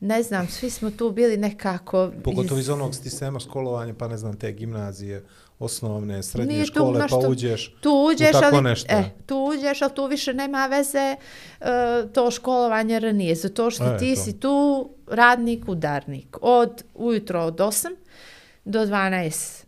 ne 0.00 0.22
znam, 0.22 0.48
svi 0.48 0.70
smo 0.70 0.90
tu 0.90 1.10
bili 1.10 1.36
nekako 1.36 2.10
Pogotovo 2.24 2.60
iz 2.60 2.68
onog 2.68 2.94
sistema 2.94 3.40
školovanja, 3.40 3.94
pa 3.94 4.08
ne 4.08 4.16
znam, 4.16 4.36
te 4.36 4.52
gimnazije, 4.52 5.24
osnovne, 5.58 6.22
srednje 6.22 6.52
Nije 6.52 6.64
tu 6.64 6.72
škole, 6.72 7.00
nešto- 7.00 7.20
pa 7.20 7.28
uđeš. 7.28 7.74
Tu 7.80 7.90
uđeš, 8.06 8.32
tako 8.32 8.46
ali, 8.52 8.62
nešto. 8.62 8.92
e, 8.92 9.04
tu 9.26 9.36
uđeš, 9.36 9.82
ali 9.82 9.92
tu 9.92 10.06
više 10.06 10.34
nema 10.34 10.66
veze 10.66 10.98
e, 10.98 11.16
to 12.12 12.30
školovanje 12.30 13.00
ranije, 13.00 13.34
zato 13.34 13.70
što 13.70 13.84
E, 13.86 13.98
ti 13.98 14.14
to. 14.14 14.20
si 14.22 14.40
tu 14.40 14.88
radnik, 15.06 15.68
udarnik. 15.68 16.36
Od 16.40 16.84
ujutro 16.94 17.40
od 17.40 17.56
8 17.56 17.86
do 18.64 18.78
12. 18.80 19.64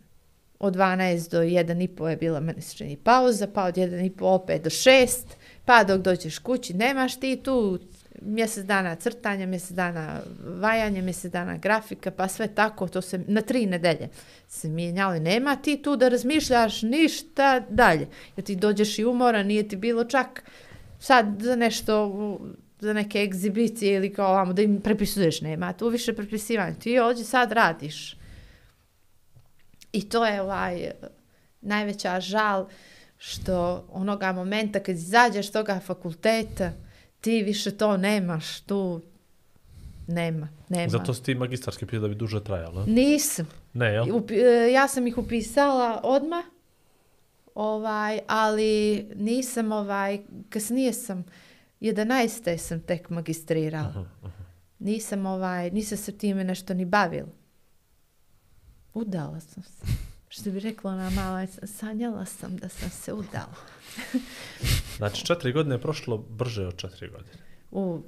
Od 0.59 0.75
12 0.75 1.31
do 1.31 1.41
1 1.41 1.83
i 1.83 1.87
po 1.87 2.09
je 2.09 2.17
bila 2.17 2.39
meni 2.39 2.97
pauza, 3.03 3.47
pa 3.47 3.63
od 3.63 3.75
1 3.75 4.05
i 4.05 4.09
po 4.09 4.25
opet 4.25 4.63
do 4.63 4.69
6, 4.69 5.25
pa 5.65 5.83
dok 5.83 6.01
dođeš 6.01 6.39
kući, 6.39 6.73
nemaš 6.73 7.19
ti 7.19 7.39
tu 7.43 7.79
mjesec 8.21 8.65
dana 8.65 8.95
crtanja, 8.95 9.45
mjesec 9.45 9.71
dana 9.71 10.19
vajanja, 10.59 11.01
mjesec 11.01 11.31
dana 11.31 11.57
grafika, 11.57 12.11
pa 12.11 12.27
sve 12.27 12.47
tako, 12.47 12.87
to 12.87 13.01
se 13.01 13.19
na 13.27 13.41
tri 13.41 13.65
nedelje 13.65 14.09
se 14.47 14.69
mijenjalo 14.69 15.15
i 15.15 15.19
nema 15.19 15.55
ti 15.55 15.81
tu 15.81 15.95
da 15.95 16.07
razmišljaš 16.07 16.81
ništa 16.81 17.59
dalje. 17.69 18.07
Jer 18.37 18.45
ti 18.45 18.55
dođeš 18.55 18.99
i 18.99 19.05
umora, 19.05 19.43
nije 19.43 19.67
ti 19.67 19.75
bilo 19.75 20.03
čak 20.03 20.43
sad 20.99 21.25
za 21.39 21.55
nešto, 21.55 22.11
za 22.79 22.93
neke 22.93 23.19
egzibicije 23.19 23.95
ili 23.95 24.13
kao 24.13 24.29
ovamo 24.29 24.53
da 24.53 24.61
im 24.61 24.81
prepisuješ, 24.81 25.41
nema 25.41 25.73
tu 25.73 25.89
više 25.89 26.13
prepisivanja. 26.13 26.75
Ti 26.75 26.99
ovdje 26.99 27.25
sad 27.25 27.51
radiš. 27.51 28.16
I 29.91 30.09
to 30.09 30.25
je 30.25 30.41
ovaj 30.41 30.91
najveća 31.61 32.19
žal 32.19 32.67
što 33.17 33.85
onoga 33.91 34.31
momenta 34.31 34.79
kad 34.79 34.95
izađeš 34.95 35.51
toga 35.51 35.79
fakulteta, 35.85 36.71
ti 37.21 37.43
više 37.43 37.71
to 37.71 37.97
nemaš, 37.97 38.59
tu 38.59 39.01
nema, 40.07 40.49
nema. 40.69 40.89
Zato 40.89 41.13
si 41.13 41.23
ti 41.23 41.35
magistarski 41.35 41.85
pio 41.85 41.99
da 41.99 42.07
bi 42.07 42.15
duže 42.15 42.43
trajalo? 42.43 42.85
Nisam. 42.85 43.47
Ne, 43.73 43.87
jel? 43.93 44.05
Upi- 44.05 44.67
e, 44.67 44.71
ja 44.71 44.87
sam 44.87 45.07
ih 45.07 45.17
upisala 45.17 46.01
odmah, 46.03 46.45
ovaj, 47.55 48.19
ali 48.27 49.05
nisam 49.15 49.71
ovaj, 49.71 50.19
kasnije 50.49 50.93
sam, 50.93 51.25
11. 51.81 52.57
sam 52.57 52.79
tek 52.79 53.09
magistrirala. 53.09 54.05
nisam 54.79 55.25
ovaj, 55.25 55.71
nisam 55.71 55.97
se 55.97 56.17
time 56.17 56.43
nešto 56.43 56.73
ni 56.73 56.85
bavila. 56.85 57.27
Udala 58.97 59.39
sam 59.39 59.63
se. 59.63 59.85
Što 60.29 60.51
bi 60.51 60.59
rekla 60.59 60.91
ona 60.91 61.09
mala, 61.09 61.47
sanjala 61.63 62.25
sam 62.25 62.57
da 62.57 62.69
sam 62.69 62.89
se 62.89 63.13
udala. 63.13 63.55
Znači, 64.97 65.25
četiri 65.25 65.51
godine 65.51 65.75
je 65.75 65.81
prošlo 65.81 66.17
brže 66.17 66.67
od 66.67 66.75
četiri 66.75 67.09
godine. 67.09 67.33
U, 67.71 68.01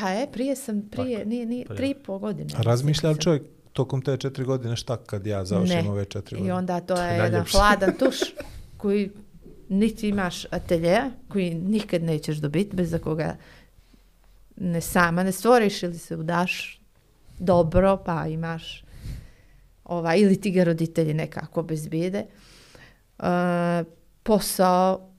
pa 0.00 0.08
je, 0.10 0.32
prije 0.32 0.56
sam, 0.56 0.82
prije, 0.90 1.18
Tako, 1.18 1.28
nije, 1.28 1.46
nije, 1.46 1.64
prije. 1.64 1.76
tri 1.76 1.90
i 1.90 1.94
po 1.94 2.18
godine. 2.18 2.50
A 2.56 2.62
razmišlja 2.62 3.10
li 3.10 3.20
čovjek 3.20 3.42
tokom 3.72 4.02
te 4.02 4.16
četiri 4.16 4.44
godine 4.44 4.76
šta 4.76 4.96
kad 4.96 5.26
ja 5.26 5.44
završim 5.44 5.84
Ne. 5.84 5.90
ove 5.90 6.04
četiri 6.04 6.36
I 6.36 6.38
godine? 6.38 6.54
onda 6.54 6.80
to 6.80 7.02
je 7.02 7.12
je 7.14 7.24
jedan 7.24 7.44
hladan 7.52 7.92
tuš 7.98 8.18
koji 8.80 9.10
niti 9.68 10.08
imaš 10.08 10.44
atelje, 10.44 10.98
koji 11.28 11.54
nikad 11.54 12.02
nećeš 12.02 12.36
dobiti 12.36 12.76
bez 12.76 12.90
da 12.90 12.98
koga 12.98 13.36
ne 14.56 14.80
sama 14.80 15.22
ne 15.22 15.32
stvoriš 15.32 15.82
ili 15.82 15.98
se 15.98 16.16
udaš 16.16 16.80
dobro 17.38 18.02
pa 18.06 18.26
imaš 18.26 18.83
ova, 19.84 20.14
ili 20.14 20.40
ti 20.40 20.50
ga 20.50 20.64
roditelji 20.64 21.14
nekako 21.14 21.62
bezbijede. 21.62 22.26
E, 23.18 23.24
posao 24.22 25.10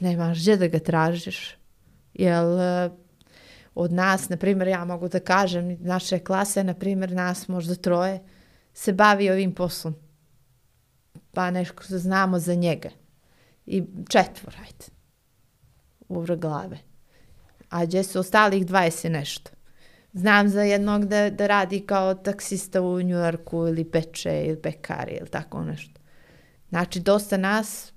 nemaš 0.00 0.40
gdje 0.40 0.56
da 0.56 0.68
ga 0.68 0.78
tražiš. 0.78 1.56
Jel 2.14 2.60
e, 2.60 2.90
od 3.74 3.92
nas, 3.92 4.28
na 4.28 4.36
primjer, 4.36 4.68
ja 4.68 4.84
mogu 4.84 5.08
da 5.08 5.20
kažem, 5.20 5.76
naše 5.80 6.18
klase, 6.18 6.64
na 6.64 6.74
primjer, 6.74 7.12
nas 7.12 7.48
možda 7.48 7.74
troje, 7.74 8.20
se 8.74 8.92
bavi 8.92 9.30
ovim 9.30 9.54
poslom. 9.54 9.94
Pa 11.32 11.50
nešto 11.50 11.98
znamo 11.98 12.38
za 12.38 12.54
njega. 12.54 12.90
I 13.66 13.82
četvor, 14.08 14.54
ajde. 14.60 14.84
Uvr 16.08 16.36
glave. 16.36 16.78
A 17.68 17.84
gdje 17.84 18.04
su 18.04 18.18
ostalih 18.18 18.66
20 18.66 19.08
nešto. 19.08 19.50
Znam 20.14 20.48
za 20.48 20.62
jednog 20.62 21.04
da, 21.04 21.30
da 21.30 21.46
radi 21.46 21.80
kao 21.80 22.14
taksista 22.14 22.82
u 22.82 23.02
Njujorku 23.02 23.66
ili 23.68 23.84
peče 23.84 24.44
ili 24.46 24.56
pekari 24.56 25.12
ili 25.20 25.28
tako 25.28 25.64
nešto. 25.64 26.00
Znači, 26.68 27.00
dosta 27.00 27.36
nas 27.36 27.92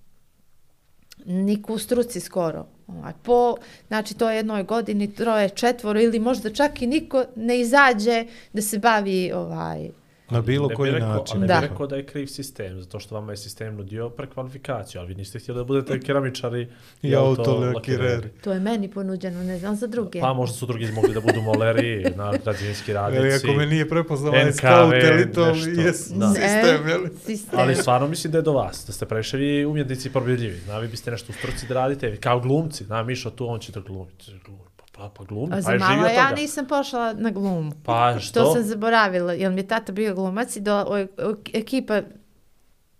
niko 1.25 1.73
u 1.73 1.77
struci 1.77 2.19
skoro. 2.19 2.65
Ovaj, 2.87 3.13
po, 3.23 3.55
znači, 3.87 4.13
to 4.13 4.29
je 4.29 4.35
jednoj 4.35 4.63
godini 4.63 5.13
troje, 5.13 5.49
četvoro 5.49 6.01
ili 6.01 6.19
možda 6.19 6.53
čak 6.53 6.81
i 6.81 6.87
niko 6.87 7.25
ne 7.35 7.59
izađe 7.59 8.25
da 8.53 8.61
se 8.61 8.79
bavi 8.79 9.31
ovaj, 9.31 9.89
Na 10.29 10.41
bilo 10.41 10.69
koji 10.69 10.91
rekao, 10.91 11.09
način. 11.09 11.31
Ali 11.31 11.41
ne 11.41 11.47
Da. 11.47 11.59
bi 11.61 11.67
rekao 11.67 11.87
da 11.87 11.95
je 11.95 12.05
kriv 12.05 12.27
sistem, 12.27 12.81
zato 12.81 12.99
što 12.99 13.15
vama 13.15 13.31
je 13.31 13.37
sistem 13.37 13.75
nudio 13.75 14.09
prekvalifikaciju, 14.09 15.01
ali 15.01 15.07
vi 15.07 15.15
niste 15.15 15.39
htjeli 15.39 15.57
da 15.57 15.63
budete 15.63 15.99
keramičari 16.05 16.67
I 17.01 17.15
autolakireri. 17.15 18.29
To 18.41 18.51
je 18.51 18.59
meni 18.59 18.87
ponuđeno, 18.87 19.43
ne 19.43 19.59
znam 19.59 19.75
za 19.75 19.87
druge. 19.87 20.19
Pa 20.19 20.33
možda 20.33 20.55
su 20.55 20.65
drugi 20.65 20.91
mogli 20.91 21.13
da 21.13 21.21
budu 21.21 21.41
moleri, 21.41 22.05
na 22.15 22.33
građevinski 22.43 22.93
radnici. 22.93 23.19
Ali 23.21 23.33
ako 23.33 23.53
me 23.53 23.65
nije 23.65 23.89
prepoznao 23.89 24.33
NKV, 24.35 24.51
scout, 24.51 24.93
ili 24.93 25.31
to 25.33 25.45
jes 25.77 26.09
Da. 26.09 26.27
sistem, 26.27 26.87
je 26.87 26.97
li? 26.97 27.09
sistem. 27.17 27.59
Ali 27.59 27.75
stvarno 27.75 28.07
mislim 28.07 28.31
da 28.31 28.37
je 28.37 28.41
do 28.41 28.53
vas, 28.53 28.83
da 28.87 28.93
ste 28.93 29.05
previše 29.05 29.37
vi 29.37 29.65
umjetnici 29.65 30.09
probjedljivi. 30.09 30.57
Zna, 30.57 30.79
vi 30.79 30.87
biste 30.87 31.11
nešto 31.11 31.31
u 31.31 31.35
struci 31.35 31.67
da 31.67 31.73
radite, 31.73 32.09
vi 32.09 32.17
kao 32.17 32.39
glumci. 32.39 32.83
Zna, 32.83 33.03
Mišo 33.03 33.29
tu, 33.29 33.49
on 33.49 33.59
će 33.59 33.71
da 33.71 33.79
glumi. 33.79 34.11
glumi. 34.45 34.61
Pa, 34.97 35.09
pa, 35.09 35.23
glumi, 35.23 35.53
A 35.53 35.59
pa 35.65 35.71
je 35.71 35.79
živio 35.79 36.05
ja 36.05 36.29
toga. 36.29 36.41
nisam 36.41 36.65
pošla 36.65 37.13
na 37.13 37.29
glumu. 37.29 37.71
Pa 37.85 38.15
što? 38.19 38.43
To 38.43 38.53
sam 38.53 38.63
zaboravila, 38.63 39.33
jer 39.33 39.51
mi 39.51 39.61
je 39.61 39.67
tata 39.67 39.91
bio 39.91 40.15
glumac 40.15 40.55
i 40.55 40.61
do, 40.61 40.75
o, 40.75 40.97
o, 40.99 41.35
ekipa 41.53 42.01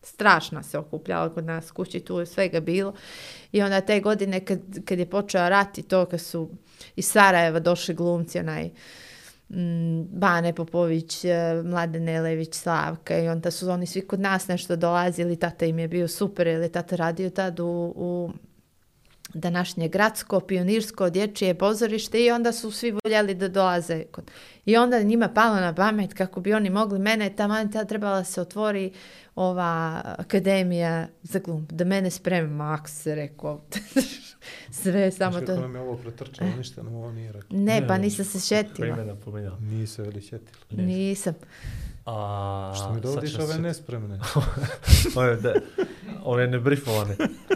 strašna 0.01 0.63
se 0.63 0.77
okupljala 0.77 1.33
kod 1.33 1.45
nas 1.45 1.71
kući, 1.71 1.99
tu 1.99 2.19
je 2.19 2.25
svega 2.25 2.59
bilo. 2.59 2.93
I 3.51 3.61
onda 3.61 3.81
te 3.81 3.99
godine 3.99 4.45
kad, 4.45 4.59
kad 4.85 4.99
je 4.99 5.09
počeo 5.09 5.49
rat 5.49 5.77
i 5.77 5.83
to, 5.83 6.05
kad 6.05 6.21
su 6.21 6.49
iz 6.95 7.07
Sarajeva 7.07 7.59
došli 7.59 7.95
glumci, 7.95 8.39
onaj 8.39 8.69
mm, 9.49 10.03
Bane 10.03 10.53
Popović, 10.53 11.25
eh, 11.25 11.61
Mladen 11.65 12.03
Nelević, 12.03 12.55
Slavka 12.55 13.19
i 13.19 13.27
onda 13.27 13.51
su 13.51 13.69
oni 13.69 13.85
svi 13.85 14.01
kod 14.01 14.19
nas 14.19 14.47
nešto 14.47 14.75
dolazili, 14.75 15.35
tata 15.35 15.65
im 15.65 15.79
je 15.79 15.87
bio 15.87 16.07
super, 16.07 16.47
jer 16.47 16.61
je 16.61 16.71
tata 16.71 16.95
radio 16.95 17.29
tad 17.29 17.59
u, 17.59 17.93
u 17.95 18.31
današnje 19.33 19.87
gradsko, 19.87 20.39
pionirsko, 20.39 21.09
dječje 21.09 21.53
pozorište 21.53 22.25
i 22.25 22.31
onda 22.31 22.51
su 22.51 22.71
svi 22.71 22.93
voljeli 23.03 23.35
da 23.35 23.47
dolaze. 23.47 24.03
Kod. 24.03 24.31
I 24.65 24.77
onda 24.77 25.03
njima 25.03 25.29
palo 25.29 25.55
na 25.55 25.75
pamet 25.75 26.13
kako 26.13 26.41
bi 26.41 26.53
oni 26.53 26.69
mogli 26.69 26.99
mene, 26.99 27.35
tamo 27.35 27.67
tad 27.73 27.89
trebala 27.89 28.23
se 28.23 28.41
otvori 28.41 28.91
ova 29.35 30.01
akademija 30.17 31.07
za 31.23 31.39
glum, 31.39 31.67
da 31.71 31.85
mene 31.85 32.11
spreme 32.11 32.49
Max 32.49 33.15
rekao. 33.15 33.61
Sve 34.81 35.11
samo 35.11 35.33
kako 35.33 35.45
to. 35.45 35.61
nam 35.61 35.75
je 35.75 35.81
ovo 35.81 35.95
pretrčalo, 35.95 36.49
ništa 36.57 36.83
nam 36.83 36.95
ovo 36.95 37.11
nije 37.11 37.31
rekao. 37.31 37.57
Ne, 37.57 37.87
pa 37.87 37.97
nisam 37.97 38.25
se 38.25 38.39
šetila. 38.39 38.87
Imena 38.87 39.15
pominjala. 39.15 39.57
Nije 39.59 39.87
se 39.87 40.01
veli 40.01 40.21
šetilo. 40.21 40.61
Nisam. 40.69 41.33
A, 42.05 42.73
Što 42.75 42.93
mi 42.93 43.01
dovodiš 43.01 43.39
ove 43.39 43.59
nespremne? 43.59 44.19
ove, 45.17 45.35
de, 45.35 45.53
ove 46.23 46.47
nebrifovane. 46.47 47.15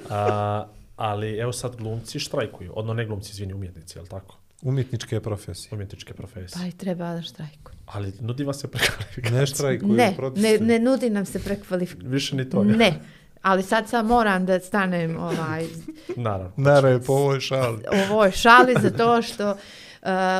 A, 0.10 0.68
ali 1.02 1.38
evo 1.38 1.54
sad 1.54 1.76
glumci 1.76 2.20
štrajkuju. 2.20 2.72
Odno 2.76 2.94
ne 2.94 3.06
glumci, 3.06 3.32
izvini, 3.32 3.54
umjetnici, 3.54 3.98
je 3.98 4.02
li 4.02 4.08
tako? 4.08 4.38
Umjetničke 4.62 5.20
profesije. 5.20 5.70
Umjetničke 5.74 6.14
profesije. 6.14 6.62
Pa 6.62 6.68
i 6.68 6.72
treba 6.72 7.14
da 7.14 7.22
štrajku. 7.22 7.72
Ali 7.86 8.14
nudi 8.20 8.44
vam 8.44 8.54
se 8.54 8.68
prekvalifikacija. 8.68 9.40
Ne 9.40 9.46
štrajkuju, 9.46 9.94
Ne, 9.94 10.10
ne, 10.10 10.16
protestuju. 10.16 10.68
ne 10.68 10.80
nudi 10.80 11.10
nam 11.10 11.26
se 11.26 11.40
prekvalifikaciju. 11.44 12.10
Više 12.10 12.36
ni 12.36 12.50
toga. 12.50 12.74
Ne. 12.74 13.00
Ali 13.42 13.64
sad 13.64 13.90
sam 13.90 14.06
moram 14.08 14.46
da 14.46 14.60
stanem 14.60 15.18
ovaj, 15.18 15.68
Naravno. 16.16 16.52
Nara 16.58 17.00
po 17.06 17.14
ovoj 17.14 17.40
šali. 17.40 17.84
ovoj 18.12 18.32
šali 18.32 18.76
za 18.82 18.90
to 18.90 19.22
što 19.22 19.52
uh, 19.52 19.58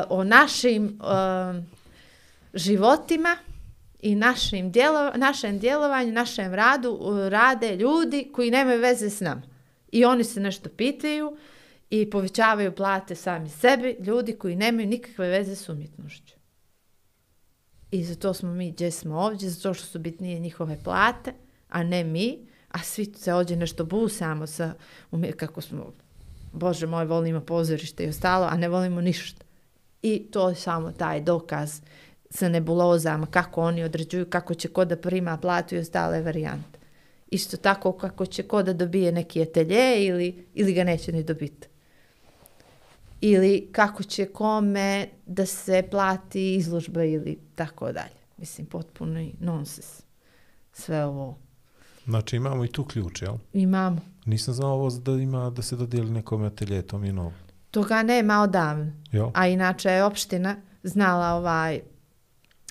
o 0.08 0.24
našim 0.24 1.00
uh, 1.00 1.62
životima 2.54 3.36
i 4.00 4.14
našim 4.14 4.70
djelo, 4.70 5.10
našem 5.16 5.58
djelovanju, 5.58 6.12
našem 6.12 6.54
radu 6.54 6.90
uh, 6.90 7.28
rade 7.28 7.76
ljudi 7.76 8.30
koji 8.34 8.50
nemaju 8.50 8.80
veze 8.80 9.10
s 9.10 9.20
nama. 9.20 9.42
I 9.92 10.04
oni 10.04 10.24
se 10.24 10.40
nešto 10.40 10.68
pitaju 10.68 11.36
i 11.90 12.10
povećavaju 12.10 12.74
plate 12.74 13.14
sami 13.14 13.48
sebi, 13.48 13.96
ljudi 14.00 14.32
koji 14.32 14.56
nemaju 14.56 14.86
nikakve 14.86 15.28
veze 15.28 15.56
s 15.56 15.68
umjetnošću. 15.68 16.34
I 17.90 18.04
zato 18.04 18.34
smo 18.34 18.54
mi 18.54 18.70
gdje 18.72 18.90
smo 18.90 19.18
ovdje, 19.18 19.50
zato 19.50 19.74
što 19.74 19.86
su 19.86 19.98
bitnije 19.98 20.38
njihove 20.38 20.78
plate, 20.84 21.32
a 21.68 21.82
ne 21.82 22.04
mi, 22.04 22.46
a 22.68 22.78
svi 22.78 23.04
se 23.04 23.34
ovdje 23.34 23.56
nešto 23.56 23.84
busamo 23.84 24.46
sa, 24.46 24.74
umje- 25.10 25.32
kako 25.32 25.60
smo, 25.60 25.92
bože 26.52 26.86
moj, 26.86 27.04
volimo 27.04 27.40
pozorište 27.40 28.04
i 28.04 28.08
ostalo, 28.08 28.46
a 28.46 28.56
ne 28.56 28.68
volimo 28.68 29.00
ništa. 29.00 29.44
I 30.02 30.26
to 30.30 30.48
je 30.48 30.54
samo 30.54 30.92
taj 30.92 31.20
dokaz 31.20 31.80
sa 32.30 32.48
nebulozama, 32.48 33.26
kako 33.26 33.62
oni 33.62 33.84
određuju, 33.84 34.30
kako 34.30 34.54
će 34.54 34.68
ko 34.68 34.84
da 34.84 34.96
prima 34.96 35.36
platu 35.36 35.74
i 35.74 35.78
ostale 35.78 36.22
varijante. 36.22 36.81
Isto 37.32 37.56
tako 37.56 37.92
kako 37.92 38.26
će 38.26 38.42
ko 38.42 38.62
da 38.62 38.72
dobije 38.72 39.12
neki 39.12 39.42
atelje 39.42 40.06
ili, 40.06 40.46
ili 40.54 40.74
ga 40.74 40.84
neće 40.84 41.12
ni 41.12 41.24
dobiti. 41.24 41.68
Ili 43.20 43.68
kako 43.72 44.02
će 44.02 44.26
kome 44.26 45.08
da 45.26 45.46
se 45.46 45.82
plati 45.90 46.54
izložba 46.54 47.04
ili 47.04 47.38
tako 47.54 47.92
dalje. 47.92 48.20
Mislim, 48.36 48.66
potpuno 48.66 49.26
nonsens. 49.40 50.02
Sve 50.72 51.04
ovo 51.04 51.38
Znači 52.04 52.36
imamo 52.36 52.64
i 52.64 52.68
tu 52.68 52.84
ključ, 52.84 53.22
jel? 53.22 53.34
imamo. 53.52 54.00
Nisam 54.24 54.54
znao 54.54 54.72
ovo 54.72 54.90
da 54.90 55.12
ima 55.12 55.50
da 55.50 55.62
se 55.62 55.76
dodijeli 55.76 56.10
nekom 56.10 56.42
atelje, 56.42 56.82
to 56.82 56.98
mi 56.98 57.06
je 57.06 57.12
novo. 57.12 57.32
Toga 57.70 58.02
nema 58.02 58.42
odavno. 58.42 58.92
Jel? 59.12 59.28
A 59.34 59.46
inače 59.46 59.90
je 59.90 60.04
opština 60.04 60.56
znala 60.82 61.34
ovaj 61.34 61.80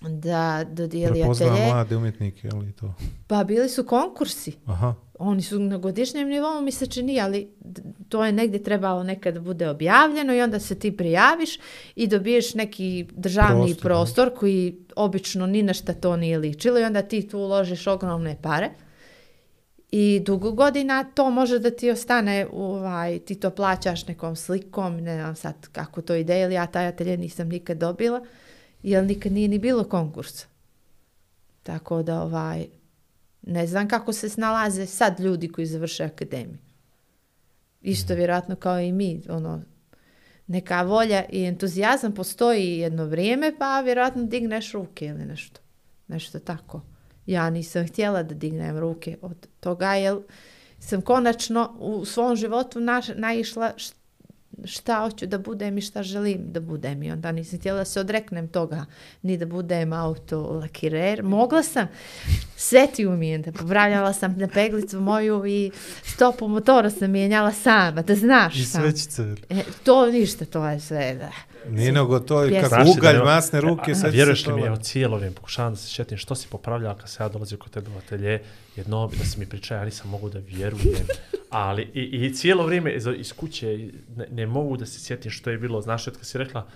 da 0.01 0.63
dodijeli 0.71 1.19
Prepozna 1.19 1.45
atelje. 1.45 1.65
mlade 1.67 1.97
umjetnike, 1.97 2.47
jel 2.47 2.63
i 2.63 2.71
to? 2.71 2.93
Pa 3.27 3.43
bili 3.43 3.69
su 3.69 3.83
konkursi. 3.83 4.53
Aha. 4.65 4.93
Oni 5.19 5.41
su 5.41 5.59
na 5.59 5.77
godišnjem 5.77 6.29
nivou, 6.29 6.61
mi 6.61 6.71
se 6.71 6.85
čini, 6.85 7.21
ali 7.21 7.49
to 8.09 8.25
je 8.25 8.31
negdje 8.31 8.63
trebalo 8.63 9.03
nekad 9.03 9.39
bude 9.39 9.69
objavljeno 9.69 10.35
i 10.35 10.41
onda 10.41 10.59
se 10.59 10.79
ti 10.79 10.97
prijaviš 10.97 11.59
i 11.95 12.07
dobiješ 12.07 12.53
neki 12.53 13.07
državni 13.11 13.65
Prostor, 13.65 13.83
prostor, 13.83 14.29
da. 14.29 14.35
koji 14.35 14.77
obično 14.95 15.47
ni 15.47 15.63
na 15.63 15.73
šta 15.73 15.93
to 15.93 16.15
nije 16.17 16.37
ličilo 16.37 16.79
i 16.79 16.83
onda 16.83 17.01
ti 17.01 17.27
tu 17.27 17.39
uložiš 17.39 17.87
ogromne 17.87 18.37
pare. 18.41 18.69
I 19.91 20.21
dugo 20.25 20.51
godina 20.51 21.03
to 21.03 21.29
može 21.29 21.59
da 21.59 21.71
ti 21.71 21.91
ostane, 21.91 22.47
ovaj, 22.53 23.19
ti 23.19 23.35
to 23.35 23.49
plaćaš 23.49 24.07
nekom 24.07 24.35
slikom, 24.35 24.97
ne 24.97 25.15
znam 25.15 25.35
sad 25.35 25.67
kako 25.71 26.01
to 26.01 26.15
ide, 26.15 26.41
ili 26.41 26.53
ja 26.53 26.67
taj 26.67 26.87
atelje 26.87 27.17
nisam 27.17 27.47
nikad 27.47 27.77
dobila, 27.77 28.21
jer 28.83 29.05
nikad 29.05 29.31
nije 29.31 29.47
ni 29.47 29.59
bilo 29.59 29.83
konkursa. 29.83 30.45
Tako 31.63 32.03
da, 32.03 32.21
ovaj, 32.21 32.67
ne 33.41 33.67
znam 33.67 33.87
kako 33.87 34.13
se 34.13 34.29
snalaze 34.29 34.85
sad 34.85 35.19
ljudi 35.19 35.51
koji 35.51 35.67
završe 35.67 36.03
akademiju. 36.03 36.57
Isto 37.81 38.15
vjerojatno 38.15 38.55
kao 38.55 38.79
i 38.79 38.91
mi, 38.91 39.21
ono, 39.29 39.61
neka 40.47 40.81
volja 40.81 41.25
i 41.29 41.43
entuzijazam 41.43 42.15
postoji 42.15 42.77
jedno 42.77 43.05
vrijeme, 43.05 43.53
pa 43.59 43.81
vjerojatno 43.81 44.23
digneš 44.23 44.71
ruke 44.71 45.05
ili 45.05 45.25
nešto. 45.25 45.61
Nešto 46.07 46.39
tako. 46.39 46.81
Ja 47.25 47.49
nisam 47.49 47.87
htjela 47.87 48.23
da 48.23 48.33
dignem 48.35 48.77
ruke 48.77 49.17
od 49.21 49.47
toga, 49.59 49.93
jer 49.93 50.17
sam 50.79 51.01
konačno 51.01 51.75
u 51.79 52.05
svom 52.05 52.35
životu 52.35 52.79
naš, 52.79 53.05
naišla 53.15 53.71
šta 54.65 54.99
hoću 54.99 55.27
da 55.27 55.37
budem 55.37 55.77
i 55.77 55.81
šta 55.81 56.03
želim 56.03 56.39
da 56.51 56.59
budem. 56.59 57.03
I 57.03 57.11
onda 57.11 57.31
nisam 57.31 57.59
htjela 57.59 57.79
da 57.79 57.85
se 57.85 57.99
odreknem 57.99 58.47
toga, 58.47 58.85
ni 59.21 59.37
da 59.37 59.45
budem 59.45 59.93
auto 59.93 60.41
lakirer. 60.41 61.23
Mogla 61.23 61.63
sam, 61.63 61.87
sve 62.55 62.87
ti 62.95 63.05
umijem, 63.05 63.41
da 63.41 63.51
popravljala 63.51 64.13
sam 64.13 64.35
na 64.37 64.47
peglicu 64.47 64.99
moju 65.01 65.45
i 65.45 65.71
stopu 66.03 66.47
motora 66.47 66.89
sam 66.89 67.11
mijenjala 67.11 67.51
sama, 67.51 68.01
da 68.01 68.15
znaš 68.15 68.55
I 68.55 68.65
sam. 68.65 68.81
svećice. 68.81 69.35
E, 69.49 69.63
to 69.83 70.05
ništa, 70.11 70.45
to 70.45 70.65
je 70.67 70.79
sve, 70.79 71.15
da. 71.15 71.31
Nije 71.69 71.91
nego 71.91 72.19
to 72.19 72.43
je 72.43 72.61
kako 72.61 72.75
da 72.75 72.91
ugalj, 72.91 73.13
nema- 73.13 73.25
masne 73.25 73.61
ruke, 73.61 73.95
sve 73.95 74.09
Vjeruješ 74.09 74.47
li 74.47 74.53
mi, 74.53 74.61
evo 74.61 74.77
cijelo 74.77 75.17
vrijeme 75.17 75.35
pokušavam 75.35 75.73
da 75.73 75.77
se 75.77 75.89
šetim 75.89 76.17
što 76.17 76.35
si 76.35 76.47
popravljala 76.47 76.97
kad 76.97 77.09
se 77.09 77.23
ja 77.23 77.29
dolazio 77.29 77.57
kod 77.57 77.71
tebe 77.71 77.89
u 77.95 77.97
atelje, 77.97 78.41
jedno 78.75 79.11
da 79.19 79.25
se 79.25 79.39
mi 79.39 79.45
priča, 79.45 79.75
ja 79.75 79.85
nisam 79.85 80.09
mogu 80.09 80.29
da 80.29 80.39
vjerujem, 80.39 81.05
ali 81.51 81.91
i, 81.93 82.01
i 82.01 82.33
cijelo 82.33 82.65
vrijeme 82.65 82.91
iz, 82.93 83.07
iz 83.17 83.33
kuće 83.33 83.77
ne, 84.15 84.27
ne 84.31 84.47
mogu 84.47 84.77
da 84.77 84.85
se 84.85 84.99
sjetim 84.99 85.31
što 85.31 85.49
je 85.49 85.57
bilo, 85.57 85.81
znaš, 85.81 86.05
kad 86.05 86.17
si 86.21 86.37
rekla 86.37 86.67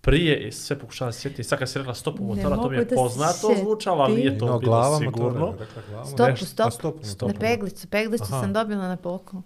prije 0.00 0.48
i 0.48 0.52
sve 0.52 0.78
pokušavam 0.78 1.12
se 1.12 1.20
sjetiti, 1.20 1.44
sad 1.44 1.58
kad 1.58 1.70
si 1.70 1.78
rekla 1.78 1.94
stopu 1.94 2.24
motora, 2.24 2.56
to 2.56 2.70
mi 2.70 2.76
je 2.76 2.88
poznato 2.88 3.54
zvučalo, 3.60 4.02
ali 4.02 4.14
nije 4.14 4.38
to 4.38 4.46
No, 4.46 4.58
bilo 4.58 4.98
sigurno. 4.98 5.40
motora, 5.40 5.66
rekla 5.76 6.04
Stopu, 6.04 6.22
motora. 6.22 6.70
stopu. 6.70 6.98
A, 7.00 7.04
stopu. 7.04 7.32
Na 7.32 7.38
peglicu, 7.40 7.88
peglicu 7.88 8.24
Aha. 8.24 8.40
sam 8.40 8.52
dobila 8.52 8.88
na 8.88 8.96
poklon. 8.96 9.42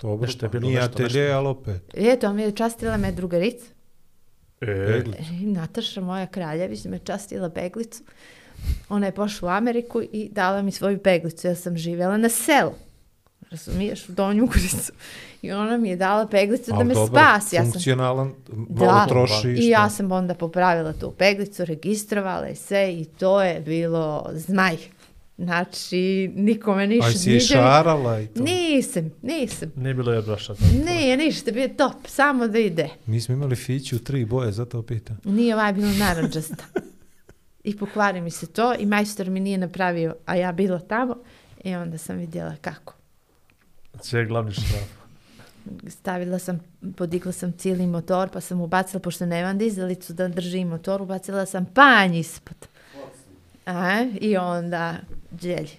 Dobro, 0.00 0.26
Nešto 0.26 0.46
je 0.46 0.50
bilo, 0.50 0.68
nije 0.68 0.80
nešto, 0.80 0.92
atelje, 0.94 1.30
ali 1.30 1.48
opet. 1.48 1.94
I 1.94 2.06
eto, 2.08 2.32
mi 2.32 2.42
je 2.42 2.52
častila 2.52 2.96
me 2.96 3.12
drugarica. 3.12 3.66
E, 4.60 4.66
Peglić. 4.86 5.16
E, 5.20 5.46
Nataša, 5.46 6.00
moja 6.00 6.26
kraljević, 6.26 6.84
me 6.84 6.98
častila 6.98 7.50
peglicu. 7.50 8.02
Ona 8.88 9.06
je 9.06 9.12
pošla 9.12 9.48
u 9.48 9.52
Ameriku 9.52 10.02
i 10.02 10.28
dala 10.32 10.62
mi 10.62 10.72
svoju 10.72 10.98
peglicu. 10.98 11.46
Ja 11.46 11.54
sam 11.54 11.76
živjela 11.76 12.16
na 12.16 12.28
selu. 12.28 12.72
Razumiješ, 13.50 14.08
u 14.08 14.12
Donju 14.12 14.44
Ugricu. 14.44 14.92
I 15.42 15.52
ona 15.52 15.76
mi 15.76 15.88
je 15.88 15.96
dala 15.96 16.26
peglicu 16.26 16.70
da 16.70 16.76
Ali 16.76 16.84
me 16.84 16.94
dobro, 16.94 17.20
spasi. 17.20 17.56
Ja 17.56 17.62
sam, 17.62 17.72
Funkcionalan, 17.72 18.34
malo 18.48 18.92
Da. 18.92 19.06
troši. 19.08 19.48
I 19.48 19.68
ja 19.68 19.90
sam 19.90 20.12
onda 20.12 20.34
popravila 20.34 20.92
tu 20.92 21.10
peglicu, 21.18 21.64
registrovala 21.64 22.48
i 22.48 22.56
sve 22.56 22.94
i 22.94 23.04
to 23.04 23.42
je 23.42 23.60
bilo 23.60 24.30
zmaj. 24.32 24.76
Znači, 25.38 26.30
nikome 26.34 26.86
ništa. 26.86 27.06
Aj 27.06 27.12
si 27.12 27.30
je 27.30 27.40
šarala 27.40 28.20
i 28.20 28.26
to. 28.26 28.42
Nisam, 28.42 29.10
nisam. 29.22 29.72
nije 29.76 29.94
bilo 29.94 30.12
airbrusha. 30.12 30.54
Nije 30.86 31.16
ništa, 31.16 31.50
bio 31.50 31.62
je 31.62 31.76
top, 31.76 31.92
samo 32.06 32.48
da 32.48 32.58
ide. 32.58 32.88
Mi 33.06 33.20
smo 33.20 33.34
imali 33.34 33.56
fiću 33.56 34.04
tri 34.04 34.24
boje, 34.24 34.52
zato 34.52 34.82
pitam. 34.82 35.18
Nije 35.24 35.54
ovaj 35.54 35.72
bilo 35.72 35.88
naranđasta. 35.98 36.64
I 37.64 37.76
pokvari 37.76 38.20
mi 38.20 38.30
se 38.30 38.46
to 38.46 38.74
i 38.78 38.86
majstor 38.86 39.30
mi 39.30 39.40
nije 39.40 39.58
napravio, 39.58 40.14
a 40.26 40.36
ja 40.36 40.52
bila 40.52 40.78
tamo 40.78 41.16
i 41.64 41.74
onda 41.74 41.98
sam 41.98 42.16
vidjela 42.16 42.54
kako. 42.60 42.94
Sve 44.00 44.20
je 44.20 44.26
glavni 44.26 44.52
šraf. 44.52 45.04
Stavila 45.88 46.38
sam, 46.38 46.60
podigla 46.96 47.32
sam 47.32 47.52
cijeli 47.52 47.86
motor, 47.86 48.28
pa 48.28 48.40
sam 48.40 48.60
ubacila, 48.60 49.00
pošto 49.00 49.26
nemam 49.26 49.58
dizalicu 49.58 50.12
da 50.12 50.28
držim 50.28 50.68
motor, 50.68 51.02
ubacila 51.02 51.46
sam 51.46 51.66
panj 51.74 52.16
ispod. 52.16 52.56
A, 53.66 54.06
I 54.20 54.36
onda 54.36 54.96
dželj. 55.40 55.70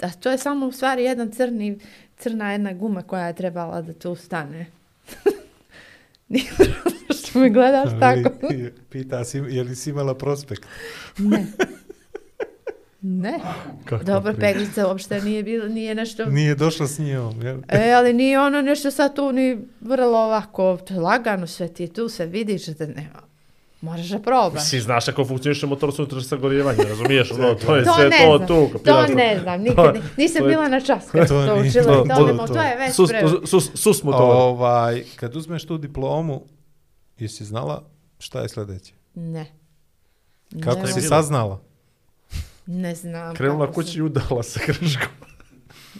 A 0.00 0.10
to 0.10 0.30
je 0.30 0.38
samo 0.38 0.66
u 0.66 0.72
stvari 0.72 1.04
jedan 1.04 1.30
crni, 1.30 1.78
crna 2.18 2.52
jedna 2.52 2.72
guma 2.72 3.02
koja 3.02 3.26
je 3.26 3.34
trebala 3.34 3.82
da 3.82 3.92
tu 3.92 4.14
stane. 4.14 4.66
Nije 6.28 6.50
što 7.18 7.38
me 7.38 7.50
gledaš 7.50 7.90
tako. 8.00 8.30
Pita, 8.90 9.24
si, 9.24 9.38
je 9.38 9.62
li 9.62 9.76
si 9.76 9.90
imala 9.90 10.14
prospekt? 10.14 10.66
Ne. 11.18 11.46
Ne. 13.06 13.40
Kako 13.84 14.04
Dobro, 14.04 14.34
peglica 14.34 14.86
uopšte 14.86 15.20
nije 15.20 15.42
bilo, 15.42 15.68
nije 15.68 15.94
nešto... 15.94 16.24
Nije 16.24 16.54
došla 16.54 16.86
s 16.86 16.98
njom, 16.98 17.42
jel? 17.42 17.58
E, 17.68 17.92
ali 17.92 18.12
nije 18.12 18.40
ono 18.40 18.62
nešto 18.62 18.90
sad 18.90 19.16
tu 19.16 19.32
ni 19.32 19.58
vrlo 19.80 20.18
ovako, 20.18 20.78
to 20.78 21.00
lagano 21.00 21.46
sve 21.46 21.68
ti 21.68 21.86
tu, 21.88 22.08
sve 22.08 22.26
vidiš 22.26 22.66
da 22.66 22.86
nema. 22.86 23.24
Moraš 23.80 24.08
da 24.08 24.18
probaš. 24.18 24.64
Si 24.64 24.80
znaš 24.80 25.04
kako 25.06 25.24
funkcioniše 25.24 25.66
motor 25.66 25.92
s 25.92 25.98
unutrašnjim 25.98 26.28
sagorijevanjem, 26.28 26.86
razumiješ? 26.88 27.30
Ono, 27.30 27.54
to 27.56 27.76
je 27.76 27.84
To 27.84 27.94
sve 27.94 28.10
to 28.10 28.36
znam, 28.36 28.48
tu. 28.48 28.54
To 28.68 28.78
kapiraš 28.78 29.08
ne 29.08 29.38
znam, 29.42 29.58
To- 29.58 29.70
nikad, 29.70 30.02
nisam 30.16 30.38
to 30.38 30.44
je- 30.44 30.50
bila 30.50 30.68
na 30.68 30.80
čas 30.80 31.04
kad 31.12 31.28
to 31.28 31.46
to, 31.46 31.54
učila 31.56 31.84
to- 31.84 32.04
to, 32.06 32.26
to- 32.28 32.46
to. 32.46 32.54
to 32.54 32.62
je 32.62 32.76
već 32.76 32.94
Sus, 32.94 33.10
pre... 33.10 33.22
sus, 33.44 33.70
sus 33.74 34.02
motor. 34.02 34.20
Ovaj, 34.22 35.04
kad 35.16 35.36
uzmeš 35.36 35.66
tu 35.66 35.78
diplomu, 35.78 36.42
jesi 37.18 37.44
znala 37.44 37.82
šta 38.18 38.40
je 38.40 38.48
sljedeće? 38.48 38.92
Ne. 39.14 39.46
Kako 40.60 40.80
ne, 40.80 40.92
si 40.92 41.00
saznala? 41.00 41.60
Ne 42.66 42.94
znam. 42.94 43.34
Krenula 43.34 43.72
kući 43.72 43.98
i 43.98 44.02
udala 44.02 44.42
se 44.42 44.60
greškom. 44.66 45.08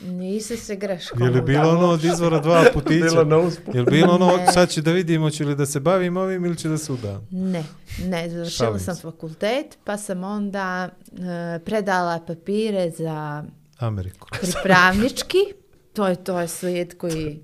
Nisi 0.03 0.57
se 0.57 0.77
greškom 0.77 1.23
Je 1.23 1.31
li 1.31 1.43
bilo 1.43 1.61
udala. 1.63 1.79
ono 1.79 1.89
od 1.89 2.05
izvora 2.05 2.39
dva 2.39 2.65
putića? 2.75 3.05
Bila 3.05 3.25
na 3.25 3.39
uspu. 3.39 3.71
Je 3.75 3.81
li 3.81 3.91
bilo 3.91 4.15
ono, 4.15 4.37
Ne. 4.37 4.53
sad 4.53 4.69
će 4.69 4.83
da 4.83 4.93
vidimo, 4.93 5.31
će 5.31 5.45
li 5.45 5.57
da 5.57 5.67
se 5.67 5.81
bavim 5.81 6.17
ovim 6.17 6.45
ili 6.45 6.57
će 6.57 6.69
da 6.69 6.79
se 6.79 6.93
udam? 6.93 7.27
Ne, 7.31 7.65
ne, 8.01 8.29
završila 8.31 8.79
sam 8.79 8.97
fakultet, 8.97 9.79
pa 9.85 9.97
sam 9.97 10.25
onda 10.25 10.89
e, 11.13 11.59
predala 11.59 12.21
papire 12.27 12.91
za 12.91 13.45
Ameriku. 13.79 14.29
pripravnički. 14.43 15.39
To 15.93 16.07
je 16.09 16.17
to 16.17 16.41
je 16.41 16.49
slijed 16.49 16.99
koji 16.99 17.41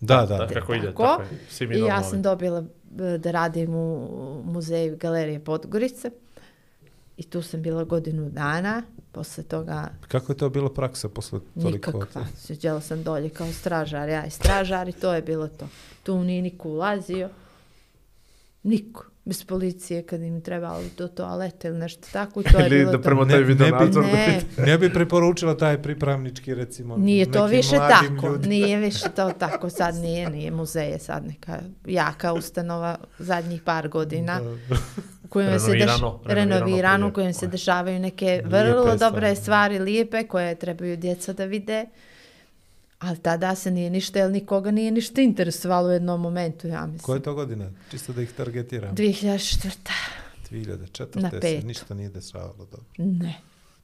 Da, 0.00 0.16
da. 0.18 0.36
Da, 0.36 0.46
kako 0.48 0.74
ide, 0.74 0.86
Tako. 0.86 1.02
tako 1.02 1.22
je. 1.64 1.78
I 1.78 1.80
ja 1.80 2.02
sam 2.02 2.22
dobila 2.22 2.64
e, 3.14 3.18
da 3.18 3.30
radim 3.30 3.74
u 3.74 4.08
muzeju 4.44 4.96
Galerije 4.96 5.40
Podgorice. 5.40 6.10
I 7.18 7.22
tu 7.22 7.42
sam 7.42 7.62
bila 7.62 7.84
godinu 7.84 8.30
dana. 8.30 8.82
Posle 9.12 9.44
toga 9.44 9.88
Kako 10.02 10.32
je 10.32 10.36
to 10.36 10.48
bilo 10.50 10.68
praksa 10.68 11.08
posle 11.08 11.40
toliko? 11.54 11.90
nikakva. 11.92 12.26
Sjeđala 12.36 12.80
sam 12.80 13.02
dolje 13.02 13.28
kao 13.30 13.46
stražar. 13.48 14.08
Ja 14.08 14.26
i 14.26 14.30
stražar 14.30 14.88
i 14.88 14.92
to 14.92 15.14
je 15.14 15.22
bilo 15.22 15.48
to. 15.48 15.68
Tu 16.02 16.18
nije 16.18 16.42
niko 16.42 16.68
ulazio. 16.68 17.28
Niko. 18.62 19.04
Bez 19.24 19.44
policije 19.44 20.02
kad 20.02 20.22
im 20.22 20.40
trebalo 20.40 20.82
do 20.98 21.08
toalete 21.08 21.68
ili 21.68 21.78
nešto 21.78 22.08
tako. 22.12 22.42
To 22.42 22.58
je 22.58 22.66
Ili 22.66 22.76
bilo 22.76 22.92
da 22.92 22.98
to. 22.98 23.02
prema 23.02 23.24
Ne- 23.24 23.30
taj 23.30 23.40
ne 23.40 23.46
video 23.46 23.66
bi- 23.68 23.72
nadzor. 23.74 24.04
da 24.04 24.12
Ne. 24.12 24.40
Ne 24.66 24.78
bi 24.78 24.92
preporučila 24.92 25.56
taj 25.56 25.82
pripravnički, 25.82 26.54
recimo, 26.54 26.96
Nije 26.96 27.24
to 27.26 27.42
nekim 27.42 27.56
više 27.56 27.76
tako. 27.76 28.26
ljudima. 28.26 28.46
Nije 28.46 28.78
više 28.80 29.06
to 29.08 29.30
tako. 29.30 29.70
Sad 29.70 29.94
nije, 29.94 30.30
nije 30.30 30.50
muzeje 30.50 30.98
sad 30.98 31.26
neka 31.26 31.58
jaka 31.86 32.32
ustanova 32.32 32.96
zadnjih 33.18 33.62
par 33.62 33.88
godina. 33.88 34.40
U 35.28 35.30
kojem 35.30 35.60
se 35.60 35.72
deš, 35.72 35.80
Renovirano, 35.80 36.20
renovirano 36.24 37.08
u 37.08 37.12
kojem 37.12 37.32
se 37.32 37.46
dešavaju 37.46 38.00
neke 38.00 38.26
Lijepe 38.26 38.48
vrlo 38.48 38.82
stvari. 38.82 38.98
dobre 38.98 39.34
stvari, 39.36 39.78
lijepe, 39.78 40.26
koje 40.26 40.54
trebaju 40.54 40.96
djeca 40.96 41.32
da 41.32 41.44
vide. 41.44 41.86
Ali 42.98 43.18
tada 43.18 43.54
se 43.54 43.70
nije 43.70 43.90
ništa, 43.90 44.18
jer 44.18 44.30
nikoga 44.30 44.70
nije 44.70 44.90
ništa 44.90 45.20
interesovalo 45.20 45.88
u 45.88 45.92
jednom 45.92 46.20
momentu, 46.20 46.68
ja 46.68 46.86
mislim. 46.86 47.06
Koje 47.06 47.16
je 47.16 47.22
to 47.22 47.34
godine? 47.34 47.70
Čisto 47.90 48.12
da 48.12 48.22
ih 48.22 48.32
targetiram. 48.32 48.96
2004. 48.96 49.90
2004. 50.50 51.20
Na 51.20 51.30
se 51.30 51.40
petu. 51.40 51.66
ništa 51.66 51.94
nije 51.94 52.08
dešavalo 52.08 52.66
dobro. 52.70 52.84
Ne. 52.96 53.34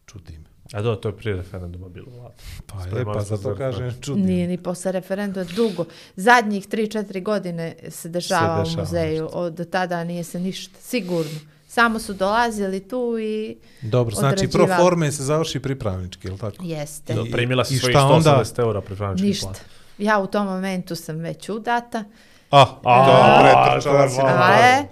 Čudi 0.07 0.39
me. 0.39 0.54
A 0.73 0.83
do, 0.83 0.97
to 0.97 1.09
je 1.09 1.17
prije 1.17 1.37
referenduma 1.37 1.89
bilo. 1.89 2.07
Vlada. 2.11 2.35
Pa 2.67 2.79
je, 2.79 2.83
Spremali 2.83 3.15
pa 3.15 3.23
zato 3.23 3.43
se, 3.45 3.59
kažem 3.59 3.95
čudi 4.01 4.21
Nije 4.21 4.49
ni 4.49 4.59
posle 4.59 4.93
referenduma 4.93 5.47
dugo. 5.47 5.85
Zadnjih 6.17 6.69
3-4 6.69 7.23
godine 7.23 7.77
se 7.89 8.09
dešava, 8.09 8.59
dešava 8.59 8.77
u 8.77 8.81
muzeju. 8.81 9.29
Od 9.33 9.53
do 9.53 9.65
tada 9.65 10.05
nije 10.05 10.25
se 10.25 10.41
ništa. 10.41 10.79
Sigurno. 10.81 11.39
Samo 11.69 11.99
su 11.99 12.13
dolazili 12.13 12.81
tu 12.81 13.17
i 13.21 13.57
Dobro, 13.83 14.15
znači 14.15 14.49
pro 14.49 14.67
forme 14.69 15.13
se 15.13 15.23
završi 15.23 15.61
pripravnički, 15.61 16.29
je 16.29 16.33
li 16.33 16.39
tako? 16.39 16.57
jeste. 16.61 17.15
I- 17.27 17.31
Primila 17.31 17.65
si 17.65 17.75
i 17.75 17.79
svojih 17.79 17.93
šta 17.93 18.07
onda? 18.07 18.31
180 18.45 18.59
eura 18.59 18.81
pripravnički 18.81 19.27
Ništa. 19.27 19.47
plan. 19.47 19.57
Ja 19.99 20.19
u 20.19 20.27
tom 20.27 20.47
momentu 20.47 20.97
sam 20.97 21.17
već 21.17 21.49
udata. 21.49 22.05
Ah, 22.51 22.67
A, 22.85 23.07
dobro, 23.07 23.63
pretrčala 23.63 23.99
to 23.99 24.05
je 24.05 24.11
si. 24.11 24.17
malo. 24.17 24.29
A 24.33 24.55
je. 24.55 24.89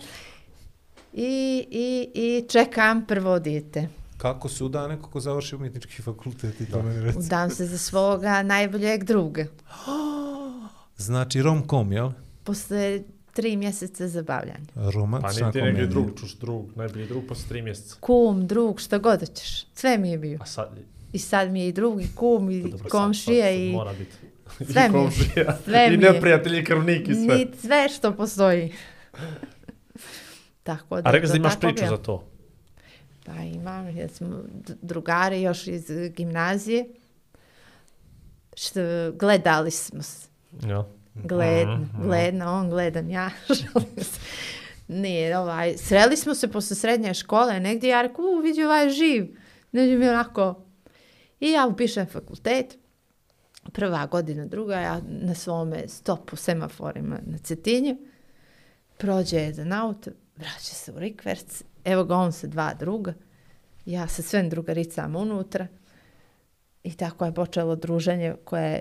I, 1.15 1.67
i, 1.71 2.11
I 2.15 2.49
čekam 2.49 3.07
prvo 3.07 3.39
dijete. 3.39 3.89
Kako 4.23 4.49
se 4.49 4.65
uda 4.65 4.89
neko 4.89 5.11
ko 5.11 5.21
završi 5.21 5.57
umjetnički 5.57 6.03
fakultet 6.03 6.61
i 6.61 6.67
to 6.67 6.83
meni 6.83 7.01
reci. 7.01 7.19
Udam 7.19 7.51
se 7.51 7.67
za 7.67 7.79
svoga 7.79 8.43
najboljeg 8.43 9.05
druga. 9.05 9.45
Znači 10.97 11.43
rom-com, 11.43 11.93
jel? 11.93 12.11
Posle 12.45 13.03
tri 13.33 13.57
mjeseca 13.57 14.09
zabavljanja. 14.09 14.61
Pa 14.75 14.91
Romantična 14.91 15.47
niti 15.47 15.59
negdje 15.59 15.73
komedija. 15.75 15.87
drug, 16.03 16.21
čuš 16.21 16.35
drug, 16.35 16.77
najbolji 16.77 17.07
drug 17.07 17.23
posle 17.29 17.49
tri 17.49 17.63
mjeseca. 17.63 17.97
Kum, 18.01 18.47
drug, 18.47 18.81
šta 18.81 18.99
god 18.99 19.21
hoćeš. 19.21 19.67
Sve 19.75 19.99
mi 19.99 20.11
je 20.11 20.19
bio. 20.19 20.39
A 20.43 20.47
sad, 20.47 20.69
I 21.13 21.19
sad 21.19 21.51
mi 21.51 21.61
je 21.61 21.69
i 21.69 21.73
drug, 21.73 22.03
i 22.03 22.09
kum, 22.15 22.51
i 22.51 22.63
Pa 22.63 22.69
dobro, 22.69 22.79
sad- 22.81 22.91
komšija, 22.91 23.45
sad 23.45 23.55
i 23.55 23.73
Mora 23.73 23.93
biti. 23.93 24.17
Sve 24.73 24.87
I 24.87 24.91
mi 24.91 24.99
je. 24.99 25.03
komšija, 25.03 25.59
Sve 25.65 25.89
I 25.89 25.97
neprijatelji, 25.97 26.59
i 26.59 26.65
krvnik 26.65 27.09
i 27.09 27.15
sve. 27.15 27.23
ni 27.37 27.47
sve 27.61 27.89
što 27.89 28.13
postoji. 28.13 28.73
Tako 30.63 30.97
da, 30.97 31.09
A 31.09 31.13
rekli 31.13 31.29
to 31.29 31.33
da 31.33 31.39
imaš 31.39 31.61
priču 31.61 31.75
bilo. 31.77 31.97
za 31.97 32.03
to. 32.03 32.25
Pa 33.25 33.33
imam, 33.35 33.89
jer 33.89 34.11
smo 34.11 34.29
d- 34.47 34.75
drugari 34.83 35.43
još 35.43 35.67
iz 35.67 35.85
gimnazije. 36.11 36.85
Što 38.55 38.81
gledali 39.13 39.71
smo 39.71 40.03
se. 40.03 40.29
Ja. 40.63 40.85
Gledno, 41.15 41.77
Mhm, 41.77 42.03
gledno, 42.03 42.53
on 42.53 42.71
gledan, 42.71 43.11
ja. 43.11 43.31
Nije, 44.89 45.39
ovaj, 45.39 45.75
sreli 45.79 46.17
smo 46.17 46.35
se 46.35 46.49
posle 46.49 46.77
srednje 46.77 47.15
škole, 47.15 47.61
negdje 47.61 47.89
ja 47.89 48.03
rekao, 48.03 48.25
u, 48.25 48.39
vidi 48.39 48.65
ovaj 48.65 48.91
živ. 48.91 49.37
Negdje 49.73 49.99
mi 49.99 50.09
onako, 50.09 50.65
i 51.41 51.51
ja 51.51 51.67
upišem 51.67 52.07
fakultet, 52.07 52.79
prva 53.65 54.07
godina, 54.07 54.47
druga, 54.47 54.75
ja 54.77 55.01
na 55.07 55.35
svome 55.35 55.89
stopu 55.89 56.37
semaforima 56.37 57.19
na 57.23 57.39
Cetinju, 57.39 57.97
prođe 58.97 59.37
jedan 59.37 59.73
auto, 59.73 60.11
vraća 60.43 60.75
se 60.75 60.93
u 60.93 60.99
rikverc, 60.99 61.63
evo 61.85 62.05
ga 62.05 62.17
on 62.17 62.33
sa 62.33 62.47
dva 62.47 62.75
druga, 62.75 63.15
ja 63.87 64.09
sa 64.09 64.23
svem 64.23 64.49
drugaricama 64.49 65.19
unutra. 65.19 65.67
I 66.85 66.95
tako 66.95 67.25
je 67.25 67.35
počelo 67.35 67.77
druženje 67.77 68.35
koje 68.45 68.81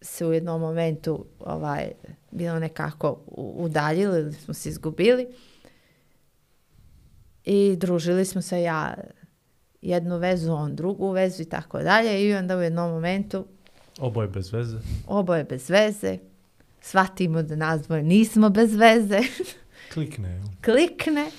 se 0.00 0.26
u 0.26 0.32
jednom 0.32 0.60
momentu 0.60 1.26
ovaj, 1.40 1.92
bilo 2.30 2.58
nekako 2.58 3.20
udaljili 3.36 4.20
ili 4.20 4.32
smo 4.32 4.54
se 4.54 4.68
izgubili. 4.68 5.26
I 7.44 7.76
družili 7.76 8.24
smo 8.24 8.42
se 8.42 8.62
ja 8.62 8.94
jednu 9.82 10.18
vezu, 10.18 10.52
on 10.52 10.76
drugu 10.76 11.10
vezu 11.10 11.42
i 11.42 11.48
tako 11.48 11.78
dalje. 11.82 12.24
I 12.24 12.34
onda 12.34 12.56
u 12.56 12.62
jednom 12.62 12.90
momentu 12.90 13.46
Oboje 14.00 14.28
bez 14.28 14.52
veze. 14.52 14.76
oboje 15.06 15.44
bez 15.44 15.70
veze, 15.70 16.18
shvatimo 16.80 17.42
da 17.42 17.56
nas 17.56 17.82
dvoje 17.82 18.02
nismo 18.02 18.50
bez 18.50 18.74
veze, 18.74 19.20
Klikne. 19.94 20.42
klikne, 20.64 21.30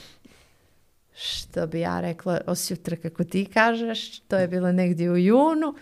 što 1.16 1.68
bi 1.68 1.80
ja 1.80 2.02
rekla 2.02 2.42
osjutra 2.48 2.96
kako 2.96 3.24
ti 3.24 3.46
kažeš, 3.46 4.20
to 4.20 4.38
je 4.38 4.48
bilo 4.48 4.72
negdje 4.72 5.12
u 5.12 5.18
junu 5.18 5.76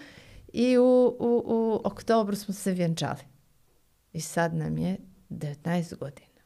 i 0.54 0.78
u, 0.78 1.16
u, 1.20 1.44
u 1.46 1.82
oktobru 1.84 2.36
smo 2.36 2.54
se 2.54 2.72
vjenčali. 2.72 3.20
I 4.14 4.22
sad 4.22 4.54
nam 4.56 4.78
je 4.78 4.98
19 5.30 5.98
godina. 5.98 6.42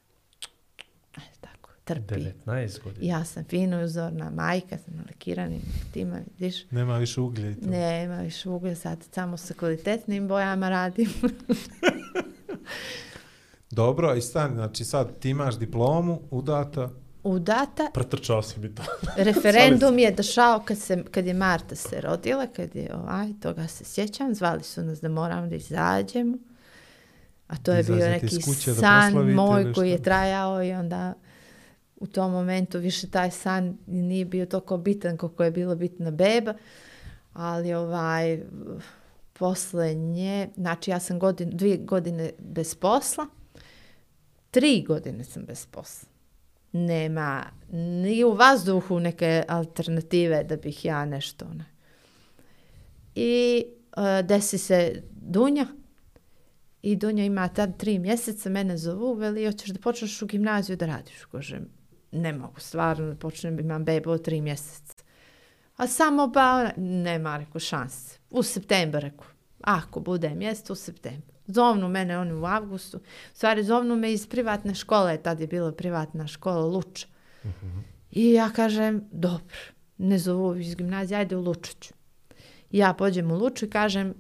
Ajde 1.15 1.31
tako, 1.41 1.69
trpi. 1.83 2.13
19 2.45 2.83
godina. 2.83 3.17
Ja 3.17 3.25
sam 3.25 3.43
fino 3.43 3.83
uzorna 3.83 4.29
majka, 4.29 4.77
sam 4.77 4.95
nalekiranim 4.95 5.61
tima, 5.93 6.19
vidiš. 6.39 6.71
Nema 6.71 6.97
više 6.97 7.21
uglja 7.21 7.49
i 7.49 7.55
to. 7.55 7.69
Nema 7.69 8.21
više 8.21 8.49
uglja, 8.49 8.75
sad 8.75 9.03
samo 9.11 9.37
sa 9.37 9.53
kvalitetnim 9.53 10.27
bojama 10.27 10.69
radim. 10.69 11.09
Dobro, 13.71 14.15
i 14.15 14.21
stan, 14.21 14.53
znači 14.53 14.85
sad 14.85 15.19
ti 15.19 15.29
imaš 15.29 15.57
diplomu, 15.57 16.21
udata, 16.31 16.89
Udata, 17.25 17.89
Pretrčao 17.93 18.41
si 18.41 18.59
mi 18.59 18.75
to. 18.75 18.83
referendum 19.17 19.99
je 19.99 20.11
došao 20.11 20.63
kad, 20.65 20.77
se, 20.77 21.03
kad 21.11 21.25
je 21.25 21.33
Marta 21.33 21.75
se 21.75 22.01
rodila, 22.01 22.47
kad 22.47 22.75
je 22.75 22.95
ovaj, 22.95 23.27
toga 23.41 23.67
se 23.67 23.83
sjećam, 23.83 24.35
zvali 24.35 24.63
su 24.63 24.81
nas 24.81 25.01
da 25.01 25.09
moramo 25.09 25.47
da 25.47 25.55
izađemo. 25.55 26.37
A 27.47 27.57
to 27.57 27.71
je 27.71 27.83
bio 27.83 27.95
neki 27.95 28.41
san 28.81 29.33
moj 29.33 29.73
koji 29.73 29.91
je 29.91 30.03
trajao 30.03 30.63
i 30.63 30.73
onda 30.73 31.13
u 31.95 32.07
tom 32.07 32.31
momentu 32.31 32.79
više 32.79 33.09
taj 33.09 33.31
san 33.31 33.77
nije 33.87 34.25
bio 34.25 34.45
toliko 34.45 34.77
bitan 34.77 35.17
koliko 35.17 35.43
je 35.43 35.51
bilo 35.51 35.75
bitna 35.75 36.11
beba, 36.11 36.53
ali 37.33 37.73
ovaj 37.73 38.43
posle 39.33 39.93
nje, 39.93 40.49
znači 40.55 40.91
ja 40.91 40.99
sam 40.99 41.19
godin, 41.19 41.49
dvije 41.53 41.77
godine 41.77 42.31
bez 42.39 42.75
posla, 42.75 43.27
tri 44.55 44.83
godine 44.87 45.23
sam 45.23 45.43
bez 45.45 45.65
posla. 45.65 46.09
Nema 46.71 47.43
ni 47.71 48.23
u 48.23 48.31
vazduhu 48.31 48.99
neke 48.99 49.43
alternative 49.47 50.43
da 50.43 50.57
bih 50.57 50.85
ja 50.85 51.05
nešto 51.05 51.45
ne. 51.53 51.65
I 53.15 53.65
e, 53.97 54.23
desi 54.23 54.57
se 54.57 55.03
Dunja 55.11 55.67
i 56.81 56.95
Dunja 56.95 57.25
ima 57.25 57.47
tad 57.47 57.77
tri 57.77 57.99
mjeseca, 57.99 58.49
mene 58.49 58.77
zovu, 58.77 59.13
veli, 59.13 59.45
hoćeš 59.45 59.69
da 59.69 59.79
počneš 59.79 60.21
u 60.21 60.25
gimnaziju 60.25 60.77
da 60.77 60.85
radiš? 60.85 61.25
Kažem, 61.31 61.67
ne 62.11 62.33
mogu 62.33 62.59
stvarno 62.59 63.07
da 63.07 63.15
počnem, 63.15 63.59
imam 63.59 63.85
bebu 63.85 64.11
od 64.11 64.23
tri 64.23 64.41
mjeseca. 64.41 65.03
A 65.77 65.87
samo 65.87 66.27
ba, 66.27 66.71
nema, 66.77 67.37
reko, 67.37 67.59
šanse. 67.59 68.17
U 68.29 68.43
septembru, 68.43 68.99
reko, 68.99 69.25
ako 69.61 69.99
bude 69.99 70.29
mjesto, 70.29 70.73
u 70.73 70.75
septembru. 70.75 71.34
Zovnu 71.47 71.89
mene 71.89 72.19
oni 72.19 72.33
u 72.33 72.45
avgustu. 72.45 72.97
U 72.97 73.01
stvari, 73.33 73.63
zovnu 73.63 73.95
me 73.95 74.13
iz 74.13 74.27
privatne 74.27 74.75
škole, 74.75 75.17
tad 75.17 75.39
je 75.39 75.47
bila 75.47 75.71
privatna 75.71 76.27
škola 76.27 76.65
Luč. 76.65 77.05
Uh 77.43 77.49
-huh. 77.49 77.81
I 78.11 78.31
ja 78.31 78.49
kažem, 78.49 79.07
dobro, 79.11 79.55
ne 79.97 80.19
zovu 80.19 80.55
iz 80.55 80.75
gimnazije, 80.75 81.17
ajde 81.17 81.35
u 81.35 81.41
Lučiću. 81.41 81.93
Ja 82.71 82.93
pođem 82.93 83.31
u 83.31 83.35
Luču 83.35 83.65
i 83.65 83.69
kažem, 83.69 84.13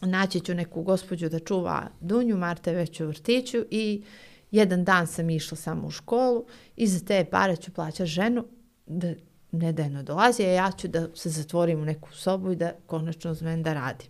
naći 0.00 0.40
ću 0.40 0.54
neku 0.54 0.82
gospođu 0.82 1.28
da 1.28 1.38
čuva 1.38 1.88
Dunju, 2.00 2.36
Marte 2.36 2.72
već 2.72 3.00
u 3.00 3.06
vrtiću 3.06 3.64
i 3.70 4.04
jedan 4.50 4.84
dan 4.84 5.06
sam 5.06 5.30
išla 5.30 5.56
samo 5.56 5.86
u 5.86 5.90
školu 5.90 6.46
i 6.76 6.86
za 6.86 7.04
te 7.04 7.24
pare 7.30 7.56
ću 7.56 7.72
plaćati 7.72 8.10
ženu 8.10 8.44
da 8.86 9.14
nedajno 9.52 10.02
dolazi, 10.02 10.42
a 10.42 10.52
ja 10.52 10.72
ću 10.72 10.88
da 10.88 11.08
se 11.14 11.30
zatvorim 11.30 11.80
u 11.80 11.84
neku 11.84 12.12
sobu 12.12 12.52
i 12.52 12.56
da 12.56 12.72
konačno 12.86 13.30
uzmem 13.30 13.62
da 13.62 13.74
radim. 13.74 14.08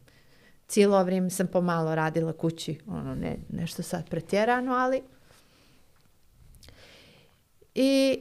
Cijelo 0.69 1.05
vrijeme 1.05 1.31
sam 1.31 1.47
pomalo 1.47 1.95
radila 1.95 2.33
kući, 2.33 2.79
ono, 2.87 3.15
ne, 3.15 3.37
nešto 3.49 3.83
sad 3.83 4.09
pretjerano, 4.09 4.73
ali... 4.73 5.03
I 7.75 8.21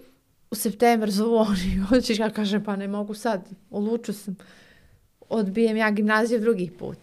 u 0.51 0.55
septembru 0.55 1.11
zvoni, 1.11 1.77
hoćeš, 1.89 2.19
ja 2.19 2.29
kažem, 2.29 2.63
pa 2.63 2.75
ne 2.75 2.87
mogu 2.87 3.13
sad, 3.13 3.49
oluču 3.71 4.13
sam, 4.13 4.35
odbijem 5.29 5.77
ja 5.77 5.91
gimnaziju 5.91 6.39
drugi 6.39 6.71
put. 6.79 6.97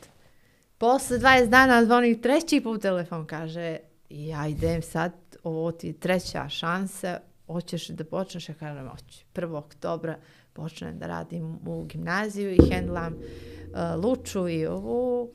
Posle 0.78 1.18
20 1.18 1.48
dana 1.48 1.84
zvoni 1.84 2.20
treći 2.20 2.60
put 2.60 2.82
telefon, 2.82 3.26
kaže, 3.26 3.76
ja 4.08 4.46
idem 4.46 4.82
sad, 4.82 5.12
ovo 5.42 5.72
ti 5.72 5.86
je 5.86 5.92
treća 5.92 6.48
šansa, 6.48 7.20
hoćeš 7.46 7.88
da 7.88 8.04
počneš, 8.04 8.48
ja 8.48 8.54
kažem, 8.54 8.88
hoću. 8.88 9.24
1. 9.34 9.56
oktobra 9.56 10.16
počnem 10.52 10.98
da 10.98 11.06
radim 11.06 11.58
u 11.66 11.84
gimnaziju 11.84 12.52
i 12.52 12.70
hendlam 12.70 13.12
uh, 13.12 13.63
Luču 14.02 14.48
i 14.48 14.66
ovu 14.66 15.30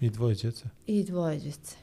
i 0.00 0.10
dvoje 0.10 0.34
djece. 0.34 0.64
i 0.86 1.04
dvoje 1.04 1.38
djece. 1.38 1.76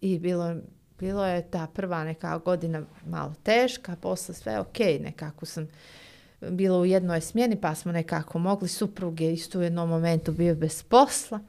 I 0.00 0.18
bilo, 0.18 0.56
bilo 0.98 1.26
je 1.26 1.50
ta 1.50 1.66
prva 1.66 2.04
neka 2.04 2.38
godina 2.38 2.82
malo 3.06 3.34
teška, 3.42 3.96
posle 3.96 4.34
sve 4.34 4.60
ok, 4.60 4.78
nekako 5.00 5.46
sam 5.46 5.68
bila 6.40 6.78
u 6.78 6.84
jednoj 6.84 7.20
smjeni, 7.20 7.60
pa 7.60 7.74
smo 7.74 7.92
nekako 7.92 8.38
mogli 8.38 8.68
supruge 8.68 9.32
isto 9.32 9.58
u 9.58 9.62
jednom 9.62 9.88
momentu 9.88 10.32
bio 10.32 10.54
bez 10.54 10.82
posla. 10.82 11.40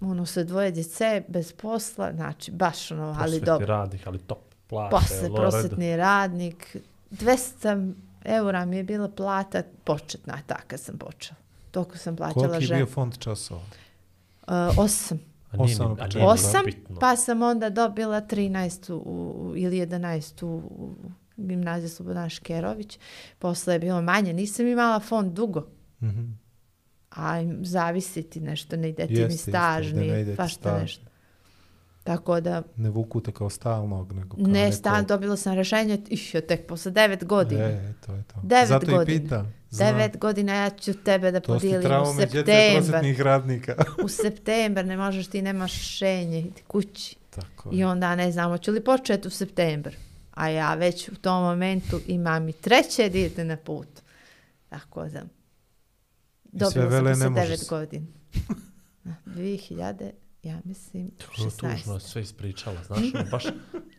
Ono 0.00 0.26
sa 0.26 0.44
dvoje 0.44 0.70
djece 0.70 1.22
bez 1.28 1.52
posla, 1.52 2.12
znači 2.12 2.50
baš 2.50 2.90
ono, 2.90 3.02
ali 3.02 3.16
Prosvetni 3.16 3.46
dobro. 3.46 3.66
radnik, 3.66 4.06
ali 4.06 4.18
top 4.18 4.38
plaće. 4.66 4.90
Posle 4.90 5.34
prosjetni 5.34 5.96
radnik, 5.96 6.76
200 7.10 7.92
eura 8.24 8.64
mi 8.64 8.76
je 8.76 8.82
bila 8.82 9.08
plata 9.08 9.62
početna, 9.84 10.38
ta 10.46 10.60
kad 10.66 10.80
sam 10.80 10.98
počela. 10.98 11.36
Toliko 11.70 11.98
sam 11.98 12.16
plaćala 12.16 12.48
Koliki 12.48 12.72
je 12.72 12.76
bio 12.76 12.86
fond 12.86 13.18
časova? 13.18 13.60
Uh, 13.60 14.78
osam. 14.78 15.18
A 15.52 15.56
Osam 15.58 16.66
a 16.66 16.98
pa 17.00 17.16
sam 17.16 17.42
onda 17.42 17.70
dobila 17.70 18.20
13 18.20 18.92
u, 18.92 18.96
u, 18.96 19.56
ili 19.56 19.76
11 19.76 20.44
u, 20.44 20.48
u 20.48 20.94
gimnaziju 21.36 21.88
Slobodan 21.88 22.28
Škerović. 22.28 22.98
Posle 23.38 23.74
je 23.74 23.78
bilo 23.78 24.02
manje. 24.02 24.32
Nisam 24.32 24.66
imala 24.66 25.00
fond 25.00 25.32
dugo. 25.32 25.66
Mhm. 26.02 26.30
A 27.10 27.40
im 27.40 27.64
zavisi 27.64 28.22
ti 28.22 28.40
nešto, 28.40 28.76
ne 28.76 28.88
ide 28.88 29.06
ti 29.06 29.12
Jeste, 29.12 29.26
ni 29.26 29.34
jeste, 29.34 29.50
staž, 29.50 29.90
da 29.92 30.00
ne 30.00 30.06
ide 30.06 30.16
ni 30.16 30.24
ti 30.24 30.34
svašta 30.34 30.60
staž. 30.60 30.82
nešto. 30.82 31.09
Tako 32.04 32.40
da, 32.40 32.62
Ne 32.76 32.90
vuku 32.90 33.20
te 33.20 33.32
kao 33.32 33.50
stalnog, 33.50 34.12
nego 34.12 34.36
kao 34.36 34.46
ne 34.46 34.52
neko... 34.64 34.76
stan, 34.76 35.06
dobila 35.06 35.36
sam 35.36 35.54
rešenje, 35.54 35.98
išo 36.08 36.40
tek 36.40 36.66
posle 36.66 36.92
9 36.92 37.24
godina. 37.24 37.64
E, 37.64 37.92
to 38.06 38.12
je 38.14 38.22
to. 38.22 38.34
Devet 38.42 38.68
Zato 38.68 38.86
godina. 38.86 39.36
i. 39.36 39.70
Znam. 39.70 39.88
Devet 39.88 40.18
godina 40.18 40.54
ja 40.54 40.70
ću 40.70 40.94
tebe 40.94 41.30
da 41.30 41.40
To 41.40 41.52
podijelim 41.52 41.80
u 41.80 41.82
traume 41.82 42.26
djece 42.26 42.36
septembar. 42.36 42.82
prosjetnih 42.82 43.20
radnika. 43.20 43.74
U 44.04 44.08
september 44.08 44.86
ne 44.86 44.96
možeš 44.96 45.26
ti, 45.26 45.42
nemaš 45.42 45.72
rešenje, 45.72 46.38
idi 46.38 46.62
kući. 46.66 47.16
Tako 47.30 47.68
I 47.72 47.78
je. 47.78 47.86
onda 47.86 48.14
ne 48.16 48.32
znamo, 48.32 48.58
ću 48.58 48.72
li 48.72 48.84
početi 48.84 49.28
u 49.28 49.30
september. 49.30 49.96
A 50.30 50.48
ja 50.48 50.74
već 50.74 51.08
u 51.08 51.14
tom 51.14 51.42
momentu 51.42 52.00
imam 52.06 52.48
i 52.48 52.52
treće 52.52 53.08
dijete 53.08 53.44
na 53.44 53.56
putu. 53.56 54.02
Tako 54.68 55.08
da. 55.08 55.22
Dobila 56.44 57.14
sam 57.14 57.32
može 57.32 57.42
devet 57.42 57.60
se. 57.60 57.66
godina. 57.68 58.06
2000, 59.26 60.10
ja 60.42 60.60
mislim, 60.64 61.10
Kako 61.18 61.34
tužno 61.34 61.68
je 61.68 61.76
16. 61.76 61.98
sve 62.00 62.22
ispričala, 62.22 62.76
znaš, 62.84 63.00
ono, 63.14 63.24
baš 63.30 63.44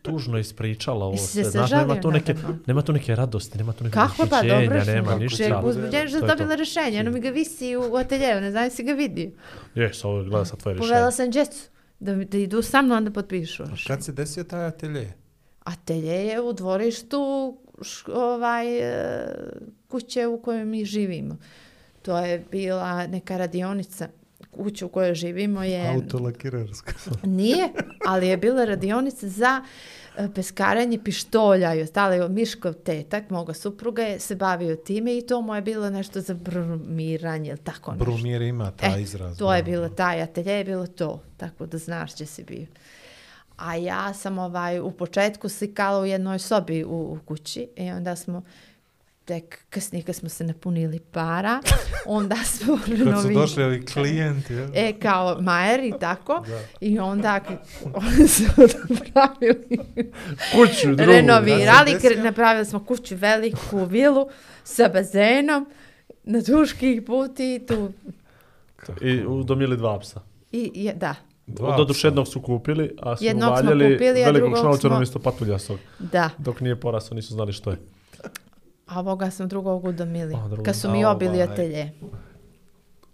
tužno 0.01 0.37
je 0.37 0.41
ispričala 0.41 1.05
ovo 1.05 1.17
sve. 1.17 1.43
se 1.43 1.49
Znaš, 1.49 1.71
nema 1.71 2.01
tu, 2.01 2.11
neke, 2.11 2.35
nema 2.67 2.81
tu 2.81 2.93
neke 2.93 3.15
radosti, 3.15 3.57
nema 3.57 3.73
tu 3.73 3.83
neke 3.83 3.93
Kako 3.93 4.15
pa, 4.19 4.41
dobro 4.41 4.83
nema 4.85 5.07
Kako 5.07 5.19
ništa. 5.19 5.37
Ček, 5.37 5.49
Da. 5.51 5.59
uzbuđenje 5.59 6.07
što 6.07 6.19
sam 6.19 6.21
je 6.21 6.27
dobila 6.29 6.55
rešenje, 6.55 6.99
ono 6.99 7.11
mi 7.11 7.19
ga 7.19 7.29
visi 7.29 7.75
u, 7.77 7.95
ateljevu, 7.95 8.41
ne 8.41 8.51
znam 8.51 8.69
si 8.69 8.83
ga 8.83 8.93
vidio. 8.93 9.31
Jes, 9.75 10.03
ovo 10.05 10.17
je 10.17 10.23
gleda 10.23 10.45
sa 10.45 10.55
tvoje 10.55 10.77
Povela 10.77 10.97
rješenje. 10.97 11.11
sam 11.13 11.31
djecu 11.31 11.69
da, 11.99 12.15
da 12.15 12.37
idu 12.37 12.61
sa 12.61 12.81
mnom 12.81 13.05
da 13.05 13.11
potpišu. 13.11 13.63
A 13.63 13.67
kad 13.87 14.03
se 14.03 14.11
desio 14.11 14.43
taj 14.43 14.65
atelje? 14.65 15.13
Atelje 15.61 16.15
je 16.17 16.41
u 16.41 16.53
dvorištu 16.53 17.21
š- 17.79 18.03
ovaj, 18.07 18.77
e, 18.79 19.25
kuće 19.87 20.27
u 20.27 20.41
kojoj 20.41 20.65
mi 20.65 20.85
živimo. 20.85 21.37
To 22.01 22.17
je 22.17 22.45
bila 22.51 23.07
neka 23.07 23.37
radionica 23.37 24.07
kuća 24.51 24.85
u 24.85 24.89
kojoj 24.89 25.15
živimo 25.15 25.63
je... 25.63 25.89
Autolakirarska. 25.89 26.93
Nije, 27.23 27.69
ali 28.07 28.27
je 28.27 28.37
bila 28.37 28.65
radionica 28.65 29.27
za 29.29 29.61
e, 30.17 30.27
peskarenje 30.35 30.99
pištolja 31.03 31.73
i 31.73 31.81
ostale 31.81 32.29
Miškov 32.29 32.73
tetak, 32.73 33.29
moga 33.29 33.53
supruga 33.53 34.01
je 34.01 34.19
se 34.19 34.35
bavio 34.35 34.75
time 34.75 35.17
i 35.17 35.21
to 35.21 35.41
mu 35.41 35.55
je 35.55 35.61
bilo 35.61 35.89
nešto 35.89 36.21
za 36.21 36.33
brumiranje, 36.33 37.49
ili 37.49 37.59
tako 37.59 37.91
nešto. 37.91 38.05
Brumir 38.05 38.41
ima 38.41 38.71
taj 38.71 38.99
E, 38.99 39.01
izraz. 39.01 39.37
To 39.37 39.53
je 39.53 39.63
bilo 39.63 39.89
taj 39.89 40.21
atelje, 40.21 40.51
je 40.51 40.63
bilo 40.63 40.87
to, 40.87 41.21
tako 41.37 41.65
da 41.65 41.77
znaš 41.77 42.15
će 42.15 42.25
si 42.25 42.43
bio. 42.43 42.67
A 43.57 43.75
ja 43.75 44.13
sam 44.13 44.39
ovaj 44.39 44.79
u 44.79 44.91
početku 44.91 45.49
slikala 45.49 46.01
u 46.01 46.05
jednoj 46.05 46.39
sobi 46.39 46.83
u, 46.83 46.89
u 46.89 47.19
kući 47.25 47.67
i 47.75 47.91
onda 47.91 48.15
smo 48.15 48.43
tek 49.25 49.65
kasnije 49.69 50.03
kad 50.03 50.15
smo 50.15 50.29
se 50.29 50.43
napunili 50.43 50.99
para, 51.01 51.59
onda 52.07 52.35
smo 52.37 52.79
Kad 53.05 53.21
su 53.21 53.29
došli 53.33 53.63
ovi 53.63 53.85
klijenti, 53.85 54.53
ja? 54.53 54.67
E, 54.75 54.93
kao 54.93 55.37
Majer 55.41 55.79
i 55.79 55.93
tako. 55.99 56.43
Da. 56.47 56.59
I 56.81 56.99
onda 56.99 57.39
oni 57.85 58.27
su 58.27 58.43
napravili, 58.89 59.79
Kuću, 60.51 60.87
drugu. 60.87 61.11
renovirali, 61.11 61.91
kre- 61.93 62.23
napravili 62.23 62.65
smo 62.65 62.79
kuću 62.81 63.15
veliku 63.15 63.85
vilu 63.85 64.29
sa 64.63 64.89
bazenom 64.89 65.65
na 66.23 66.39
duških 66.41 67.01
puti 67.01 67.55
i 67.55 67.65
tu. 67.67 67.91
I 69.01 69.25
udomili 69.25 69.77
dva 69.77 69.99
psa. 69.99 70.21
I, 70.51 70.71
je, 70.75 70.93
da, 70.93 71.15
Dva 71.47 71.77
Doduše 71.77 71.99
psa. 71.99 72.07
jednog 72.07 72.27
su 72.27 72.41
kupili, 72.41 72.95
a 72.99 73.17
su 73.17 73.23
Jednog 73.23 73.43
smo 73.49 73.51
uvaljali 73.51 73.93
kupili, 73.93 74.23
velikog 74.23 74.57
smo- 74.79 74.89
umjesto 74.89 75.19
patuljastog. 75.19 75.79
da. 75.99 76.29
Dok 76.37 76.61
nije 76.61 76.75
porasao, 76.75 77.15
nisu 77.15 77.33
znali 77.33 77.53
što 77.53 77.69
je. 77.71 77.77
A 78.91 78.99
ovoga 78.99 79.31
sam 79.31 79.47
drugog 79.47 79.85
udomili. 79.85 80.35
Drugog. 80.47 80.65
Kad 80.65 80.75
su 80.75 80.89
mi 80.89 81.05
obili 81.05 81.41
ovaj. 81.41 81.43
atelje. 81.43 81.91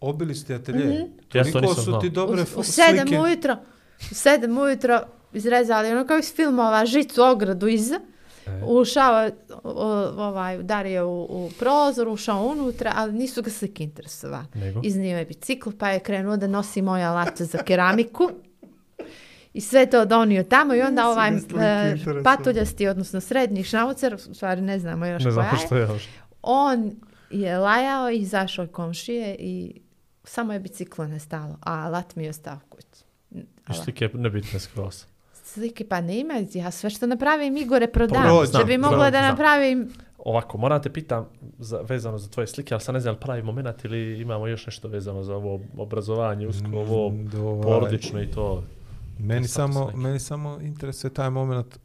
Obili 0.01 0.35
ste 0.35 0.55
atelje? 0.55 1.05
Ja 1.33 1.43
to 1.51 1.61
nisam 1.61 1.75
su 1.75 1.81
znao. 1.81 2.01
ti 2.01 2.09
dobre 2.09 2.41
u, 2.41 2.59
u 2.59 2.63
sedam 2.63 3.07
slike. 3.07 3.19
ujutro, 3.19 3.57
u 4.11 4.15
sedam 4.15 4.57
ujutro 4.57 5.01
izrezali 5.33 5.91
ono 5.91 6.07
kao 6.07 6.17
iz 6.17 6.33
filmova 6.35 6.85
žicu 6.85 7.23
ogradu 7.23 7.67
iza. 7.67 7.99
E. 8.45 8.63
Ušao, 8.65 9.29
ovaj, 10.17 10.59
udario 10.59 11.07
u, 11.09 11.23
u 11.23 11.49
prozor, 11.59 12.07
ušao 12.07 12.43
unutra, 12.43 12.93
ali 12.95 13.13
nisu 13.13 13.41
ga 13.41 13.49
slike 13.49 13.83
interesovali. 13.83 14.45
Iznio 14.83 15.17
je 15.17 15.25
bicikl, 15.25 15.69
pa 15.79 15.89
je 15.89 15.99
krenuo 15.99 16.37
da 16.37 16.47
nosi 16.47 16.81
moje 16.81 17.03
alate 17.03 17.45
za 17.45 17.57
keramiku. 17.57 18.31
I 19.57 19.61
sve 19.61 19.85
to 19.85 20.05
donio 20.05 20.43
tamo 20.43 20.75
i 20.75 20.81
onda 20.81 21.09
ovaj 21.09 21.29
interesovale. 21.29 22.23
patuljasti, 22.23 22.87
odnosno 22.87 23.21
srednji 23.21 23.63
šnaucer, 23.63 24.13
u 24.29 24.33
stvari 24.33 24.61
ne 24.61 24.79
znamo 24.79 25.05
još 25.05 25.23
Ne 25.23 25.31
znam 25.31 25.45
koja 25.45 25.59
je, 25.61 25.65
što 25.65 25.75
je 25.75 25.81
još. 25.81 26.07
on 26.41 26.91
je 27.29 27.57
lajao 27.57 28.09
i 28.11 28.17
izašao 28.17 28.67
komšije 28.67 29.35
i 29.39 29.81
samo 30.23 30.53
je 30.53 30.59
biciklo 30.59 31.07
nestalo, 31.07 31.57
a 31.61 31.73
alat 31.73 32.15
mi 32.15 32.23
je 32.23 32.29
ostao 32.29 32.59
kući. 32.69 33.03
I 33.69 33.73
slike 33.73 34.09
nebitne 34.13 34.59
skroz. 34.59 35.05
Slike 35.43 35.87
pa 35.87 36.01
nema, 36.01 36.33
ja 36.53 36.71
sve 36.71 36.89
što 36.89 37.07
napravim 37.07 37.57
Igore 37.57 37.87
prodam. 37.87 38.23
Prođe. 38.23 38.51
da 38.51 38.63
bi 38.63 38.77
mogla 38.77 38.97
znam, 38.97 39.11
da 39.11 39.17
znam. 39.17 39.29
napravim 39.29 39.89
Ovako, 40.17 40.57
moram 40.57 40.81
te 40.81 40.93
pitam 40.93 41.25
za, 41.59 41.81
vezano 41.81 42.17
za 42.17 42.29
tvoje 42.29 42.47
slike, 42.47 42.73
ali 42.73 42.81
sad 42.81 42.93
ne 42.93 42.99
znam, 42.99 43.15
pravi 43.15 43.41
moment 43.43 43.85
ili 43.85 44.21
imamo 44.21 44.47
još 44.47 44.65
nešto 44.65 44.87
vezano 44.87 45.23
za 45.23 45.35
ovo 45.35 45.59
obrazovanje, 45.77 46.47
usko, 46.47 46.67
ovo 46.73 47.09
Mm, 47.09 47.29
ovaj- 47.41 47.63
porodično 47.63 48.21
i 48.21 48.31
to. 48.31 48.63
Meni 49.19 49.47
samo, 49.47 49.83
slike. 49.83 49.97
meni 49.97 50.19
samo 50.19 50.59
interesuje 50.61 51.13
taj 51.13 51.29
moment 51.29 51.77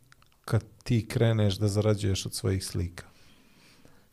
kad 0.45 0.65
ti 0.83 1.07
kreneš 1.07 1.55
da 1.55 1.69
zarađuješ 1.69 2.27
od 2.27 2.35
svojih 2.35 2.65
slika. 2.65 3.05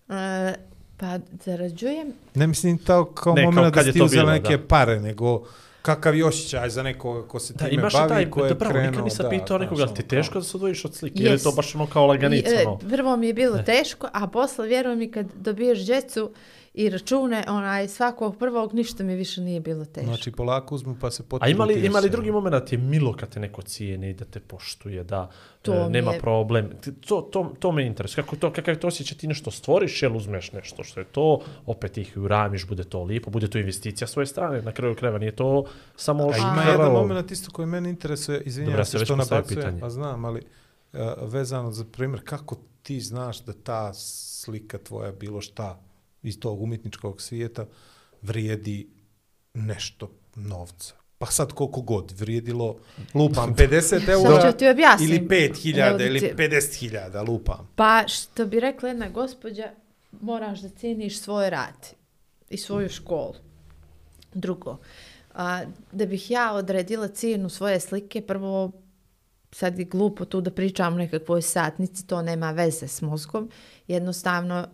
e, 0.10 0.54
pa 0.98 1.20
zarađujem 1.36 2.14
Ne 2.36 2.48
mislim 2.48 2.78
to 2.78 3.06
kao 3.06 3.34
Ne, 3.34 3.42
kao 3.42 3.52
moment 3.52 3.66
da 3.66 3.72
kad 3.74 3.86
si 3.86 3.94
ti 3.94 4.02
uzela 4.04 4.32
neke 4.32 4.58
da. 4.58 4.64
pare, 4.66 5.00
nego 5.00 5.44
kakav 5.82 6.16
je 6.16 6.26
osjećaj 6.26 6.70
za 6.70 6.84
nekoga 6.84 7.28
ko 7.28 7.40
se 7.40 7.54
Da, 7.54 7.60
time 7.60 7.74
imaš 7.74 7.94
bavi, 7.94 8.10
taj, 8.10 8.30
ko 8.30 8.40
je 8.40 8.50
da 8.50 8.54
nikad 8.56 8.70
krenuo, 8.72 9.04
nisam 9.04 9.24
da, 9.24 9.30
pitao 9.30 9.58
nekoga, 9.58 9.84
ali 9.84 9.94
ti 9.94 10.02
ono, 10.04 10.10
teško 10.12 10.32
kao- 10.34 10.42
da 10.42 10.46
se 10.46 10.58
odvojiš 10.58 10.86
od 10.86 10.96
slike, 10.96 11.20
ili 11.20 11.32
je 11.32 11.38
to 11.38 11.50
Yes. 11.50 11.56
baš 11.56 11.76
ono 11.76 11.88
kao 11.88 12.06
laganica, 12.06 12.50
I, 12.50 12.54
e, 12.54 12.68
ono. 12.68 12.78
prvo 12.80 13.18
mi 13.18 13.28
je 13.28 13.34
bilo 13.34 13.56
Ne. 13.56 13.66
teško, 13.66 14.08
a 14.14 14.28
posle 14.28 14.68
vjeruj 14.68 14.96
mi 14.96 15.12
kad 15.12 15.26
dobiješ 15.36 15.80
djecu 15.80 16.32
i 16.74 16.90
račune, 16.90 17.44
onaj 17.50 17.88
svakog 17.88 18.38
prvog 18.38 18.74
ništa 18.74 19.04
mi 19.04 19.16
više 19.16 19.42
nije 19.42 19.60
bilo 19.60 19.86
teško. 19.86 20.06
Znači, 20.06 20.32
polako 20.32 20.76
uzmu 20.76 20.96
pa 20.96 21.12
se 21.12 21.24
A 21.24 21.26
potrudiš. 21.26 21.56
ima 21.56 21.66
li, 21.66 21.74
ima 21.76 22.00
li 22.00 22.04
se. 22.04 22.10
drugi 22.10 22.32
moment 22.32 22.72
je 22.72 22.78
milo 22.78 23.14
kad 23.14 23.30
te 23.30 23.40
neko 23.40 23.62
cijeni, 23.62 24.14
da 24.14 24.26
te 24.26 24.40
poštuje, 24.42 25.04
da 25.04 25.30
To 25.62 25.74
e, 25.76 25.90
nema 25.90 26.14
je- 26.14 26.20
problem. 26.20 26.70
Ti- 26.82 26.94
To, 26.94 27.22
to, 27.24 27.54
to 27.60 27.72
me 27.72 27.86
interesuje. 27.86 28.24
Kako 28.24 28.36
to, 28.36 28.54
kakav 28.54 28.76
to 28.76 28.88
osjećaj 28.88 29.18
ti 29.18 29.28
nešto 29.28 29.52
stvoriš, 29.52 30.02
jel 30.04 30.18
uzmeš 30.18 30.52
nešto 30.52 30.84
što 30.84 31.00
je 31.00 31.06
to, 31.06 31.40
opet 31.66 31.98
ih 31.98 32.14
uramiš, 32.18 32.68
bude 32.68 32.84
to 32.84 33.04
lipo, 33.04 33.30
bude 33.30 33.48
to 33.48 33.58
investicija 33.58 34.08
s 34.08 34.12
svoje 34.12 34.26
strane, 34.26 34.62
na 34.62 34.72
kraju 34.72 34.96
krajeva 34.96 35.20
nije 35.20 35.32
to 35.34 35.66
samo 35.96 36.24
A 36.26 36.38
ima 36.38 36.62
je 36.62 36.72
jedan 36.72 36.88
ovo- 36.88 37.00
moment 37.00 37.32
isto 37.32 37.52
koji 37.52 37.66
mene 37.68 37.90
interesuje, 37.90 38.42
izvinjavam 38.42 38.80
ja 38.80 38.86
se 38.86 39.00
što 39.00 39.16
nabacujem, 39.16 39.46
pitanje. 39.48 39.80
pa 39.80 39.90
znam, 39.90 40.26
ali 40.26 40.42
uh, 40.94 41.00
vezano 41.24 41.72
za 41.72 41.86
primjer, 41.86 42.22
kako 42.24 42.56
ti 42.82 43.00
znaš 43.02 43.40
da 43.40 43.54
ta 43.54 43.94
slika 43.94 44.78
tvoja 44.80 45.12
bilo 45.12 45.42
šta 45.42 45.80
iz 46.24 46.40
tog 46.40 46.62
umjetničkog 46.62 47.22
svijeta 47.22 47.66
vrijedi 48.22 48.90
nešto 49.54 50.12
novca. 50.36 50.94
Pa 51.18 51.26
sad 51.26 51.54
koliko 51.54 51.82
god 51.82 52.12
vrijedilo, 52.12 52.76
lupam 53.14 53.56
50 53.58 53.82
Sad 53.82 54.02
ću 54.04 54.12
eura 54.12 54.98
ili 55.02 55.20
5000 55.20 55.88
Evo 55.88 55.98
da 55.98 56.06
ili 56.06 56.20
ti- 56.20 56.34
50.000 56.38 57.28
lupam. 57.28 57.70
Pa 57.76 58.04
što 58.08 58.46
bi 58.46 58.60
rekla 58.60 58.90
jedna 58.90 59.10
gospođa, 59.10 59.72
moraš 60.22 60.60
da 60.60 60.70
cijeniš 60.70 61.20
svoj 61.20 61.50
rad 61.50 61.88
i 62.50 62.58
svoju 62.58 62.90
školu. 62.90 63.34
Drugo, 64.34 64.78
a, 65.34 65.64
da 65.92 66.06
bih 66.06 66.32
ja 66.32 66.54
odredila 66.54 67.08
cijenu 67.08 67.50
svoje 67.50 67.80
slike, 67.80 68.22
prvo 68.22 68.72
sad 69.52 69.80
je 69.80 69.86
glupo 69.86 70.26
tu 70.26 70.42
da 70.42 70.52
pričam 70.52 70.94
o 70.94 70.98
nekakvoj 70.98 71.42
satnici, 71.42 72.08
to 72.08 72.22
nema 72.22 72.52
veze 72.52 72.88
s 72.88 73.02
mozgom. 73.02 73.50
Jednostavno, 73.88 74.68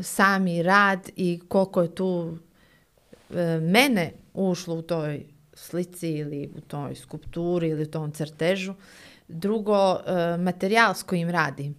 sami 0.00 0.62
rad 0.62 1.10
i 1.16 1.40
koliko 1.48 1.82
je 1.82 1.94
tu 1.94 2.38
e, 3.30 3.60
mene 3.60 4.12
ušlo 4.34 4.74
u 4.74 4.82
toj 4.82 5.26
slici 5.54 6.10
ili 6.10 6.50
u 6.56 6.60
toj 6.60 6.94
skulpturi 6.94 7.68
ili 7.68 7.82
u 7.82 7.90
tom 7.90 8.12
crtežu. 8.12 8.74
Drugo, 9.28 10.00
e, 10.06 10.36
materijal 10.36 10.94
s 10.94 11.02
kojim 11.02 11.30
radim. 11.30 11.74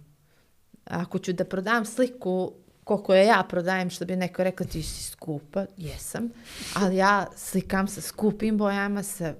Ako 0.84 1.18
ću 1.18 1.32
da 1.32 1.44
prodam 1.44 1.84
sliku 1.84 2.52
koliko 2.84 3.14
je 3.14 3.26
ja 3.26 3.44
prodajem, 3.48 3.90
što 3.90 4.04
bi 4.04 4.16
neko 4.16 4.44
rekao 4.44 4.66
ti 4.66 4.82
si 4.82 5.10
skupa, 5.10 5.66
jesam, 5.76 6.30
ali 6.74 6.96
ja 6.96 7.26
slikam 7.36 7.88
sa 7.88 8.00
skupim 8.00 8.58
bojama, 8.58 9.02
sa 9.02 9.34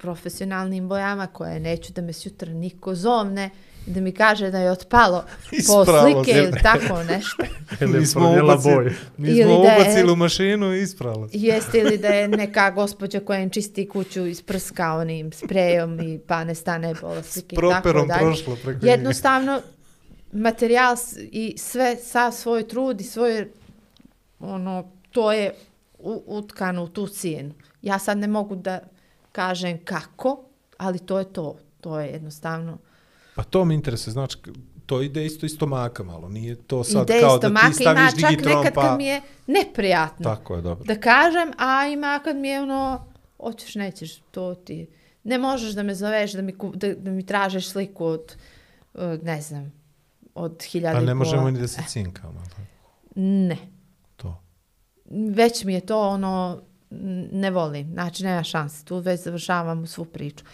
profesionalnim 0.00 0.88
bojama 0.88 1.26
koje 1.26 1.60
neću 1.60 1.92
da 1.92 2.02
me 2.02 2.12
sutra 2.12 2.52
niko 2.52 2.94
zovne 2.94 3.50
i 3.86 3.90
da 3.90 4.00
mi 4.00 4.12
kaže 4.12 4.50
da 4.50 4.58
je 4.58 4.70
otpalo 4.70 5.24
po 5.68 5.84
slike 5.84 6.30
ili 6.32 6.52
tako 6.62 7.02
nešto. 7.04 7.42
Ili 7.82 8.06
smo 8.06 8.20
ubacili- 8.22 8.94
ubacili 9.50 10.12
u 10.12 10.16
mašinu 10.16 10.74
i 10.74 10.82
ispralo. 10.82 11.28
Jeste 11.48 11.78
ili 11.78 11.98
da 11.98 12.08
je 12.08 12.28
neka 12.28 12.70
gospođa 12.70 13.20
koja 13.20 13.40
im 13.40 13.50
čisti 13.50 13.88
kuću 13.88 14.26
isprska 14.26 14.92
onim 14.92 15.32
sprejom 15.34 16.00
i 16.00 16.18
pa 16.18 16.44
ne 16.44 16.54
stane 16.54 16.94
pola 16.94 17.22
slike 17.22 17.46
i 17.48 17.58
tako 17.58 17.70
Properom 17.72 18.08
dalje. 18.08 18.20
prošlo 18.20 18.56
preko. 18.56 18.86
Jednostavno, 18.86 19.60
materijal 20.32 20.96
s- 20.96 21.16
i 21.22 21.54
sve, 21.58 21.96
sav 21.96 22.32
svoj 22.32 22.68
trud 22.68 23.00
i 23.00 23.04
svoje, 23.04 23.52
ono, 24.40 24.84
to 25.10 25.32
je 25.32 25.54
utkano 26.26 26.82
u 26.84 26.88
tu 26.88 27.06
cijenu. 27.08 27.50
Ja 27.82 27.98
sad 27.98 28.18
ne 28.18 28.26
mogu 28.26 28.56
da 28.56 28.78
kažem 29.32 29.78
kako, 29.84 30.44
ali 30.78 30.98
to 30.98 31.18
je 31.18 31.32
to. 31.32 31.56
To 31.80 32.00
je 32.00 32.08
jednostavno. 32.08 32.78
Pa 33.34 33.42
to 33.42 33.64
mi 33.64 33.74
interesuje, 33.74 34.12
znači 34.12 34.38
to 34.86 35.02
ide 35.02 35.26
isto 35.26 35.46
iz 35.46 35.52
stomaka 35.52 36.02
malo, 36.02 36.28
nije 36.28 36.56
to 36.56 36.84
sad 36.84 37.10
Ide 37.10 37.20
kao 37.20 37.38
da 37.38 37.48
ti 37.48 37.52
maka, 37.52 37.66
ima 37.66 37.74
staviš 37.74 38.20
čak 38.20 38.30
digitron 38.30 38.58
nekad 38.58 38.74
pa... 38.74 38.82
kad 38.82 38.98
mi 38.98 39.04
je 39.04 39.20
neprijatno. 39.46 40.24
Tako 40.24 40.54
je, 40.54 40.62
dobro. 40.62 40.84
da 40.84 41.00
kažem, 41.00 41.52
a 41.58 41.86
ima 41.86 42.20
kad 42.24 42.36
mi 42.36 42.48
je 42.48 42.62
ono, 42.62 43.06
hoćeš, 43.40 43.74
nećeš, 43.74 44.18
to 44.18 44.54
ti, 44.54 44.86
ne 45.24 45.38
možeš 45.38 45.72
da 45.72 45.82
me 45.82 45.94
zoveš, 45.94 46.32
da 46.32 46.42
mi, 46.42 46.54
da, 46.74 46.94
da 46.94 47.10
mi 47.10 47.26
tražeš 47.26 47.68
sliku 47.68 48.04
od, 48.04 48.36
od, 48.94 49.24
ne 49.24 49.40
znam, 49.40 49.72
od 50.34 50.62
hiljada 50.62 50.98
Pa 50.98 51.04
ne 51.04 51.14
možemo 51.14 51.50
ni 51.50 51.60
da 51.60 51.68
se 51.68 51.82
cinkamo. 51.88 52.42
Ne. 53.14 53.56
To. 54.16 54.42
Već 55.10 55.64
mi 55.64 55.74
je 55.74 55.80
to 55.80 56.08
ono, 56.08 56.62
ne 57.32 57.50
volim, 57.50 57.92
znači 57.92 58.24
nema 58.24 58.42
šanse, 58.42 58.84
tu 58.84 58.98
već 58.98 59.20
završavamo 59.20 59.86
svu 59.86 60.04
priču. 60.04 60.44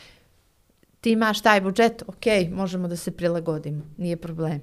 Ti 1.01 1.11
imaš 1.13 1.41
taj 1.41 1.61
budžet, 1.61 2.03
ok, 2.07 2.27
možemo 2.51 2.89
da 2.89 2.97
se 2.97 3.11
prilagodimo, 3.11 3.83
nije 3.97 4.17
problem. 4.17 4.63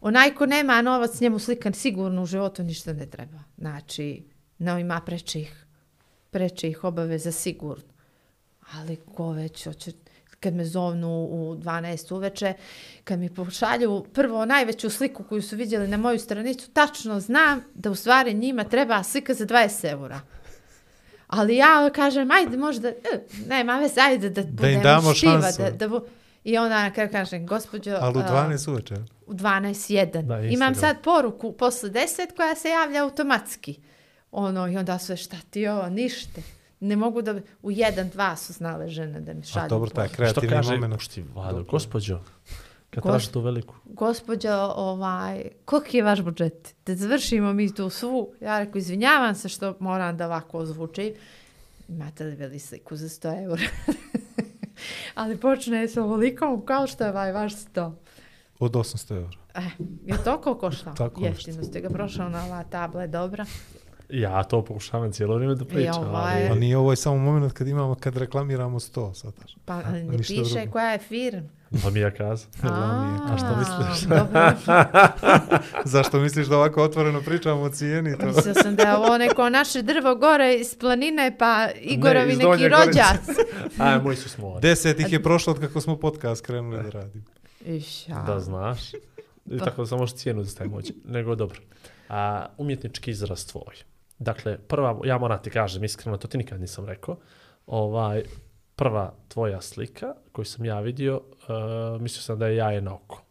Onaj 0.00 0.34
ko 0.34 0.46
nema 0.46 0.82
novac, 0.82 1.20
njemu 1.20 1.38
slikan 1.38 1.72
sigurno 1.72 2.22
u 2.22 2.26
životu 2.26 2.62
ništa 2.62 2.92
ne 2.92 3.06
treba. 3.06 3.38
Znači, 3.58 4.24
ne 4.58 4.80
ima 4.80 5.00
prečih, 5.00 5.66
prečih 6.30 6.84
obaveza 6.84 7.32
sigurno. 7.32 7.94
Ali 8.72 8.96
ko 8.96 9.30
već 9.30 9.64
hoće, 9.64 9.92
kad 10.40 10.54
me 10.54 10.64
zovnu 10.64 11.24
u 11.24 11.56
12 11.56 12.14
uveče, 12.14 12.54
kad 13.04 13.18
mi 13.18 13.34
pošalju 13.34 14.04
prvo 14.12 14.44
najveću 14.44 14.90
sliku 14.90 15.24
koju 15.24 15.42
su 15.42 15.56
vidjeli 15.56 15.88
na 15.88 15.96
moju 15.96 16.18
stranicu, 16.18 16.70
tačno 16.70 17.20
znam 17.20 17.60
da 17.74 17.90
u 17.90 17.94
stvari 17.94 18.34
njima 18.34 18.64
treba 18.64 19.02
slika 19.02 19.34
za 19.34 19.46
20 19.46 19.90
eura. 19.90 20.20
Ali 21.34 21.56
ja 21.56 21.90
kažem, 21.94 22.30
ajde 22.30 22.56
možda, 22.56 22.88
e, 22.88 22.94
nema 23.48 23.78
veze, 23.78 24.00
ajde 24.00 24.30
da, 24.30 24.42
budemo 24.42 24.82
damo 24.82 25.14
štiva, 25.14 25.42
šansu. 25.42 25.62
Da, 25.62 25.70
da 25.70 25.88
bu... 25.88 26.00
I 26.44 26.58
onda 26.58 26.82
na 26.82 26.90
kraju 26.92 27.10
kažem, 27.12 27.46
gospođo, 27.46 27.96
Ali 28.00 28.18
u 28.18 28.20
a, 28.20 28.48
12 28.48 28.70
uveče. 28.70 28.94
u 29.26 29.34
12.1. 29.34 30.22
Da, 30.22 30.40
Imam 30.40 30.74
sad 30.74 30.96
poruku 31.02 31.52
posle 31.52 31.90
10 31.90 32.36
koja 32.36 32.54
se 32.54 32.68
javlja 32.68 33.02
automatski. 33.02 33.80
Ono, 34.30 34.68
i 34.68 34.76
onda 34.76 34.98
sve, 34.98 35.16
šta 35.16 35.36
ti 35.50 35.66
ovo, 35.66 35.88
ništa. 35.88 36.40
Ne 36.80 36.96
mogu 36.96 37.22
da... 37.22 37.34
U 37.62 37.70
1-2 37.70 38.36
su 38.36 38.52
znale 38.52 38.88
žene 38.88 39.20
da 39.20 39.34
mi 39.34 39.42
šalju 39.42 39.64
A 39.64 39.68
dobro, 39.68 39.90
taj 39.90 40.08
poruku. 40.08 40.14
Što 40.14 40.16
kreativni 40.16 40.48
kaže, 40.48 40.72
moment. 40.74 40.94
pušti, 40.94 41.24
Vlado, 41.34 41.62
gospođo, 41.62 42.20
kad 42.94 43.02
Gos- 43.02 43.10
traži 43.10 43.32
tu 43.32 43.40
veliku. 43.40 43.74
Gospođo, 43.84 44.72
ovaj, 44.76 45.44
koliki 45.64 45.96
je 45.96 46.02
vaš 46.02 46.20
budžet? 46.22 46.74
Da 46.86 46.94
završimo 46.96 47.52
mi 47.52 47.74
tu 47.74 47.90
svu. 47.90 48.32
Ja 48.40 48.58
rekao, 48.58 48.78
izvinjavam 48.78 49.34
se 49.34 49.48
što 49.48 49.74
moram 49.80 50.16
da 50.16 50.26
ovako 50.26 50.58
ozvučim. 50.58 51.12
Imate 51.88 52.24
li 52.24 52.34
veli 52.34 52.58
sliku 52.58 52.96
za 52.96 53.08
100 53.08 53.44
eura? 53.44 53.62
Ali 55.14 55.36
počne 55.36 55.88
s 55.88 55.96
ovolikom 55.96 56.66
kao 56.66 56.86
što 56.86 57.04
je 57.04 57.10
ovaj 57.10 57.32
vaš 57.32 57.52
100. 57.52 57.92
Od 58.58 58.72
800 58.72 59.16
eura. 59.16 59.38
Eh, 59.54 59.70
je 60.06 60.24
to 60.24 60.40
koliko 60.40 60.60
košta? 60.60 60.94
Tako. 61.04 61.24
Jeftino 61.24 61.62
ste 61.62 61.80
ga 61.80 61.88
prošao 61.88 62.28
na 62.28 62.44
ova 62.44 62.64
tabla, 62.64 63.02
je 63.02 63.08
dobra. 63.08 63.46
Ja 64.08 64.42
to 64.42 64.64
pokušavam 64.64 65.12
cijelo 65.12 65.34
vrijeme 65.34 65.54
da 65.54 65.64
pričam, 65.64 66.08
ovaj- 66.08 66.48
ali... 66.48 66.60
nije 66.60 66.76
ovo 66.76 66.92
je 66.92 66.96
samo 66.96 67.18
moment 67.18 67.52
kad 67.52 67.68
imamo, 67.68 67.94
kad 67.94 68.16
reklamiramo 68.16 68.80
100, 68.80 69.14
sad. 69.14 69.34
Pa 69.64 69.82
ne 69.82 70.18
piše 70.18 70.34
drugo. 70.34 70.72
koja 70.72 70.90
je 70.90 70.98
firma. 70.98 71.48
Pa 71.82 71.90
mi 71.90 72.00
ja 72.00 72.10
kazam. 72.10 72.48
A, 72.62 73.36
što 73.38 73.56
misliš? 73.58 74.18
Zašto 75.94 76.20
misliš 76.20 76.46
da 76.46 76.56
ovako 76.56 76.82
otvoreno 76.82 77.20
pričamo 77.20 77.62
o 77.62 77.68
cijeni? 77.68 78.18
To? 78.18 78.26
Mislio 78.26 78.54
sam 78.54 78.76
da 78.76 78.82
je 78.82 78.96
ovo 78.96 79.18
neko 79.18 79.50
naše 79.50 79.82
drvo 79.82 80.14
gore 80.14 80.54
iz 80.54 80.78
planine, 80.78 81.36
pa 81.38 81.68
Igorovi 81.80 82.32
iz 82.32 82.38
neki 82.38 82.68
rođac. 82.68 83.38
Aj, 83.78 83.98
moj 83.98 84.16
su 84.16 84.28
smori. 84.28 84.60
Deset 84.60 85.00
ih 85.00 85.12
je 85.12 85.22
prošlo 85.22 85.52
od 85.52 85.60
kako 85.60 85.80
smo 85.80 85.96
podcast 85.96 86.46
krenuli 86.46 86.82
da 86.82 86.90
radimo. 86.90 87.24
Iša. 87.66 88.22
Da 88.26 88.40
znaš. 88.40 88.94
I 89.46 89.58
tako 89.58 89.82
da 89.82 89.86
samo 89.86 90.06
cijenu 90.06 90.42
da 90.42 90.48
staje 90.48 90.70
moći. 90.70 90.94
Nego 91.04 91.34
dobro. 91.34 91.60
A, 92.08 92.46
umjetnički 92.58 93.10
izraz 93.10 93.46
tvoj. 93.46 93.74
Dakle, 94.18 94.58
prva, 94.58 95.00
ja 95.04 95.18
moram 95.18 95.42
ti 95.42 95.50
kažem 95.50 95.84
iskreno, 95.84 96.16
to 96.16 96.28
ti 96.28 96.38
nikad 96.38 96.60
nisam 96.60 96.86
rekao, 96.86 97.16
ovaj, 97.66 98.22
prva 98.76 99.14
tvoja 99.28 99.60
slika 99.60 100.14
koju 100.32 100.44
sam 100.44 100.64
ja 100.64 100.80
vidio, 100.80 101.16
uh, 101.16 102.00
mislio 102.00 102.22
sam 102.22 102.38
da 102.38 102.46
je 102.46 102.56
jaje 102.56 102.80
na 102.80 102.94
oko. 102.94 103.22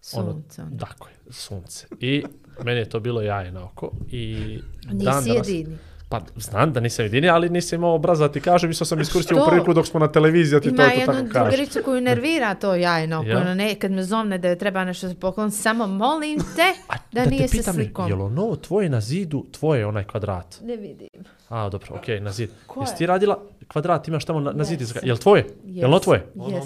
Sunce. 0.00 0.62
ono. 0.62 0.76
Tako 0.78 1.08
je, 1.08 1.32
sunce. 1.32 1.86
I 2.00 2.24
meni 2.64 2.80
je 2.80 2.88
to 2.88 3.00
bilo 3.00 3.22
jaje 3.22 3.52
na 3.52 3.64
oko. 3.64 3.92
I 4.10 4.58
dan 4.82 4.96
Nisi 4.96 5.04
danas, 5.04 5.26
jedini. 5.26 5.76
Pa 6.08 6.20
znam 6.36 6.72
da 6.72 6.80
nisam 6.80 7.04
jedini, 7.04 7.28
ali 7.28 7.48
nisam 7.48 7.76
imao 7.76 7.94
obraza 7.94 8.26
da 8.28 8.32
ti 8.32 8.40
kažem, 8.40 8.68
mislio 8.68 8.86
sam 8.86 9.00
iskoristio 9.00 9.36
u 9.36 9.46
priliku 9.48 9.74
dok 9.74 9.86
smo 9.86 10.00
na 10.00 10.08
televiziji, 10.08 10.56
a 10.56 10.60
ti 10.60 10.68
to, 10.68 10.74
Ima 10.74 10.84
to 10.84 10.90
jednu 10.90 11.06
tako 11.06 11.16
kažeš. 11.24 11.32
drugaricu 11.32 11.80
koju 11.84 12.00
nervira 12.00 12.54
to 12.54 12.74
jajno. 12.74 13.22
Ja? 13.22 13.38
Ja? 13.38 13.54
ne, 13.54 13.74
kad 13.74 13.90
me 13.90 14.02
zovne 14.02 14.38
da 14.38 14.48
joj 14.48 14.58
treba 14.58 14.84
nešto 14.84 15.08
za 15.08 15.14
poklon, 15.14 15.50
samo 15.50 15.86
molim 15.86 16.38
te 16.56 16.62
A 16.88 16.94
da, 17.12 17.24
te 17.24 17.30
nije 17.30 17.48
sa 17.48 17.52
pitam, 17.52 17.74
slikom. 17.74 18.08
Je 18.08 18.14
li 18.14 18.22
ono 18.22 18.56
tvoje 18.56 18.88
na 18.88 19.00
zidu, 19.00 19.46
tvoje 19.52 19.78
je 19.78 19.86
onaj 19.86 20.04
kvadrat? 20.04 20.60
Ne 20.62 20.76
vidim. 20.76 21.24
A, 21.48 21.68
dobro, 21.68 21.94
okej, 21.94 22.20
na 22.20 22.32
zid. 22.32 22.50
Ko 22.66 22.80
Jesi 22.80 22.92
je? 22.92 22.96
ti 22.96 23.06
radila 23.06 23.38
kvadrat, 23.68 24.08
imaš 24.08 24.24
tamo 24.24 24.40
na, 24.40 24.52
na 24.52 24.64
zidu? 24.64 24.84
Yes. 24.84 24.98
Je 25.02 25.12
li 25.12 25.18
tvoje? 25.18 25.46
Je 25.64 25.80
li 25.80 25.84
ono 25.84 25.98
tvoje? 25.98 26.26
Yes. 26.34 26.62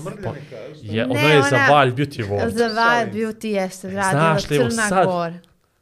Je, 0.83 1.05
ono 1.05 1.15
Ne, 1.15 1.29
je 1.29 1.43
za 1.43 1.49
ona- 1.53 1.69
Valj 1.69 1.91
Beauty 1.91 2.25
World. 2.25 2.49
Za 2.49 2.65
Wild 2.65 3.13
Beauty 3.13 3.47
jeste, 3.47 3.87
radila 3.89 4.11
Znaš 4.11 4.51
li, 4.51 4.57
evo 4.57 4.69
Crna 4.71 4.89
sad- 4.89 5.07
Gora. 5.07 5.35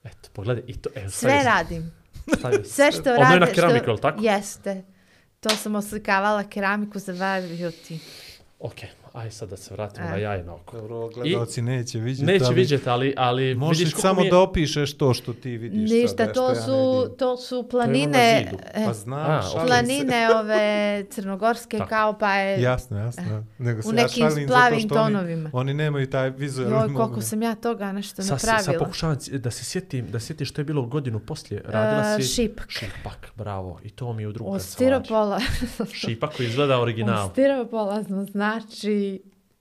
Eto, 0.05 0.29
pogledaj, 0.33 0.63
i 0.67 0.77
to, 0.77 0.91
evo, 0.95 1.11
Sve 1.11 1.43
radim. 1.45 1.98
Sve 2.65 2.93
što 2.93 3.01
Ono 3.11 3.13
je 3.13 3.19
rade. 3.19 3.41
na 3.41 3.47
keramiku, 3.47 3.85
što... 3.85 3.91
jel 3.91 3.99
tako? 3.99 4.19
Jeste. 4.23 4.85
To 5.41 5.49
sam 5.51 5.75
oslikavala 5.75 6.45
keramiku 6.45 6.99
za 6.99 7.13
Wild 7.13 7.59
Beauty. 7.59 7.99
Okej, 8.61 8.89
aj 9.13 9.31
sad 9.31 9.49
da 9.49 9.57
se 9.57 9.75
vratimo 9.75 10.07
E. 10.07 10.11
na 10.11 10.17
jaje 10.17 10.45
na 10.45 10.55
oko. 10.55 10.77
Dobro, 10.79 11.09
gledalci 11.09 11.63
neće 11.63 11.99
vidjeti. 11.99 12.25
Neće 12.25 12.45
ali 12.45 12.55
vidjeti, 12.55 12.89
ali, 12.89 13.15
ali 13.17 13.55
Možeš 13.55 13.79
vidiš 13.79 13.95
samo 13.95 14.21
mi 14.21 14.27
je... 14.27 14.31
da 14.31 14.39
opišeš 14.39 14.95
to 14.95 15.15
što 15.15 15.33
ti 15.33 15.51
vidiš 15.51 15.91
Ništa, 15.91 16.09
sada, 16.17 16.33
to 16.33 16.49
ja 16.49 16.55
su, 16.55 16.71
to 17.11 17.37
su 17.37 17.55
ono 17.55 17.63
na 17.63 17.69
planine, 17.71 18.45
zidu. 18.45 18.63
e, 18.75 18.85
Pa 18.87 18.93
znam, 18.93 19.31
A, 19.31 19.43
šalim 19.43 19.61
se. 19.61 19.67
planine 19.67 20.29
ove 20.35 20.59
crnogorske 21.07 21.79
Tako. 21.79 21.89
kao 21.89 22.13
pa 22.15 22.33
je 22.33 22.63
Jasno, 22.63 22.99
jasno. 22.99 23.45
Nego 23.59 23.83
se 23.83 23.89
u 23.89 23.93
ja 23.93 23.97
nekim 23.97 24.31
zato 24.31 24.41
splavim 24.45 24.81
što 24.81 24.95
oni, 24.97 25.05
tonovima. 25.07 25.51
oni 25.53 25.75
nemaju 25.75 26.11
taj 26.11 26.31
vizualni 26.31 26.75
Joj, 26.75 26.81
koliko 26.81 27.03
moment. 27.03 27.25
sam 27.25 27.43
ja 27.43 27.55
toga 27.55 27.93
nešto 27.93 28.23
Sad, 28.23 28.41
sad 28.41 28.51
napravila. 28.51 28.79
pokušavam 28.81 29.17
ci- 29.17 29.39
da 29.39 29.51
se 29.51 29.65
sjetim, 29.65 30.07
da 30.07 30.21
sjetiš 30.21 30.49
što 30.49 30.61
je 30.61 30.65
bilo 30.65 30.83
godinu 30.85 31.19
poslije. 31.21 31.63
Radila 31.67 32.15
E, 32.15 32.17
si... 32.17 32.29
šipak. 32.29 32.67
Šipak, 32.69 33.33
bravo. 33.37 33.81
I 33.83 33.91
to 33.91 34.13
mi 34.13 34.23
je 34.23 34.29
u 34.29 34.33
drugu 34.33 34.51
Od 34.51 34.59
kancelariju. 34.59 35.01
stiropola. 35.01 35.41
Šipak 35.95 36.37
koji 36.37 36.47
izgleda 36.47 36.81
original. 36.81 37.27
Od 37.27 37.33
stiropola 37.33 38.05
smo 38.05 38.25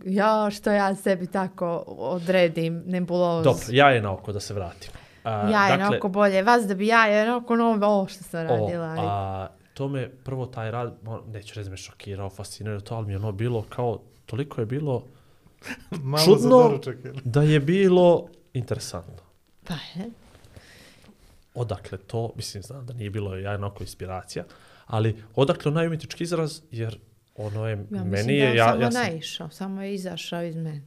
ja 0.05 0.49
što 0.51 0.72
ja 0.72 0.95
sebi 0.95 1.27
tako 1.27 1.84
odredim 1.88 2.84
nebulozu. 2.85 3.43
Dobro, 3.43 3.64
jaje 3.69 4.01
na 4.01 4.14
oko 4.14 4.31
da 4.31 4.39
se 4.39 4.53
vratim. 4.53 4.91
A, 5.23 5.49
Jaje 5.49 5.77
dakle, 5.77 5.89
na 5.89 5.97
oko 5.97 6.07
bolje. 6.07 6.43
Vas 6.43 6.68
da 6.68 6.76
bi 6.76 6.88
jaje 6.88 7.26
na 7.26 7.38
oko 7.38 7.55
no, 7.55 7.80
ovo 7.81 8.07
što 8.07 8.23
sam 8.23 8.45
o, 8.45 8.49
radila. 8.49 8.85
ali- 8.85 9.01
a, 9.03 9.47
to 9.73 9.88
me 9.88 10.09
prvo 10.09 10.45
taj 10.45 10.72
rad, 10.72 10.97
neću 11.27 11.55
reći 11.55 11.69
me 11.69 11.77
šokirao, 11.77 12.30
fascinirao 12.30 12.80
to, 12.80 12.95
ali 12.95 13.05
mi 13.07 13.14
je 13.14 13.18
ono 13.18 13.31
bilo 13.31 13.65
kao, 13.69 13.99
toliko 14.26 14.61
je 14.61 14.65
bilo 14.65 15.03
Malo 16.03 16.26
čudno 16.26 16.49
doručak, 16.49 16.97
da 17.23 17.41
je 17.41 17.59
bilo 17.59 18.27
interesantno. 18.53 19.23
Pa 19.68 19.73
je. 19.73 20.09
Odakle 21.53 21.97
to, 21.97 22.31
mislim, 22.35 22.64
znam 22.64 22.85
da 22.85 22.93
nije 22.93 23.09
bilo 23.09 23.35
jaje 23.35 23.57
na 23.57 23.68
oko 23.68 23.84
inspiracija, 23.84 24.43
ali 24.85 25.23
odakle 25.35 25.72
onaj 25.72 25.88
umjetnički 25.88 26.23
izraz, 26.23 26.61
jer 26.72 26.99
ono 27.38 27.68
je, 27.68 27.72
Ja 27.72 27.77
mislim 28.03 28.09
meni 28.09 28.39
da 28.39 28.45
je, 28.45 28.55
ja, 28.55 28.68
samo 28.69 28.81
ja 28.81 28.91
sam, 28.91 29.01
naišao, 29.01 29.49
samo 29.49 29.81
je 29.81 29.93
izašao 29.93 30.43
iz 30.43 30.55
mene. 30.55 30.81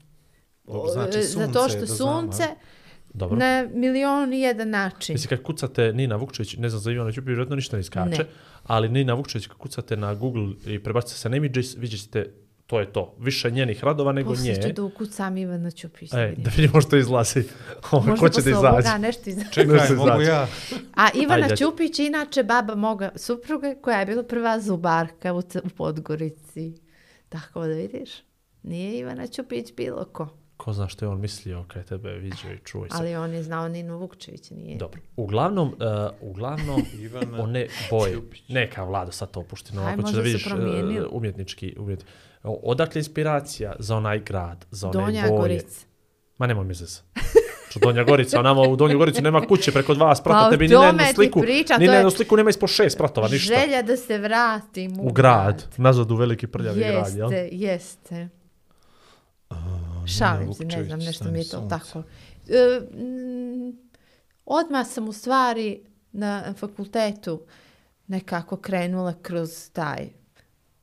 Dobro, 0.65 0.93
znači 0.93 1.19
E, 1.19 1.23
sunce 1.23 1.47
Zato 1.47 1.69
što 1.69 1.81
da 1.81 1.87
sunce 1.87 2.45
dobro. 3.15 3.39
na 3.39 3.69
milion 3.75 4.33
i 4.33 4.41
jedan 4.41 4.71
način. 4.71 5.13
Mislim, 5.15 5.29
kad 5.29 5.43
kucate 5.43 5.93
Nina 5.93 6.17
Vukčević, 6.17 6.57
ne 6.57 6.69
znam 6.69 6.81
za 6.81 6.93
Ivana 6.93 7.13
Ćupi, 7.13 7.27
vjerojatno 7.27 7.57
ništa 7.57 7.77
ne 7.77 7.81
iskače, 7.81 8.23
Ne. 8.23 8.29
ali 8.63 8.89
Nina 8.89 9.15
Vukčević, 9.15 9.47
kad 9.47 9.57
kucate 9.57 9.97
na 9.97 10.15
Google 10.15 10.53
i 10.67 10.79
prebacite 10.83 11.19
se 11.19 11.29
na 11.29 11.37
images, 11.37 11.77
vidjet 11.77 12.01
ćete, 12.01 12.33
to 12.71 12.81
je 12.81 12.93
to. 12.93 13.15
Više 13.19 13.51
njenih 13.51 13.85
radova 13.85 14.13
nego 14.13 14.31
Poslije 14.31 14.55
nje. 14.55 14.63
ću 14.63 14.73
da 14.73 14.83
ukucam 14.83 15.37
Ivana 15.37 15.71
Ćupić. 15.71 16.13
E, 16.13 16.35
da 16.37 16.51
vidimo 16.57 16.81
što 16.81 16.97
izlazi. 16.97 17.45
Možda 17.93 18.17
ko 18.17 18.29
će 18.29 18.43
da 18.43 18.51
izađe? 18.51 18.69
ovoga 18.69 18.99
nešto 18.99 19.31
izađe. 19.31 19.47
Nešto 19.47 19.87
Čekaj, 19.87 19.97
mogu 19.97 20.23
ja. 20.23 20.47
A 20.95 21.09
Ivana 21.15 21.45
Ajde. 21.45 21.57
Ćupić, 21.57 21.99
inače 21.99 22.43
baba 22.43 22.75
moga 22.75 23.11
supruge, 23.17 23.75
koja 23.83 24.01
je 24.01 24.07
bila 24.07 24.23
prva 24.23 24.61
zubarka 24.61 25.33
u, 25.33 25.39
u 25.39 25.69
Podgorici. 25.77 26.75
Tako 27.29 27.61
da 27.61 27.75
vidiš, 27.75 28.11
nije 28.63 28.99
Ivana 28.99 29.27
Ćupić 29.27 29.75
bilo 29.77 30.05
ko. 30.05 30.29
Ko 30.57 30.73
zna 30.73 30.89
što 30.89 31.05
je 31.05 31.09
on 31.09 31.21
mislio 31.21 31.65
kad 31.69 31.83
je 31.83 31.87
tebe 31.87 32.13
vidio 32.13 32.53
i 32.55 32.59
čuo. 32.65 32.87
Ali 32.91 33.17
on 33.17 33.33
je 33.33 33.43
znao 33.43 33.69
Ninu 33.69 33.99
Vukčević, 33.99 34.51
nije. 34.51 34.77
Dobro. 34.79 35.01
Uglavnom, 35.17 35.69
uh, 35.69 35.75
uglavnom, 36.31 36.83
Ivana 37.05 37.43
one 37.43 37.67
boje, 37.91 38.19
neka 38.49 38.85
vlada 38.85 39.13
sad 39.13 39.31
to 39.31 39.41
opušti, 39.41 39.75
no 39.75 39.83
Aj, 39.83 39.93
ćeš 39.93 39.97
da 39.97 40.03
možda 40.03 40.17
se 40.17 40.23
vidiš 40.23 40.47
uh, 40.47 41.09
umjetnički, 41.11 41.77
umjet... 41.79 42.03
O, 42.03 42.30
Odakle 42.43 42.99
inspiracija 42.99 43.77
za 43.79 43.97
onaj 43.97 44.19
grad, 44.21 44.67
za 44.71 44.89
one 44.89 45.01
Donja 45.01 45.23
boje? 45.29 45.41
Gorica. 45.41 45.87
Ma 46.39 46.47
nemoj 46.47 46.65
mi 46.65 46.75
zez. 46.75 47.03
Što 47.69 47.81
Donja 47.81 48.05
Gorica, 48.05 48.39
a 48.39 48.43
nama 48.43 48.61
u 48.61 48.77
Donju 48.77 48.99
Goricu 48.99 49.23
nema 49.23 49.47
kuće 49.47 49.73
preko 49.73 49.95
dva 49.95 50.17
sprata, 50.17 50.45
Pa 50.45 50.51
tebi 50.51 50.69
ni 50.69 50.75
na 50.75 50.87
jednu 50.87 51.05
sliku, 51.15 51.41
pričam, 51.41 51.81
ni 51.81 51.87
na 51.87 51.93
je 51.93 51.99
jednu 51.99 52.11
sliku 52.11 52.37
nema 52.37 52.51
ispod 52.51 52.69
šest 52.69 52.95
spratova, 52.95 53.29
ništa. 53.29 53.55
Želja 53.55 53.83
da 53.83 53.97
se 53.97 54.19
vratim 54.19 55.01
u, 55.01 55.09
U 55.09 55.13
grad, 55.13 55.65
nazad 55.77 56.11
u 56.11 56.17
veliki 56.17 56.47
prljavi 56.47 56.81
grad, 56.81 57.17
jel? 57.17 57.33
Jeste, 57.33 57.49
jeste. 57.53 58.29
Šalim 60.19 60.55
se, 60.55 60.65
ne 60.65 60.85
znam, 60.85 60.99
nešto 60.99 61.31
mi 61.31 61.39
je 61.39 61.45
to 61.45 61.51
sunce. 61.51 61.69
tako. 61.69 62.03
E, 62.49 62.81
mm, 62.81 63.79
odmah 64.45 64.87
sam 64.87 65.09
u 65.09 65.13
stvari 65.13 65.81
na 66.13 66.55
fakultetu 66.59 67.43
nekako 68.07 68.57
krenula 68.57 69.15
kroz 69.23 69.71
taj 69.73 70.09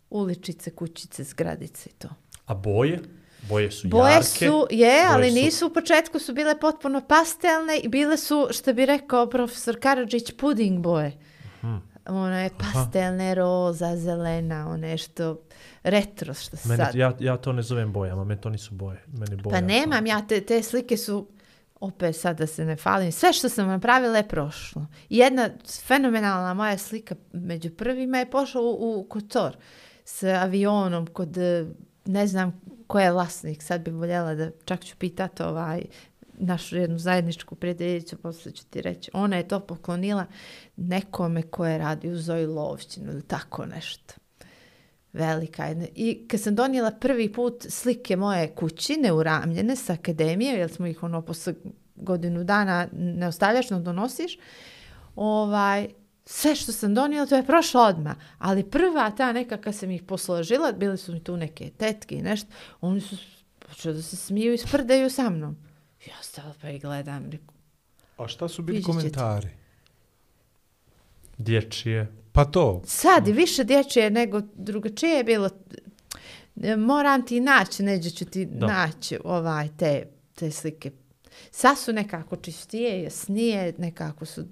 uličice, 0.10 0.72
kućice, 0.72 1.24
zgradice 1.24 1.90
i 1.90 1.94
to. 1.94 2.08
A 2.46 2.54
boje? 2.56 3.00
Boje 3.50 3.72
su 3.72 3.88
Boje 3.88 4.12
jarke. 4.12 4.26
su, 4.28 4.68
je, 4.70 5.02
ali 5.10 5.30
su- 5.30 5.36
nisu 5.36 5.68
u 5.68 5.74
početku 5.74 6.20
su 6.20 6.34
bile 6.34 6.60
potpuno 6.60 7.02
pastelne 7.02 7.78
i 7.78 7.88
bile 7.88 8.18
su, 8.18 8.48
što 8.52 8.74
bi 8.74 8.86
rekao 8.86 9.30
profesor 9.30 9.80
Karadžić, 9.80 10.32
puding 10.38 10.80
boje. 10.80 11.12
Mhm. 11.64 11.76
One 12.06 12.50
pastelne, 12.60 13.36
roza, 13.36 13.98
zelena, 13.98 14.70
one 14.70 14.98
što 14.98 15.42
retro 15.84 16.34
što 16.34 16.58
se 16.58 16.70
Mene, 16.70 16.86
sad. 16.86 16.96
ja, 16.96 17.14
ja 17.20 17.38
to 17.38 17.54
ne 17.54 17.62
zovem 17.62 17.94
bojama, 17.94 18.24
meni 18.24 18.42
to 18.42 18.50
nisu 18.50 18.74
boje. 18.76 19.04
Meni 19.08 19.36
boja 19.36 19.54
Pa 19.54 19.62
nemam 19.62 20.06
ja, 20.06 20.28
te, 20.28 20.42
te 20.42 20.64
slike 20.64 20.98
su, 20.98 21.28
opet 21.80 22.16
sad 22.16 22.38
da 22.38 22.48
se 22.48 22.66
ne 22.66 22.76
falim, 22.76 23.12
sve 23.12 23.34
što 23.34 23.50
sam 23.50 23.68
napravila 23.68 24.18
je 24.18 24.28
prošlo. 24.28 24.86
Jedna 25.10 25.50
fenomenalna 25.84 26.54
moja 26.54 26.78
slika 26.78 27.16
među 27.34 27.70
prvima 27.70 28.18
je 28.18 28.30
pošla 28.30 28.62
u, 28.62 28.68
u 29.00 29.06
Kotor 29.10 29.58
s 30.10 30.24
avionom 30.24 31.08
kod, 31.08 31.38
e, 31.38 31.66
ne 32.06 32.28
znam 32.28 32.62
ko 32.88 33.00
je 33.00 33.12
vlasnik, 33.12 33.64
sad 33.64 33.82
bi 33.82 33.92
voljela 33.92 34.36
da 34.36 34.52
čak 34.66 34.86
ću 34.86 34.96
pitat 34.98 35.42
ovaj, 35.42 35.82
našu 36.34 36.78
jednu 36.78 36.98
zajedničku 36.98 37.56
prijateljicu, 37.56 38.18
posle 38.18 38.52
ću 38.52 38.66
ti 38.66 38.82
reći, 38.82 39.12
ona 39.14 39.38
je 39.38 39.48
to 39.48 39.60
poklonila 39.60 40.26
nekome 40.76 41.42
ko 41.42 41.66
je 41.66 41.78
radio 41.78 42.12
u 42.12 42.16
Zoji 42.16 42.46
Lovćinu 42.46 43.12
ili 43.12 43.22
tako 43.22 43.66
nešto. 43.66 44.14
Velika 45.14 45.66
jedna. 45.66 45.86
I 45.96 46.28
kad 46.28 46.42
sam 46.42 46.56
donijela 46.56 46.92
prvi 46.92 47.34
put 47.34 47.66
slike 47.70 48.16
moje 48.16 48.56
kućine 48.56 49.12
uramljene 49.12 49.76
sa 49.76 49.94
akademije, 49.94 50.54
jer 50.54 50.70
smo 50.72 50.88
ih 50.88 51.04
ono 51.04 51.22
posle 51.22 51.54
godinu 51.96 52.44
dana 52.44 52.88
ne 52.92 53.28
ostavljaš, 53.28 53.70
donosiš, 53.70 54.40
ovaj, 55.16 55.88
sve 56.30 56.56
što 56.56 56.72
sam 56.72 56.94
donijela, 56.94 57.26
to 57.26 57.36
je 57.36 57.46
prošlo 57.46 57.82
odmah. 57.82 58.16
Ali 58.38 58.70
prva 58.70 59.12
ta 59.12 59.32
neka 59.32 59.58
kad 59.58 59.76
sam 59.76 59.92
ih 59.92 60.04
posložila, 60.04 60.72
bili 60.72 60.98
su 60.98 61.14
mi 61.14 61.24
tu 61.24 61.38
neke 61.38 61.70
tetke 61.78 62.16
i 62.16 62.22
nešto, 62.22 62.48
oni 62.82 63.02
su 63.02 63.16
počeli 63.60 63.96
da 63.96 64.02
se 64.02 64.16
smiju 64.16 64.54
i 64.54 64.58
sprdaju 64.58 65.10
sa 65.10 65.30
mnom. 65.30 65.58
Ja 66.08 66.16
stala 66.22 66.54
pa 66.62 66.70
i 66.70 66.80
gledam, 66.80 67.32
reku, 67.32 67.54
A 68.18 68.28
šta 68.28 68.48
su 68.48 68.62
bili 68.62 68.84
komentari? 68.84 69.50
Dječije. 71.38 72.12
Pa 72.32 72.46
to. 72.46 72.82
sad 72.86 73.28
je 73.28 73.34
više 73.34 73.64
dječje 73.64 74.10
nego 74.10 74.42
drugačije 74.56 75.18
je 75.18 75.24
bilo. 75.24 75.50
E, 76.64 76.76
Moram 76.76 77.26
ti 77.26 77.40
naći, 77.40 77.84
neđe 77.84 78.10
ću 78.10 78.26
ti 78.26 78.46
Da. 78.46 78.68
naći 78.68 79.20
ovaj, 79.24 79.70
te, 79.78 80.08
te 80.36 80.52
slike. 80.52 80.92
Sad 81.52 81.80
su 81.80 81.94
nekako 81.94 82.36
čistije, 82.36 83.04
jasnije, 83.04 83.74
nekako 83.78 84.26
su 84.26 84.46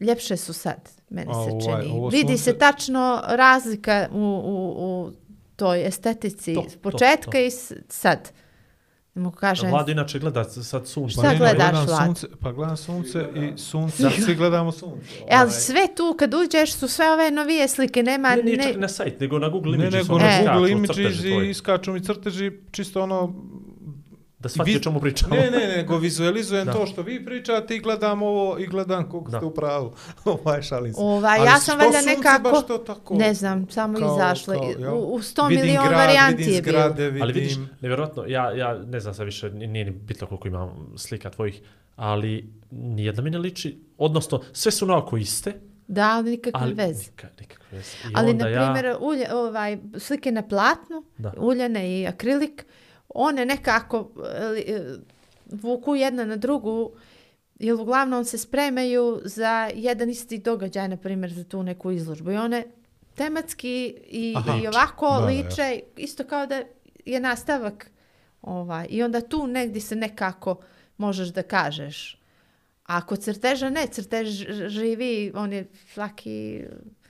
ljepše 0.00 0.36
su 0.36 0.52
sad, 0.52 0.76
meni 1.10 1.30
A 1.30 1.34
se 1.34 1.40
ovaj- 1.40 1.82
čini. 1.82 1.92
ovo 1.92 2.08
Vidi 2.08 2.38
se 2.38 2.44
sunce- 2.44 2.58
tačno 2.58 3.22
razlika 3.26 4.08
u, 4.12 4.18
u, 4.18 4.74
u 4.76 5.12
toj 5.56 5.86
estetici 5.86 6.54
To, 6.54 6.64
s 6.64 6.72
to, 6.72 6.78
početka 6.80 7.30
to. 7.30 7.38
i 7.38 7.50
sad. 7.88 8.32
Ne 9.14 9.22
mogu 9.22 9.36
kažem, 9.36 9.70
Vlado 9.70 9.92
inače 9.92 10.18
gleda 10.18 10.44
sad 10.44 10.86
sunce. 10.86 11.12
Šta 11.12 11.22
Pa 11.22 11.28
ne, 11.28 11.36
gledaš, 11.36 11.56
gledam 11.70 11.86
Vlad? 11.86 12.06
sunce, 12.06 12.26
pa 12.40 12.52
gledam 12.52 12.76
sunce 12.76 13.26
i 13.36 13.58
sunce, 13.58 14.10
svi 14.16 14.34
gledamo 14.34 14.72
sunce. 14.72 15.06
E, 15.20 15.24
ali 15.30 15.40
Ovaj, 15.40 15.50
sve 15.52 15.88
tu 15.96 16.14
kad 16.18 16.34
uđeš 16.34 16.72
su 16.72 16.88
sve 16.88 17.10
ove 17.10 17.30
novije 17.30 17.68
slike, 17.68 18.02
nema... 18.02 18.28
Ne, 18.30 18.42
nije 18.42 18.62
čak 18.62 18.76
na 18.76 18.88
sajt, 18.88 19.20
nego 19.20 19.38
na 19.38 19.48
Google 19.48 19.70
Ne, 19.70 19.76
Images. 19.78 19.94
nego 19.94 20.14
ono 20.14 20.24
na 20.24 20.30
E. 20.30 20.34
skaču 20.34 20.52
Google 20.52 20.70
Images 20.72 21.24
i 21.24 21.50
iskaču 21.50 21.92
mi 21.92 22.00
crteži, 22.02 22.52
čisto 22.70 23.02
ono... 23.02 23.34
Da 24.44 24.48
shvati 24.48 24.70
vi- 24.70 24.76
o 24.76 24.80
čemu 24.80 25.00
pričamo. 25.00 25.34
Ne, 25.34 25.50
ne, 25.50 25.66
nego 25.68 25.98
vizualizujem 25.98 26.66
Da. 26.66 26.72
to 26.72 26.86
što 26.86 27.02
vi 27.02 27.24
pričate 27.24 27.76
i 27.76 27.80
gledam 27.80 28.22
ovo 28.22 28.58
i 28.58 28.66
gledam 28.66 29.08
koliko 29.08 29.30
Da. 29.30 29.38
ste 29.38 29.46
u 29.46 29.50
pravu. 29.52 29.92
Ovaj, 30.24 30.62
šalim 30.62 30.92
se. 30.92 31.00
Ovaj, 31.00 31.38
Ali 31.38 31.46
ja 31.46 31.58
sam 31.58 31.78
valjda 31.78 32.00
nekako, 32.02 32.42
baš 32.42 32.66
to 32.66 32.78
tako? 32.78 33.14
ne 33.14 33.34
znam, 33.34 33.70
samo 33.70 33.98
Kao- 33.98 34.14
izašle. 34.14 34.56
kao, 34.76 34.94
u, 34.94 35.14
u 35.14 35.22
sto 35.22 35.46
Vidim 35.46 35.64
milion 35.64 35.84
grad, 35.84 35.98
varijanti 35.98 36.36
vidim 36.36 36.54
je 36.54 36.62
bilo. 36.62 36.78
zgrade, 36.78 37.04
vidim... 37.04 37.22
Ali 37.22 37.32
vidiš, 37.32 37.52
nevjerojatno, 37.80 38.24
ja, 38.24 38.52
ja 38.52 38.78
ne 38.80 39.00
znam 39.00 39.14
sad 39.14 39.24
više, 39.26 39.50
ni- 39.50 39.66
nije 39.66 39.84
ni 39.84 39.90
bitno 39.90 40.26
koliko 40.26 40.48
imam 40.48 40.92
slika 40.96 41.30
tvojih, 41.30 41.60
ali 41.96 42.52
nijedna 42.70 43.22
mi 43.22 43.30
ne 43.30 43.38
liči, 43.38 43.78
odnosno 43.98 44.40
sve 44.52 44.72
su 44.72 44.86
naoko 44.86 45.16
iste, 45.16 45.52
Da, 45.88 46.10
ali 46.10 46.30
nikakve 46.30 46.60
ali 46.62 46.74
veze. 46.74 47.02
Nika, 47.02 47.28
nikakve 47.40 47.66
veze. 47.72 47.90
I 48.04 48.12
Ali, 48.14 48.34
na 48.34 48.48
ja, 48.48 48.64
primjer, 48.64 48.96
ulje, 49.00 49.34
ovaj, 49.34 49.78
slike 49.98 50.32
na 50.32 50.42
platnu, 50.42 51.04
Da. 51.18 51.32
uljane 51.38 51.90
i 51.92 52.06
akrilik, 52.06 52.64
one 53.14 53.46
nekako 53.46 54.10
e, 54.66 54.96
vuku 55.46 55.94
jedna 55.94 56.24
na 56.24 56.36
drugu, 56.36 56.92
jer 57.58 57.74
uglavnom 57.74 58.24
se 58.24 58.38
spremaju 58.38 59.20
za 59.24 59.70
jedan 59.74 60.10
isti 60.10 60.38
događaj, 60.38 60.88
na 60.88 60.96
primjer, 60.96 61.32
za 61.32 61.44
tu 61.44 61.62
neku 61.62 61.90
izložbu. 61.90 62.30
I 62.30 62.36
one 62.36 62.64
tematski 63.14 63.94
i, 64.06 64.34
Aha. 64.36 64.58
i 64.62 64.66
ovako 64.66 65.06
Da, 65.06 65.20
da, 65.20 65.26
liče, 65.26 65.80
isto 65.96 66.24
kao 66.24 66.46
da 66.46 66.62
je 67.04 67.20
nastavak. 67.20 67.90
Ovaj. 68.42 68.86
I 68.90 69.02
onda 69.02 69.20
tu 69.20 69.46
negdje 69.46 69.80
se 69.80 69.96
nekako 69.96 70.56
možeš 70.96 71.28
da 71.28 71.42
kažeš. 71.42 72.20
A 72.84 73.06
kod 73.06 73.22
crteža 73.22 73.70
ne, 73.70 73.86
crtež 73.86 74.28
živi, 74.68 75.32
on 75.34 75.52
je 75.52 75.66
svaki, 75.92 76.64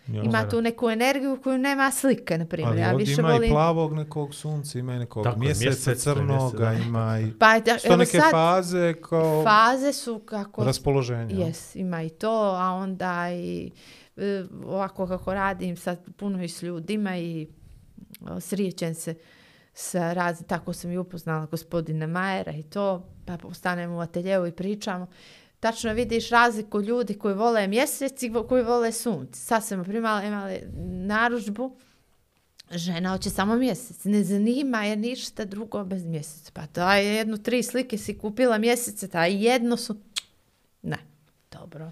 Ja. 0.07 0.23
ima 0.23 0.49
tu 0.49 0.63
neku 0.63 0.91
energiju 0.91 1.41
koju 1.43 1.59
nema 1.59 1.91
slika, 1.91 2.37
na 2.37 2.47
primjer. 2.47 2.73
Ali 2.73 2.81
Ja 2.81 2.91
ovdje 2.91 3.05
više 3.05 3.21
ima 3.21 3.33
volim... 3.33 3.51
i 3.51 3.53
plavog 3.53 3.93
nekog 3.93 4.35
sunca, 4.35 4.79
ima 4.79 4.95
i 4.95 4.99
nekog 4.99 5.25
Tako 5.25 5.37
je, 5.37 5.41
mjeseca 5.41 5.69
mjesec, 5.69 6.03
crnoga, 6.03 6.71
mjesec, 6.71 6.87
ima 6.87 7.21
i... 7.21 7.33
Pa, 7.39 7.61
da, 7.61 7.79
Što 7.79 7.89
evo 7.89 7.97
neke 7.97 8.19
sad, 8.19 8.31
faze 8.31 8.95
kao 8.95 9.45
faze 9.45 9.93
su 9.93 10.19
kako... 10.19 10.65
raspoloženja. 10.65 11.47
Jes, 11.47 11.75
ima 11.77 12.03
i 12.03 12.11
to, 12.11 12.57
a 12.59 12.73
onda 12.73 13.31
i 13.33 13.71
e, 14.17 14.45
ovako 14.67 15.07
kako 15.07 15.35
radim 15.35 15.77
sad 15.77 15.99
puno 16.17 16.45
i 16.45 16.49
s 16.49 16.63
ljudima 16.63 17.17
i 17.17 17.49
srijećem 18.41 18.95
se 18.95 19.15
sa 19.75 20.13
raz, 20.13 20.43
tako 20.47 20.73
sam 20.73 20.91
i 20.91 20.99
upoznala 20.99 21.47
gospodina 21.47 22.07
Majera 22.07 22.53
i 22.53 22.63
to, 22.63 23.09
pa 23.27 23.37
postanemo 23.37 23.97
u 23.97 24.01
ateljevu 24.01 24.47
i 24.47 24.53
pričamo. 24.53 25.07
Tačno 25.65 25.93
vidiš 25.93 26.31
razliku 26.31 26.81
ljudi 26.81 27.15
koji 27.15 27.35
vole 27.35 27.67
mjesec 27.67 28.23
i 28.23 28.33
koji 28.49 28.65
vole 28.65 28.93
sunce. 28.93 29.41
Sad 29.41 29.65
sam 29.65 29.85
primala, 29.85 30.23
imala 30.23 30.57
naručbu, 31.07 31.77
žena 32.71 33.11
hoće 33.11 33.31
samo 33.31 33.57
mjesec. 33.57 34.05
Ne 34.05 34.25
zanima 34.25 34.85
je 34.85 34.97
ništa 34.97 35.45
drugo 35.45 35.85
bez 35.85 36.05
mjeseca. 36.05 36.51
Pa 36.55 36.67
da 36.75 36.95
je 36.95 37.15
jednu 37.15 37.37
tri 37.37 37.63
slike 37.63 37.99
si 37.99 38.19
kupila 38.19 38.59
mjesece, 38.59 39.09
ta 39.09 39.25
jedno 39.25 39.77
su... 39.77 39.97
Ne, 40.83 40.99
dobro. 41.53 41.91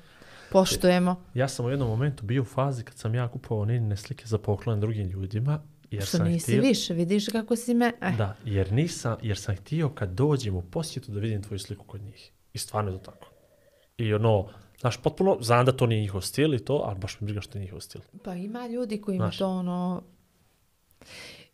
Poštujemo. 0.50 1.24
ja 1.34 1.48
sam 1.48 1.66
u 1.66 1.70
jednom 1.70 1.88
momentu 1.88 2.24
bio 2.24 2.42
u 2.42 2.44
fazi 2.44 2.82
kad 2.84 2.96
sam 2.96 3.14
ja 3.14 3.28
kupovao 3.28 3.64
Ninine 3.64 3.96
slike 3.96 4.26
za 4.26 4.38
poklon 4.38 4.80
drugim 4.80 5.08
ljudima, 5.08 5.62
jer 5.90 6.02
Što 6.02 6.16
sam 6.16 6.28
nisi 6.28 6.52
htio... 6.52 6.62
više, 6.62 6.94
vidiš 6.94 7.28
kako 7.28 7.56
si 7.56 7.74
me... 7.74 7.92
Eh, 8.00 8.12
Da, 8.18 8.36
jer 8.44 8.72
nisam, 8.72 9.16
jer 9.22 9.38
sam 9.38 9.56
htio 9.56 9.88
kad 9.88 10.10
dođem 10.10 10.56
u 10.56 10.62
posjetu 10.62 11.12
da 11.12 11.20
vidim 11.20 11.42
tvoju 11.42 11.58
sliku 11.58 11.84
kod 11.86 12.00
njih. 12.02 12.30
I 12.52 12.58
stvarno 12.58 12.90
je 12.90 12.98
to 12.98 13.10
tako. 13.10 13.31
I 14.02 14.14
ono, 14.14 14.48
znaš, 14.80 14.96
potpuno, 14.96 15.36
znam 15.40 15.66
da 15.66 15.72
to 15.72 15.86
nije 15.86 16.00
njihov 16.00 16.20
stil 16.20 16.54
i 16.54 16.64
to, 16.64 16.82
ali 16.86 16.98
baš 16.98 17.20
mi 17.20 17.24
briga 17.24 17.40
što 17.40 17.58
je 17.58 17.62
njihov 17.62 17.80
stil. 17.80 18.00
Pa 18.24 18.34
ima 18.34 18.66
ljudi 18.66 19.00
koji 19.00 19.16
ima 19.16 19.30
to 19.38 19.48
ono... 19.48 20.02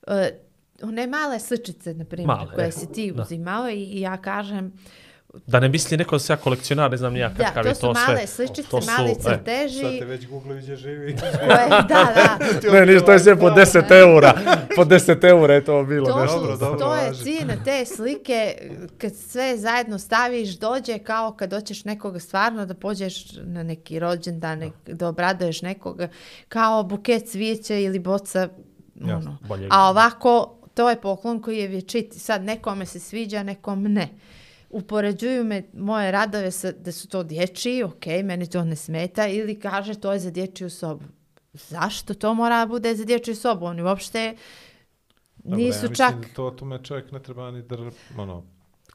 E, 0.07 0.39
one 0.83 1.07
male 1.07 1.41
sličice, 1.41 1.95
na 1.95 2.05
primjer, 2.05 2.27
Male, 2.27 2.55
koje 2.55 2.69
e, 2.69 2.73
si 2.73 2.93
ti 2.93 3.13
da. 3.13 3.23
uzimao 3.23 3.69
i, 3.69 3.83
i 3.83 4.01
ja 4.01 4.17
kažem, 4.17 4.73
Da 5.47 5.61
ne 5.61 5.69
misli 5.69 5.97
neko 5.97 6.15
da 6.15 6.19
se 6.19 6.33
ja 6.33 6.37
kolekcionar, 6.37 6.91
ne 6.91 6.97
znam 6.97 7.13
ni 7.13 7.19
ja 7.19 7.29
da, 7.29 7.45
kakav 7.45 7.63
to 7.63 7.69
je 7.69 7.75
su 7.75 7.81
to 7.81 7.95
sve. 7.95 8.07
male 8.07 8.27
sličice, 8.27 8.69
To 8.71 8.83
su, 8.83 8.91
mali 8.91 9.11
e, 9.11 9.15
crteži, 9.15 9.81
Sad 9.81 9.99
te 9.99 10.05
već 10.05 10.27
Google 10.29 10.57
gdje 10.57 10.77
živi. 10.77 11.17
koje, 11.49 11.69
da, 11.69 11.85
da, 11.89 12.39
Ne, 12.73 12.87
ništa, 12.87 13.07
to 13.07 13.13
je 13.13 13.19
sve 13.19 13.37
po 13.39 13.51
10 13.51 13.93
eura. 14.01 14.35
Po 14.77 14.85
10 14.85 15.29
eura 15.29 15.55
je 15.55 15.65
to 15.65 15.85
bilo. 15.85 16.07
To, 16.07 16.23
nešto. 16.23 16.39
su, 16.39 16.41
Dobro, 16.41 16.57
dobro, 16.57 16.79
to 16.79 16.95
je 16.95 17.15
cijena 17.15 17.55
te 17.65 17.85
slike, 17.85 18.55
kad 18.99 19.15
sve 19.15 19.57
zajedno 19.57 19.99
staviš, 19.99 20.59
dođe 20.59 20.99
kao 20.99 21.33
kad 21.33 21.53
hoćeš 21.53 21.85
nekoga 21.85 22.21
stvarno 22.21 22.67
da 22.67 22.75
pođeš 22.75 23.33
na 23.33 23.63
neki 23.63 23.99
rođendan, 23.99 24.59
nek, 24.59 24.73
da 24.87 25.09
obraduješ 25.09 25.63
nekoga, 25.63 26.09
kao 26.49 26.83
buket 26.83 27.29
cvijeća 27.29 27.75
ili 27.75 27.99
boca, 27.99 28.49
Jasno, 28.95 29.31
ono. 29.31 29.39
bolje. 29.49 29.69
A 29.71 29.91
ovako, 29.91 30.59
to 30.75 30.91
je 30.91 31.01
poklon 31.01 31.43
koji 31.43 31.59
je 31.59 31.69
vječit. 31.69 32.13
Sad 32.13 32.45
nekome 32.45 32.87
se 32.87 33.01
sviđa, 33.01 33.43
nekom 33.43 33.83
ne. 33.83 34.09
Upoređuju 34.71 35.45
me 35.45 35.63
moje 35.73 36.11
radove 36.11 36.51
sa, 36.51 36.73
da 36.73 36.93
su 36.93 37.09
to 37.09 37.23
dječji, 37.23 37.83
ok, 37.83 38.07
meni 38.25 38.51
to 38.51 38.65
ne 38.65 38.77
smeta, 38.77 39.27
ili 39.29 39.61
kaže 39.61 39.95
to 39.95 40.13
je 40.13 40.19
za 40.19 40.31
dječju 40.31 40.71
sobu. 40.71 41.05
Zašto 41.53 42.15
to 42.15 42.35
mora 42.35 42.59
da 42.59 42.67
bude 42.67 42.95
za 42.95 43.05
dječju 43.05 43.37
sobu? 43.37 43.67
Oni 43.67 43.83
uopšte 43.83 44.37
nisu 45.45 45.87
ja 45.87 45.95
čak... 45.95 46.15
Da 46.15 46.29
to 46.35 46.51
tome 46.51 46.85
čovjek 46.85 47.13
ne 47.13 47.23
treba 47.23 47.51
ni 47.51 47.63
dr... 47.63 47.91
Ono, 48.19 48.45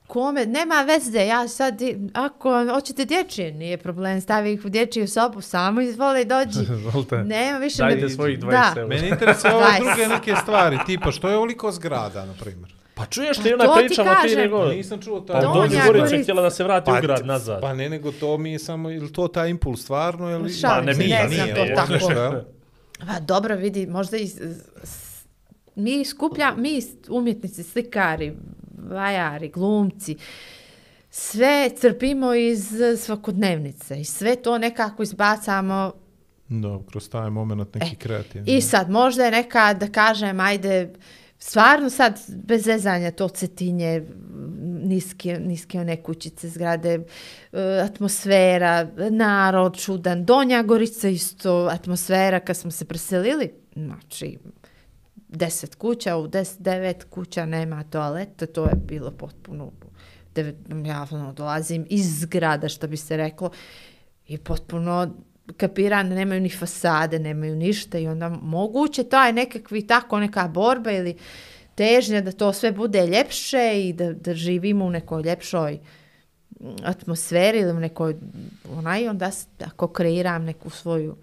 Kome, 0.07 0.45
nema 0.45 0.81
veze, 0.81 1.25
ja 1.25 1.47
sad, 1.47 1.79
ako 2.13 2.65
hoćete 2.73 3.05
dječje, 3.05 3.51
nije 3.51 3.77
problem, 3.77 4.21
stavi 4.21 4.53
ih 4.53 4.65
u 4.65 4.69
dječju 4.69 5.07
sobu, 5.07 5.41
samo 5.41 5.81
izvole 5.81 6.21
i 6.21 6.25
dođi. 6.25 6.59
Izvolite. 6.87 7.23
nema 7.23 7.57
više... 7.57 7.77
Dajte 7.77 8.01
ne- 8.01 8.09
svojih 8.09 8.39
20 8.39 8.51
Da. 8.51 8.73
eura. 8.77 8.87
Mene 8.87 9.09
interesuje 9.09 9.53
ove 9.53 9.65
20. 9.65 9.79
druge 9.79 10.07
neke 10.07 10.35
stvari, 10.35 10.77
tipa 10.85 11.11
što 11.11 11.29
je 11.29 11.35
ovoliko 11.35 11.71
zgrada, 11.71 12.25
na 12.25 12.33
primjer. 12.39 12.73
Pa 12.95 13.06
čuješ 13.06 13.38
Pa 13.38 13.44
li 13.44 13.49
to 13.57 13.72
onaj 14.02 14.28
ti 14.28 14.36
nego... 14.36 14.65
Nisam 14.65 15.02
čuo 15.02 15.20
taj... 15.20 15.41
Pa 15.41 15.48
Donja 15.48 15.61
dođe 15.61 15.76
Gorica. 15.88 16.06
Gorica 16.06 16.24
htjela 16.24 16.41
da 16.41 16.49
se 16.49 16.64
vrati 16.64 16.91
u 16.91 16.94
grad 17.02 17.26
nazad. 17.26 17.61
Pa 17.61 17.74
ne, 17.74 17.90
nego 17.90 18.11
to 18.11 18.38
mi 18.38 18.52
je 18.52 18.60
samo, 18.60 18.91
ili 18.91 19.14
to 19.14 19.28
taj 19.28 19.49
impuls 19.49 19.82
stvarno, 19.82 20.30
ili... 20.30 20.53
Šalim 20.53 20.86
ne, 20.86 20.94
ne 20.94 21.28
znam 21.28 21.30
nije, 21.30 21.56
to 21.56 21.65
tako. 21.76 22.34
Pa 22.99 23.20
dobro, 23.20 23.56
vidi, 23.56 23.88
možda 23.88 24.18
i... 24.18 24.32
Mi 25.76 26.06
skuplja, 26.06 26.53
mi 26.57 26.82
umjetnici, 27.10 27.64
slikari, 27.64 28.34
vajari, 28.90 29.49
glumci, 29.49 30.18
sve 31.10 31.70
crpimo 31.78 32.34
iz 32.34 32.70
svakodnevnice 32.98 34.02
i 34.02 34.06
sve 34.06 34.36
to 34.36 34.57
nekako 34.57 35.03
izbacamo 35.03 35.91
Da, 36.49 36.80
kroz 36.90 37.10
taj 37.10 37.30
moment 37.30 37.76
neki 37.76 37.94
E, 37.94 37.95
kreativni. 37.95 38.57
I 38.57 38.61
sad, 38.61 38.90
možda 38.90 39.26
je 39.26 39.32
neka, 39.32 39.74
da 39.74 39.88
kažem, 39.88 40.40
ajde, 40.40 40.94
stvarno 41.45 41.90
sad, 41.90 42.20
bez 42.28 42.68
vezanja 42.68 43.11
to 43.11 43.28
cetinje, 43.30 44.03
niske, 44.84 45.40
niske 45.40 45.80
one 45.80 46.03
kućice, 46.03 46.49
zgrade, 46.49 46.99
e, 47.53 47.61
atmosfera, 47.86 48.88
narod 49.10 49.78
čudan, 49.78 50.26
Donja 50.26 50.64
Gorica 50.64 51.07
isto, 51.10 51.68
atmosfera 51.72 52.40
kad 52.40 52.57
smo 52.57 52.72
se 52.72 52.86
preselili, 52.86 53.52
znači, 53.76 54.38
deset 55.15 55.76
kuća, 55.76 56.18
u 56.18 56.28
deset, 56.28 56.61
devet 56.61 57.03
kuća 57.03 57.45
nema 57.45 57.84
toaleta, 57.84 58.45
to 58.45 58.64
je 58.64 58.76
bilo 58.88 59.11
potpuno 59.11 59.72
devet- 60.36 60.88
ja 60.88 61.07
ono 61.11 61.34
dolazim 61.34 61.86
iz 61.90 62.26
grada, 62.26 62.70
što 62.70 62.88
bi 62.88 62.98
se 62.98 63.18
reklo, 63.18 63.52
i 64.28 64.38
potpuno 64.38 65.15
kapiram 65.57 66.10
da 66.10 66.15
nemaju 66.15 66.41
ni 66.41 66.49
fasade, 66.49 67.20
nemaju 67.20 67.56
ništa 67.56 67.98
i 67.98 68.07
onda 68.07 68.30
moguće 68.30 69.03
to 69.03 69.24
je 69.24 69.34
nekakvi 69.34 69.88
tako 69.88 70.20
neka 70.20 70.48
borba 70.48 70.91
ili 70.91 71.18
težnja 71.76 72.22
da 72.22 72.32
to 72.32 72.53
sve 72.53 72.72
bude 72.72 73.07
ljepše 73.07 73.82
i 73.84 73.94
da, 73.94 74.14
da 74.14 74.34
živimo 74.34 74.86
u 74.86 74.90
nekoj 74.90 75.24
ljepšoj 75.24 75.80
mm, 76.60 76.65
atmosferi 76.84 77.60
ili 77.60 77.72
u 77.72 77.80
nekoj 77.80 78.15
onaj, 78.72 79.07
onda 79.10 79.32
ako 79.65 79.88
kreiram 79.88 80.44
neku 80.44 80.70
svoju 80.70 81.15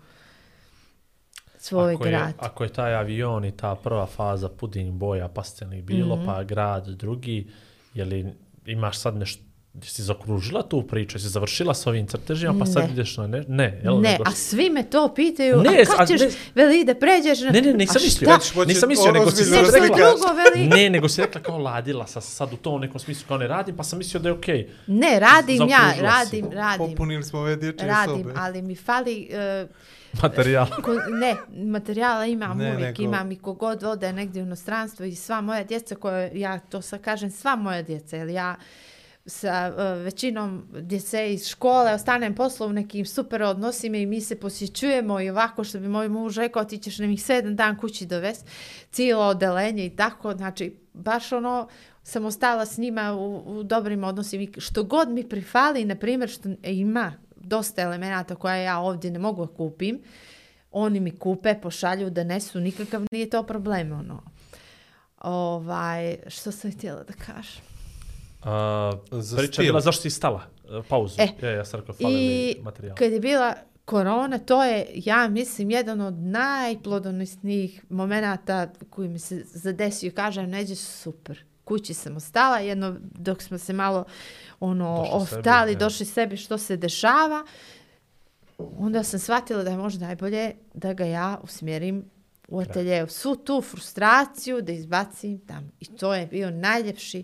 svoj 1.59 1.95
ako 1.95 2.05
grad. 2.05 2.29
Je, 2.29 2.35
ako 2.39 2.65
je 2.65 2.73
taj 2.73 2.95
avion 2.95 3.45
i 3.45 3.57
ta 3.57 3.75
prva 3.75 4.07
faza 4.07 4.49
puding 4.49 4.93
boja 4.95 5.29
pastelnih 5.29 5.85
bilo, 5.85 6.17
Mhm. 6.17 6.27
pa 6.27 6.43
grad 6.45 6.89
drugi, 6.89 7.51
je 7.95 8.05
li 8.05 8.33
imaš 8.67 8.99
sad 8.99 9.17
nešto, 9.17 9.43
si 9.83 10.03
zakružila 10.03 10.63
tu 10.63 10.83
priču, 10.83 11.19
si 11.19 11.29
završila 11.29 11.75
s 11.75 11.87
ovim 11.87 12.07
crtežima, 12.07 12.55
pa 12.59 12.67
sad 12.67 12.83
Ne. 12.83 12.91
ideš 12.91 13.17
na 13.17 13.27
ne, 13.27 13.45
ne, 13.49 13.81
jel? 13.85 13.95
Ne, 13.95 14.11
nego 14.11 14.23
a 14.27 14.33
svi 14.33 14.71
me 14.71 14.83
to 14.85 15.09
pitaju, 15.11 15.57
Ne, 15.59 15.71
a 15.83 15.85
kad 15.87 16.01
a 16.01 16.07
ćeš, 16.07 16.21
ne- 16.21 16.31
veli 16.55 16.85
da 16.85 16.95
pređeš 16.95 17.41
na... 17.41 17.51
Ne, 17.51 17.63
ne, 17.63 17.73
nisam 17.75 18.03
mislio, 18.03 18.31
nisam 18.67 18.89
mislio, 18.89 19.13
nego 19.13 19.31
si 19.31 19.45
rekla, 19.45 19.81
drugo, 19.89 20.27
veli. 20.35 20.67
ne, 20.69 20.91
nego 20.91 21.09
si 21.09 21.21
rekla 21.21 21.41
kao 21.43 21.59
ladila 21.59 22.07
sa, 22.07 22.21
sad 22.21 22.53
u 22.53 22.57
tom 22.57 22.81
nekom 22.81 23.01
smislu 23.01 23.29
kao 23.29 23.39
ne 23.39 23.47
radim, 23.47 23.77
pa 23.77 23.85
sam 23.85 23.99
mislio 23.99 24.21
da 24.21 24.29
je 24.29 24.33
okej. 24.33 24.69
Ne, 24.87 25.21
radim 25.21 25.57
ja, 25.59 25.67
Zaokružila 25.69 25.95
si. 25.95 26.03
radim, 26.03 26.53
radim, 26.53 26.87
Popunili 26.87 27.23
smo 27.23 27.39
ove 27.39 27.57
dječje 27.57 27.87
radim, 27.89 28.17
sobe. 28.19 28.35
ali 28.37 28.63
mi 28.63 28.77
fali... 28.77 29.29
e, 29.33 29.67
Materijal. 30.15 30.67
Ko, 30.77 30.93
ne, 31.11 31.37
materijala 31.63 32.27
imam 32.27 32.59
Ne, 32.59 32.65
uvijek, 32.67 32.81
nego- 32.89 33.03
imam 33.05 33.33
i 33.33 33.37
kogod 33.37 33.85
ode 33.85 34.13
negdje 34.13 34.43
u 34.43 34.47
inostranstvo 34.47 35.05
i 35.05 35.15
sva 35.15 35.41
moja 35.41 35.65
djeca 35.65 35.95
koje, 35.95 36.31
ja 36.35 36.59
to 36.61 36.83
sad 36.83 37.01
kažem, 37.01 37.31
sva 37.31 37.57
moja 37.57 37.83
djeca, 37.83 38.17
jer 38.17 38.29
ja 38.29 38.57
sa 39.27 39.73
uh, 39.75 40.05
većinom 40.05 40.67
djece 40.81 41.33
iz 41.33 41.49
škole 41.49 41.95
ostanem 41.95 42.35
posla 42.35 42.67
u 42.67 42.73
nekim 42.73 43.07
super 43.07 43.43
odnosima 43.43 43.97
i 43.97 44.07
mi 44.07 44.21
se 44.21 44.41
posjećujemo 44.41 45.21
i 45.21 45.31
ovako 45.31 45.65
što 45.65 45.81
bi 45.81 45.89
moj 45.89 46.09
muž 46.09 46.37
rekao 46.37 46.65
ti 46.65 46.79
ćeš 46.79 46.99
nam 46.99 47.11
ih 47.11 47.23
sedam 47.23 47.57
dan 47.57 47.79
kući 47.79 48.07
dovesti, 48.07 48.51
cijelo 48.91 49.27
odelenje 49.27 49.87
i 49.87 49.97
tako, 49.97 50.33
znači 50.33 50.77
baš 50.93 51.33
ono 51.33 51.69
sam 52.03 52.25
ostala 52.25 52.67
s 52.67 52.79
njima 52.79 53.15
u, 53.15 53.59
u 53.59 53.63
dobrim 53.63 54.05
odnosima 54.05 54.43
i 54.43 54.61
što 54.61 54.85
god 54.85 55.09
mi 55.09 55.29
prifali, 55.29 55.85
na 55.85 55.95
primjer 55.95 56.31
što 56.31 56.49
e, 56.49 56.57
ima 56.73 57.13
dosta 57.37 57.83
elemenata 57.83 58.35
koje 58.35 58.65
ja 58.65 58.79
ovdje 58.79 59.11
ne 59.11 59.19
mogu 59.19 59.47
kupim, 59.47 60.01
oni 60.73 61.01
mi 61.01 61.11
kupe, 61.11 61.55
pošalju 61.63 62.11
da 62.11 62.25
nesu, 62.25 62.61
nikakav 62.61 63.03
nije 63.13 63.31
to 63.31 63.43
problem, 63.43 63.93
ono. 63.93 64.23
Ovaj, 65.21 66.17
što 66.27 66.53
sam 66.53 66.73
htjela 66.73 67.03
da 67.03 67.13
kažem? 67.13 67.63
A, 68.43 68.93
Za 69.11 69.37
priča 69.37 69.53
stil. 69.53 69.65
bila 69.65 69.81
zašto 69.81 70.03
si 70.03 70.11
stala? 70.11 70.43
E, 70.65 70.83
Pauzu. 70.89 71.17
E, 71.19 71.29
ja, 71.43 71.51
ja 71.51 71.65
sam 71.65 71.81
rekao, 71.81 71.95
fali 71.95 72.15
I 72.15 72.55
mi 72.57 72.63
materijal. 72.63 72.97
kad 72.97 73.13
je 73.13 73.21
bila 73.21 73.55
korona, 73.85 74.39
to 74.39 74.65
je, 74.65 74.87
ja 74.95 75.29
mislim, 75.29 75.71
jedan 75.71 76.01
od 76.01 76.15
najplodonosnijih 76.15 77.85
momenata 77.89 78.73
koji 78.91 79.09
mi 79.09 79.19
se 79.19 79.43
zadesio. 79.45 80.13
Kažem, 80.15 80.51
neđe 80.51 80.75
super. 80.75 81.45
Kući 81.65 81.95
sam 81.95 82.17
ostala, 82.17 82.59
jedno 82.59 82.97
dok 83.01 83.43
smo 83.43 83.59
se 83.59 83.73
malo 83.73 84.05
ono, 84.61 84.97
Došli 84.97 85.27
sebi, 85.27 85.39
oftali, 85.41 85.77
došli 85.77 86.07
sebi 86.07 86.37
što 86.37 86.59
se 86.59 86.77
dešava. 86.77 87.45
Onda 88.59 89.03
sam 89.03 89.21
shvatila 89.21 89.63
da 89.63 89.71
je 89.71 89.77
možda 89.77 90.07
najbolje 90.07 90.53
da 90.75 90.93
ga 90.93 91.05
ja 91.05 91.41
usmjerim 91.43 92.05
u 92.49 92.61
ateljevu. 92.61 93.09
Svu 93.09 93.37
tu 93.37 93.61
frustraciju 93.63 94.63
da 94.63 94.73
izbacim 94.73 95.39
tamo. 95.47 95.69
I 95.81 95.85
to 95.85 96.15
je 96.15 96.27
bio 96.27 96.51
najljepši 96.51 97.23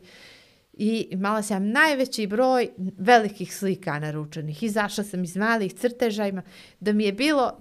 i 0.77 1.09
imala 1.11 1.43
sam 1.43 1.69
najveći 1.69 2.27
broj 2.27 2.69
velikih 2.99 3.57
slika 3.57 3.99
naručenih. 3.99 4.63
Izašla 4.63 5.05
sam 5.05 5.25
iz 5.25 5.37
malih 5.37 5.75
crteža, 5.75 6.27
ima- 6.27 6.43
da 6.81 6.93
mi 6.93 7.05
je 7.05 7.13
bilo 7.13 7.59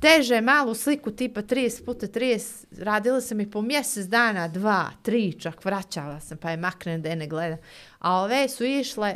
teže 0.00 0.40
malu 0.40 0.74
sliku 0.74 1.10
tipa 1.10 1.42
30 1.42 1.84
puta 1.84 2.06
30, 2.06 2.64
radila 2.78 3.20
sam 3.20 3.40
i 3.40 3.50
po 3.50 3.62
mjesec 3.62 4.06
dana, 4.06 4.48
dva, 4.48 4.90
tri, 5.02 5.32
čak 5.32 5.64
vraćala 5.64 6.20
sam, 6.20 6.38
pa 6.38 6.50
je 6.50 6.56
maknem 6.56 7.02
da 7.02 7.08
je 7.08 7.16
ne 7.16 7.26
gleda. 7.26 7.56
A 7.98 8.16
ove 8.16 8.48
su 8.48 8.64
išle 8.64 9.14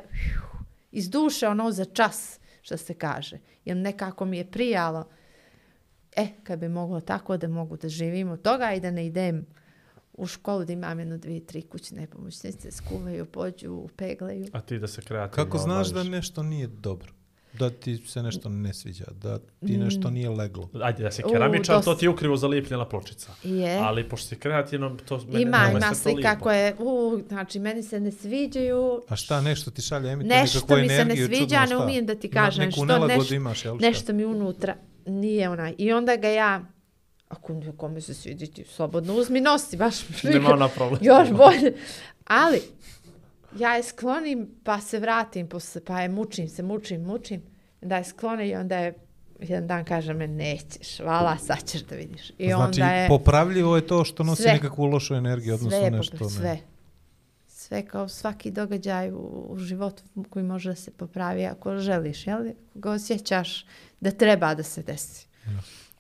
iz 0.93 1.10
duše 1.10 1.48
ono 1.48 1.70
za 1.70 1.85
čas, 1.85 2.39
što 2.62 2.77
se 2.77 2.94
kaže. 2.94 3.39
Jer 3.64 3.77
nekako 3.77 4.24
mi 4.24 4.39
je 4.39 4.51
prijalo, 4.51 5.09
e, 6.16 6.27
kad 6.44 6.59
bi 6.59 6.68
moglo 6.68 7.01
tako 7.01 7.36
da 7.36 7.48
mogu 7.48 7.77
da 7.77 7.89
živim 7.89 8.31
od 8.31 8.43
toga 8.43 8.73
i 8.73 8.81
da 8.81 8.90
ne 8.90 9.06
idem 9.06 9.47
u 10.17 10.27
školu 10.27 10.65
da 10.65 10.73
imam 10.73 10.99
jedno, 10.99 11.19
dvije, 11.19 11.41
tri 11.41 11.63
kućne 11.63 12.07
pomoćnice, 12.07 12.71
skuvaju, 12.71 13.27
pođu, 13.27 13.89
peglaju. 13.97 14.47
A 14.53 14.61
ti 14.61 14.79
da 14.79 14.87
se 14.87 15.03
kreativno 15.03 15.45
Kako 15.45 15.59
znaš 15.59 15.89
da 15.89 15.95
baviš. 15.95 16.11
nešto 16.11 16.43
nije 16.43 16.67
dobro? 16.67 17.13
Da 17.53 17.71
ti 17.71 17.97
se 17.99 18.23
nešto 18.23 18.49
ne 18.49 18.75
sviđa, 18.75 19.05
da 19.13 19.39
ti 19.39 19.73
Mm. 19.73 19.81
nešto 19.81 20.11
nije 20.11 20.29
leglo. 20.31 20.69
Ajde, 20.75 21.03
da 21.03 21.11
si 21.11 21.23
U, 21.23 21.29
keramičar, 21.29 21.85
to 21.85 21.95
ti 21.95 22.05
je 22.05 22.11
ukrivo 22.11 22.37
zalijepljena 22.37 22.85
pločica. 22.85 23.33
Je. 23.45 23.79
Ali 23.79 24.09
pošto 24.09 24.29
si 24.29 24.37
kreativno, 24.37 24.97
to 24.99 25.19
mene, 25.19 25.43
Ima, 25.43 25.57
je 25.59 25.71
ima 25.73 25.95
slika 25.95 26.17
lijepo. 26.29 26.43
koje, 26.43 26.75
u, 26.79 27.21
znači, 27.29 27.59
meni 27.59 27.83
se 27.83 28.01
ne 28.01 28.13
sviđaju, 28.13 29.03
A 29.09 29.17
šta 29.17 29.41
nešto 29.41 29.71
ti 29.71 29.83
šalje 29.83 30.11
emituje 30.11 30.41
Nešto 30.41 30.77
mi 30.77 30.89
se 30.89 31.05
ne 31.05 31.17
sviđa, 31.17 31.67
ne 31.67 31.77
umijem 31.77 32.07
da 32.07 32.15
ti 32.15 32.27
Ima 32.27 32.35
kažem 32.37 32.65
neku 32.65 32.75
što, 32.75 33.07
nešto- 33.07 33.35
imaš, 33.35 33.65
jel 33.65 33.79
šta? 33.79 33.87
nešto 33.87 34.13
mi 34.13 34.25
unutra 34.25 34.75
nije 35.07 35.49
onaj. 35.49 35.75
I 35.79 35.93
onda 35.93 36.17
ga 36.17 36.29
ja, 36.29 36.65
ako 37.28 37.61
kome 37.77 38.01
se 38.01 38.15
svidi 38.15 38.47
ti 38.47 38.65
slobodno 38.65 39.15
uzmi 39.15 39.40
nosi, 39.40 39.77
baš 39.77 40.09
Nema 40.23 40.53
ona 40.59 40.69
problem. 40.69 41.01
još 41.03 41.31
bolje. 41.31 41.74
Ali, 42.24 42.62
ja 43.59 43.77
je 43.77 43.82
sklonim, 43.82 44.48
pa 44.65 44.81
se 44.81 44.98
vratim, 44.98 45.48
posle, 45.48 45.85
pa 45.85 46.01
je 46.01 46.09
mučim 46.09 46.48
se, 46.48 46.62
mučim, 46.62 47.03
mučim. 47.03 47.43
Da 47.81 47.97
je 47.97 48.05
sklone 48.05 48.48
i 48.48 48.55
onda 48.55 48.78
je 48.78 48.94
jedan 49.40 49.66
dan 49.66 49.85
kaže 49.85 50.15
me 50.15 50.27
nećeš, 50.27 50.98
vala, 51.01 51.39
sad 51.39 51.65
ćeš 51.65 51.82
da 51.82 51.97
vidiš. 51.97 52.31
I 52.39 52.48
znači, 52.48 52.81
onda 52.81 52.93
je 52.93 53.09
popravljivo 53.09 53.77
je 53.77 53.86
to 53.86 54.05
što 54.05 54.23
nosi 54.23 54.43
Sve. 54.43 54.53
nekakvu 54.53 54.85
lošu 54.85 55.15
energiju, 55.15 55.55
odnosno 55.55 55.78
sve, 55.81 55.90
nešto. 55.90 56.16
popra- 56.16 56.24
ne. 56.24 56.31
sve. 56.31 56.59
Sve 57.48 57.86
kao 57.86 58.09
svaki 58.09 58.51
događaj 58.51 59.11
u, 59.11 59.47
u 59.48 59.59
životu 59.59 60.03
koji 60.31 60.44
može 60.44 60.69
da 60.69 60.77
se 60.77 60.90
popravi 60.90 61.47
ako 61.47 61.78
želiš, 61.78 62.27
jel? 62.27 62.40
Ako 62.40 62.78
ga 62.78 62.90
osjećaš 62.90 63.66
da 64.01 64.11
treba 64.11 64.55
da 64.55 64.62
se 64.62 64.82
desi. 64.82 65.27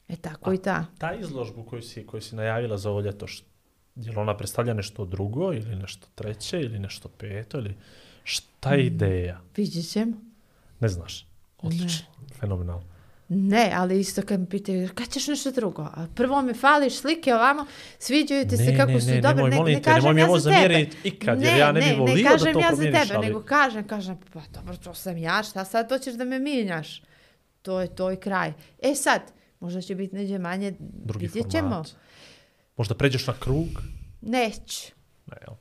E 0.08 0.16
tako 0.16 0.52
i 0.52 0.58
ta. 0.58 0.86
Ta 0.98 1.14
izložbu 1.14 1.62
koju 1.62 1.82
si, 1.82 2.06
koju 2.06 2.20
si 2.20 2.36
najavila 2.36 2.78
za 2.78 2.90
ovo 2.90 3.00
ljeto, 3.00 3.26
š- 3.26 3.44
je 3.96 4.10
li 4.10 4.16
ona 4.16 4.36
predstavlja 4.36 4.74
nešto 4.74 5.04
drugo 5.04 5.52
ili 5.52 5.76
nešto 5.76 6.06
treće 6.14 6.60
ili 6.60 6.78
nešto 6.78 7.08
peto 7.08 7.58
ili 7.58 7.74
šta 8.24 8.74
je 8.74 8.86
ideja? 8.86 9.40
Vidjet 9.56 9.88
ćemo. 9.88 10.12
Ne 10.80 10.88
znaš. 10.88 11.26
Odlično. 11.58 12.06
Fenomenalno. 12.32 12.84
Ne, 13.28 13.72
ali 13.74 14.00
isto 14.00 14.22
kad 14.22 14.40
me 14.40 14.48
pitaju, 14.48 14.88
kad 14.94 15.08
ćeš 15.08 15.26
nešto 15.26 15.50
drugo? 15.50 15.82
A 15.82 16.06
prvo 16.14 16.42
mi 16.42 16.54
fališ 16.54 16.94
slike 16.94 17.34
ovamo, 17.34 17.66
sviđaju 17.98 18.44
ti 18.44 18.56
se 18.56 18.62
Ne, 18.62 18.76
kako 18.76 18.92
ne, 18.92 19.00
su 19.00 19.06
ne, 19.06 19.20
dobre. 19.20 19.34
nemoj, 19.34 19.50
ne, 19.50 19.56
molim 19.56 19.74
ne 19.74 19.82
te, 19.82 19.90
nemoj 19.90 19.96
kažem 19.96 20.14
mi 20.14 20.20
ja 20.20 20.26
ovo 20.26 20.38
za 20.38 20.50
tebe. 20.50 20.62
zamjeriti 20.62 20.96
ikad, 21.04 21.42
jer 21.42 21.56
ja 21.56 21.72
ne 21.72 21.94
volio 21.94 22.14
ne 22.14 22.22
da 22.22 22.28
kažem 22.30 22.52
to 22.52 22.58
ja 22.60 22.70
za 22.72 22.82
tebe, 22.82 22.98
ali- 23.10 23.26
nego 23.26 23.42
kažem, 23.42 23.86
kažem, 23.86 24.18
pa 24.32 24.40
dobro, 24.50 24.76
to 24.76 24.94
sam 24.94 25.16
ja, 25.16 25.42
šta 25.42 25.64
sad 25.64 25.88
hoćeš 25.90 26.14
da 26.14 26.24
me 26.24 26.38
mijenjaš? 26.38 27.02
To 27.62 27.80
je 27.80 27.88
to 27.88 28.12
i 28.12 28.16
kraj. 28.16 28.52
E 28.80 28.94
sad, 28.94 29.20
možda 29.60 29.80
će 29.80 29.94
biti 29.94 30.14
neđe 30.14 30.38
manje, 30.38 30.74
Drugi 30.80 31.26
vidjet 31.26 31.52
format. 31.52 31.86
ćemo. 31.86 32.00
Možda 32.76 32.94
pređeš 32.94 33.26
na 33.26 33.34
krug? 33.40 33.68
Neću. 34.20 34.92
Ne, 35.26 35.36
jel? 35.46 35.56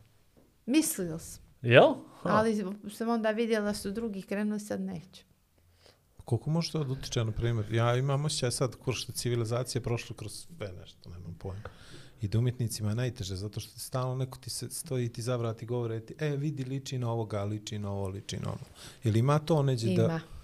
Mislila 0.65 1.19
sam. 1.19 1.43
Jel? 1.61 1.93
Ha. 2.21 2.29
Ali 2.29 2.65
sam 2.89 3.09
onda 3.09 3.31
vidjela 3.31 3.65
da 3.65 3.73
su 3.73 3.91
drugi 3.91 4.21
krenuli, 4.21 4.59
sad 4.59 4.81
neću. 4.81 5.23
Koliko 6.25 6.49
može 6.49 6.71
to 6.71 6.83
da 6.83 6.91
utiče, 6.91 7.25
na 7.25 7.31
primjer? 7.31 7.73
Ja 7.73 7.95
imam 7.95 8.25
osjećaj 8.25 8.51
sad, 8.51 8.75
kur 8.75 8.93
što 8.95 9.11
civilizacija 9.11 9.79
je 9.79 9.83
prošla 9.83 10.15
kroz 10.15 10.31
sve 10.31 10.73
nešto, 10.79 11.09
nemam 11.09 11.35
pojma. 11.39 11.69
I 12.21 12.27
da 12.27 12.39
umjetnicima 12.39 12.89
je 12.89 12.95
najteže, 12.95 13.35
zato 13.35 13.59
što 13.59 13.79
stalno 13.79 14.15
neko 14.15 14.37
ti 14.37 14.49
se 14.49 14.69
stoji, 14.69 15.09
ti 15.09 15.21
zavrati, 15.21 15.65
govore 15.65 15.99
ti, 15.99 16.15
e, 16.19 16.29
vidi, 16.29 16.63
liči 16.63 16.97
na 16.97 17.11
ovoga, 17.11 17.43
liči 17.43 17.79
na 17.79 17.91
ovo, 17.91 18.07
liči 18.07 18.37
na 18.37 18.49
ono. 18.49 18.65
Ili 19.03 19.19
ima 19.19 19.39
to 19.39 19.63
neđe 19.63 19.87
Ima. 19.91 20.03
da... 20.03 20.07
Pa 20.07 20.34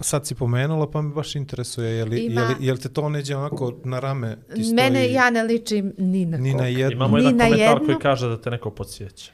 sad 0.00 0.26
si 0.26 0.34
pomenula, 0.34 0.90
pa 0.90 1.02
me 1.02 1.14
baš 1.14 1.36
interesuje, 1.36 1.90
je 1.90 2.04
li, 2.04 2.18
Ima. 2.20 2.40
je 2.40 2.46
li, 2.48 2.54
je 2.60 2.72
li 2.72 2.78
te 2.78 2.88
to 2.88 3.08
neđe 3.08 3.36
onako 3.36 3.80
na 3.84 4.00
rame 4.00 4.36
ti 4.54 4.62
stoji? 4.64 4.74
Mene 4.74 5.12
ja 5.12 5.30
ne 5.30 5.42
ličim 5.42 5.94
ni 5.98 6.26
na 6.26 6.38
Ni 6.38 6.52
koga. 6.52 6.62
na 6.62 6.68
jednu. 6.68 6.92
Imamo 6.92 7.16
Ni 7.16 7.24
jedan 7.24 7.36
na 7.36 7.44
komentar 7.44 7.68
jedno. 7.70 7.86
koji 7.86 7.98
kaže 7.98 8.28
da 8.28 8.40
te 8.40 8.50
neko 8.50 8.70
podsjeća. 8.70 9.32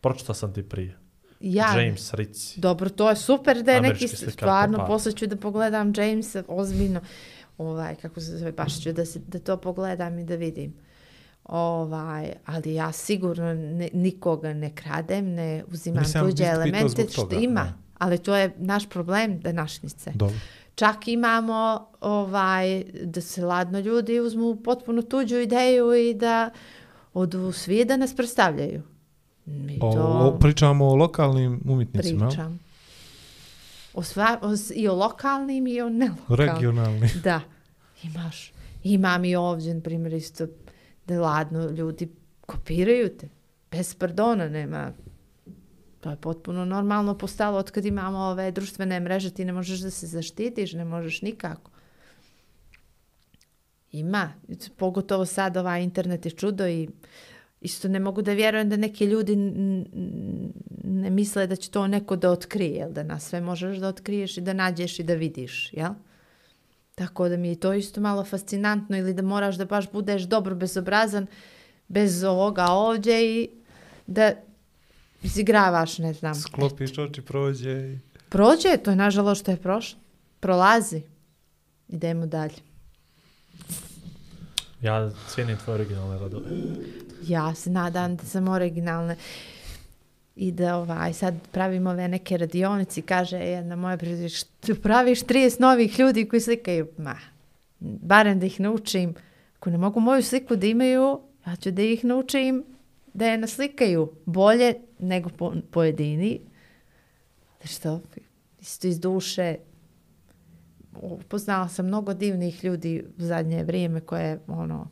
Pročitao 0.00 0.34
sam 0.34 0.52
ti 0.52 0.62
prije. 0.62 0.96
Ja, 1.40 1.80
James 1.80 2.14
Ritzi. 2.14 2.60
Dobro, 2.60 2.88
to 2.88 3.10
je 3.10 3.16
super 3.16 3.62
da 3.62 3.72
je 3.72 3.80
neki 3.80 3.86
Američki 3.88 4.08
slikar 4.08 4.32
stvarno, 4.32 4.86
posle 4.86 5.12
ću 5.12 5.26
da 5.26 5.36
pogledam 5.36 5.92
Jamesa, 5.96 6.42
ozbiljno, 6.48 7.00
ovaj, 7.58 7.94
kako 7.94 8.20
se 8.20 8.38
zove, 8.38 8.52
baš 8.52 8.82
ću 8.82 8.92
da, 8.92 9.04
se, 9.04 9.18
da 9.18 9.38
to 9.38 9.56
pogledam 9.56 10.18
i 10.18 10.24
da 10.24 10.34
vidim. 10.36 10.74
Ovaj, 11.44 12.32
ali 12.46 12.74
ja 12.74 12.92
sigurno 12.92 13.54
ne, 13.54 13.88
nikoga 13.92 14.52
ne 14.52 14.74
kradem, 14.74 15.26
ne 15.26 15.64
uzimam 15.68 16.02
Nisam 16.02 16.26
tuđe 16.30 16.44
elemente, 16.44 17.06
što 17.10 17.22
toga, 17.22 17.36
ima. 17.36 17.62
da. 17.62 17.85
Ali 17.98 18.18
to 18.18 18.36
je 18.36 18.54
naš 18.58 18.88
problem 18.88 19.40
današnjice. 19.40 20.12
Dobro. 20.14 20.36
Čak 20.74 21.08
imamo 21.08 21.88
ovaj, 22.00 22.84
da 23.02 23.20
se 23.20 23.44
ladno 23.44 23.78
ljudi 23.78 24.20
uzmu 24.20 24.56
potpuno 24.64 25.02
tuđu 25.02 25.36
ideju 25.36 25.94
i 25.94 26.14
da 26.14 26.50
odu 27.14 27.52
svi 27.52 27.84
da 27.84 27.96
nas 27.96 28.16
predstavljaju. 28.16 28.82
Mi 29.44 29.78
O, 29.82 29.92
to 29.92 30.02
o, 30.02 30.38
pričamo 30.38 30.86
o 30.86 30.94
lokalnim 30.94 31.60
umjetnicima, 31.68 32.28
pričam. 32.28 32.58
O 33.94 34.02
sva, 34.02 34.38
o, 34.42 34.48
I 34.74 34.88
o 34.88 34.94
lokalnim 34.94 35.66
i 35.66 35.80
o 35.80 35.88
nelokalnim. 35.88 36.54
regionalni. 36.54 37.08
Da, 37.24 37.40
imaš. 38.02 38.52
Imam 38.84 39.24
i 39.24 39.36
ovdje, 39.36 39.74
na 39.74 39.80
primjer, 39.80 40.12
isto 40.12 40.46
da 41.06 41.20
ladno 41.20 41.70
ljudi 41.70 42.08
kopiraju 42.40 43.08
te. 43.08 43.28
Bez 43.70 43.94
pardona 43.94 44.48
nema. 44.48 44.92
To 46.06 46.10
je 46.10 46.16
potpuno 46.16 46.64
normalno 46.64 47.18
postalo 47.18 47.58
od 47.58 47.70
kad 47.70 47.84
imamo 47.84 48.18
ove 48.18 48.50
društvene 48.50 49.00
mreže, 49.00 49.30
ti 49.30 49.44
ne 49.44 49.52
možeš 49.52 49.80
da 49.80 49.90
se 49.90 50.06
zaštitiš, 50.06 50.72
ne 50.72 50.84
možeš 50.84 51.22
nikako. 51.22 51.70
Ima, 53.92 54.32
pogotovo 54.76 55.26
sad 55.26 55.56
ovaj 55.56 55.82
internet 55.82 56.24
je 56.26 56.30
čudo 56.30 56.68
i 56.68 56.88
isto 57.60 57.88
ne 57.88 58.00
mogu 58.00 58.22
da 58.22 58.32
vjerujem 58.32 58.70
da 58.70 58.76
neki 58.76 59.04
ljudi 59.04 59.36
ne 60.84 61.10
misle 61.10 61.46
da 61.46 61.56
će 61.56 61.70
to 61.70 61.86
neko 61.86 62.16
da 62.16 62.30
otkrije, 62.30 62.76
jel? 62.76 62.92
da 62.92 63.02
nas 63.02 63.28
sve 63.28 63.40
možeš 63.40 63.78
da 63.78 63.88
otkriješ 63.88 64.38
i 64.38 64.40
da 64.40 64.52
nađeš 64.52 64.98
i 64.98 65.02
da 65.02 65.14
vidiš, 65.14 65.72
jel? 65.72 65.92
Tako 66.94 67.28
da 67.28 67.36
mi 67.36 67.48
je 67.48 67.60
to 67.60 67.74
isto 67.74 68.00
malo 68.00 68.24
fascinantno 68.24 68.98
ili 68.98 69.14
da 69.14 69.22
moraš 69.22 69.56
da 69.56 69.64
baš 69.64 69.90
budeš 69.90 70.22
dobro 70.22 70.54
bezobrazan 70.54 71.26
bez 71.88 72.24
ovoga 72.24 72.66
ovdje 72.66 73.40
i 73.40 73.48
da 74.06 74.45
izigravaš, 75.22 75.98
ne 75.98 76.12
znam. 76.12 76.34
Sklopiš 76.34 76.98
oči, 76.98 77.22
prođe 77.22 77.92
i... 77.92 77.98
Prođe, 78.28 78.76
to 78.76 78.90
je 78.90 78.96
nažalost 78.96 79.42
što 79.42 79.50
je 79.50 79.56
prošlo. 79.56 79.98
Prolazi. 80.40 81.02
Idemo 81.88 82.26
dalje. 82.26 82.54
Ja 84.82 85.10
cijenim 85.34 85.56
tvoje 85.56 85.80
originalne 85.80 86.18
radove. 86.18 86.50
Ja 87.22 87.54
se 87.54 87.70
nadam 87.70 88.16
da 88.16 88.24
sam 88.24 88.48
originalna 88.48 89.16
i 90.36 90.52
da 90.52 90.76
ovaj, 90.76 91.12
sad 91.12 91.34
pravimo 91.52 91.90
ove 91.90 92.08
neke 92.08 92.36
radionici, 92.36 93.02
kaže 93.02 93.36
jedna 93.36 93.76
moja 93.76 93.96
prijateljica, 93.96 94.46
što 94.62 94.74
praviš 94.74 95.22
30 95.22 95.60
novih 95.60 95.98
ljudi 95.98 96.28
koji 96.28 96.40
slikaju? 96.40 96.88
Ma, 96.98 97.16
barem 97.80 98.40
da 98.40 98.46
ih 98.46 98.60
naučim. 98.60 99.14
Ako 99.56 99.70
ne 99.70 99.78
mogu 99.78 100.00
moju 100.00 100.22
sliku 100.22 100.56
da 100.56 100.66
imaju, 100.66 101.20
ja 101.46 101.56
ću 101.56 101.70
da 101.70 101.82
ih 101.82 102.04
naučim 102.04 102.64
da 103.14 103.26
je 103.26 103.38
naslikaju 103.38 104.12
bolje 104.26 104.74
nego 104.98 105.30
po, 105.30 105.52
pojedini. 105.70 106.40
Ali 107.60 107.68
što, 107.68 108.00
isto 108.60 108.88
iz 108.88 109.00
duše, 109.00 109.56
upoznala 110.92 111.68
sam 111.68 111.86
mnogo 111.86 112.14
divnih 112.14 112.64
ljudi 112.64 113.04
u 113.18 113.22
zadnje 113.22 113.64
vrijeme 113.64 114.00
koje, 114.00 114.40
ono, 114.46 114.88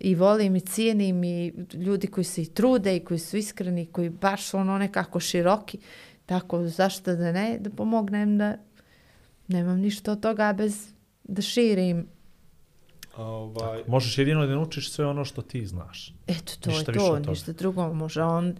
i 0.00 0.14
volim 0.14 0.56
i 0.56 0.60
cijenim 0.60 1.24
i 1.24 1.52
ljudi 1.74 2.06
koji 2.06 2.24
se 2.24 2.42
i 2.42 2.46
trude 2.46 2.96
i 2.96 3.04
koji 3.04 3.18
su 3.18 3.36
iskreni, 3.36 3.86
koji 3.86 4.10
baš 4.10 4.54
ono 4.54 4.78
nekako 4.78 5.20
široki, 5.20 5.78
tako 6.26 6.68
zašto 6.68 7.16
da 7.16 7.32
ne, 7.32 7.58
da 7.60 7.70
pomognem 7.70 8.38
da 8.38 8.56
nemam 9.48 9.78
ništa 9.78 10.12
od 10.12 10.20
toga 10.20 10.52
bez 10.52 10.92
da 11.24 11.42
širim. 11.42 12.06
Ovaj, 13.16 13.82
Možeš 13.86 14.18
jedino 14.18 14.46
da 14.46 14.54
naučiš 14.54 14.92
sve 14.92 15.06
ono 15.06 15.24
što 15.24 15.42
ti 15.42 15.66
znaš. 15.66 16.14
Eto, 16.26 16.52
to 16.60 16.70
Ništa 16.70 16.92
je 16.92 16.98
to, 16.98 17.18
ništa 17.18 17.52
drugo. 17.52 17.94
Može 17.94 18.22
on 18.22 18.56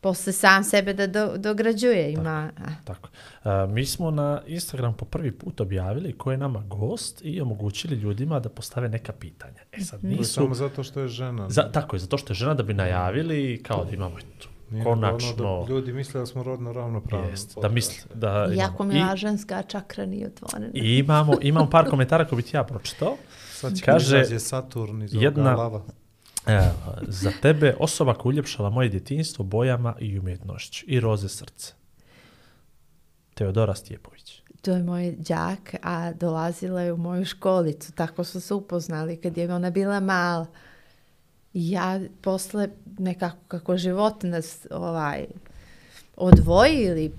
posle 0.00 0.32
sam 0.32 0.64
sebe 0.64 0.94
da 0.94 1.06
do, 1.08 1.36
dograđuje, 1.38 2.12
ima... 2.12 2.50
a, 2.58 2.70
Tako. 2.84 3.08
A, 3.44 3.66
mi 3.66 3.86
smo 3.86 4.10
na 4.10 4.42
Instagram 4.46 4.94
po 4.94 5.04
prvi 5.04 5.32
put 5.32 5.60
objavili 5.60 6.12
ko 6.14 6.30
je 6.30 6.38
nama 6.38 6.60
gost 6.60 7.20
i 7.22 7.40
omogućili 7.40 7.96
ljudima 7.96 8.40
da 8.40 8.48
postave 8.48 8.88
neka 8.88 9.12
pitanja. 9.12 9.60
E 9.72 9.80
sad 9.80 9.98
Mhm. 9.98 10.08
to 10.08 10.12
je 10.12 10.18
nisu... 10.18 10.32
samo 10.32 10.54
zato 10.54 10.82
što 10.82 11.00
je 11.00 11.08
žena. 11.08 11.50
Za, 11.50 11.62
tako 11.64 11.96
je, 11.96 12.00
zato 12.00 12.18
što 12.18 12.32
je 12.32 12.36
žena 12.36 12.54
da 12.54 12.62
bi 12.62 12.74
najavili 12.74 13.62
kao 13.62 13.84
da 13.84 13.90
imamo 13.90 14.18
eto, 14.18 14.48
Nije 14.70 14.78
nego 14.78 14.90
konačno... 14.90 15.28
Ono 15.48 15.62
da 15.62 15.70
ljudi 15.70 15.92
misle 15.92 16.20
da 16.20 16.26
smo 16.26 16.42
rodno 16.42 16.72
ravnopravni. 16.72 17.28
Jest, 17.28 17.58
da 17.58 17.68
misli, 17.68 18.08
da 18.14 18.48
Iako 18.50 18.82
imamo. 18.82 18.92
mi 18.94 19.02
ova 19.02 19.16
ženska 19.16 19.62
čakra 19.62 20.06
nije 20.06 20.26
otvorena. 20.26 20.70
I 20.74 20.98
imamo, 20.98 21.34
imamo 21.40 21.70
par 21.70 21.84
komentara 21.86 22.24
koje 22.24 22.36
bi 22.36 22.42
ti 22.42 22.56
ja 22.56 22.64
pročitao. 22.64 23.16
Sad 23.50 23.74
će 23.74 23.84
Kaže, 23.84 24.38
Saturn 24.38 25.02
iz 25.02 25.14
jedna- 25.14 25.42
ovoga 25.44 25.62
lava. 25.62 25.82
E, 26.48 26.70
za 27.08 27.32
tebe 27.42 27.74
osoba 27.78 28.14
koja 28.14 28.28
uljepšala 28.28 28.70
moje 28.70 28.88
djetinjstvo 28.88 29.44
bojama 29.44 29.94
i 30.00 30.18
umjetnošću 30.18 30.84
i 30.88 31.00
roze 31.00 31.28
srce. 31.28 31.72
Teodora 33.34 33.74
Stjepović. 33.74 34.42
To 34.62 34.70
je 34.70 34.82
moj 34.82 35.14
đak, 35.18 35.74
a 35.82 36.12
dolazila 36.12 36.80
je 36.80 36.92
u 36.92 36.96
moju 36.96 37.24
školicu. 37.24 37.92
Tako 37.92 38.24
su 38.24 38.40
se 38.40 38.54
upoznali 38.54 39.16
kad 39.16 39.36
je 39.36 39.54
ona 39.54 39.70
bila 39.70 40.00
mala. 40.00 40.46
I 41.54 41.70
ja 41.70 42.00
posle 42.20 42.68
nekako 42.98 43.36
kako 43.48 43.76
život 43.76 44.22
nas 44.22 44.66
ovaj, 44.70 45.26
odvojili, 46.16 47.12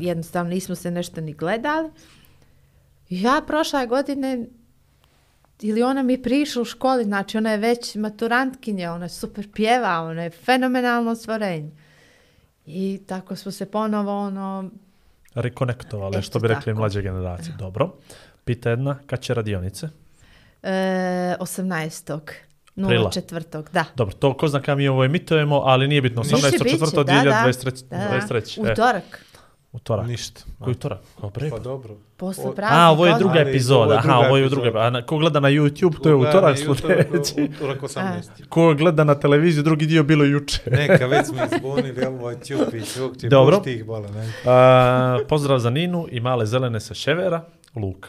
jednostavno 0.00 0.50
nismo 0.50 0.74
se 0.74 0.90
nešto 0.90 1.20
ni 1.20 1.32
gledali. 1.32 1.90
Ja 3.08 3.42
prošle 3.46 3.86
godine 3.86 4.46
ili 5.60 5.82
ona 5.82 6.02
mi 6.02 6.12
je 6.12 6.22
prišla 6.22 6.62
u 6.62 6.64
školi, 6.64 7.04
znači 7.04 7.38
ona 7.38 7.50
je 7.50 7.58
već 7.58 7.94
maturantkinja, 7.94 8.92
ona 8.92 9.04
je 9.04 9.08
super 9.08 9.48
pjeva, 9.52 10.00
ona 10.00 10.22
je 10.22 10.30
fenomenalno 10.30 11.14
stvorenje. 11.14 11.70
I 12.66 13.00
tako 13.06 13.36
smo 13.36 13.52
se 13.52 13.70
ponovo 13.70 14.18
ono, 14.18 14.70
Rekonektovale, 15.34 16.18
Eto 16.18 16.22
što 16.22 16.38
bi 16.38 16.48
rekli 16.48 16.64
tako. 16.64 16.78
mlađe 16.78 17.02
generacije. 17.02 17.54
Dobro. 17.58 17.92
Pita 18.44 18.70
jedna, 18.70 18.98
kad 19.06 19.20
će 19.20 19.34
radionice? 19.34 19.88
E, 20.62 20.68
18. 21.40 22.20
Aprila. 22.84 23.10
04. 23.10 23.70
Da. 23.72 23.84
Dobro, 23.94 24.14
to 24.14 24.36
ko 24.36 24.48
zna 24.48 24.60
kada 24.60 24.74
mi 24.74 24.88
ovo 24.88 25.04
emitujemo, 25.04 25.56
ali 25.56 25.88
nije 25.88 26.02
bitno. 26.02 26.22
Biće, 26.22 26.36
18. 26.36 26.52
biće, 26.52 26.70
četvrto, 26.70 27.04
da, 27.04 27.12
da. 27.12 27.44
2023. 27.46 28.62
Da, 28.64 28.74
da. 28.74 29.00
23. 29.72 29.72
Utorak. 29.72 29.72
utorak. 29.72 30.06
Ništa. 30.08 30.40
Koji 30.58 30.72
utorak? 30.72 31.00
Kao 31.20 31.30
bre. 31.30 31.50
Pa 31.50 31.58
dobro. 31.58 31.96
Posle 32.16 32.54
praznika. 32.54 32.86
A, 32.86 32.90
ovo 32.90 33.06
je 33.06 33.14
druga 33.18 33.40
Ali 33.40 33.50
epizoda. 33.50 33.82
ovo 33.84 33.92
je 33.92 33.98
Aha, 33.98 34.18
ovo 34.18 34.36
je 34.36 34.48
druga. 34.48 34.78
A 34.78 34.90
na, 34.90 35.06
ko 35.06 35.18
gleda 35.18 35.40
na 35.40 35.48
YouTube, 35.48 36.02
to 36.02 36.08
je 36.08 36.14
Gledaj, 36.16 36.30
utorak 36.30 36.56
utorak, 36.70 37.06
sljedeći. 37.10 37.54
Utorak 37.56 37.80
18. 37.80 38.22
Ko 38.48 38.74
gleda 38.74 39.04
na 39.04 39.14
televiziju, 39.14 39.62
drugi 39.62 39.86
dio 39.86 40.02
bilo 40.02 40.24
juče. 40.24 40.60
Neka, 40.88 41.06
već 41.06 41.26
smo 41.26 41.36
izbunili, 41.54 42.04
ovo 42.06 42.30
je 42.30 42.36
Ćupić, 42.44 42.96
uopće, 42.96 43.28
Dobro. 43.28 43.56
pušti 43.56 43.72
ih 43.72 43.84
bala, 43.84 44.08
ne. 44.10 44.32
A, 44.44 45.18
pozdrav 45.28 45.58
za 45.58 45.70
Ninu 45.70 46.06
i 46.10 46.20
male 46.20 46.46
zelene 46.46 46.80
sa 46.80 46.94
Ševera, 46.94 47.44
Luka. 47.74 48.08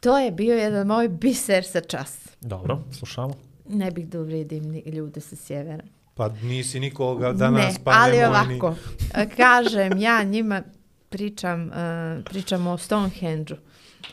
To 0.00 0.18
je 0.18 0.30
bio 0.30 0.56
jedan 0.56 0.86
moj 0.86 1.08
biser 1.08 1.64
sa 1.64 1.80
čas. 1.80 2.28
Dobro, 2.40 2.78
slušamo. 2.92 3.34
Ne 3.68 3.90
bih 3.90 4.08
da 4.08 4.20
uvrijedim 4.20 4.64
ni 4.64 4.82
ljude 4.86 5.20
sa 5.20 5.36
sjevera. 5.36 5.84
Pa 6.16 6.28
nisi 6.42 6.80
nikoga 6.80 7.32
danas, 7.32 7.74
ne, 7.74 7.84
pa 7.84 7.92
ali 7.94 8.16
nemoj 8.16 8.28
ovako, 8.28 8.74
e, 9.14 9.28
kažem, 9.36 9.98
ja 9.98 10.22
njima 10.22 10.62
pričam, 11.08 11.68
uh, 11.68 12.24
pričam 12.24 12.66
o 12.66 12.78
Stonehenge-u 12.78 13.56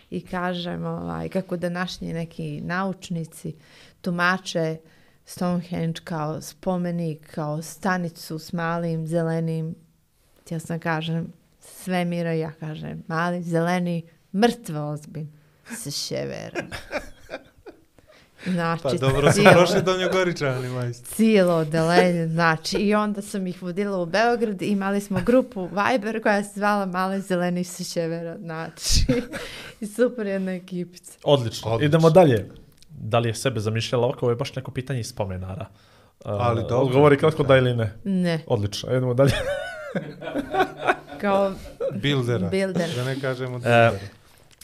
i 0.09 0.21
kažem 0.21 0.85
ovaj, 0.85 1.30
kako 1.30 1.57
današnji 1.57 2.13
neki 2.13 2.61
naučnici 2.61 3.55
tumače 4.01 4.77
Stonehenge 5.25 6.01
kao 6.03 6.41
spomenik, 6.41 7.31
kao 7.35 7.61
stanicu 7.61 8.39
s 8.39 8.53
malim 8.53 9.07
zelenim, 9.07 9.75
ja 10.49 10.59
sam 10.59 10.80
kažem, 10.80 11.34
svemira, 11.59 12.34
ja 12.34 12.51
kažem, 12.51 13.03
mali 13.07 13.43
zeleni, 13.43 14.03
mrtvo 14.34 14.89
ozbilj, 14.89 15.27
sa 15.75 15.91
ševera. 15.91 16.63
Znači, 18.45 18.84
Pa 18.84 18.94
dobro 18.94 19.32
su 19.32 19.40
cijelo- 19.40 19.53
prošli 19.53 19.82
do 19.82 19.98
Njogoričani, 19.98 20.68
majstor. 20.70 21.07
cijelo 21.07 21.56
odelenje, 21.56 22.28
znači, 22.28 22.78
i 22.78 22.95
onda 22.95 23.22
sam 23.22 23.48
ih 23.48 23.64
vodila 23.64 23.98
u 23.98 24.06
Beograd 24.06 24.61
i 24.61 24.68
imali 24.68 25.02
smo 25.02 25.22
grupu 25.22 25.68
Viber 25.68 26.22
koja 26.22 26.44
se 26.44 26.52
zvala 26.53 26.86
Male 26.86 27.20
zeleni 27.22 27.64
sa 27.64 27.84
ševera, 27.86 28.38
znači, 28.38 29.06
i 29.82 29.88
super 29.88 30.28
jedna 30.28 30.52
ekipica. 30.52 31.11
Odlično. 31.24 31.72
Odlično. 31.72 31.86
Idemo 31.88 32.10
dalje. 32.10 32.49
Da 32.90 33.20
li 33.20 33.30
je 33.30 33.36
sebe 33.36 33.60
zamišljala 33.60 34.07
oko? 34.07 34.18
Ovo 34.22 34.30
je 34.30 34.36
baš 34.36 34.56
neko 34.56 34.72
pitanje 34.72 34.99
iz 34.99 35.07
spomenara. 35.07 35.65
Uh, 36.20 36.32
Ali 36.32 36.61
dobro. 36.61 36.78
Odgovori 36.78 37.18
kratko 37.18 37.44
da 37.44 37.57
ili 37.57 37.74
ne. 37.76 37.94
Ne, 38.03 38.40
Odlično. 38.48 38.90
Idemo 38.91 39.14
dalje. 39.14 39.32
kao 41.22 41.52
Bildera. 41.94 42.49
Builder. 42.49 42.90
Da 42.95 43.03
ne 43.03 43.20
kažemo 43.22 43.57
E, 43.57 43.60
Bildera. 43.60 43.91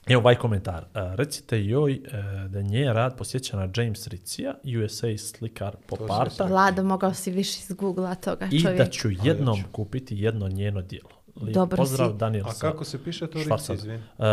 Evo 0.09 0.19
ovaj 0.19 0.35
komentar. 0.35 0.83
Uh, 0.83 1.15
recite 1.15 1.65
joj 1.65 1.93
uh, 1.93 2.51
da 2.51 2.61
nje 2.61 2.93
rad 2.93 3.17
posjeća 3.17 3.57
na 3.57 3.69
James 3.75 4.07
Ricija, 4.07 4.53
USA 4.83 5.17
slikar 5.17 5.75
pop 5.87 5.99
arta, 6.11 6.29
se 6.29 6.43
Vlado 6.43 6.83
mogao 6.83 7.13
si 7.13 7.31
više 7.31 7.59
iz 7.59 7.71
Google-a 7.77 8.15
toga 8.15 8.47
i 8.51 8.61
čovjek. 8.61 8.77
da 8.77 8.85
ću 8.89 9.09
jednom 9.23 9.57
ću. 9.57 9.63
kupiti 9.71 10.15
jedno 10.17 10.47
njeno 10.47 10.81
dijelo. 10.81 11.09
Lijep 11.41 11.53
Dobro 11.55 11.77
pozdrav, 11.77 12.11
si. 12.11 12.17
Daniel 12.17 12.45
A 12.47 12.53
kako 12.61 12.83
se 12.83 13.03
piše 13.03 13.27
to 13.27 13.39
Švarcad. 13.39 13.75
izvini? 13.75 13.97
Uh, 13.97 14.25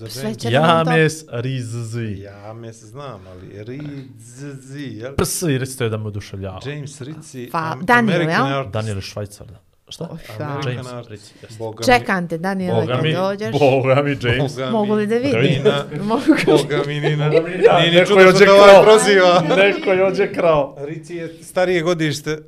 James? 0.00 0.44
James 0.44 1.24
Rizzi. 1.32 2.20
Ja 2.22 2.52
me 2.52 2.72
znam, 2.72 3.20
ali 3.26 3.64
Rizzi, 3.64 4.80
jel? 4.80 5.14
Ps, 5.16 5.42
i 5.42 5.58
recite 5.58 5.84
joj 5.84 5.90
da 5.90 5.96
me 5.96 6.06
oduševljava. 6.06 6.60
James 6.66 7.00
Ritzi, 7.00 7.48
Pa, 7.52 7.76
Daniel, 7.82 8.22
American. 8.22 8.70
Daniel 8.70 8.96
je 8.96 9.02
Švajcar, 9.02 9.46
da. 9.46 9.67
Šta? 9.88 10.08
American 10.40 10.74
James 10.76 11.10
jeste. 11.10 11.46
Boga 11.58 11.78
mi- 11.80 11.86
Čekam 11.86 12.28
te, 12.28 12.38
Daniela, 12.38 12.80
Boga 12.80 12.94
kad 12.94 13.02
mi, 13.02 13.12
dođeš. 13.12 13.52
Boga 13.52 13.94
mi, 13.96 14.10
James. 14.22 14.52
Boga 14.54 14.70
Mogu 14.70 14.94
li 14.94 15.06
da 15.06 15.14
vidim? 15.16 15.40
Nina, 15.42 15.84
Mogu. 16.04 16.22
Boga 16.46 16.82
mi 16.86 17.00
Nina. 17.00 17.24
Ja, 17.24 17.30
Nije 17.78 17.90
ni 17.90 17.96
neko 17.96 18.06
čudo 18.06 18.20
je 18.20 18.28
što 18.28 18.38
te 18.38 18.50
odjekrao. 18.50 18.56
ovaj 18.56 18.82
proziva. 18.82 19.42
Neko 19.58 19.92
je 19.92 20.04
ođe 20.04 20.32
krao. 20.32 20.76
Rici 20.80 21.14
je 21.14 21.42
starije 21.42 21.82
godište. 21.82 22.38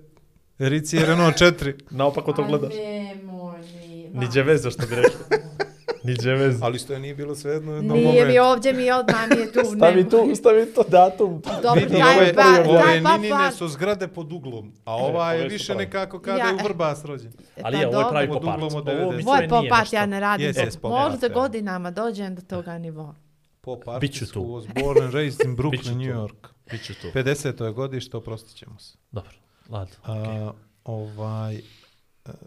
Rici 0.58 0.96
je 0.96 1.06
Renault 1.06 1.34
4. 1.34 1.72
Naopako 1.90 2.32
to 2.32 2.44
gledaš. 2.44 2.74
Nemoj 2.74 3.58
mi. 3.58 4.10
Niđe 4.14 4.42
veze 4.42 4.70
što 4.70 4.86
bi 4.86 4.94
rekli. 4.94 5.10
Niđe 6.04 6.30
veze. 6.32 6.58
Ali 6.62 6.78
što 6.78 6.92
je 6.92 7.00
nije 7.00 7.14
bilo 7.14 7.34
svejedno 7.34 7.72
u 7.72 7.76
jednom 7.76 7.98
Nije 7.98 8.24
mi 8.26 8.38
ovdje, 8.38 8.72
mi 8.72 8.90
odmah 8.90 9.30
nije 9.30 9.52
tu. 9.52 9.60
Stavi 9.76 10.02
ne- 10.04 10.10
tu, 10.10 10.30
stavi 10.34 10.66
to 10.66 10.82
datum. 10.84 11.42
Dobro, 11.62 11.74
Vidi, 11.76 11.92
daj, 11.94 12.16
ove, 12.16 12.32
ba- 12.32 12.42
ove 12.60 12.78
daj, 12.78 13.02
pa- 13.02 13.12
Ninine 13.12 13.30
pa- 13.30 13.50
su 13.50 13.68
zgrade 13.68 14.08
pod 14.08 14.32
uglom, 14.32 14.72
a 14.84 14.96
ova 14.96 15.32
je 15.32 15.48
više 15.48 15.74
nekako 15.74 16.18
kada 16.20 16.38
Ja- 16.38 16.46
je 16.46 16.54
u 16.54 16.58
Vrbas 16.58 17.04
rođen. 17.04 17.32
Ali 17.56 17.74
Pa 17.74 17.80
je, 17.80 17.88
ovo 17.88 18.00
je 18.00 18.06
pravi 18.10 18.28
Pod 18.28 18.36
pop 18.36 18.48
art. 18.48 18.56
uglom 18.56 18.74
od 18.74 18.88
Ovo 18.88 18.96
90. 18.96 19.16
mi 19.16 19.22
Ovo 19.22 19.34
sve 19.34 19.44
je 19.44 19.48
pop 19.48 19.64
art, 19.72 19.92
ja 19.92 20.06
ne 20.06 20.20
radim 20.20 20.46
jes, 20.48 20.76
pop 20.76 20.90
Možda 20.90 21.26
art, 21.26 21.34
godinama 21.34 21.90
dođem 21.90 22.34
do 22.34 22.42
toga 22.42 22.78
nivoa. 22.78 23.14
Pop 23.60 23.88
artist 23.88 24.32
tu. 24.32 24.40
who 24.40 24.60
was 24.60 24.82
born 24.82 25.02
and 25.02 25.14
raised 25.14 25.46
in 25.46 25.56
Brooklyn. 25.58 25.94
New 25.94 26.16
York. 26.16 26.46
Biću 26.70 26.94
tu. 26.94 27.06
50. 27.08 27.64
je 27.64 27.72
godište, 27.72 28.16
oprostit 28.16 28.56
ćemo 28.56 28.78
se. 28.78 28.98
Dobro, 29.12 29.30
ladno. 29.68 29.94
A, 30.04 30.52
ovaj, 30.84 31.54
e, 31.54 31.60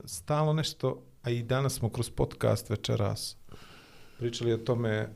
stalno 0.06 0.54
nešto, 0.54 1.02
a 1.24 1.30
i 1.30 1.44
danas 1.44 1.74
smo 1.74 1.90
kroz 1.90 2.10
podcast 2.10 2.70
večeras 2.70 3.36
pričali 4.18 4.54
o 4.54 4.58
tome, 4.58 5.10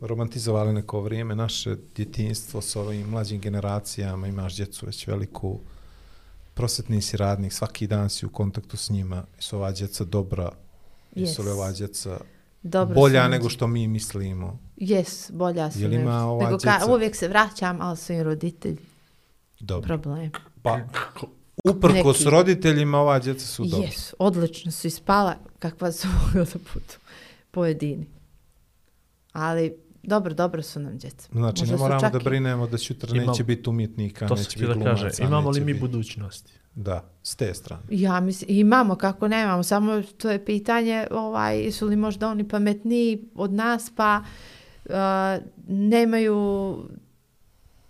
romantizovali 0.00 0.72
neko 0.72 1.00
vrijeme, 1.00 1.34
naše 1.34 1.76
djetinstvo 1.94 2.60
s 2.60 2.76
ovim 2.76 3.08
mlađim 3.08 3.40
generacijama, 3.40 4.26
imaš 4.26 4.56
djecu 4.56 4.86
već 4.86 5.06
veliku, 5.06 5.60
prosjetni 6.54 7.02
si 7.02 7.16
radnik, 7.16 7.52
svaki 7.52 7.86
dan 7.86 8.10
si 8.10 8.26
u 8.26 8.30
kontaktu 8.30 8.76
s 8.76 8.90
njima, 8.90 9.24
su 9.38 9.56
ova 9.56 9.72
djeca 9.72 10.04
dobra, 10.04 10.50
jesu 11.14 11.42
li 11.42 11.48
Yes. 11.48 11.52
ova 11.52 11.72
djeca 11.72 12.20
Dobro 12.62 12.94
bolja 12.94 13.22
sam- 13.22 13.30
nego 13.30 13.48
što 13.48 13.66
mi 13.66 13.88
mislimo. 13.88 14.58
Jes, 14.76 15.30
bolja 15.30 15.70
su 15.70 15.78
Jel 15.80 15.92
ima 15.92 16.02
nego- 16.12 16.24
ova 16.24 16.44
nego 16.44 16.58
ka, 16.58 16.70
djeca? 16.70 16.92
uvijek 16.92 17.16
se 17.16 17.28
vraćam, 17.28 17.80
ali 17.80 17.96
su 17.96 18.12
i 18.12 18.22
roditelji 18.22 18.78
Dobro. 19.60 19.86
problem. 19.88 20.30
Pa, 20.62 20.80
uprkos 21.64 22.18
Neki. 22.18 22.30
roditeljima, 22.30 22.98
ova 22.98 23.18
djeca 23.18 23.46
su 23.46 23.64
dobra. 23.64 23.86
Jesu, 23.86 24.16
odlično 24.18 24.72
su 24.72 24.86
ispala 24.86 25.34
kakva 25.58 25.92
su 25.92 26.08
mogla 26.16 26.44
da 26.44 26.58
budu 26.64 26.94
pojedini. 27.50 28.06
Ali 29.32 29.72
dobro, 30.02 30.34
dobro 30.34 30.62
su 30.62 30.80
nam 30.80 30.98
djeca. 30.98 31.28
Znači, 31.32 31.60
Možda 31.62 31.74
ne 31.74 31.78
moramo 31.78 32.10
da 32.10 32.18
brinemo 32.20 32.66
da 32.66 32.78
sutra 32.78 33.08
Imam- 33.10 33.26
neće 33.26 33.44
biti 33.44 33.70
umjetnika, 33.70 34.28
To 34.28 34.34
neće 34.34 34.58
biti 34.58 34.66
da 34.68 34.84
kaže, 34.84 34.94
glumaca, 34.96 35.22
imamo 35.24 35.50
li 35.50 35.60
mi 35.60 35.66
biti- 35.66 35.80
budućnosti? 35.80 36.52
Da, 36.74 37.04
s 37.22 37.36
te 37.36 37.54
strane. 37.54 37.82
Ja 37.90 38.20
mislim, 38.20 38.50
imamo 38.50 38.94
kako 38.96 39.28
nemamo, 39.28 39.62
samo 39.62 40.02
to 40.02 40.30
je 40.30 40.44
pitanje, 40.44 41.06
ovaj, 41.10 41.72
su 41.72 41.86
li 41.86 41.96
možda 41.96 42.28
oni 42.28 42.48
pametniji 42.48 43.24
od 43.34 43.52
nas, 43.52 43.92
pa 43.96 44.22
uh, 44.84 44.92
nemaju 45.68 46.76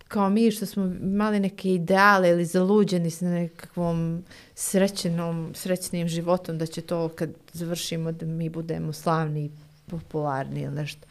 kao 0.09 0.29
mi 0.29 0.51
što 0.51 0.65
smo 0.65 0.85
imali 0.85 1.39
neke 1.39 1.73
ideale 1.73 2.29
ili 2.29 2.45
zaluđeni 2.45 3.09
s 3.11 3.21
nekakvom 3.21 4.23
srećenom, 4.55 5.51
srećnim 5.55 6.07
životom, 6.07 6.57
da 6.57 6.65
će 6.65 6.81
to 6.81 7.09
kad 7.09 7.29
završimo 7.53 8.11
da 8.11 8.25
mi 8.25 8.49
budemo 8.49 8.93
slavni 8.93 9.45
i 9.45 9.49
popularni 9.89 10.61
ili 10.61 10.75
nešto. 10.75 11.07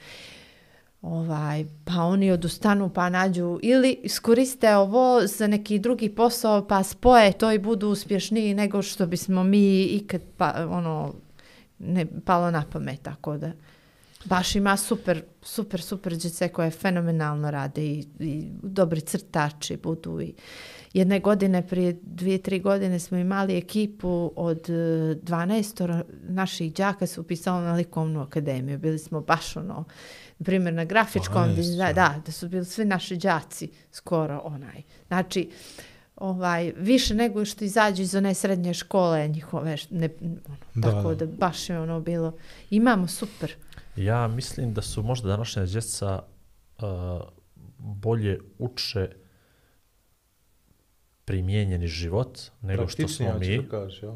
Ovaj, 1.02 1.64
pa 1.84 2.02
oni 2.02 2.30
odustanu 2.30 2.88
pa 2.88 3.08
nađu 3.08 3.58
ili 3.62 4.00
iskoriste 4.02 4.76
ovo 4.76 5.26
za 5.26 5.46
neki 5.46 5.78
drugi 5.78 6.08
posao 6.08 6.66
pa 6.66 6.82
spoje 6.82 7.32
to 7.32 7.52
i 7.52 7.58
budu 7.58 7.88
uspješniji 7.88 8.54
nego 8.54 8.82
što 8.82 9.06
bismo 9.06 9.44
mi 9.44 9.82
ikad 9.82 10.20
pa, 10.36 10.66
ono, 10.70 11.14
ne 11.78 12.06
palo 12.24 12.50
na 12.50 12.64
pamet 12.72 13.02
tako 13.02 13.36
da 13.36 13.52
baš 14.28 14.56
ima 14.56 14.76
super, 14.76 15.22
super, 15.42 15.80
super 15.80 16.16
djece 16.16 16.48
koje 16.48 16.70
fenomenalno 16.70 17.50
rade 17.50 17.82
i, 17.82 18.06
i 18.18 18.48
dobri 18.62 19.00
crtači 19.00 19.76
budu 19.76 20.20
i 20.20 20.34
jedne 20.92 21.20
godine, 21.20 21.66
prije 21.66 21.98
dvije, 22.02 22.38
tri 22.38 22.60
godine 22.60 22.98
smo 22.98 23.18
imali 23.18 23.56
ekipu 23.56 24.32
od 24.36 24.70
e, 24.70 24.72
12 24.72 26.02
naših 26.22 26.74
đaka 26.74 27.06
su 27.06 27.20
upisali 27.20 27.64
na 27.64 27.72
likovnu 27.72 28.20
akademiju. 28.20 28.78
Bili 28.78 28.98
smo 28.98 29.20
baš 29.20 29.56
ono, 29.56 29.84
na 30.38 30.44
primjer 30.44 30.74
na 30.74 30.84
grafičkom, 30.84 31.44
12, 31.44 31.54
dizajnu, 31.54 31.94
da, 31.94 32.22
da 32.26 32.32
su 32.32 32.48
bili 32.48 32.64
svi 32.64 32.84
naši 32.84 33.16
đaci 33.16 33.68
skoro 33.92 34.40
onaj. 34.44 34.82
Znači, 35.06 35.50
ovaj, 36.16 36.72
više 36.76 37.14
nego 37.14 37.44
što 37.44 37.64
izađu 37.64 38.02
iz 38.02 38.14
one 38.14 38.34
srednje 38.34 38.74
škole 38.74 39.28
njihove, 39.28 39.76
ne, 39.90 40.08
ono, 40.20 40.56
Da, 40.74 40.90
tako 40.90 41.14
da. 41.14 41.26
da 41.26 41.32
baš 41.32 41.70
je 41.70 41.80
ono 41.80 42.00
bilo, 42.00 42.32
imamo 42.70 43.06
super. 43.06 43.54
Ja 44.04 44.28
mislim 44.28 44.74
da 44.74 44.82
su 44.82 45.02
možda 45.02 45.28
današnja 45.28 45.66
djeca 45.66 46.22
uh, 46.78 46.84
bolje 47.78 48.40
uče 48.58 49.10
primijenjeni 51.24 51.86
život 51.86 52.38
nego 52.60 52.88
što 52.88 53.08
smo 53.08 53.38
mi. 53.38 53.68
kažeš, 53.70 54.02
jel? 54.02 54.14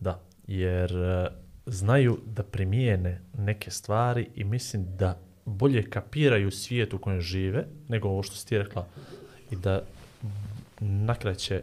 Da, 0.00 0.20
jer 0.46 0.96
uh, 0.96 1.26
znaju 1.66 2.18
da 2.26 2.42
primijene 2.42 3.22
neke 3.34 3.70
stvari 3.70 4.30
i 4.34 4.44
mislim 4.44 4.96
da 4.96 5.20
bolje 5.44 5.90
kapiraju 5.90 6.50
svijet 6.50 6.94
u 6.94 6.98
kojem 6.98 7.20
žive 7.20 7.66
nego 7.88 8.08
ovo 8.08 8.22
što 8.22 8.36
si 8.36 8.46
ti 8.46 8.58
rekla 8.58 8.86
i 9.50 9.56
da 9.56 9.82
nakraj 10.80 11.34
će 11.34 11.62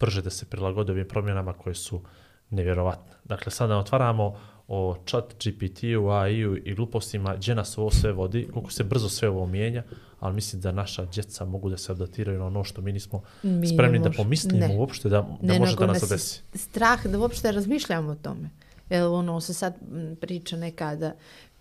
brže 0.00 0.22
da 0.22 0.30
se 0.30 0.46
prilagode 0.46 0.92
ovim 0.92 1.08
promjenama 1.08 1.52
koje 1.52 1.74
su 1.74 2.02
nevjerovatne. 2.50 3.12
Dakle, 3.24 3.52
sada 3.52 3.78
otvaramo 3.78 4.40
o 4.68 4.96
chat 5.06 5.34
GPT-u, 5.38 6.08
AI-u 6.08 6.56
i 6.56 6.74
glupostima, 6.74 7.34
gdje 7.36 7.54
nas 7.54 7.78
ovo 7.78 7.90
sve 7.90 8.12
vodi, 8.12 8.48
koliko 8.52 8.70
se 8.72 8.84
brzo 8.84 9.08
sve 9.08 9.28
ovo 9.28 9.46
mijenja, 9.46 9.82
ali 10.20 10.34
mislim 10.34 10.62
da 10.62 10.72
naša 10.72 11.04
djeca 11.04 11.44
mogu 11.44 11.70
da 11.70 11.76
se 11.76 11.92
adaptiraju 11.92 12.38
na 12.38 12.46
ono 12.46 12.64
što 12.64 12.82
mi 12.82 12.92
nismo 12.92 13.22
Mi 13.42 13.66
spremni 13.66 13.98
da 13.98 14.10
pomislimo 14.10 14.66
ne. 14.66 14.76
uopšte 14.76 15.08
da, 15.08 15.26
da 15.42 15.52
Ne, 15.52 15.58
može 15.58 15.76
da 15.76 15.86
nas 15.86 16.00
zadesi. 16.00 16.42
strah 16.54 17.06
da 17.06 17.18
uopšte 17.18 17.52
razmišljamo 17.52 18.10
o 18.10 18.14
tome. 18.14 18.50
Jer 18.90 19.02
ono 19.02 19.40
se 19.40 19.54
sad 19.54 19.74
priča 20.20 20.56
nekada, 20.56 21.12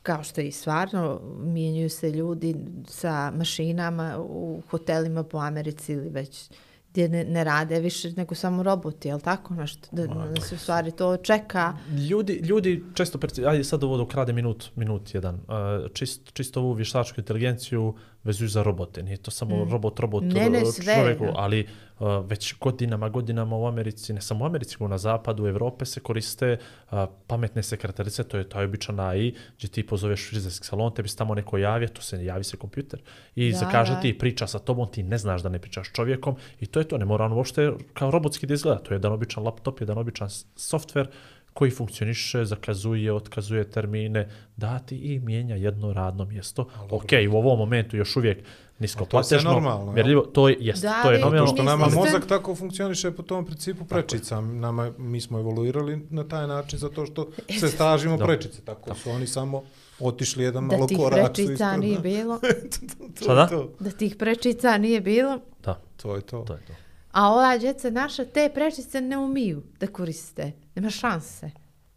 kao 0.03 0.23
što 0.23 0.41
je 0.41 0.47
i 0.47 0.51
stvarno, 0.51 1.21
mijenjaju 1.38 1.89
se 1.89 2.11
ljudi 2.11 2.55
sa 2.88 3.31
mašinama 3.31 4.17
u 4.19 4.61
hotelima 4.69 5.23
po 5.23 5.38
Americi 5.38 5.93
ili 5.93 6.09
već 6.09 6.49
gdje 6.93 7.09
ne, 7.09 7.23
ne 7.23 7.43
rade 7.43 7.79
više 7.79 8.11
nego 8.11 8.35
samo 8.35 8.63
roboti, 8.63 9.07
jel 9.07 9.19
tako? 9.19 9.53
Nešto, 9.53 9.87
da, 9.91 10.07
da 10.07 10.41
se 10.41 10.55
u 10.55 10.57
stvari 10.57 10.91
to 10.91 11.17
čeka. 11.17 11.73
Ljudi, 12.09 12.33
ljudi 12.33 12.83
često, 12.93 13.19
ajde 13.47 13.63
sad 13.63 13.83
ovo 13.83 13.97
dok 13.97 14.13
rade 14.13 14.33
minut, 14.33 14.65
minut 14.75 15.13
jedan, 15.13 15.35
uh, 15.35 15.91
čist, 15.93 16.33
čisto 16.33 16.61
ovu 16.61 16.73
vještačku 16.73 17.21
inteligenciju 17.21 17.95
vezuju 18.23 18.47
za 18.49 18.63
robote. 18.63 19.03
Nije 19.03 19.17
to 19.17 19.31
samo 19.31 19.55
Mm. 19.57 19.69
robot, 19.69 19.99
robot, 19.99 20.23
Ne, 20.25 20.49
ne, 20.49 20.65
sve, 20.65 20.95
čovjeku, 20.95 21.25
da. 21.25 21.31
ali 21.35 21.67
uh, 21.99 22.07
već 22.25 22.55
godinama, 22.55 23.09
godinama 23.09 23.57
u 23.57 23.67
Americi, 23.67 24.13
ne 24.13 24.21
samo 24.21 24.43
u 24.43 24.47
Americi, 24.47 24.75
nego 24.75 24.87
na 24.87 24.97
zapadu 24.97 25.47
Evrope 25.47 25.85
se 25.85 25.99
koriste 25.99 26.57
uh, 26.83 26.97
pametne 27.27 27.63
sekretarice, 27.63 28.23
to 28.23 28.37
je 28.37 28.49
taj 28.49 28.65
običan 28.65 28.99
AI, 29.01 29.27
gdje 29.57 29.67
ti 29.69 29.85
pozoveš 29.85 30.29
frizerski 30.29 30.65
salon, 30.65 30.93
tebi 30.93 31.09
se 31.09 31.17
tamo 31.17 31.35
neko 31.35 31.57
javi, 31.57 31.87
to 31.87 32.01
se 32.01 32.25
javi 32.25 32.43
se 32.43 32.57
kompjuter 32.57 33.01
i 33.35 33.51
Da, 33.51 33.57
zakaže 33.57 33.93
da. 33.93 33.99
ti 33.99 34.17
priča 34.17 34.47
sa 34.47 34.59
tobom, 34.59 34.87
ti 34.87 35.03
ne 35.03 35.17
znaš 35.17 35.41
da 35.41 35.49
ne 35.49 35.59
pričaš 35.59 35.91
čovjekom 35.91 36.35
i 36.59 36.65
to 36.65 36.79
je 36.79 36.85
to, 36.85 36.97
ne 36.97 37.05
mora 37.05 37.25
on 37.25 37.33
uopšte 37.33 37.71
kao 37.93 38.11
robotski 38.11 38.45
da 38.45 38.53
izgleda, 38.53 38.79
to 38.79 38.93
je 38.93 38.95
jedan 38.95 39.11
običan 39.13 39.43
laptop, 39.43 39.79
jedan 39.79 39.97
običan 39.97 40.29
s- 40.29 40.45
softver 40.55 41.07
koji 41.53 41.71
funkcioniše, 41.71 42.45
zakazuje, 42.45 43.13
otkazuje 43.13 43.63
termine, 43.65 44.27
dati 44.57 44.95
i 44.97 45.19
mijenja 45.19 45.55
jedno 45.55 45.93
radno 45.93 46.25
mjesto. 46.25 46.67
Ok, 46.89 47.03
u 47.31 47.38
ovom 47.38 47.57
momentu 47.59 47.97
još 47.97 48.15
uvijek 48.15 48.43
nisko 48.80 48.99
to 48.99 49.05
je 49.07 49.09
platežno, 49.11 49.51
normalno, 49.51 49.84
jel? 49.84 49.93
mjerljivo, 49.93 50.21
to 50.23 50.49
je, 50.49 50.57
jest, 50.59 50.81
Da, 50.81 51.01
to 51.03 51.11
je 51.11 51.21
ali. 51.23 51.38
To 51.38 51.47
što 51.47 51.63
nama 51.63 51.85
Mislim- 51.85 52.03
mozak 52.03 52.25
tako 52.25 52.55
funkcioniše 52.55 53.11
po 53.11 53.23
tom 53.23 53.45
principu 53.45 53.85
prečica. 53.85 54.41
Nama, 54.41 54.91
mi 54.97 55.21
smo 55.21 55.39
evoluirali 55.39 56.07
na 56.09 56.23
taj 56.23 56.47
način 56.47 56.80
zato 56.80 57.05
što 57.05 57.30
se 57.59 57.67
stažimo 57.67 58.17
Da. 58.17 58.25
prečice. 58.25 58.61
Tako 58.61 58.95
su 58.95 59.09
oni 59.09 59.27
samo 59.27 59.63
otišli 59.99 60.43
jedan 60.43 60.67
Da 60.67 60.75
malo 60.75 60.88
tih 60.88 60.97
korak. 60.97 61.19
su 61.19 61.25
prečica 61.25 61.53
ispred 61.53 61.80
nije 61.80 61.99
bilo. 61.99 62.39
To 63.19 63.35
da? 63.35 63.41
je 63.41 63.49
to. 63.49 63.73
Da 63.80 63.91
tih 63.91 64.15
prečica 64.15 64.77
nije 64.77 65.01
bilo. 65.01 65.39
Da, 65.63 65.81
To 65.95 66.15
je 66.15 66.21
to. 66.21 66.39
to 66.39 66.53
je 66.53 66.59
to. 66.59 66.73
A 67.11 67.30
ova 67.30 67.57
djeca 67.57 67.89
naša 67.89 68.25
te 68.25 68.49
prečice 68.49 69.01
ne 69.01 69.17
umiju 69.17 69.63
da 69.80 69.88
koriste. 69.88 70.51
Nema 70.75 70.89
šanse. 70.89 71.51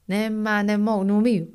Nema, 0.07 0.62
ne 0.62 0.77
mogu, 0.77 1.05
ne 1.05 1.12
umiju. 1.12 1.47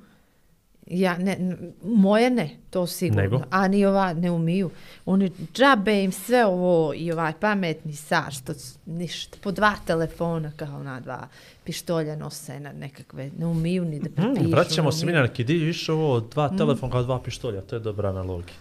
Ja, 0.87 1.17
ne, 1.17 1.57
moje 1.83 2.29
ne, 2.29 2.49
to 2.69 2.87
sigurno. 2.87 3.21
Nego? 3.21 3.41
A 3.49 3.67
ni 3.67 3.85
ova 3.85 4.13
ne 4.13 4.31
umiju. 4.31 4.69
Oni 5.05 5.31
džabe 5.53 6.03
im 6.03 6.11
sve 6.11 6.45
ovo 6.45 6.93
i 6.95 7.11
ovaj 7.11 7.33
pametni 7.39 7.95
sat, 7.95 8.33
što 8.33 8.53
ništa, 8.85 9.37
po 9.41 9.51
dva 9.51 9.73
telefona 9.85 10.51
kao 10.57 10.83
na 10.83 10.99
dva 10.99 11.27
pištolja 11.63 12.15
nose 12.15 12.59
na 12.59 12.71
nekakve, 12.73 13.29
ne 13.37 13.45
umiju 13.45 13.85
ni 13.85 13.99
da 13.99 14.09
prepišu. 14.09 14.47
Mm, 14.47 14.51
vraćamo 14.51 14.91
se 14.91 15.05
mi 15.05 15.11
na 15.11 15.21
neki 15.21 15.43
dio 15.43 15.65
više 15.65 15.91
ovo 15.91 16.19
dva 16.19 16.49
telefona 16.57 16.91
kao 16.91 17.03
dva 17.03 17.19
pištolja, 17.21 17.61
to 17.61 17.75
je 17.75 17.79
dobra 17.79 18.09
analogija. 18.09 18.55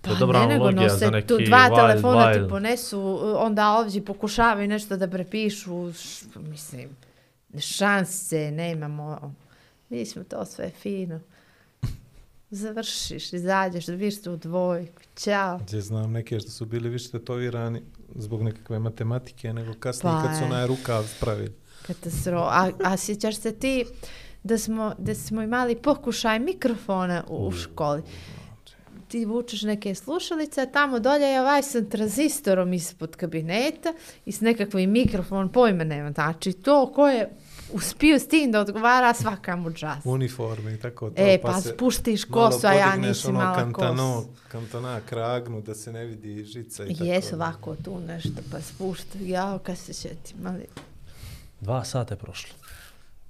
To 0.00 0.10
je 0.10 0.14
Pa 0.14 0.18
dobra 0.18 0.40
ne, 0.40 0.46
nego 0.46 0.64
analogija 0.64 0.92
nose 0.92 1.04
za 1.04 1.10
neki 1.10 1.28
tu 1.28 1.38
dva 1.38 1.68
wild, 1.70 1.76
telefona 1.76 2.26
wild. 2.26 2.44
ti 2.44 2.50
ponesu, 2.50 3.20
onda 3.36 3.72
ovdje 3.72 4.04
pokušavaju 4.04 4.68
nešto 4.68 4.96
da 4.96 5.08
prepišu, 5.08 5.92
š, 5.92 6.24
mislim, 6.50 6.88
šanse 7.60 8.50
nemamo. 8.50 9.34
Mi 9.88 10.06
smo 10.06 10.24
to 10.24 10.44
sve 10.44 10.70
fino. 10.70 11.20
Završiš, 12.50 13.32
izađeš, 13.32 13.86
dobiš 13.86 14.22
tu 14.22 14.36
dvojku, 14.36 15.02
ćao. 15.16 15.58
Gdje 15.58 15.80
znam 15.80 16.12
neke 16.12 16.40
što 16.40 16.50
su 16.50 16.66
bili 16.66 16.88
više 16.88 17.10
tetovirani 17.10 17.82
zbog 18.14 18.42
nekakve 18.42 18.78
matematike, 18.78 19.52
nego 19.52 19.74
kasnije 19.74 20.14
Pa 20.14 20.22
kad 20.26 20.38
su 20.38 20.44
onaj 20.44 20.66
rukav 20.66 21.04
spravili. 21.16 21.52
Katastrofa. 21.86 22.48
A, 22.50 22.70
a 22.84 22.96
sjećaš 22.96 23.36
se 23.36 23.52
ti 23.52 23.84
da 24.42 24.58
smo, 24.58 24.94
da 24.98 25.14
smo 25.14 25.42
imali 25.42 25.76
pokušaj 25.76 26.38
mikrofona 26.38 27.24
u, 27.28 27.46
u 27.46 27.52
školi? 27.52 28.02
Ti 29.08 29.24
vučeš 29.24 29.62
neke 29.62 29.94
slušalice, 29.94 30.60
a 30.60 30.66
tamo 30.66 30.98
dolje 30.98 31.24
je 31.24 31.40
ovaj 31.40 31.62
sa 31.62 31.82
tranzistorom 31.82 32.72
ispod 32.72 33.16
kabineta 33.16 33.92
i 34.26 34.32
s 34.32 34.40
nekakvim 34.40 34.90
mikrofon, 34.90 35.48
pojma 35.48 35.84
nema. 35.84 36.12
Znači, 36.12 36.52
to 36.52 36.92
ko 36.92 37.08
je 37.08 37.30
uspio 37.72 38.18
s 38.18 38.28
tim 38.28 38.52
da 38.52 38.60
odgovara 38.60 39.14
svaka 39.14 39.56
mu 39.56 39.72
čast. 39.72 40.06
uniforme 40.06 40.74
i 40.74 40.78
tako 40.78 41.10
to. 41.10 41.22
E, 41.22 41.38
pa, 41.42 41.60
se 41.60 41.68
spuštiš 41.68 42.24
kosu, 42.24 42.66
a 42.66 42.72
ja 42.72 42.86
podigneš 42.86 43.08
nisi 43.08 43.28
ono 43.28 43.38
mala 43.38 43.56
kantano, 43.56 44.14
kosu. 44.14 44.28
Kantona 44.48 45.00
kragnu 45.00 45.60
da 45.60 45.74
se 45.74 45.92
ne 45.92 46.04
vidi 46.04 46.44
žica 46.44 46.84
i 46.84 46.94
tako. 46.94 47.04
Jesu 47.04 47.34
ovako 47.34 47.76
tu 47.76 48.00
nešto, 48.00 48.42
pa 48.50 48.60
spušta. 48.60 49.18
Jao, 49.20 49.58
kad 49.58 49.78
se 49.78 49.92
sjetim, 49.92 50.46
ali... 50.46 50.66
Dva 51.60 51.84
sata 51.84 52.14
je 52.14 52.18
prošlo. 52.18 52.54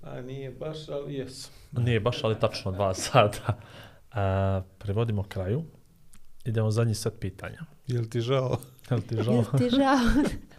A 0.02 0.20
nije 0.20 0.50
baš, 0.50 0.88
ali 0.88 1.14
jesu. 1.14 1.50
Nije 1.72 2.00
baš, 2.00 2.24
ali 2.24 2.40
tačno 2.40 2.72
dva 2.72 2.94
sata. 3.04 3.58
A, 4.12 4.62
prevodimo 4.78 5.22
kraju. 5.22 5.64
Idemo 6.44 6.70
zadnji 6.70 6.94
set 6.94 7.14
pitanja. 7.20 7.60
Jel 7.86 8.04
ti 8.04 8.20
žao? 8.20 8.58
Je 8.90 8.96
li 8.96 9.02
ti 9.02 9.16
žao? 9.22 9.34
Jel 9.34 9.44
ti 9.58 9.70
žao? 9.70 10.24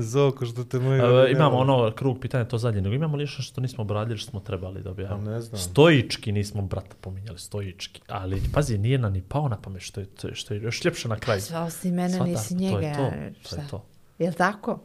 Zoko 0.00 0.46
što 0.46 0.64
te 0.64 0.78
moji... 0.78 1.00
E, 1.00 1.30
imamo 1.30 1.56
ono 1.56 1.92
krug 1.92 2.18
pitanja, 2.20 2.44
to 2.44 2.58
zadnje, 2.58 2.80
nego 2.80 2.94
imamo 2.94 3.16
li 3.16 3.22
još 3.22 3.38
što 3.40 3.60
nismo 3.60 3.82
obradili, 3.82 4.18
što 4.18 4.30
smo 4.30 4.40
trebali 4.40 4.82
da 4.82 4.90
objavimo? 4.90 5.30
ne 5.30 5.40
znam. 5.40 5.60
Stoički 5.60 6.32
nismo, 6.32 6.62
brata, 6.62 6.96
pominjali, 7.00 7.38
stoički. 7.38 8.00
Ali, 8.08 8.42
pazi, 8.52 8.78
nije 8.78 8.98
nam 8.98 9.12
ni 9.12 9.22
pao 9.22 9.48
na 9.48 9.56
pamet, 9.56 9.82
što 9.82 10.00
je, 10.00 10.06
to 10.06 10.28
je- 10.28 10.34
što 10.34 10.54
je 10.54 10.60
još 10.60 10.84
ljepše 10.84 11.08
na 11.08 11.16
kraju. 11.16 11.40
Zvao 11.40 11.70
si 11.70 11.90
mene, 11.90 12.08
Svatar, 12.10 12.26
nisi 12.28 12.48
to 12.50 12.60
njega. 12.60 12.86
je 12.86 12.94
to, 12.94 13.10
šta? 13.40 13.56
to 13.56 13.62
je 13.62 13.68
to. 13.68 13.84
Jel 14.18 14.32
tako? 14.32 14.80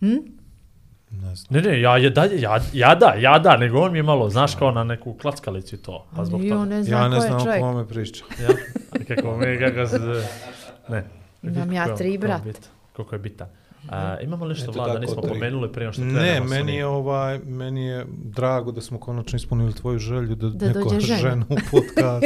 Hm? 0.00 0.06
Ne 1.12 1.36
znam. 1.36 1.46
Ne, 1.52 1.62
ne, 1.62 1.80
ja, 1.80 1.96
je 1.96 2.10
dalje, 2.10 2.40
ja, 2.40 2.58
ja 2.72 2.94
da, 2.94 3.14
ja 3.14 3.38
da, 3.38 3.56
nego 3.56 3.80
on 3.80 3.92
mi 3.92 3.98
je 3.98 4.02
malo, 4.02 4.30
znaš, 4.30 4.54
kao 4.54 4.70
na 4.70 4.84
neku 4.84 5.14
klackalicu 5.14 5.74
i 5.74 5.78
to. 5.78 6.06
Pa 6.16 6.24
zbog 6.24 6.40
toga. 6.42 6.64
ne 6.64 6.76
Ja 6.78 7.08
ne 7.08 7.20
znam 7.20 7.40
o 7.40 7.60
kome 7.60 7.88
priča. 7.88 8.24
Ja? 8.40 8.48
Kako 9.06 9.36
mi, 9.36 9.58
kako 9.60 9.86
se... 9.88 9.98
Ne. 10.88 11.04
Imam 11.42 11.72
ja 11.72 11.84
tri 11.86 11.94
koliko 11.96 12.12
je 12.14 12.18
brata. 12.18 12.44
bit- 12.44 12.68
Koliko 12.92 13.14
je 13.14 13.18
bitan. 13.18 13.48
A, 13.88 14.16
imamo 14.20 14.44
li 14.44 14.54
što 14.54 14.64
Eto 14.64 14.72
vlada, 14.74 14.98
nismo 14.98 15.16
tri. 15.16 15.30
pomenuli 15.30 15.72
prije 15.72 15.92
što 15.92 16.02
Ne, 16.02 16.14
krenemo 16.14 16.46
s 16.46 16.50
meni 16.50 16.74
je 16.74 16.86
ovaj, 16.86 17.38
meni 17.38 17.82
je 17.82 18.06
drago 18.08 18.72
da 18.72 18.80
smo 18.80 18.98
konačno 18.98 19.36
ispunili 19.36 19.72
tvoju 19.72 19.98
želju 19.98 20.34
da, 20.34 20.48
Da 20.48 20.66
neko 20.68 21.00
žena. 21.00 21.20
žena 21.20 21.46
u 21.48 21.56
podcast 21.70 22.24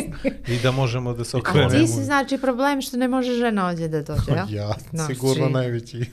i 0.49 0.59
da 0.59 0.71
možemo 0.73 1.13
da 1.13 1.25
se 1.25 1.37
A 1.37 1.41
okrenemo. 1.41 1.71
ti 1.71 1.87
si 1.87 2.05
znači 2.05 2.39
problem 2.39 2.83
što 2.83 2.97
ne 2.97 3.09
može 3.09 3.33
žena 3.33 3.69
ovdje 3.69 3.89
da 3.89 4.03
dođe, 4.03 4.33
ja? 4.33 4.47
Ja, 4.53 4.75
Znači- 4.91 5.15
sigurno 5.15 5.49
najveći. 5.51 6.05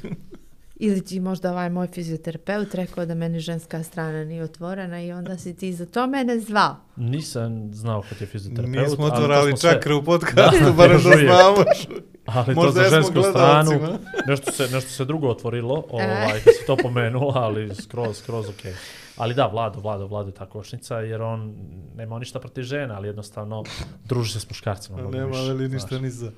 Ili 0.75 1.01
ti 1.01 1.19
možda 1.19 1.51
ovaj 1.51 1.69
moj 1.69 1.87
fizioterapeut 1.87 2.75
rekao 2.75 3.05
da 3.05 3.15
meni 3.15 3.39
ženska 3.39 3.83
strana 3.83 4.23
nije 4.23 4.43
otvorena 4.43 5.01
i 5.01 5.11
onda 5.11 5.37
si 5.37 5.53
ti 5.53 5.73
za 5.73 5.85
to 5.85 6.07
mene 6.07 6.39
zvao. 6.39 6.75
Nisam 6.95 7.73
znao 7.73 8.03
kad 8.09 8.21
je 8.21 8.27
fizioterapeut. 8.27 8.75
Nismo 8.79 9.09
to 9.09 9.13
otvorali 9.13 9.51
smo 9.51 9.57
sve- 9.57 9.71
čakre 9.71 9.93
u 9.93 10.03
podcastu, 10.03 10.73
barem 10.77 10.97
da 10.99 11.17
znamo. 11.17 11.65
Ali 12.25 12.55
Možda 12.55 12.71
to 12.73 12.83
za 12.83 12.95
žensku 12.95 13.13
gledalcima. 13.13 13.77
stranu, 13.77 13.97
nešto 14.27 14.51
se, 14.51 14.63
nešto 14.65 14.89
se 14.89 15.05
drugo 15.05 15.27
otvorilo, 15.27 15.77
E. 15.89 15.93
ovaj, 15.93 16.31
kad 16.35 16.53
si 16.53 16.65
to 16.67 16.75
pomenula, 16.77 17.33
ali 17.35 17.75
skroz, 17.75 18.17
skroz 18.17 18.49
ok. 18.49 18.61
Ali 19.17 19.33
da, 19.33 19.47
Vlado, 19.47 19.79
Vlado, 19.79 20.07
Vlado 20.07 20.29
je 20.29 20.33
ta 20.33 20.45
košnica, 20.45 20.97
jer 20.97 21.21
on 21.21 21.55
nema 21.95 22.19
ništa 22.19 22.39
protiv 22.39 22.63
žena, 22.63 22.95
ali 22.95 23.07
jednostavno 23.07 23.63
druži 24.05 24.31
se 24.31 24.39
s 24.39 24.49
muškarcima. 24.49 25.01
Nema 25.01 25.25
više, 25.27 25.41
li 25.43 25.69
ništa 25.69 25.99
ni 25.99 26.09
za. 26.09 26.31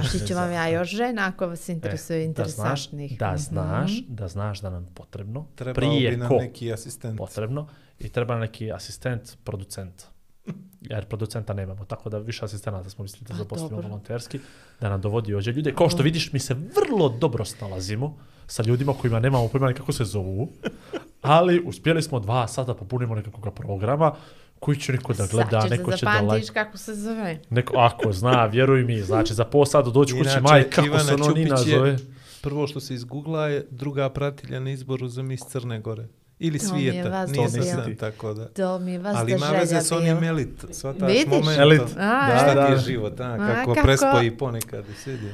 Ništa 0.00 0.26
ću 0.26 0.34
vam 0.34 0.52
ja 0.52 0.68
još 0.68 0.88
žena 0.90 1.26
ako 1.26 1.46
vas 1.46 1.68
interesuje 1.68 2.24
E, 2.24 2.28
da 2.28 2.44
znaš, 2.44 2.86
interesantnih. 2.86 3.18
da 3.18 3.26
Mhm. 3.28 3.38
znaš, 3.38 3.92
da 4.00 4.28
znaš 4.28 4.60
da 4.60 4.70
nam 4.70 4.88
potrebno, 4.94 5.46
Trebao 5.54 5.74
bi 5.74 5.86
prije 5.86 6.16
nam 6.16 6.28
ko 6.28 6.36
neki 6.36 6.72
asistent. 6.72 7.18
potrebno 7.18 7.68
i 7.98 8.08
treba 8.08 8.38
neki 8.38 8.72
asistent, 8.72 9.36
producent. 9.44 10.02
Jer 10.80 11.04
producenta 11.04 11.52
nemamo, 11.54 11.84
tako 11.84 12.10
da 12.10 12.18
više 12.18 12.44
asistenata 12.44 12.90
smo 12.90 13.02
mislili 13.02 13.24
da 13.24 13.28
Pa, 13.28 13.38
zaposlimo 13.38 13.80
volonterski, 13.82 14.40
da 14.80 14.88
nam 14.88 15.00
dovodi 15.00 15.34
ođe 15.34 15.52
ljude. 15.52 15.74
Kao 15.74 15.90
što 15.90 16.02
vidiš, 16.02 16.32
mi 16.32 16.38
se 16.38 16.54
vrlo 16.54 17.08
dobro 17.10 17.44
snalazimo 17.44 18.18
sa 18.50 18.62
ljudima 18.62 18.92
kojima 18.94 19.20
nemamo 19.20 19.48
pojma 19.48 19.72
kako 19.72 19.92
se 19.92 20.04
zovu, 20.04 20.48
ali 21.22 21.60
uspjeli 21.60 22.02
smo 22.02 22.20
dva 22.20 22.48
sata 22.48 22.74
popunimo 22.74 23.14
nekakvog 23.14 23.54
programa 23.54 24.12
koji 24.58 24.76
će 24.76 24.92
neko 24.92 25.12
da 25.12 25.26
gleda, 25.26 25.50
Sad 25.50 25.62
ćeš 25.62 25.70
neko 25.70 25.90
da 25.90 25.96
će 25.96 26.06
da 26.06 26.12
zapamtiš 26.12 26.42
like. 26.42 26.54
kako 26.54 26.78
se 26.78 26.94
zove. 26.94 27.40
Neko, 27.50 27.74
ako 27.76 28.12
zna, 28.12 28.46
vjeruj 28.46 28.84
mi, 28.84 29.00
znači 29.00 29.34
za 29.34 29.44
pola 29.44 29.66
sata 29.66 29.90
doći 29.90 30.14
kući, 30.14 30.40
maj, 30.42 30.62
kako 30.64 30.86
Ivana 30.86 31.02
se 31.02 31.14
ono 31.14 31.28
Nina 31.28 31.56
Ćupić 31.56 31.70
zove. 31.70 31.96
Prvo 32.42 32.66
što 32.66 32.80
se 32.80 32.94
izgoogla 32.94 33.46
je 33.46 33.66
druga 33.70 34.10
pratilja 34.10 34.60
na 34.60 34.70
izboru 34.70 35.08
za 35.08 35.22
mis 35.22 35.40
Crne 35.42 35.80
Gore. 35.80 36.06
Ili 36.38 36.58
To 36.58 36.74
mi 36.74 36.84
je 36.84 36.92
svijeta, 36.92 37.08
vas 37.10 37.30
nije 37.30 37.48
bilo. 37.48 37.64
sad 37.64 37.96
tako 37.96 38.34
da. 38.34 38.46
To 38.46 38.78
mi 38.78 38.92
je 38.92 38.98
vas 38.98 39.16
Ali 39.16 39.30
da 39.30 39.36
ima 39.36 39.46
veze 39.48 39.76
s 39.78 39.92
onim 39.92 40.24
elit, 40.24 40.64
shvataš 40.70 41.08
Vidiš? 41.08 41.26
moment. 41.28 41.58
Elit. 41.58 41.80
A, 41.80 42.28
Da, 42.28 42.38
Šta 42.38 42.54
da. 42.54 42.66
ti 42.66 42.72
je 42.72 42.78
život, 42.78 43.20
a, 43.20 43.24
A, 43.24 43.36
kako, 43.38 43.74
kako- 43.74 43.86
prespoji 43.86 44.30
ponekad 44.32 44.84
i 44.86 44.94
sidi. 44.94 45.28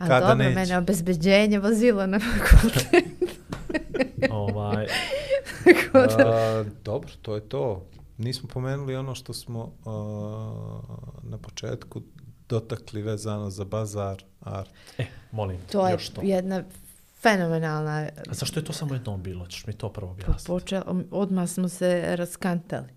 A 0.00 0.06
Kada 0.08 0.20
dobro, 0.20 0.34
neće. 0.36 0.54
mene 0.54 0.78
obezbeđenje 0.78 1.58
vozilo 1.58 2.06
na 2.06 2.20
fakultet. 2.20 3.04
Ovaj, 4.30 4.86
A, 5.94 6.64
dobro, 6.84 7.10
to 7.22 7.34
je 7.34 7.40
to. 7.42 7.86
Nismo 8.18 8.48
pomenuli 8.48 8.96
ono 8.96 9.14
što 9.14 9.32
smo 9.32 9.72
a, 9.84 9.90
na 11.22 11.38
početku 11.38 12.02
dotakli 12.48 13.02
vezano 13.02 13.50
za 13.50 13.64
bazar 13.64 14.16
art. 14.40 14.70
e, 14.98 15.04
molim, 15.32 15.58
To 15.62 15.86
je 15.86 15.92
još 15.92 16.08
to. 16.08 16.20
jedna 16.24 16.64
fenomenalna 17.14 18.08
A 18.30 18.34
zašto 18.34 18.60
je 18.60 18.64
to 18.64 18.72
samo 18.72 18.94
jednom 18.94 19.22
bilo? 19.22 19.46
Češ 19.46 19.66
mi 19.66 19.72
to 19.72 19.88
prvo 19.90 20.06
Po- 20.08 20.12
objasniti? 20.14 20.46
počelo, 20.46 20.84
odmah 21.10 21.48
smo 21.48 21.68
se 21.68 22.16
raskantali. 22.16 22.88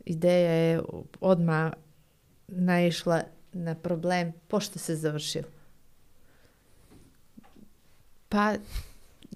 Ideja 0.00 0.50
je 0.52 0.80
odmah 1.20 1.72
naišla 2.48 3.22
na 3.56 3.74
problem 3.74 4.32
pošto 4.48 4.78
se 4.78 4.96
završilo. 4.96 5.44
Pa 8.28 8.54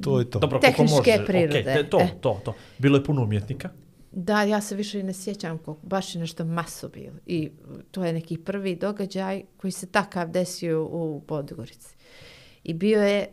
To 0.02 0.18
je 0.18 0.30
to. 0.30 0.38
Dobro, 0.38 0.58
Tehničke 0.58 0.94
može. 0.96 1.26
prirode, 1.26 1.62
te- 1.64 1.88
to, 1.90 2.00
e. 2.00 2.08
to, 2.20 2.40
to. 2.44 2.54
Bilo 2.78 2.98
je 2.98 3.04
puno 3.04 3.22
umjetnika. 3.22 3.68
da, 4.12 4.42
ja 4.42 4.60
se 4.60 4.74
više 4.76 5.00
i 5.00 5.02
ne 5.02 5.12
sjećam 5.12 5.58
koliko, 5.58 5.86
baš 5.86 6.14
je 6.14 6.20
nešto 6.20 6.44
maso 6.44 6.88
bilo. 6.88 7.16
I 7.26 7.50
to 7.90 8.04
je 8.04 8.12
neki 8.12 8.38
prvi 8.38 8.76
događaj 8.76 9.42
koji 9.56 9.70
se 9.70 9.86
takav 9.86 10.30
desio 10.30 10.84
u 10.84 11.22
Podgorici. 11.26 11.94
I 12.64 12.74
bio 12.74 13.02
je 13.02 13.28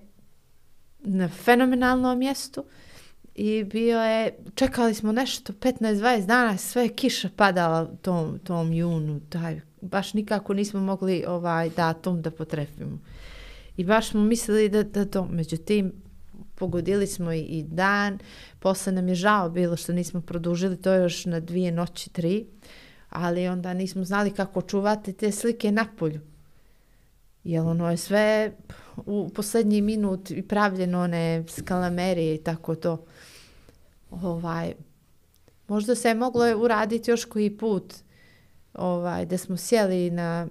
na 1.00 1.30
fenomenalnom 1.30 2.20
mjestu 2.20 2.66
i 3.36 3.64
bio 3.64 4.00
je, 4.00 4.38
čekali 4.56 4.94
smo 4.94 5.12
nešto 5.12 5.54
15-20 5.54 6.26
dana, 6.26 6.58
sve 6.58 6.84
je 6.84 6.90
kiša 6.96 7.30
padala 7.36 7.86
tom, 8.02 8.40
tom 8.40 8.74
junu, 8.74 9.20
taj, 9.30 9.62
baš 9.82 10.14
nikako 10.14 10.54
nismo 10.54 10.80
mogli 10.80 11.24
ovaj 11.28 11.70
datum 11.70 12.22
da 12.22 12.32
potrefimo. 12.32 13.00
I 13.78 13.84
baš 13.84 14.10
smo 14.10 14.24
mislili 14.24 14.70
da, 14.70 14.84
da 14.84 15.06
to, 15.06 15.26
međutim, 15.26 15.92
pogodili 16.56 17.08
smo 17.08 17.34
i, 17.34 17.40
i 17.40 17.64
dan, 17.64 18.20
posle 18.60 18.94
nam 18.94 19.08
je 19.08 19.16
žao 19.16 19.50
bilo 19.50 19.76
što 19.76 19.94
nismo 19.94 20.22
produžili 20.22 20.78
to 20.78 20.94
još 20.94 21.26
na 21.26 21.40
dvije 21.40 21.72
noći, 21.72 22.10
tri, 22.10 22.46
ali 23.10 23.48
onda 23.48 23.74
nismo 23.74 24.04
znali 24.04 24.32
kako 24.32 24.62
čuvati 24.62 25.14
te 25.14 25.32
slike 25.32 25.72
na 25.72 25.86
polju. 25.98 26.20
Jer 27.44 27.62
ono 27.62 27.92
je 27.92 27.98
sve 27.98 28.52
u 29.06 29.30
posljednji 29.30 29.82
minut 29.82 30.32
i 30.32 30.42
pravljeno 30.42 31.02
one 31.02 31.44
skalamerije 31.48 32.36
i 32.36 32.44
tako 32.44 32.76
to. 32.76 33.06
Ovaj, 34.12 34.74
možda 35.68 35.96
se 35.96 36.08
je 36.08 36.16
moglo 36.16 36.46
je 36.46 36.56
uraditi 36.56 37.12
još 37.12 37.26
koji 37.26 37.58
put 37.58 37.94
ovaj, 38.78 39.26
da 39.26 39.38
smo 39.38 39.58
sjeli 39.58 40.12
na 40.12 40.48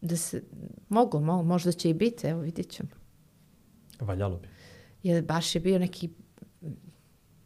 da 0.00 0.16
se, 0.16 0.42
moglo, 0.88 1.20
mo, 1.20 1.42
možda 1.42 1.72
će 1.72 1.90
i 1.90 1.94
biti, 1.94 2.26
evo 2.26 2.40
vidit 2.40 2.70
ćemo. 2.70 2.88
Valjalo 4.00 4.36
bi. 4.36 4.48
Jer 5.02 5.24
baš 5.24 5.54
je 5.54 5.60
bio 5.60 5.78
neki 5.78 6.10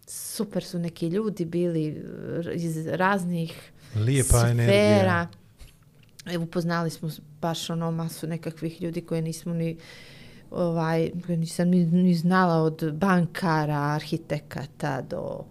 super 0.07 0.65
su 0.65 0.79
neki 0.79 1.09
ljudi 1.09 1.45
bili 1.45 2.05
iz 2.55 2.87
raznih 2.87 3.73
Lijepa 3.95 4.49
energija. 4.49 4.99
sfera. 4.99 5.29
E, 6.27 6.39
upoznali 6.39 6.91
smo 6.91 7.11
baš 7.41 7.71
ono 7.71 7.91
masu 7.91 8.27
nekakvih 8.27 8.83
ljudi 8.83 9.01
koje 9.01 9.23
nismo 9.23 9.55
ni 9.55 9.79
ovaj, 10.51 11.11
koje 11.27 11.39
nisam 11.39 11.69
ni, 11.69 11.87
ni 11.87 12.15
znala 12.15 12.63
od 12.63 12.93
bankara, 12.95 13.95
arhitekata 13.95 15.03
do 15.03 15.45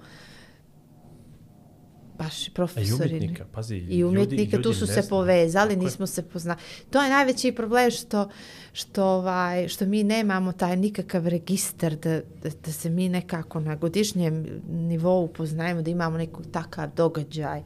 baš 2.18 2.48
i 2.48 2.52
i 2.52 2.54
profesori. 2.54 3.10
ne? 3.10 3.18
umjetnika, 3.18 3.46
pazi. 3.52 3.76
I 3.76 4.04
umjetnika, 4.04 4.62
tu 4.62 4.74
su 4.74 4.88
se 4.88 5.08
povezali, 5.10 5.76
nismo 5.76 6.08
se 6.08 6.24
poznali. 6.24 6.60
To 6.90 7.04
je 7.04 7.10
najveći 7.10 7.52
problem 7.52 7.92
što, 7.92 8.30
što, 8.74 9.06
ovaj, 9.06 9.68
što 9.68 9.86
mi 9.86 10.04
nemamo 10.04 10.52
taj 10.52 10.78
nikakav 10.78 11.28
registar 11.28 11.96
da, 11.96 12.22
da, 12.44 12.50
da 12.66 12.72
se 12.72 12.90
mi 12.90 13.10
nekako 13.10 13.60
na 13.60 13.76
godišnjem 13.76 14.46
nivou 14.70 15.24
upoznajemo, 15.24 15.82
da 15.82 15.92
imamo 15.92 16.18
neki 16.18 16.34
takav 16.52 16.90
događaj, 16.96 17.62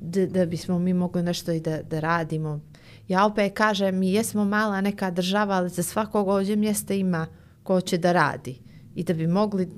da, 0.00 0.26
da 0.26 0.46
bismo 0.46 0.78
mi 0.78 0.94
mogli 0.94 1.22
nešto 1.22 1.52
i 1.52 1.60
da, 1.60 1.82
da 1.82 2.00
radimo. 2.00 2.60
Ja 3.08 3.26
opet 3.26 3.52
kažem, 3.54 3.98
mi 3.98 4.12
jesmo 4.12 4.44
mala 4.44 4.80
neka 4.80 5.10
država, 5.10 5.54
ali 5.54 5.68
za 5.68 5.82
svakog 5.82 6.28
ovdje 6.28 6.56
mjesta 6.56 6.94
ima 6.94 7.26
ko 7.62 7.80
će 7.80 7.98
da 7.98 8.12
radi 8.12 8.58
i 8.94 9.04
da 9.04 9.14
bi 9.14 9.26
mogli 9.26 9.68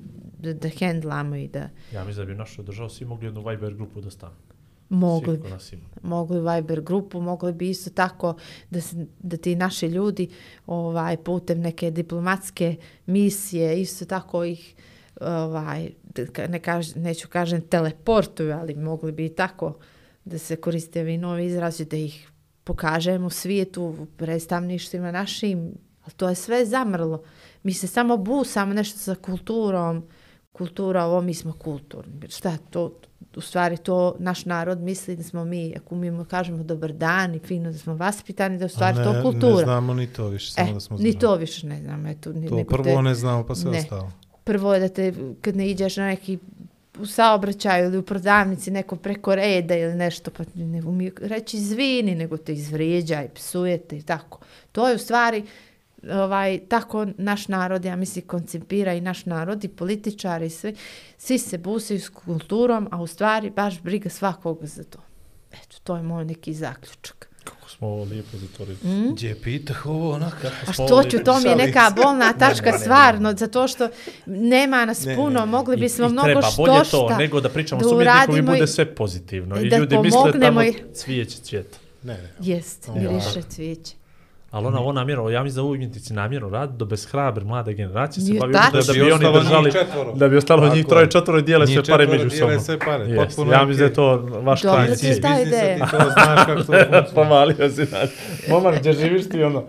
da, 0.40 0.52
da 0.54 0.68
hendlamo 0.68 1.36
i 1.36 1.48
da 1.48 1.68
Ja 1.92 2.04
mislim 2.04 2.26
da 2.26 2.32
bi 2.32 2.38
naša 2.38 2.62
država 2.62 2.88
svi 2.88 3.04
mogli 3.04 3.26
jednu 3.26 3.48
Viber 3.48 3.74
grupu 3.74 4.00
da 4.00 4.10
stanu. 4.10 4.34
mogli 4.88 5.40
ima. 5.72 5.86
mogli 6.02 6.40
Viber 6.40 6.80
grupu, 6.80 7.20
mogli 7.20 7.52
bi 7.52 7.70
isto 7.70 7.90
tako 7.90 8.34
da, 8.70 8.80
se, 8.80 9.06
da 9.18 9.36
ti 9.36 9.56
naši 9.56 9.86
ljudi 9.86 10.28
ovaj 10.66 11.16
putem 11.16 11.60
neke 11.60 11.90
diplomatske 11.90 12.76
misije 13.06 13.80
isto 13.80 14.04
tako 14.04 14.44
ih 14.44 14.74
ovaj 15.20 15.90
ne 16.48 16.58
kaž, 16.58 16.94
neću 16.94 17.28
kažem 17.28 17.60
teleportuju, 17.60 18.52
ali 18.52 18.74
mogli 18.74 19.12
bi 19.12 19.26
i 19.26 19.34
tako 19.34 19.78
da 20.24 20.38
se 20.38 20.56
koriste 20.56 21.00
ovi 21.00 21.18
novi 21.18 21.46
izrazi 21.46 21.84
da 21.84 21.96
ih 21.96 22.30
pokažemo 22.64 23.30
svijetu, 23.30 23.82
u 23.82 24.06
predstavništvima 24.16 25.12
našim, 25.12 25.72
ali 26.04 26.12
to 26.16 26.28
je 26.28 26.34
sve 26.34 26.66
zamrlo. 26.66 27.22
Mi 27.62 27.72
se 27.72 27.86
samo 27.86 28.16
busamo 28.16 28.74
nešto 28.74 28.98
sa 28.98 29.14
kulturom, 29.14 30.08
kultura, 30.52 31.04
ovo 31.04 31.20
mi 31.20 31.34
smo 31.34 31.52
kulturni. 31.52 32.28
Šta 32.28 32.56
to, 32.70 32.92
u 33.36 33.40
stvari 33.40 33.76
to 33.76 34.16
naš 34.18 34.44
narod 34.44 34.80
misli 34.80 35.16
da 35.16 35.22
smo 35.22 35.44
mi, 35.44 35.74
ako 35.76 35.94
mi 35.94 36.24
kažemo 36.24 36.62
dobar 36.62 36.92
dan 36.92 37.34
i 37.34 37.38
fino 37.38 37.72
da 37.72 37.78
smo 37.78 37.94
vaspitani, 37.94 38.58
da 38.58 38.66
u 38.66 38.68
stvari 38.68 39.00
A 39.00 39.04
to 39.04 39.12
ne, 39.12 39.22
kultura. 39.22 39.56
Ne 39.56 39.64
znamo 39.64 39.94
ni 39.94 40.06
to 40.06 40.28
više, 40.28 40.52
samo 40.52 40.70
e, 40.70 40.74
da 40.74 40.80
smo 40.80 40.96
ni 40.96 41.02
znali. 41.02 41.18
to 41.18 41.34
više 41.36 41.66
ne 41.66 41.80
znam. 41.80 42.06
Eto, 42.06 42.32
ni, 42.32 42.48
To 42.48 42.64
prvo 42.64 42.84
te, 42.84 43.02
ne 43.02 43.14
znamo, 43.14 43.46
pa 43.46 43.54
sve 43.54 43.70
ne. 43.70 43.78
ostalo. 43.78 44.12
prvo 44.44 44.74
je 44.74 44.80
da 44.80 44.88
te, 44.88 45.14
kad 45.40 45.56
ne 45.56 45.70
iđeš 45.70 45.96
na 45.96 46.06
neki 46.06 46.38
u 46.98 47.06
saobraćaju 47.06 47.84
ili 47.86 47.98
u 47.98 48.02
prodavnici 48.02 48.70
neko 48.70 48.96
preko 48.96 49.34
reda 49.34 49.76
ili 49.76 49.94
nešto, 49.94 50.30
pa 50.30 50.44
ne 50.54 50.82
umiju 50.82 51.12
reći 51.20 51.56
izvini, 51.56 52.14
nego 52.14 52.36
te 52.36 52.52
izvrijeđa 52.52 53.22
i 53.22 53.28
psujete 53.28 53.98
i 53.98 54.02
tako. 54.02 54.38
To 54.72 54.88
je 54.88 54.94
u 54.94 54.98
stvari 54.98 55.44
ovaj, 56.04 56.60
tako 56.60 57.06
naš 57.16 57.48
narod, 57.48 57.84
ja 57.84 57.96
mislim, 57.96 58.26
koncipira 58.26 58.94
i 58.94 59.00
naš 59.00 59.26
narod 59.26 59.64
i 59.64 59.68
političari 59.68 60.46
i 60.46 60.50
sve, 60.50 60.72
svi 61.18 61.38
se 61.38 61.58
busaju 61.58 62.00
s 62.00 62.08
kulturom, 62.08 62.88
a 62.90 63.02
u 63.02 63.06
stvari 63.06 63.50
baš 63.50 63.80
briga 63.80 64.10
svakoga 64.10 64.66
za 64.66 64.84
to. 64.84 64.98
Eto, 65.52 65.76
to 65.84 65.96
je 65.96 66.02
moj 66.02 66.24
neki 66.24 66.54
zaključak. 66.54 67.26
Kako 67.44 67.68
smo 67.70 67.88
ovo 67.88 68.04
lijepo 68.04 68.36
zatvorili. 68.36 68.76
Mm? 68.76 69.10
Gdje 69.10 69.34
pitah 69.36 69.86
ovo 69.86 70.12
onako? 70.12 70.36
A 70.68 70.72
što 70.72 71.02
ću, 71.02 71.18
to 71.18 71.40
mi 71.40 71.48
je 71.48 71.56
neka 71.56 71.92
bolna 71.96 72.32
tačka 72.38 72.78
stvarno, 72.78 73.32
zato 73.32 73.68
što 73.68 73.88
nema 74.26 74.84
nas 74.84 75.04
Ne, 75.04 75.16
puno, 75.16 75.40
ne, 75.40 75.46
mogli 75.46 75.76
I, 75.76 75.80
bismo 75.80 76.06
i 76.06 76.08
mnogo 76.08 76.26
treba 76.26 76.42
što 76.42 76.62
bolje 76.62 76.84
šta. 76.84 76.90
to 76.90 77.16
nego 77.18 77.40
da 77.40 77.48
pričamo 77.48 77.82
da 77.82 77.88
s 77.88 77.92
umjetnikom 77.92 78.36
i 78.36 78.42
bude 78.42 78.64
i- 78.64 78.66
sve 78.66 78.94
pozitivno. 78.94 79.56
I, 79.56 79.68
da 79.68 79.76
ljudi 79.76 79.98
misle 79.98 80.40
tamo 80.40 80.62
i- 80.62 80.74
cvijeće 80.94 81.38
cvijeta. 81.38 81.78
Ne, 82.02 82.14
ne. 82.14 82.30
Jest, 82.40 82.88
miriše 82.88 83.42
cvijeće. 83.44 83.92
Ali 84.50 84.66
ona, 84.66 84.80
ona 84.80 84.92
namjerno, 84.92 85.28
ja 85.28 85.42
mislim 85.42 85.56
da 85.56 85.70
umjetnici 85.70 86.12
namjerno 86.12 86.48
radi 86.48 86.72
do 86.74 86.84
bez 86.84 87.06
hrabre 87.06 87.44
mlade 87.44 87.74
generacije 87.74 88.22
se 88.22 88.30
Nije 88.30 88.40
bavi 88.40 88.52
tako. 88.52 88.66
umjetnošću 88.66 88.92
da 88.92 88.98
Da 88.98 89.04
bi 89.06 89.12
oni 89.26 89.34
držali, 89.34 89.64
njih 89.64 89.74
da 90.14 90.28
bi 90.28 90.36
ostalo 90.36 90.62
Tako 90.62 90.74
njih 90.74 90.84
je. 90.84 90.88
troje, 90.88 91.10
četvoro 91.10 91.38
i 91.38 91.42
dijele 91.42 91.66
Njih 91.66 91.74
sve 91.76 91.84
pare 91.86 92.06
među 92.08 92.28
dijele 92.28 92.50
sobom. 92.50 92.60
sve 92.60 92.78
pare, 92.80 93.04
Jest. 93.04 93.16
potpuno 93.18 93.52
Ja 93.52 93.60
je 93.60 93.66
mislim 93.66 93.78
da 93.78 94.02
je 94.02 94.16
okej. 94.16 94.26
to 94.26 94.40
vaš 94.40 94.62
Dobro 94.62 94.76
kraj 94.76 94.86
ti 94.88 95.06
je 95.06 95.12
cilj. 95.12 95.22
ta 95.22 95.40
ideja. 95.40 95.74
ti 95.76 95.90
to 95.90 95.98
znaš 96.10 96.46
kako 96.46 96.54
to 96.56 96.62
funkcionira. 96.64 97.06
Pomalio 97.14 97.68
si 97.68 97.80
nas. 97.82 98.10
Momak, 98.48 98.78
gdje 98.78 98.92
živiš 98.92 99.28
ti 99.28 99.42
ono? 99.42 99.64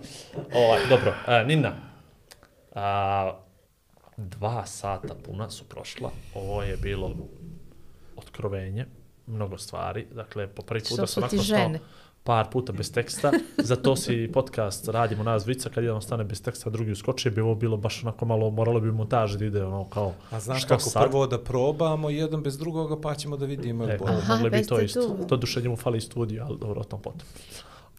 Ovaj, 0.56 0.80
dobro, 0.90 1.14
a, 1.28 1.44
Nina, 1.44 1.72
a, 2.74 3.34
dva 4.18 4.66
sata 4.66 5.16
puna 5.18 5.50
su 5.50 5.64
prošla. 5.66 6.12
Ovo 6.36 6.64
je 6.64 6.78
bilo 6.78 7.12
otkrovenje, 8.18 8.86
mnogo 9.28 9.58
stvari. 9.58 10.06
Dakle, 10.12 10.48
po 10.48 10.62
prvi 10.62 10.80
put 10.80 10.88
Što 10.88 10.96
da 10.96 11.08
su 11.08 11.14
sam 11.14 11.24
ti 11.24 11.36
onako 11.36 11.46
stao 11.46 11.58
žene? 11.58 11.80
Par 12.24 12.50
puta 12.50 12.74
bez 12.74 12.92
teksta. 12.92 13.32
Zato 13.58 13.96
si 13.96 14.30
podcast 14.34 14.88
radimo 14.88 15.24
nas 15.24 15.44
dvica, 15.44 15.70
kad 15.70 15.84
jedan 15.84 15.98
ostane 15.98 16.24
bez 16.24 16.42
teksta, 16.42 16.70
drugi 16.70 16.92
uskoči, 16.92 17.30
bi 17.30 17.42
ovo 17.42 17.56
bilo 17.56 17.78
baš 17.78 18.04
onako 18.04 18.26
malo, 18.26 18.50
moralo 18.50 18.80
bi 18.80 18.92
montaž 18.92 19.34
da 19.34 19.46
ide 19.46 19.64
ono 19.66 19.90
kao, 19.90 20.14
A 20.32 20.40
znaš 20.40 20.60
što 20.60 20.68
kako 20.68 20.82
sad? 20.90 21.04
prvo 21.10 21.28
da 21.28 21.40
probamo 21.40 22.10
jedan 22.10 22.44
bez 22.44 22.58
drugoga, 22.58 23.02
pa 23.02 23.16
ćemo 23.16 23.38
da 23.38 23.46
vidimo. 23.46 23.86
E, 23.86 23.92
je 23.92 23.98
bolje. 23.98 24.14
Aha, 24.14 24.36
mogli 24.36 24.50
bi 24.50 24.66
to 24.66 24.80
isto. 24.80 25.02
tu. 25.02 25.28
To 25.28 25.38
duše 25.38 25.62
njemu 25.62 25.76
fali 25.76 26.02
studio, 26.02 26.46
ali 26.48 26.58
dobro, 26.60 26.82
o 26.82 26.84
tom 26.84 27.02
potom. 27.02 27.28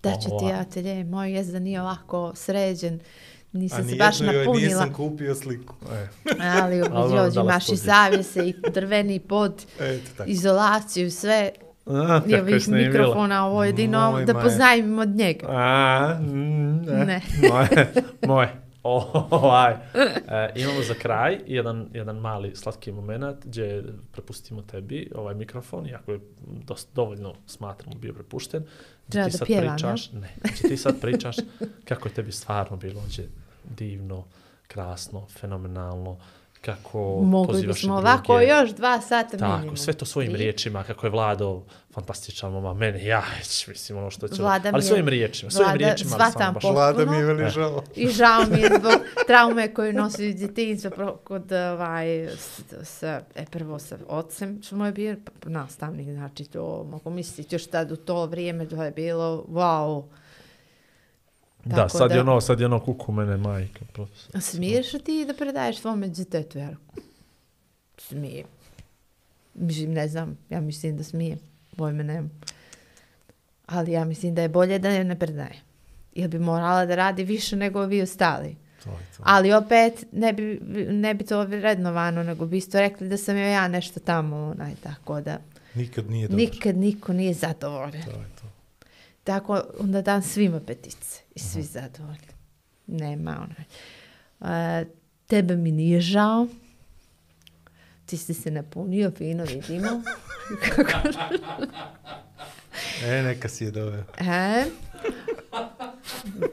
Da 0.02 0.12
ću 0.12 0.28
ti 0.28 0.34
Ova. 0.44 0.50
ja 0.50 0.64
te 0.64 0.82
lje, 0.82 1.04
moj 1.04 1.32
jezda 1.32 1.58
nije 1.58 1.80
ovako 1.82 2.32
sređen, 2.34 2.94
A 2.94 3.58
nisam 3.58 3.88
se 3.88 3.96
baš 3.96 4.20
joj 4.20 4.26
napunila, 4.26 4.68
nisam 4.68 4.92
kupio 4.92 5.34
sliku. 5.34 5.74
E, 5.92 6.08
ali 6.40 6.80
Ali 6.92 7.18
ovdje 7.18 7.30
dala 7.30 7.50
imaš 7.50 7.62
i 7.62 7.66
studiju. 7.66 7.84
zavjese 7.84 8.48
i 8.48 8.54
drveni 8.70 9.20
pod, 9.20 9.66
eto 9.80 10.10
tako. 10.16 10.30
izolaciju, 10.30 11.10
sve, 11.10 11.52
A, 11.86 12.20
i 12.26 12.30
je 12.30 12.40
ovih 12.40 12.62
snimila. 12.64 12.88
mikrofona, 12.88 13.46
ovo 13.46 13.64
jedino 13.64 14.10
Moj 14.10 14.24
da 14.24 14.32
maje. 14.32 14.44
poznajemo 14.44 15.02
od 15.02 15.08
njega. 15.08 15.46
A, 15.50 16.16
mm, 16.20 16.82
ne. 16.82 17.04
Ne. 17.04 17.20
Moje, 17.50 17.92
moje. 18.26 18.62
Ovaj. 18.82 19.72
E, 19.72 20.52
imamo 20.54 20.82
za 20.82 20.94
kraj 20.94 21.38
jedan, 21.46 21.88
jedan 21.92 22.16
mali 22.16 22.56
slatki 22.56 22.92
moment 22.92 23.44
gdje 23.44 23.84
prepustimo 24.12 24.62
tebi 24.62 25.10
ovaj 25.14 25.34
mikrofon, 25.34 25.86
iako 25.86 26.12
je 26.12 26.20
dosta, 26.66 26.90
dovoljno 26.94 27.34
smatramo 27.46 27.96
bio 27.98 28.12
prepušten. 28.12 28.64
Treba 29.08 29.26
ti 29.28 29.32
da 29.32 29.38
sad 29.38 29.46
pjevam, 29.46 29.76
pričaš, 29.76 30.12
ne, 30.12 30.28
gdje 30.42 30.68
ti 30.68 30.76
sad 30.76 31.00
pričaš 31.00 31.36
kako 31.84 32.08
je 32.08 32.14
tebi 32.14 32.32
stvarno 32.32 32.76
bilo 32.76 33.00
ovdje 33.00 33.28
divno, 33.64 34.24
krasno, 34.66 35.26
fenomenalno, 35.40 36.18
kako 36.62 36.98
Mogli 37.20 37.46
pozivaš 37.48 37.76
i 37.76 37.78
bismo 37.78 37.94
druge. 37.94 38.08
ovako 38.08 38.40
još 38.40 38.70
dva 38.70 39.00
sata 39.00 39.36
Tako, 39.38 39.52
minimum. 39.52 39.76
sve 39.76 39.92
to 39.92 40.04
svojim 40.04 40.32
Vi- 40.32 40.38
riječima, 40.38 40.82
kako 40.82 41.06
je 41.06 41.10
Vlado 41.10 41.62
fantastičan 41.90 42.52
mama, 42.52 42.74
meni, 42.74 43.04
ja, 43.04 43.22
mislim, 43.68 43.98
ono 43.98 44.10
što 44.10 44.28
će... 44.28 44.42
Vlada 44.42 44.68
ali 44.68 44.78
je- 44.78 44.82
svojim 44.82 45.08
riječima, 45.08 45.50
svojim 45.50 45.66
Vlada 45.66 45.78
riječima, 45.78 46.10
shvatam 46.10 46.30
stvarno 46.30 46.52
baš... 46.52 46.62
po- 46.62 46.72
Vlada 46.72 47.04
mi 47.04 47.16
je 47.16 47.24
veli 47.24 47.50
žao. 47.50 47.82
I 47.96 48.08
žao 48.08 48.42
mi 48.46 48.60
je 48.60 48.70
zbog 48.78 48.92
traume 49.26 49.74
koju 49.74 49.92
nosi 49.92 50.26
iz 50.26 50.36
djetinjstva 50.36 50.90
pro- 50.90 51.16
kod 51.16 51.52
ovaj, 51.52 52.06
s, 52.26 52.60
sa, 52.82 53.20
e, 53.34 53.44
prvo 53.46 53.78
sa 53.78 53.96
ocem, 54.08 54.62
što 54.62 54.76
mu 54.76 54.86
je 54.86 54.92
bio 54.92 55.16
p- 55.16 55.50
nastavnik, 55.50 56.08
znači 56.08 56.44
to 56.44 56.60
mogu 56.84 57.10
misliti 57.10 57.54
još 57.54 57.66
tad 57.66 57.92
u 57.92 57.96
to 57.96 58.26
vrijeme 58.26 58.68
to 58.68 58.82
je 58.82 58.90
bilo, 58.90 59.44
wow. 59.44 60.02
Da, 61.64 61.76
Tako 61.76 61.88
sad 61.88 62.08
da- 62.08 62.14
je 62.14 62.20
ono, 62.20 62.40
sad 62.40 62.60
je 62.60 62.66
ono 62.66 62.80
kuku 62.80 63.12
mene 63.12 63.36
majka, 63.36 63.84
profesor. 63.92 64.36
A 64.36 64.40
smiješ 64.40 64.92
li 64.92 65.00
ti 65.00 65.24
da 65.26 65.34
predaješ 65.34 65.80
svome 65.80 66.08
djetetu, 66.08 66.58
Jarko? 66.58 66.94
Smije. 67.98 68.44
Mislim, 69.54 69.92
ne 69.92 70.08
znam, 70.08 70.38
ja 70.50 70.60
mislim 70.60 70.96
da 70.96 71.04
smije. 71.04 71.36
Pojme 71.76 72.04
nemam. 72.04 72.30
Ali 73.66 73.92
ja 73.92 74.04
mislim 74.04 74.34
da 74.34 74.42
je 74.42 74.48
bolje 74.48 74.78
da 74.78 74.88
je 74.88 75.04
ne 75.04 75.18
predaje. 75.18 75.60
Ili 76.12 76.28
bi 76.28 76.38
morala 76.38 76.86
da 76.86 76.94
radi 76.94 77.24
više 77.24 77.56
nego 77.56 77.86
vi 77.86 78.02
ostali. 78.02 78.56
To 78.84 78.90
je 78.90 78.96
to. 79.16 79.22
Ali 79.22 79.52
opet 79.52 80.04
ne 80.12 80.32
bi, 80.32 80.60
ne 80.90 81.14
bi 81.14 81.24
to 81.24 81.44
vrednovano, 81.44 82.22
nego 82.22 82.46
bi 82.46 82.56
isto 82.56 82.80
rekli 82.80 83.08
da 83.08 83.16
sam 83.16 83.36
joj 83.36 83.52
ja 83.52 83.68
nešto 83.68 84.00
tamo, 84.00 84.36
onaj, 84.36 84.72
tako 84.82 85.20
da 85.20 85.38
Nikad 85.74 86.10
nije 86.10 86.28
dobro. 86.28 86.36
nikad 86.44 86.76
niko 86.76 87.12
nije 87.12 87.34
zadovoljan. 87.34 88.02
To 88.04 88.10
je 88.10 88.28
to. 88.40 88.46
Tako 89.24 89.62
onda 89.78 90.02
dam 90.02 90.22
svima 90.22 90.60
petice 90.60 91.20
i 91.34 91.38
svi 91.38 91.62
zadovoljni. 91.62 92.28
Nema 92.86 93.30
onaj. 93.30 93.64
E, 94.80 94.84
tebe 95.26 95.56
mi 95.56 95.72
nije 95.72 96.00
žao. 96.00 96.46
Ti 98.06 98.16
si 98.16 98.34
se 98.34 98.50
napunio, 98.50 99.10
fino 99.10 99.44
vidimo. 99.44 99.88
E, 103.04 103.22
neka 103.22 103.48
si 103.48 103.64
je 103.64 103.70
doveo. 103.70 104.04
E, 104.18 104.64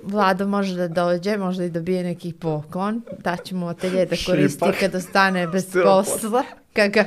Vlado 0.03 0.47
može 0.47 0.75
da 0.75 0.87
dođe, 0.87 1.37
možda 1.37 1.63
i 1.65 1.69
dobije 1.69 2.03
neki 2.03 2.33
poklon. 2.33 3.01
Daćemo 3.19 3.67
atelje 3.67 4.05
da 4.05 4.15
koristi 4.25 4.59
Šipak. 4.59 4.79
kad 4.79 4.95
ostane 4.95 5.47
bez 5.47 5.65
posla. 5.83 6.43
Kad 6.73 6.91
ga... 6.91 7.05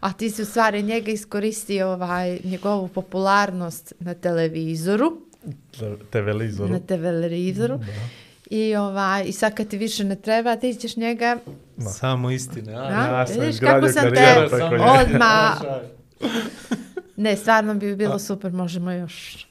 A 0.00 0.12
ti 0.12 0.30
si 0.30 0.42
u 0.42 0.44
stvari 0.44 0.82
njega 0.82 1.10
iskoristio 1.10 1.88
ovaj, 1.88 2.38
njegovu 2.44 2.88
popularnost 2.88 3.92
na 4.00 4.14
televizoru. 4.14 5.20
Televizoru. 6.10 6.72
na 6.72 6.80
televizoru. 6.80 7.80
I, 8.50 8.76
ovaj, 8.76 9.24
I 9.26 9.32
sad 9.32 9.54
kad 9.54 9.68
ti 9.68 9.78
više 9.78 10.04
ne 10.04 10.16
treba, 10.16 10.56
ti 10.56 10.74
ćeš 10.74 10.96
njega... 10.96 11.36
Samo 11.92 12.30
istine. 12.30 12.74
A, 12.74 12.82
A, 12.82 13.18
ja 13.18 13.26
sam 13.26 13.40
vidiš 13.40 13.54
izgradio 13.54 13.80
kako 13.80 13.92
sam 13.92 14.10
te 14.10 14.48
preko 14.50 14.70
njega. 14.70 14.84
odmah... 14.84 15.58
Ne, 17.16 17.36
stvarno 17.36 17.74
bi 17.74 17.96
bilo 17.96 18.18
super, 18.18 18.52
možemo 18.52 18.92
još. 18.92 19.46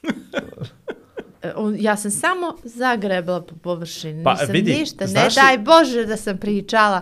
E, 1.42 1.52
Ja 1.78 1.96
sam 1.96 2.10
samo 2.10 2.56
zagrebla 2.64 3.42
po 3.42 3.54
površini. 3.56 4.24
Pa, 4.24 4.32
Nisam 4.32 4.48
vidi, 4.50 4.74
ništa. 4.74 5.04
Ne 5.04 5.06
znaš 5.06 5.34
daj 5.34 5.58
Bože 5.58 6.06
da 6.06 6.16
sam 6.16 6.38
pričala 6.38 7.00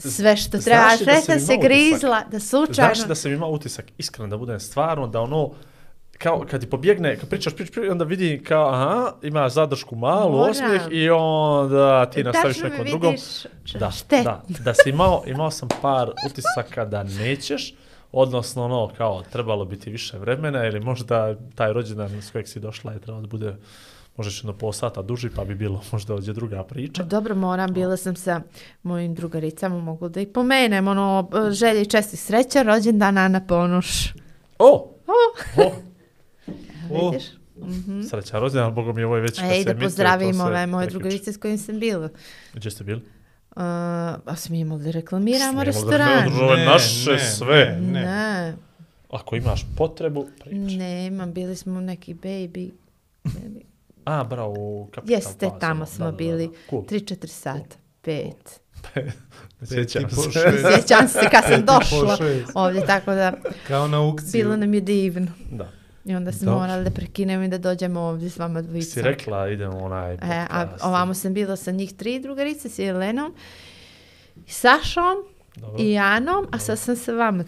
sve 0.00 0.36
što 0.36 0.58
treba. 0.58 0.96
Sve 0.96 1.20
sam 1.20 1.40
se 1.40 1.44
utisak? 1.44 1.62
grizla, 1.62 2.22
da 2.30 2.40
slučajno... 2.40 2.94
Znaš 2.94 3.08
da 3.08 3.14
sam 3.14 3.32
imao 3.32 3.50
utisak, 3.50 3.84
iskreno 3.98 4.28
da 4.28 4.36
budem 4.36 4.60
stvarno, 4.60 5.06
da 5.06 5.20
ono, 5.20 5.50
kao 6.18 6.46
kad 6.50 6.60
ti 6.60 6.70
pobjegne, 6.70 7.16
kad 7.16 7.28
pričaš, 7.28 7.54
pričaš, 7.54 7.72
pričaš, 7.72 7.90
onda 7.90 8.04
vidi 8.04 8.42
kao, 8.44 8.68
aha, 8.68 9.12
ima 9.22 9.48
zadršku 9.48 9.96
malu, 9.96 10.32
Moram. 10.32 10.50
osmijeh 10.50 10.82
i 10.90 11.10
onda 11.10 12.10
ti 12.10 12.24
nastaviš 12.24 12.56
Tačno 12.56 12.68
nekom 12.68 12.86
drugom. 12.86 13.14
Da, 13.78 13.90
štet. 13.90 14.24
da, 14.24 14.42
da 14.48 14.74
si 14.74 14.90
imao, 14.90 15.22
imao 15.26 15.50
sam 15.50 15.68
par 15.82 16.10
utisaka 16.30 16.84
da 16.84 17.02
nećeš, 17.02 17.74
odnosno 18.12 18.64
ono, 18.64 18.90
kao, 18.96 19.22
trebalo 19.22 19.64
bi 19.64 19.78
ti 19.78 19.90
više 19.90 20.18
vremena 20.18 20.66
ili 20.66 20.80
možda 20.80 21.34
taj 21.54 21.72
rođendan 21.72 22.22
s 22.22 22.30
kojeg 22.30 22.48
si 22.48 22.60
došla 22.60 22.92
je 22.92 22.98
trebalo 22.98 23.20
da 23.20 23.28
bude 23.28 23.56
možeš 24.16 24.38
jedno 24.38 24.52
pol 24.52 24.72
sata 24.72 25.02
duži, 25.02 25.30
pa 25.36 25.44
bi 25.44 25.54
bilo 25.54 25.82
možda 25.92 26.14
ovdje 26.14 26.32
druga 26.32 26.64
priča. 26.64 27.02
Dobro, 27.02 27.34
moram, 27.34 27.72
bila 27.72 27.96
sam 27.96 28.16
sa 28.16 28.40
mojim 28.82 29.14
drugaricama, 29.14 29.78
mogu 29.80 30.08
da 30.08 30.20
ih 30.20 30.28
pomenem, 30.34 30.88
ono, 30.88 31.28
želje 31.50 31.82
i 31.82 31.86
česti 31.86 32.16
sreća, 32.16 32.62
rođendan 32.62 33.18
Ana 33.18 33.46
Ponoš. 33.46 34.14
O! 34.58 34.94
O, 35.06 35.12
o! 35.62 35.72
O. 36.92 37.10
vidiš? 37.10 37.24
Mhm. 37.58 38.02
Sreća 38.02 38.38
rođendan, 38.38 38.74
Bogom 38.74 38.98
je 38.98 39.06
ovo 39.06 39.16
je 39.16 39.22
već 39.22 39.38
kad 39.40 39.48
se 39.48 39.54
Ej, 39.54 39.64
da 39.64 39.74
pozdravim 39.74 40.40
ove 40.40 40.66
moje 40.66 40.86
drugarice 40.86 41.32
s 41.32 41.36
kojim 41.36 41.58
sam 41.58 41.80
bila. 41.80 42.08
Gdje 42.54 42.70
ste 42.70 42.84
bili? 42.84 43.00
Uh, 43.00 43.62
a 44.24 44.34
smijemo 44.36 44.78
da 44.78 44.90
reklamiramo 44.90 45.38
Smijemo 45.38 45.58
da 45.58 45.64
restoran? 45.64 46.24
reklamiramo 46.24 46.70
naše 46.72 47.18
sve. 47.18 47.78
Ne, 47.80 47.90
ne. 47.92 48.00
Ne, 48.02 48.54
Ako 49.10 49.36
imaš 49.36 49.66
potrebu, 49.76 50.26
pričaj. 50.40 50.76
nema, 50.76 51.26
bili 51.26 51.56
smo 51.56 51.80
neki 51.80 52.14
baby. 52.14 52.70
baby. 53.24 53.60
A, 54.10 54.24
bravo, 54.24 54.52
u 54.52 54.90
Capital 54.94 55.10
Jeste, 55.10 55.38
Plaza, 55.40 55.58
tamo 55.58 55.86
smo 55.86 56.04
da, 56.04 56.10
da, 56.10 56.16
bili. 56.16 56.46
da. 56.46 56.52
Cool. 56.70 56.82
3-4 56.82 57.26
sata, 57.26 57.76
5. 58.04 58.32
Sjećam 59.64 60.10
se. 60.10 60.30
Sjećam 60.70 61.08
se 61.08 61.20
kad 61.30 61.44
sam 61.44 61.64
došla 61.66 62.18
ovdje, 62.54 62.86
tako 62.86 63.14
da 63.14 63.32
Kao 63.68 63.88
na 63.88 63.98
aukciju. 63.98 64.30
bilo 64.34 64.56
nam 64.56 64.74
je 64.74 64.80
divno. 64.80 65.26
Da. 65.50 65.68
I 66.04 66.14
onda 66.14 66.32
smo 66.32 66.44
Dobro. 66.44 66.60
morali 66.60 66.84
da 66.84 66.90
prekinemo 66.90 67.44
i 67.44 67.48
da 67.48 67.58
dođemo 67.58 68.00
ovdje 68.00 68.30
s 68.30 68.38
vama 68.38 68.62
Si 68.62 68.68
dvojicom. 68.68 69.02
rekla, 69.02 69.48
idemo 69.48 69.78
onaj 69.78 70.14
E, 70.14 70.18
a 70.50 70.66
ovamo 70.82 71.14
sam 71.14 71.34
bila 71.34 71.56
sa 71.56 71.70
njih 71.70 71.92
tri 71.92 72.20
drugarice, 72.20 72.68
s 72.68 72.78
Jelenom, 72.78 73.34
i 74.36 74.50
Sašom 74.50 75.16
Dobro. 75.56 75.76
i 75.78 75.92
Janom, 75.92 76.46
a 76.50 76.58
sad 76.58 76.78
sam 76.78 76.96
sa 76.96 77.12
vama. 77.12 77.44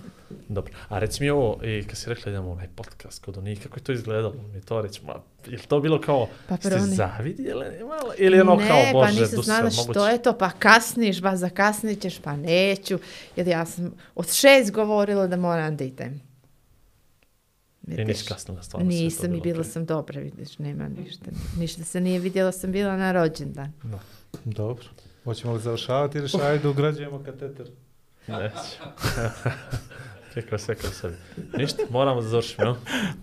Dobro. 0.49 0.73
A 0.89 0.99
reci 0.99 1.23
mi 1.23 1.31
ovo, 1.31 1.61
i 1.65 1.85
kad 1.87 1.97
si 1.99 2.09
rekla 2.11 2.33
idemo 2.33 2.51
onaj 2.51 2.69
podcast 2.75 3.25
kod 3.25 3.39
onih, 3.39 3.63
kako 3.63 3.79
je 3.79 3.85
to 3.85 3.93
izgledalo? 3.93 4.35
Mi 4.55 4.61
to 4.61 4.81
reći, 4.83 5.05
ma, 5.05 5.13
je 5.47 5.53
li 5.53 5.63
to 5.69 5.81
bilo 5.81 6.01
kao, 6.01 6.29
Pa 6.49 6.57
ste 6.57 6.71
ne- 6.71 6.79
zavidjeli 6.81 7.67
malo? 7.81 8.13
Ili 8.19 8.41
ono 8.41 8.55
ne, 8.55 8.69
kao, 8.69 8.79
bože, 8.93 9.15
pa 9.15 9.21
nisam 9.21 9.43
znala 9.43 9.71
što 9.71 10.09
je 10.09 10.23
to, 10.23 10.39
pa 10.39 10.51
kasniš, 10.51 11.23
ba 11.23 11.37
zakasnit 11.37 12.01
ćeš, 12.01 12.19
pa 12.19 12.37
neću. 12.37 12.99
Jer 13.37 13.49
ja 13.49 13.67
sam 13.67 13.93
od 14.15 14.33
šest 14.33 14.73
govorila 14.73 15.27
da 15.27 15.37
moram 15.37 15.77
da 15.77 15.85
idem. 15.85 16.21
I 17.87 17.91
Vidiš? 17.91 18.07
nisi 18.07 18.29
kasnila 18.29 18.63
stvarno. 18.63 18.91
sve 18.91 18.97
je 18.97 19.01
to 19.01 19.05
Nisam 19.05 19.35
i 19.35 19.41
bilo 19.41 19.43
bila 19.43 19.65
sam 19.65 19.85
dobra, 19.87 20.21
vidiš, 20.21 20.59
nema 20.59 20.89
ništa. 20.89 21.31
Ništa 21.59 21.85
se 21.85 22.01
nije 22.01 22.19
vidjela, 22.19 22.53
sam 22.53 22.73
bila 22.73 22.97
na 22.97 23.13
rođendan. 23.13 23.73
Dobro. 24.45 24.85
Hoćemo 25.25 25.53
li 25.53 25.61
završavati 25.61 26.19
ili 26.19 26.29
šta? 26.29 26.47
Ajde, 26.47 26.69
ugrađujemo 26.69 27.23
kateter. 27.25 27.67
Neću. 28.27 28.57
Čekaj 30.35 30.59
sve 30.59 30.75
kroz 30.75 30.93
sebi. 30.93 31.15
Ništa, 31.57 31.83
moramo 31.91 32.21
da 32.21 32.29
završimo, 32.29 32.65
jel? 32.67 32.75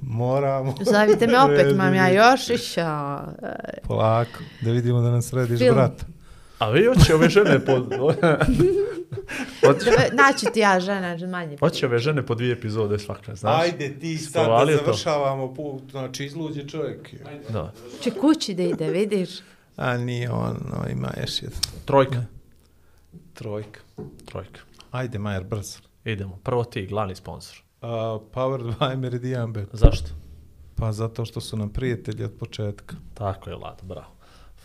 Moramo. 0.02 0.76
Zovite 0.84 1.28
me 1.28 1.40
opet, 1.46 1.78
mam 1.78 1.94
ja 1.94 2.10
još 2.10 2.50
išao. 2.50 3.22
Polako, 3.84 4.30
da 4.62 4.72
vidimo 4.72 5.02
da 5.02 5.12
nam 5.12 5.22
središ 5.22 5.60
Film. 5.60 5.76
brata. 5.76 6.06
A 6.60 6.70
vi 6.70 6.86
hoće 6.88 7.16
ove 7.16 7.30
žene 7.30 7.60
po... 7.60 7.72
hoće, 9.66 9.90
Naći 10.14 10.46
ti 10.54 10.60
ja 10.60 10.80
žena, 10.80 11.18
manje. 11.28 11.58
hoće 11.60 11.86
ove 11.86 12.00
žene 12.00 12.26
po 12.26 12.36
dvije 12.36 12.54
epizode 12.54 13.00
svaka, 13.00 13.36
znaš? 13.36 13.62
Ajde 13.62 14.00
ti 14.00 14.18
sad 14.18 14.34
da 14.34 14.44
Provalio 14.44 14.78
to. 14.78 14.84
završavamo 14.84 15.54
put, 15.56 15.84
znači 15.92 16.26
izluđe 16.26 16.68
čovjek. 16.68 17.14
je. 17.14 17.20
Da. 17.50 17.74
Če 18.02 18.12
kući 18.12 18.54
da 18.54 18.64
ide, 18.64 18.90
vidiš? 18.90 19.30
A 19.76 19.98
nije 19.98 20.32
on, 20.32 20.58
no, 20.70 20.90
ima 20.92 21.10
još 21.22 21.42
jedan. 21.42 21.60
Trojka. 21.86 22.24
Trojka. 23.34 23.80
Trojka. 24.26 24.60
Ajde, 24.92 25.20
Majer, 25.20 25.44
brzo. 25.44 25.80
Idemo. 26.12 26.38
Prvo 26.44 26.64
ti, 26.64 26.86
glavni 26.86 27.16
sponsor. 27.16 27.58
Uh, 27.82 27.90
powered 28.34 28.76
by 28.80 28.98
Meridian 28.98 29.54
Bet. 29.54 29.70
Zašto? 29.74 30.10
Pa 30.76 30.92
zato 30.92 31.26
što 31.26 31.42
su 31.42 31.58
nam 31.58 31.70
prijatelji 31.70 32.24
od 32.24 32.34
početka. 32.40 32.96
Tako 33.14 33.50
je, 33.50 33.56
Lado, 33.56 33.84
bravo. 33.84 34.12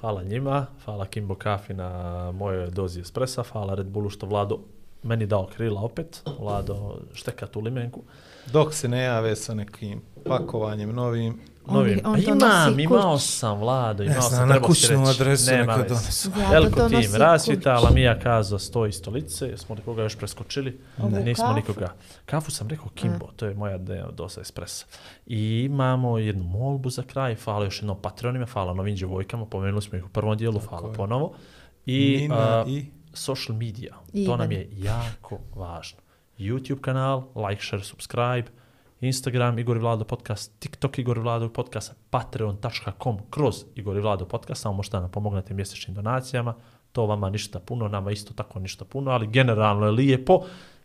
Hvala 0.01 0.23
njima, 0.23 0.67
hvala 0.85 1.07
Kimbo 1.07 1.35
Kafi 1.35 1.75
na 1.75 2.33
mojoj 2.33 2.71
dozi 2.71 3.01
espressa, 3.01 3.43
hvala 3.43 3.75
Red 3.75 3.87
Bullu 3.87 4.11
što 4.11 4.27
Vlado 4.27 4.59
meni 5.03 5.27
dao 5.27 5.47
krila 5.47 5.81
opet, 5.81 6.23
Vlado 6.39 6.99
šteka 7.13 7.47
tu 7.47 7.61
limenku. 7.61 8.03
Dok 8.53 8.75
se 8.75 8.89
ne 8.89 9.03
jave 9.03 9.37
sa 9.37 9.55
nekim 9.55 10.03
pakovanjem 10.25 10.93
novim, 10.93 11.41
Novim. 11.67 12.01
on 12.05 12.23
to 12.23 12.31
imam, 12.31 12.81
imao 12.81 13.19
sam, 13.19 13.59
Vlado, 13.59 14.05
ne 14.05 14.11
imao 14.11 14.23
sam, 14.23 14.31
znam, 14.31 14.49
na 14.49 14.55
trebao 14.55 14.75
si 14.75 14.87
kućnu 14.87 15.07
adresu 15.07 15.51
Nema 15.51 15.77
neka 15.77 15.89
donesu. 15.89 16.31
Veliko 16.51 16.81
nosi 16.81 17.11
tim, 17.11 17.15
rasvita, 17.15 17.75
kući. 17.75 17.85
Lamija 17.85 18.19
kaza 18.21 18.59
sto 18.59 18.87
i 18.87 18.93
stolice, 18.93 19.47
jesmo 19.47 19.75
li 19.75 19.81
koga 19.85 20.03
još 20.03 20.17
preskočili? 20.17 20.81
Ovu 20.99 21.11
Nismo 21.25 21.45
kafu? 21.45 21.57
nikoga. 21.57 21.95
Kafu 22.27 22.51
sam 22.51 22.69
rekao 22.69 22.89
Kimbo, 22.95 23.27
to 23.37 23.47
je 23.47 23.55
moja 23.55 23.79
dosa 24.13 24.41
espressa. 24.41 24.87
I 25.27 25.63
imamo 25.65 26.19
jednu 26.19 26.45
molbu 26.45 26.91
za 26.91 27.03
kraj, 27.03 27.35
hvala 27.35 27.65
još 27.65 27.79
jednom 27.79 28.03
Patreonima, 28.03 28.47
hvala 28.47 28.75
novim 28.75 28.97
djevojkama, 28.97 29.47
pomenuli 29.47 29.83
smo 29.83 29.99
ih 29.99 30.05
u 30.05 30.09
prvom 30.09 30.37
dijelu, 30.37 30.61
hvala 30.69 30.89
je. 30.89 30.95
ponovo. 30.95 31.35
I, 31.87 32.19
Nina 32.21 32.37
a, 32.37 32.65
i... 32.69 32.87
social 33.15 33.59
media, 33.59 33.95
I 34.13 34.27
to 34.27 34.37
nam 34.37 34.53
je 34.53 34.69
jako 34.73 35.39
važno. 35.55 35.99
YouTube 36.39 36.81
kanal, 36.81 37.25
like, 37.49 37.63
share, 37.63 37.85
subscribe, 37.85 38.45
Instagram 39.05 39.59
Igor 39.59 39.79
Vlado 39.79 40.05
podcast, 40.05 40.53
TikTok 40.59 40.99
Igor 40.99 41.19
Vlado 41.19 41.49
podcast, 41.49 41.93
patreon.com 42.11 43.19
kroz 43.31 43.65
Igor 43.75 44.01
Vlado 44.01 44.29
podcast, 44.29 44.63
samo 44.63 44.75
možete 44.75 44.97
da 44.97 45.01
nam 45.01 45.11
pomognete 45.11 45.55
mjesečnim 45.55 45.95
donacijama, 45.95 46.55
to 46.93 47.07
vama 47.07 47.31
ništa 47.31 47.61
puno, 47.61 47.89
nama 47.89 48.11
isto 48.11 48.35
tako 48.35 48.59
ništa 48.59 48.85
puno, 48.85 49.11
ali 49.11 49.27
generalno 49.27 49.87
je 49.87 49.93
lijepo 49.93 50.41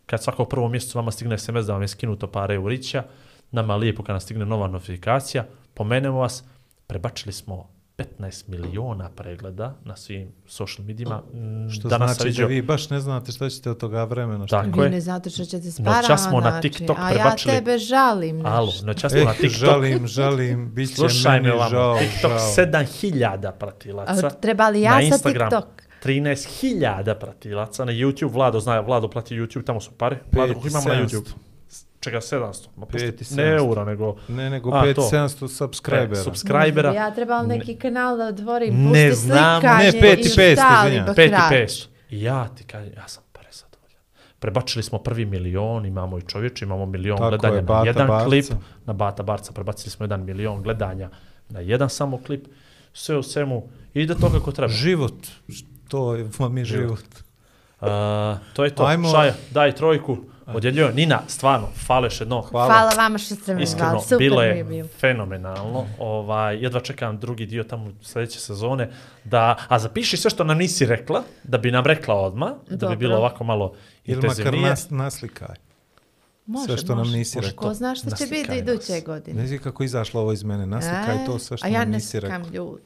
kad 0.06 0.22
svakog 0.22 0.48
prvo 0.48 0.68
mjesecu 0.68 0.98
vama 0.98 1.10
stigne 1.10 1.38
SMS 1.38 1.66
da 1.66 1.72
vam 1.72 1.82
je 1.82 1.88
skinuto 1.88 2.26
par 2.26 2.50
eurića, 2.50 3.04
nama 3.50 3.76
lijepo 3.76 4.02
kad 4.02 4.12
nam 4.12 4.20
stigne 4.20 4.46
nova 4.46 4.68
notifikacija, 4.68 5.46
pomenemo 5.74 6.18
vas, 6.18 6.44
prebačili 6.86 7.32
smo 7.32 7.79
15 8.18 8.48
miliona 8.48 9.08
pregleda 9.10 9.74
na 9.84 9.96
svim 9.96 10.28
social 10.46 10.86
medijima. 10.86 11.22
Mm, 11.34 11.70
Što 11.70 11.88
danas 11.88 12.10
znači 12.10 12.28
vidio- 12.28 12.40
da 12.40 12.48
vi 12.48 12.62
baš 12.62 12.90
ne 12.90 13.00
znate 13.00 13.32
šta 13.32 13.48
ćete 13.48 13.70
od 13.70 13.78
toga 13.78 14.04
vremena. 14.04 14.46
Što 14.46 14.56
Tako 14.56 14.70
Vi 14.72 14.86
je. 14.86 14.90
ne 14.90 15.00
znate 15.00 15.30
što 15.30 15.44
ćete 15.44 15.70
s 15.70 15.78
Noćas 15.78 15.94
parama 15.96 16.18
smo 16.18 16.40
na 16.40 16.50
naći, 16.50 16.70
TikTok 16.70 16.98
A 16.98 17.02
ja 17.02 17.08
prebačili- 17.14 17.54
tebe 17.54 17.78
žalim 17.78 18.36
nešto. 18.36 18.48
Alo, 18.48 18.72
noćas 18.84 19.12
smo 19.12 19.20
Eh, 19.20 19.24
na 19.24 19.32
TikTok. 19.32 19.50
žalim, 19.50 20.06
žalim, 20.06 20.70
bit 20.70 20.88
će 20.88 20.94
Slušaj 20.94 21.32
meni 21.32 21.48
me 21.48 21.54
ovamo, 21.54 21.70
žao, 21.70 21.98
TikTok 21.98 22.30
žao. 22.30 22.38
7000 22.48 23.52
pratilaca. 23.52 24.26
A 24.26 24.30
treba 24.30 24.68
li 24.68 24.80
ja 24.80 25.00
na 25.00 25.18
sa 25.18 25.28
TikTok? 25.28 25.64
13.000 26.02 27.14
pratilaca. 27.14 27.84
Na 27.84 27.92
YouTube, 27.92 28.32
Vlado 28.32 28.60
zna, 28.60 28.80
Vlado 28.80 29.08
plati 29.08 29.34
YouTube, 29.36 29.64
tamo 29.64 29.80
su 29.80 29.90
pare. 29.92 30.18
Vlado, 30.32 30.52
koliko 30.52 30.68
imamo 30.68 30.88
na 30.88 30.94
700. 30.96 31.08
YouTube? 31.08 31.30
Čega 32.00 32.18
700? 32.18 32.66
Ma, 32.76 32.86
pusti- 32.86 33.06
ne 33.06 33.12
700. 33.12 33.56
eura, 33.58 33.84
nego 33.84 34.16
Ne, 34.28 34.50
nego 34.50 34.70
A, 34.70 34.84
5700 34.84 35.44
e, 35.44 35.48
subscribera. 35.48 36.16
subscribera. 36.16 36.92
Ja 36.92 37.10
trebam 37.10 37.46
neki 37.48 37.76
kanal 37.76 38.16
da 38.16 38.26
otvorim, 38.26 38.74
Ne 38.82 38.88
pusti 39.08 39.14
znam, 39.16 39.60
slikanje 39.60 39.84
ne, 39.84 40.00
pet 40.00 40.18
i 40.18 40.22
i 40.22 40.36
pest, 40.36 40.58
ostali 40.58 40.86
izvinjam. 40.86 41.06
bakrači. 41.06 41.32
5 41.32 41.52
i 41.52 41.66
500. 41.66 41.86
I 42.10 42.22
ja 42.22 42.48
ti 42.48 42.64
kažem, 42.64 42.92
ja 42.96 43.08
sam 43.08 43.22
prezadovoljan. 43.32 44.00
Prebačili 44.38 44.82
smo 44.82 44.98
prvi 44.98 45.24
milion, 45.26 45.86
imamo 45.86 46.18
i 46.18 46.22
čovječe, 46.22 46.64
imamo 46.64 46.86
milion 46.86 47.18
Tako 47.18 47.30
gledanja 47.30 47.54
je, 47.54 47.62
na 47.62 47.66
Bata 47.68 47.86
jedan 47.86 48.06
Barca. 48.06 48.26
klip. 48.26 48.44
Na 48.86 48.92
Bata 48.92 49.22
Barca 49.22 49.52
prebacili 49.52 49.90
smo 49.90 50.04
jedan 50.04 50.24
milion 50.24 50.62
gledanja 50.62 51.10
na 51.48 51.60
jedan 51.60 51.90
samo 51.90 52.18
klip. 52.18 52.46
Sve 52.92 53.16
u 53.16 53.22
svemu 53.22 53.62
ide 53.94 54.14
to 54.14 54.30
kako 54.30 54.52
treba. 54.52 54.72
Život, 54.72 55.26
to 55.88 56.14
je, 56.14 56.28
vam 56.38 56.58
je 56.58 56.64
život. 56.64 57.04
Uh, 57.80 57.88
to 58.52 58.64
je 58.64 58.70
to. 58.70 58.84
Ajmo. 58.84 59.08
Šaja, 59.10 59.34
daj 59.50 59.72
trojku. 59.72 60.16
Odjeljujem. 60.54 60.94
Nina, 60.94 61.20
stvarno, 61.28 61.68
još 62.02 62.20
jedno. 62.20 62.40
Hvala. 62.42 62.66
Hvala 62.66 62.90
vama 62.92 63.18
što 63.18 63.34
ste 63.34 63.54
me 63.54 63.62
Iskreno, 63.62 64.00
super 64.00 64.18
bilo 64.18 64.40
mi 64.64 64.76
je 64.76 64.84
fenomenalno. 64.84 65.86
Ovaj, 65.98 66.56
jedva 66.56 66.80
čekam 66.80 67.18
drugi 67.18 67.46
dio 67.46 67.64
tamo 67.64 67.92
sljedeće 68.02 68.40
sezone. 68.40 68.90
Da, 69.24 69.56
a 69.68 69.78
zapiši 69.78 70.16
sve 70.16 70.30
što 70.30 70.44
nam 70.44 70.58
nisi 70.58 70.86
rekla, 70.86 71.22
da 71.44 71.58
bi 71.58 71.70
nam 71.70 71.84
rekla 71.86 72.14
odmah, 72.14 72.50
da 72.70 72.88
bi 72.88 72.96
bilo 72.96 73.16
ovako 73.16 73.44
malo 73.44 73.74
Ili 74.04 74.16
makar 74.16 74.30
intenzivnije. 74.30 74.70
nas, 74.70 74.90
naslikaj. 74.90 75.56
Može, 76.46 76.66
Sve 76.66 76.76
što 76.76 76.88
nam 76.88 76.98
može. 76.98 77.16
nisi 77.16 77.38
Može. 77.38 77.48
rekla. 77.50 77.62
Ko 77.62 77.74
zna 77.74 77.94
što 77.94 78.10
će 78.10 78.26
biti 78.26 78.56
iduće 78.58 79.00
godine. 79.00 79.40
Ne 79.42 79.46
znam 79.46 79.58
kako 79.58 79.82
izašlo 79.82 80.20
ovo 80.20 80.32
iz 80.32 80.42
mene, 80.42 80.66
naslikaj 80.66 81.14
E, 81.14 81.26
to 81.26 81.38
sve 81.38 81.56
što 81.56 81.66
A 81.66 81.70
ja 81.70 81.78
nam 81.78 81.90
ne 81.90 81.96
nisi 81.96 82.20
rekla. 82.20 82.36
slikam 82.38 82.54
ljud. 82.54 82.80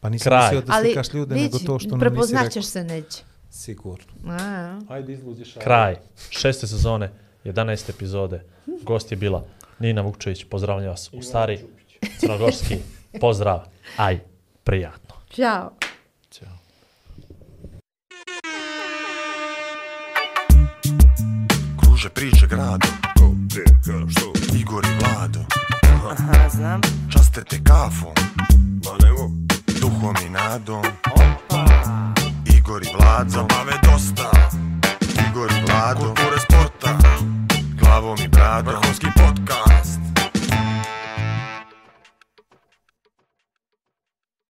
Pa 0.00 0.08
nisam 0.08 0.32
mislio 0.42 0.60
da 0.60 0.72
slikaš 0.80 1.12
ljude, 1.12 1.34
nego 1.34 1.58
to 1.58 1.78
što 1.78 1.88
nam 1.88 1.98
nisi 1.98 2.00
prepoznaćeš 2.00 2.54
rekla. 2.54 2.62
se 2.62 2.84
neće. 2.84 3.22
Sigurno. 3.54 4.04
A, 4.28 4.80
Ajde 4.88 5.12
izluđiš. 5.12 5.54
Kraj 5.62 5.96
šeste 6.30 6.66
sezone, 6.66 7.10
11 7.44 7.90
epizode. 7.90 8.42
Gost 8.82 9.10
je 9.12 9.16
bila 9.16 9.44
Nina 9.78 10.02
Vukčević, 10.02 10.44
pozdravljam 10.44 10.88
vas 10.90 11.10
u 11.12 11.22
stari 11.22 11.58
crnogorski 12.20 12.76
pozdrav. 13.20 13.60
Aj, 13.96 14.20
prijatno. 14.64 15.14
Ćao. 15.30 15.70
Ćao. 16.30 16.48
Kruže 21.80 22.08
priče 22.08 22.46
gradom 22.46 22.90
Ko, 23.18 23.30
gdje, 23.44 23.64
kada, 23.64 24.10
što? 24.10 24.56
Igor 24.58 24.84
i 24.84 24.98
Vlado 24.98 25.40
Aha, 26.10 26.48
znam. 26.48 26.80
Časte 27.12 27.44
te 27.44 27.56
kafom 27.64 28.12
Ma 28.84 29.06
nemo. 29.06 29.30
Duhom 29.80 30.14
i 30.26 30.30
nadom 30.30 30.82
Igor 32.64 32.82
i 32.82 32.88
Vlado 32.96 33.30
Zabave 33.30 33.78
dosta. 33.82 34.30
Igor 35.28 35.50
i 35.50 35.66
Vlado. 35.66 36.00
Kulture 36.00 36.40
sporta. 36.40 36.98
Glavom 37.78 38.18
i 38.24 38.28
bradom. 38.28 38.74
Vrhovski 38.74 39.06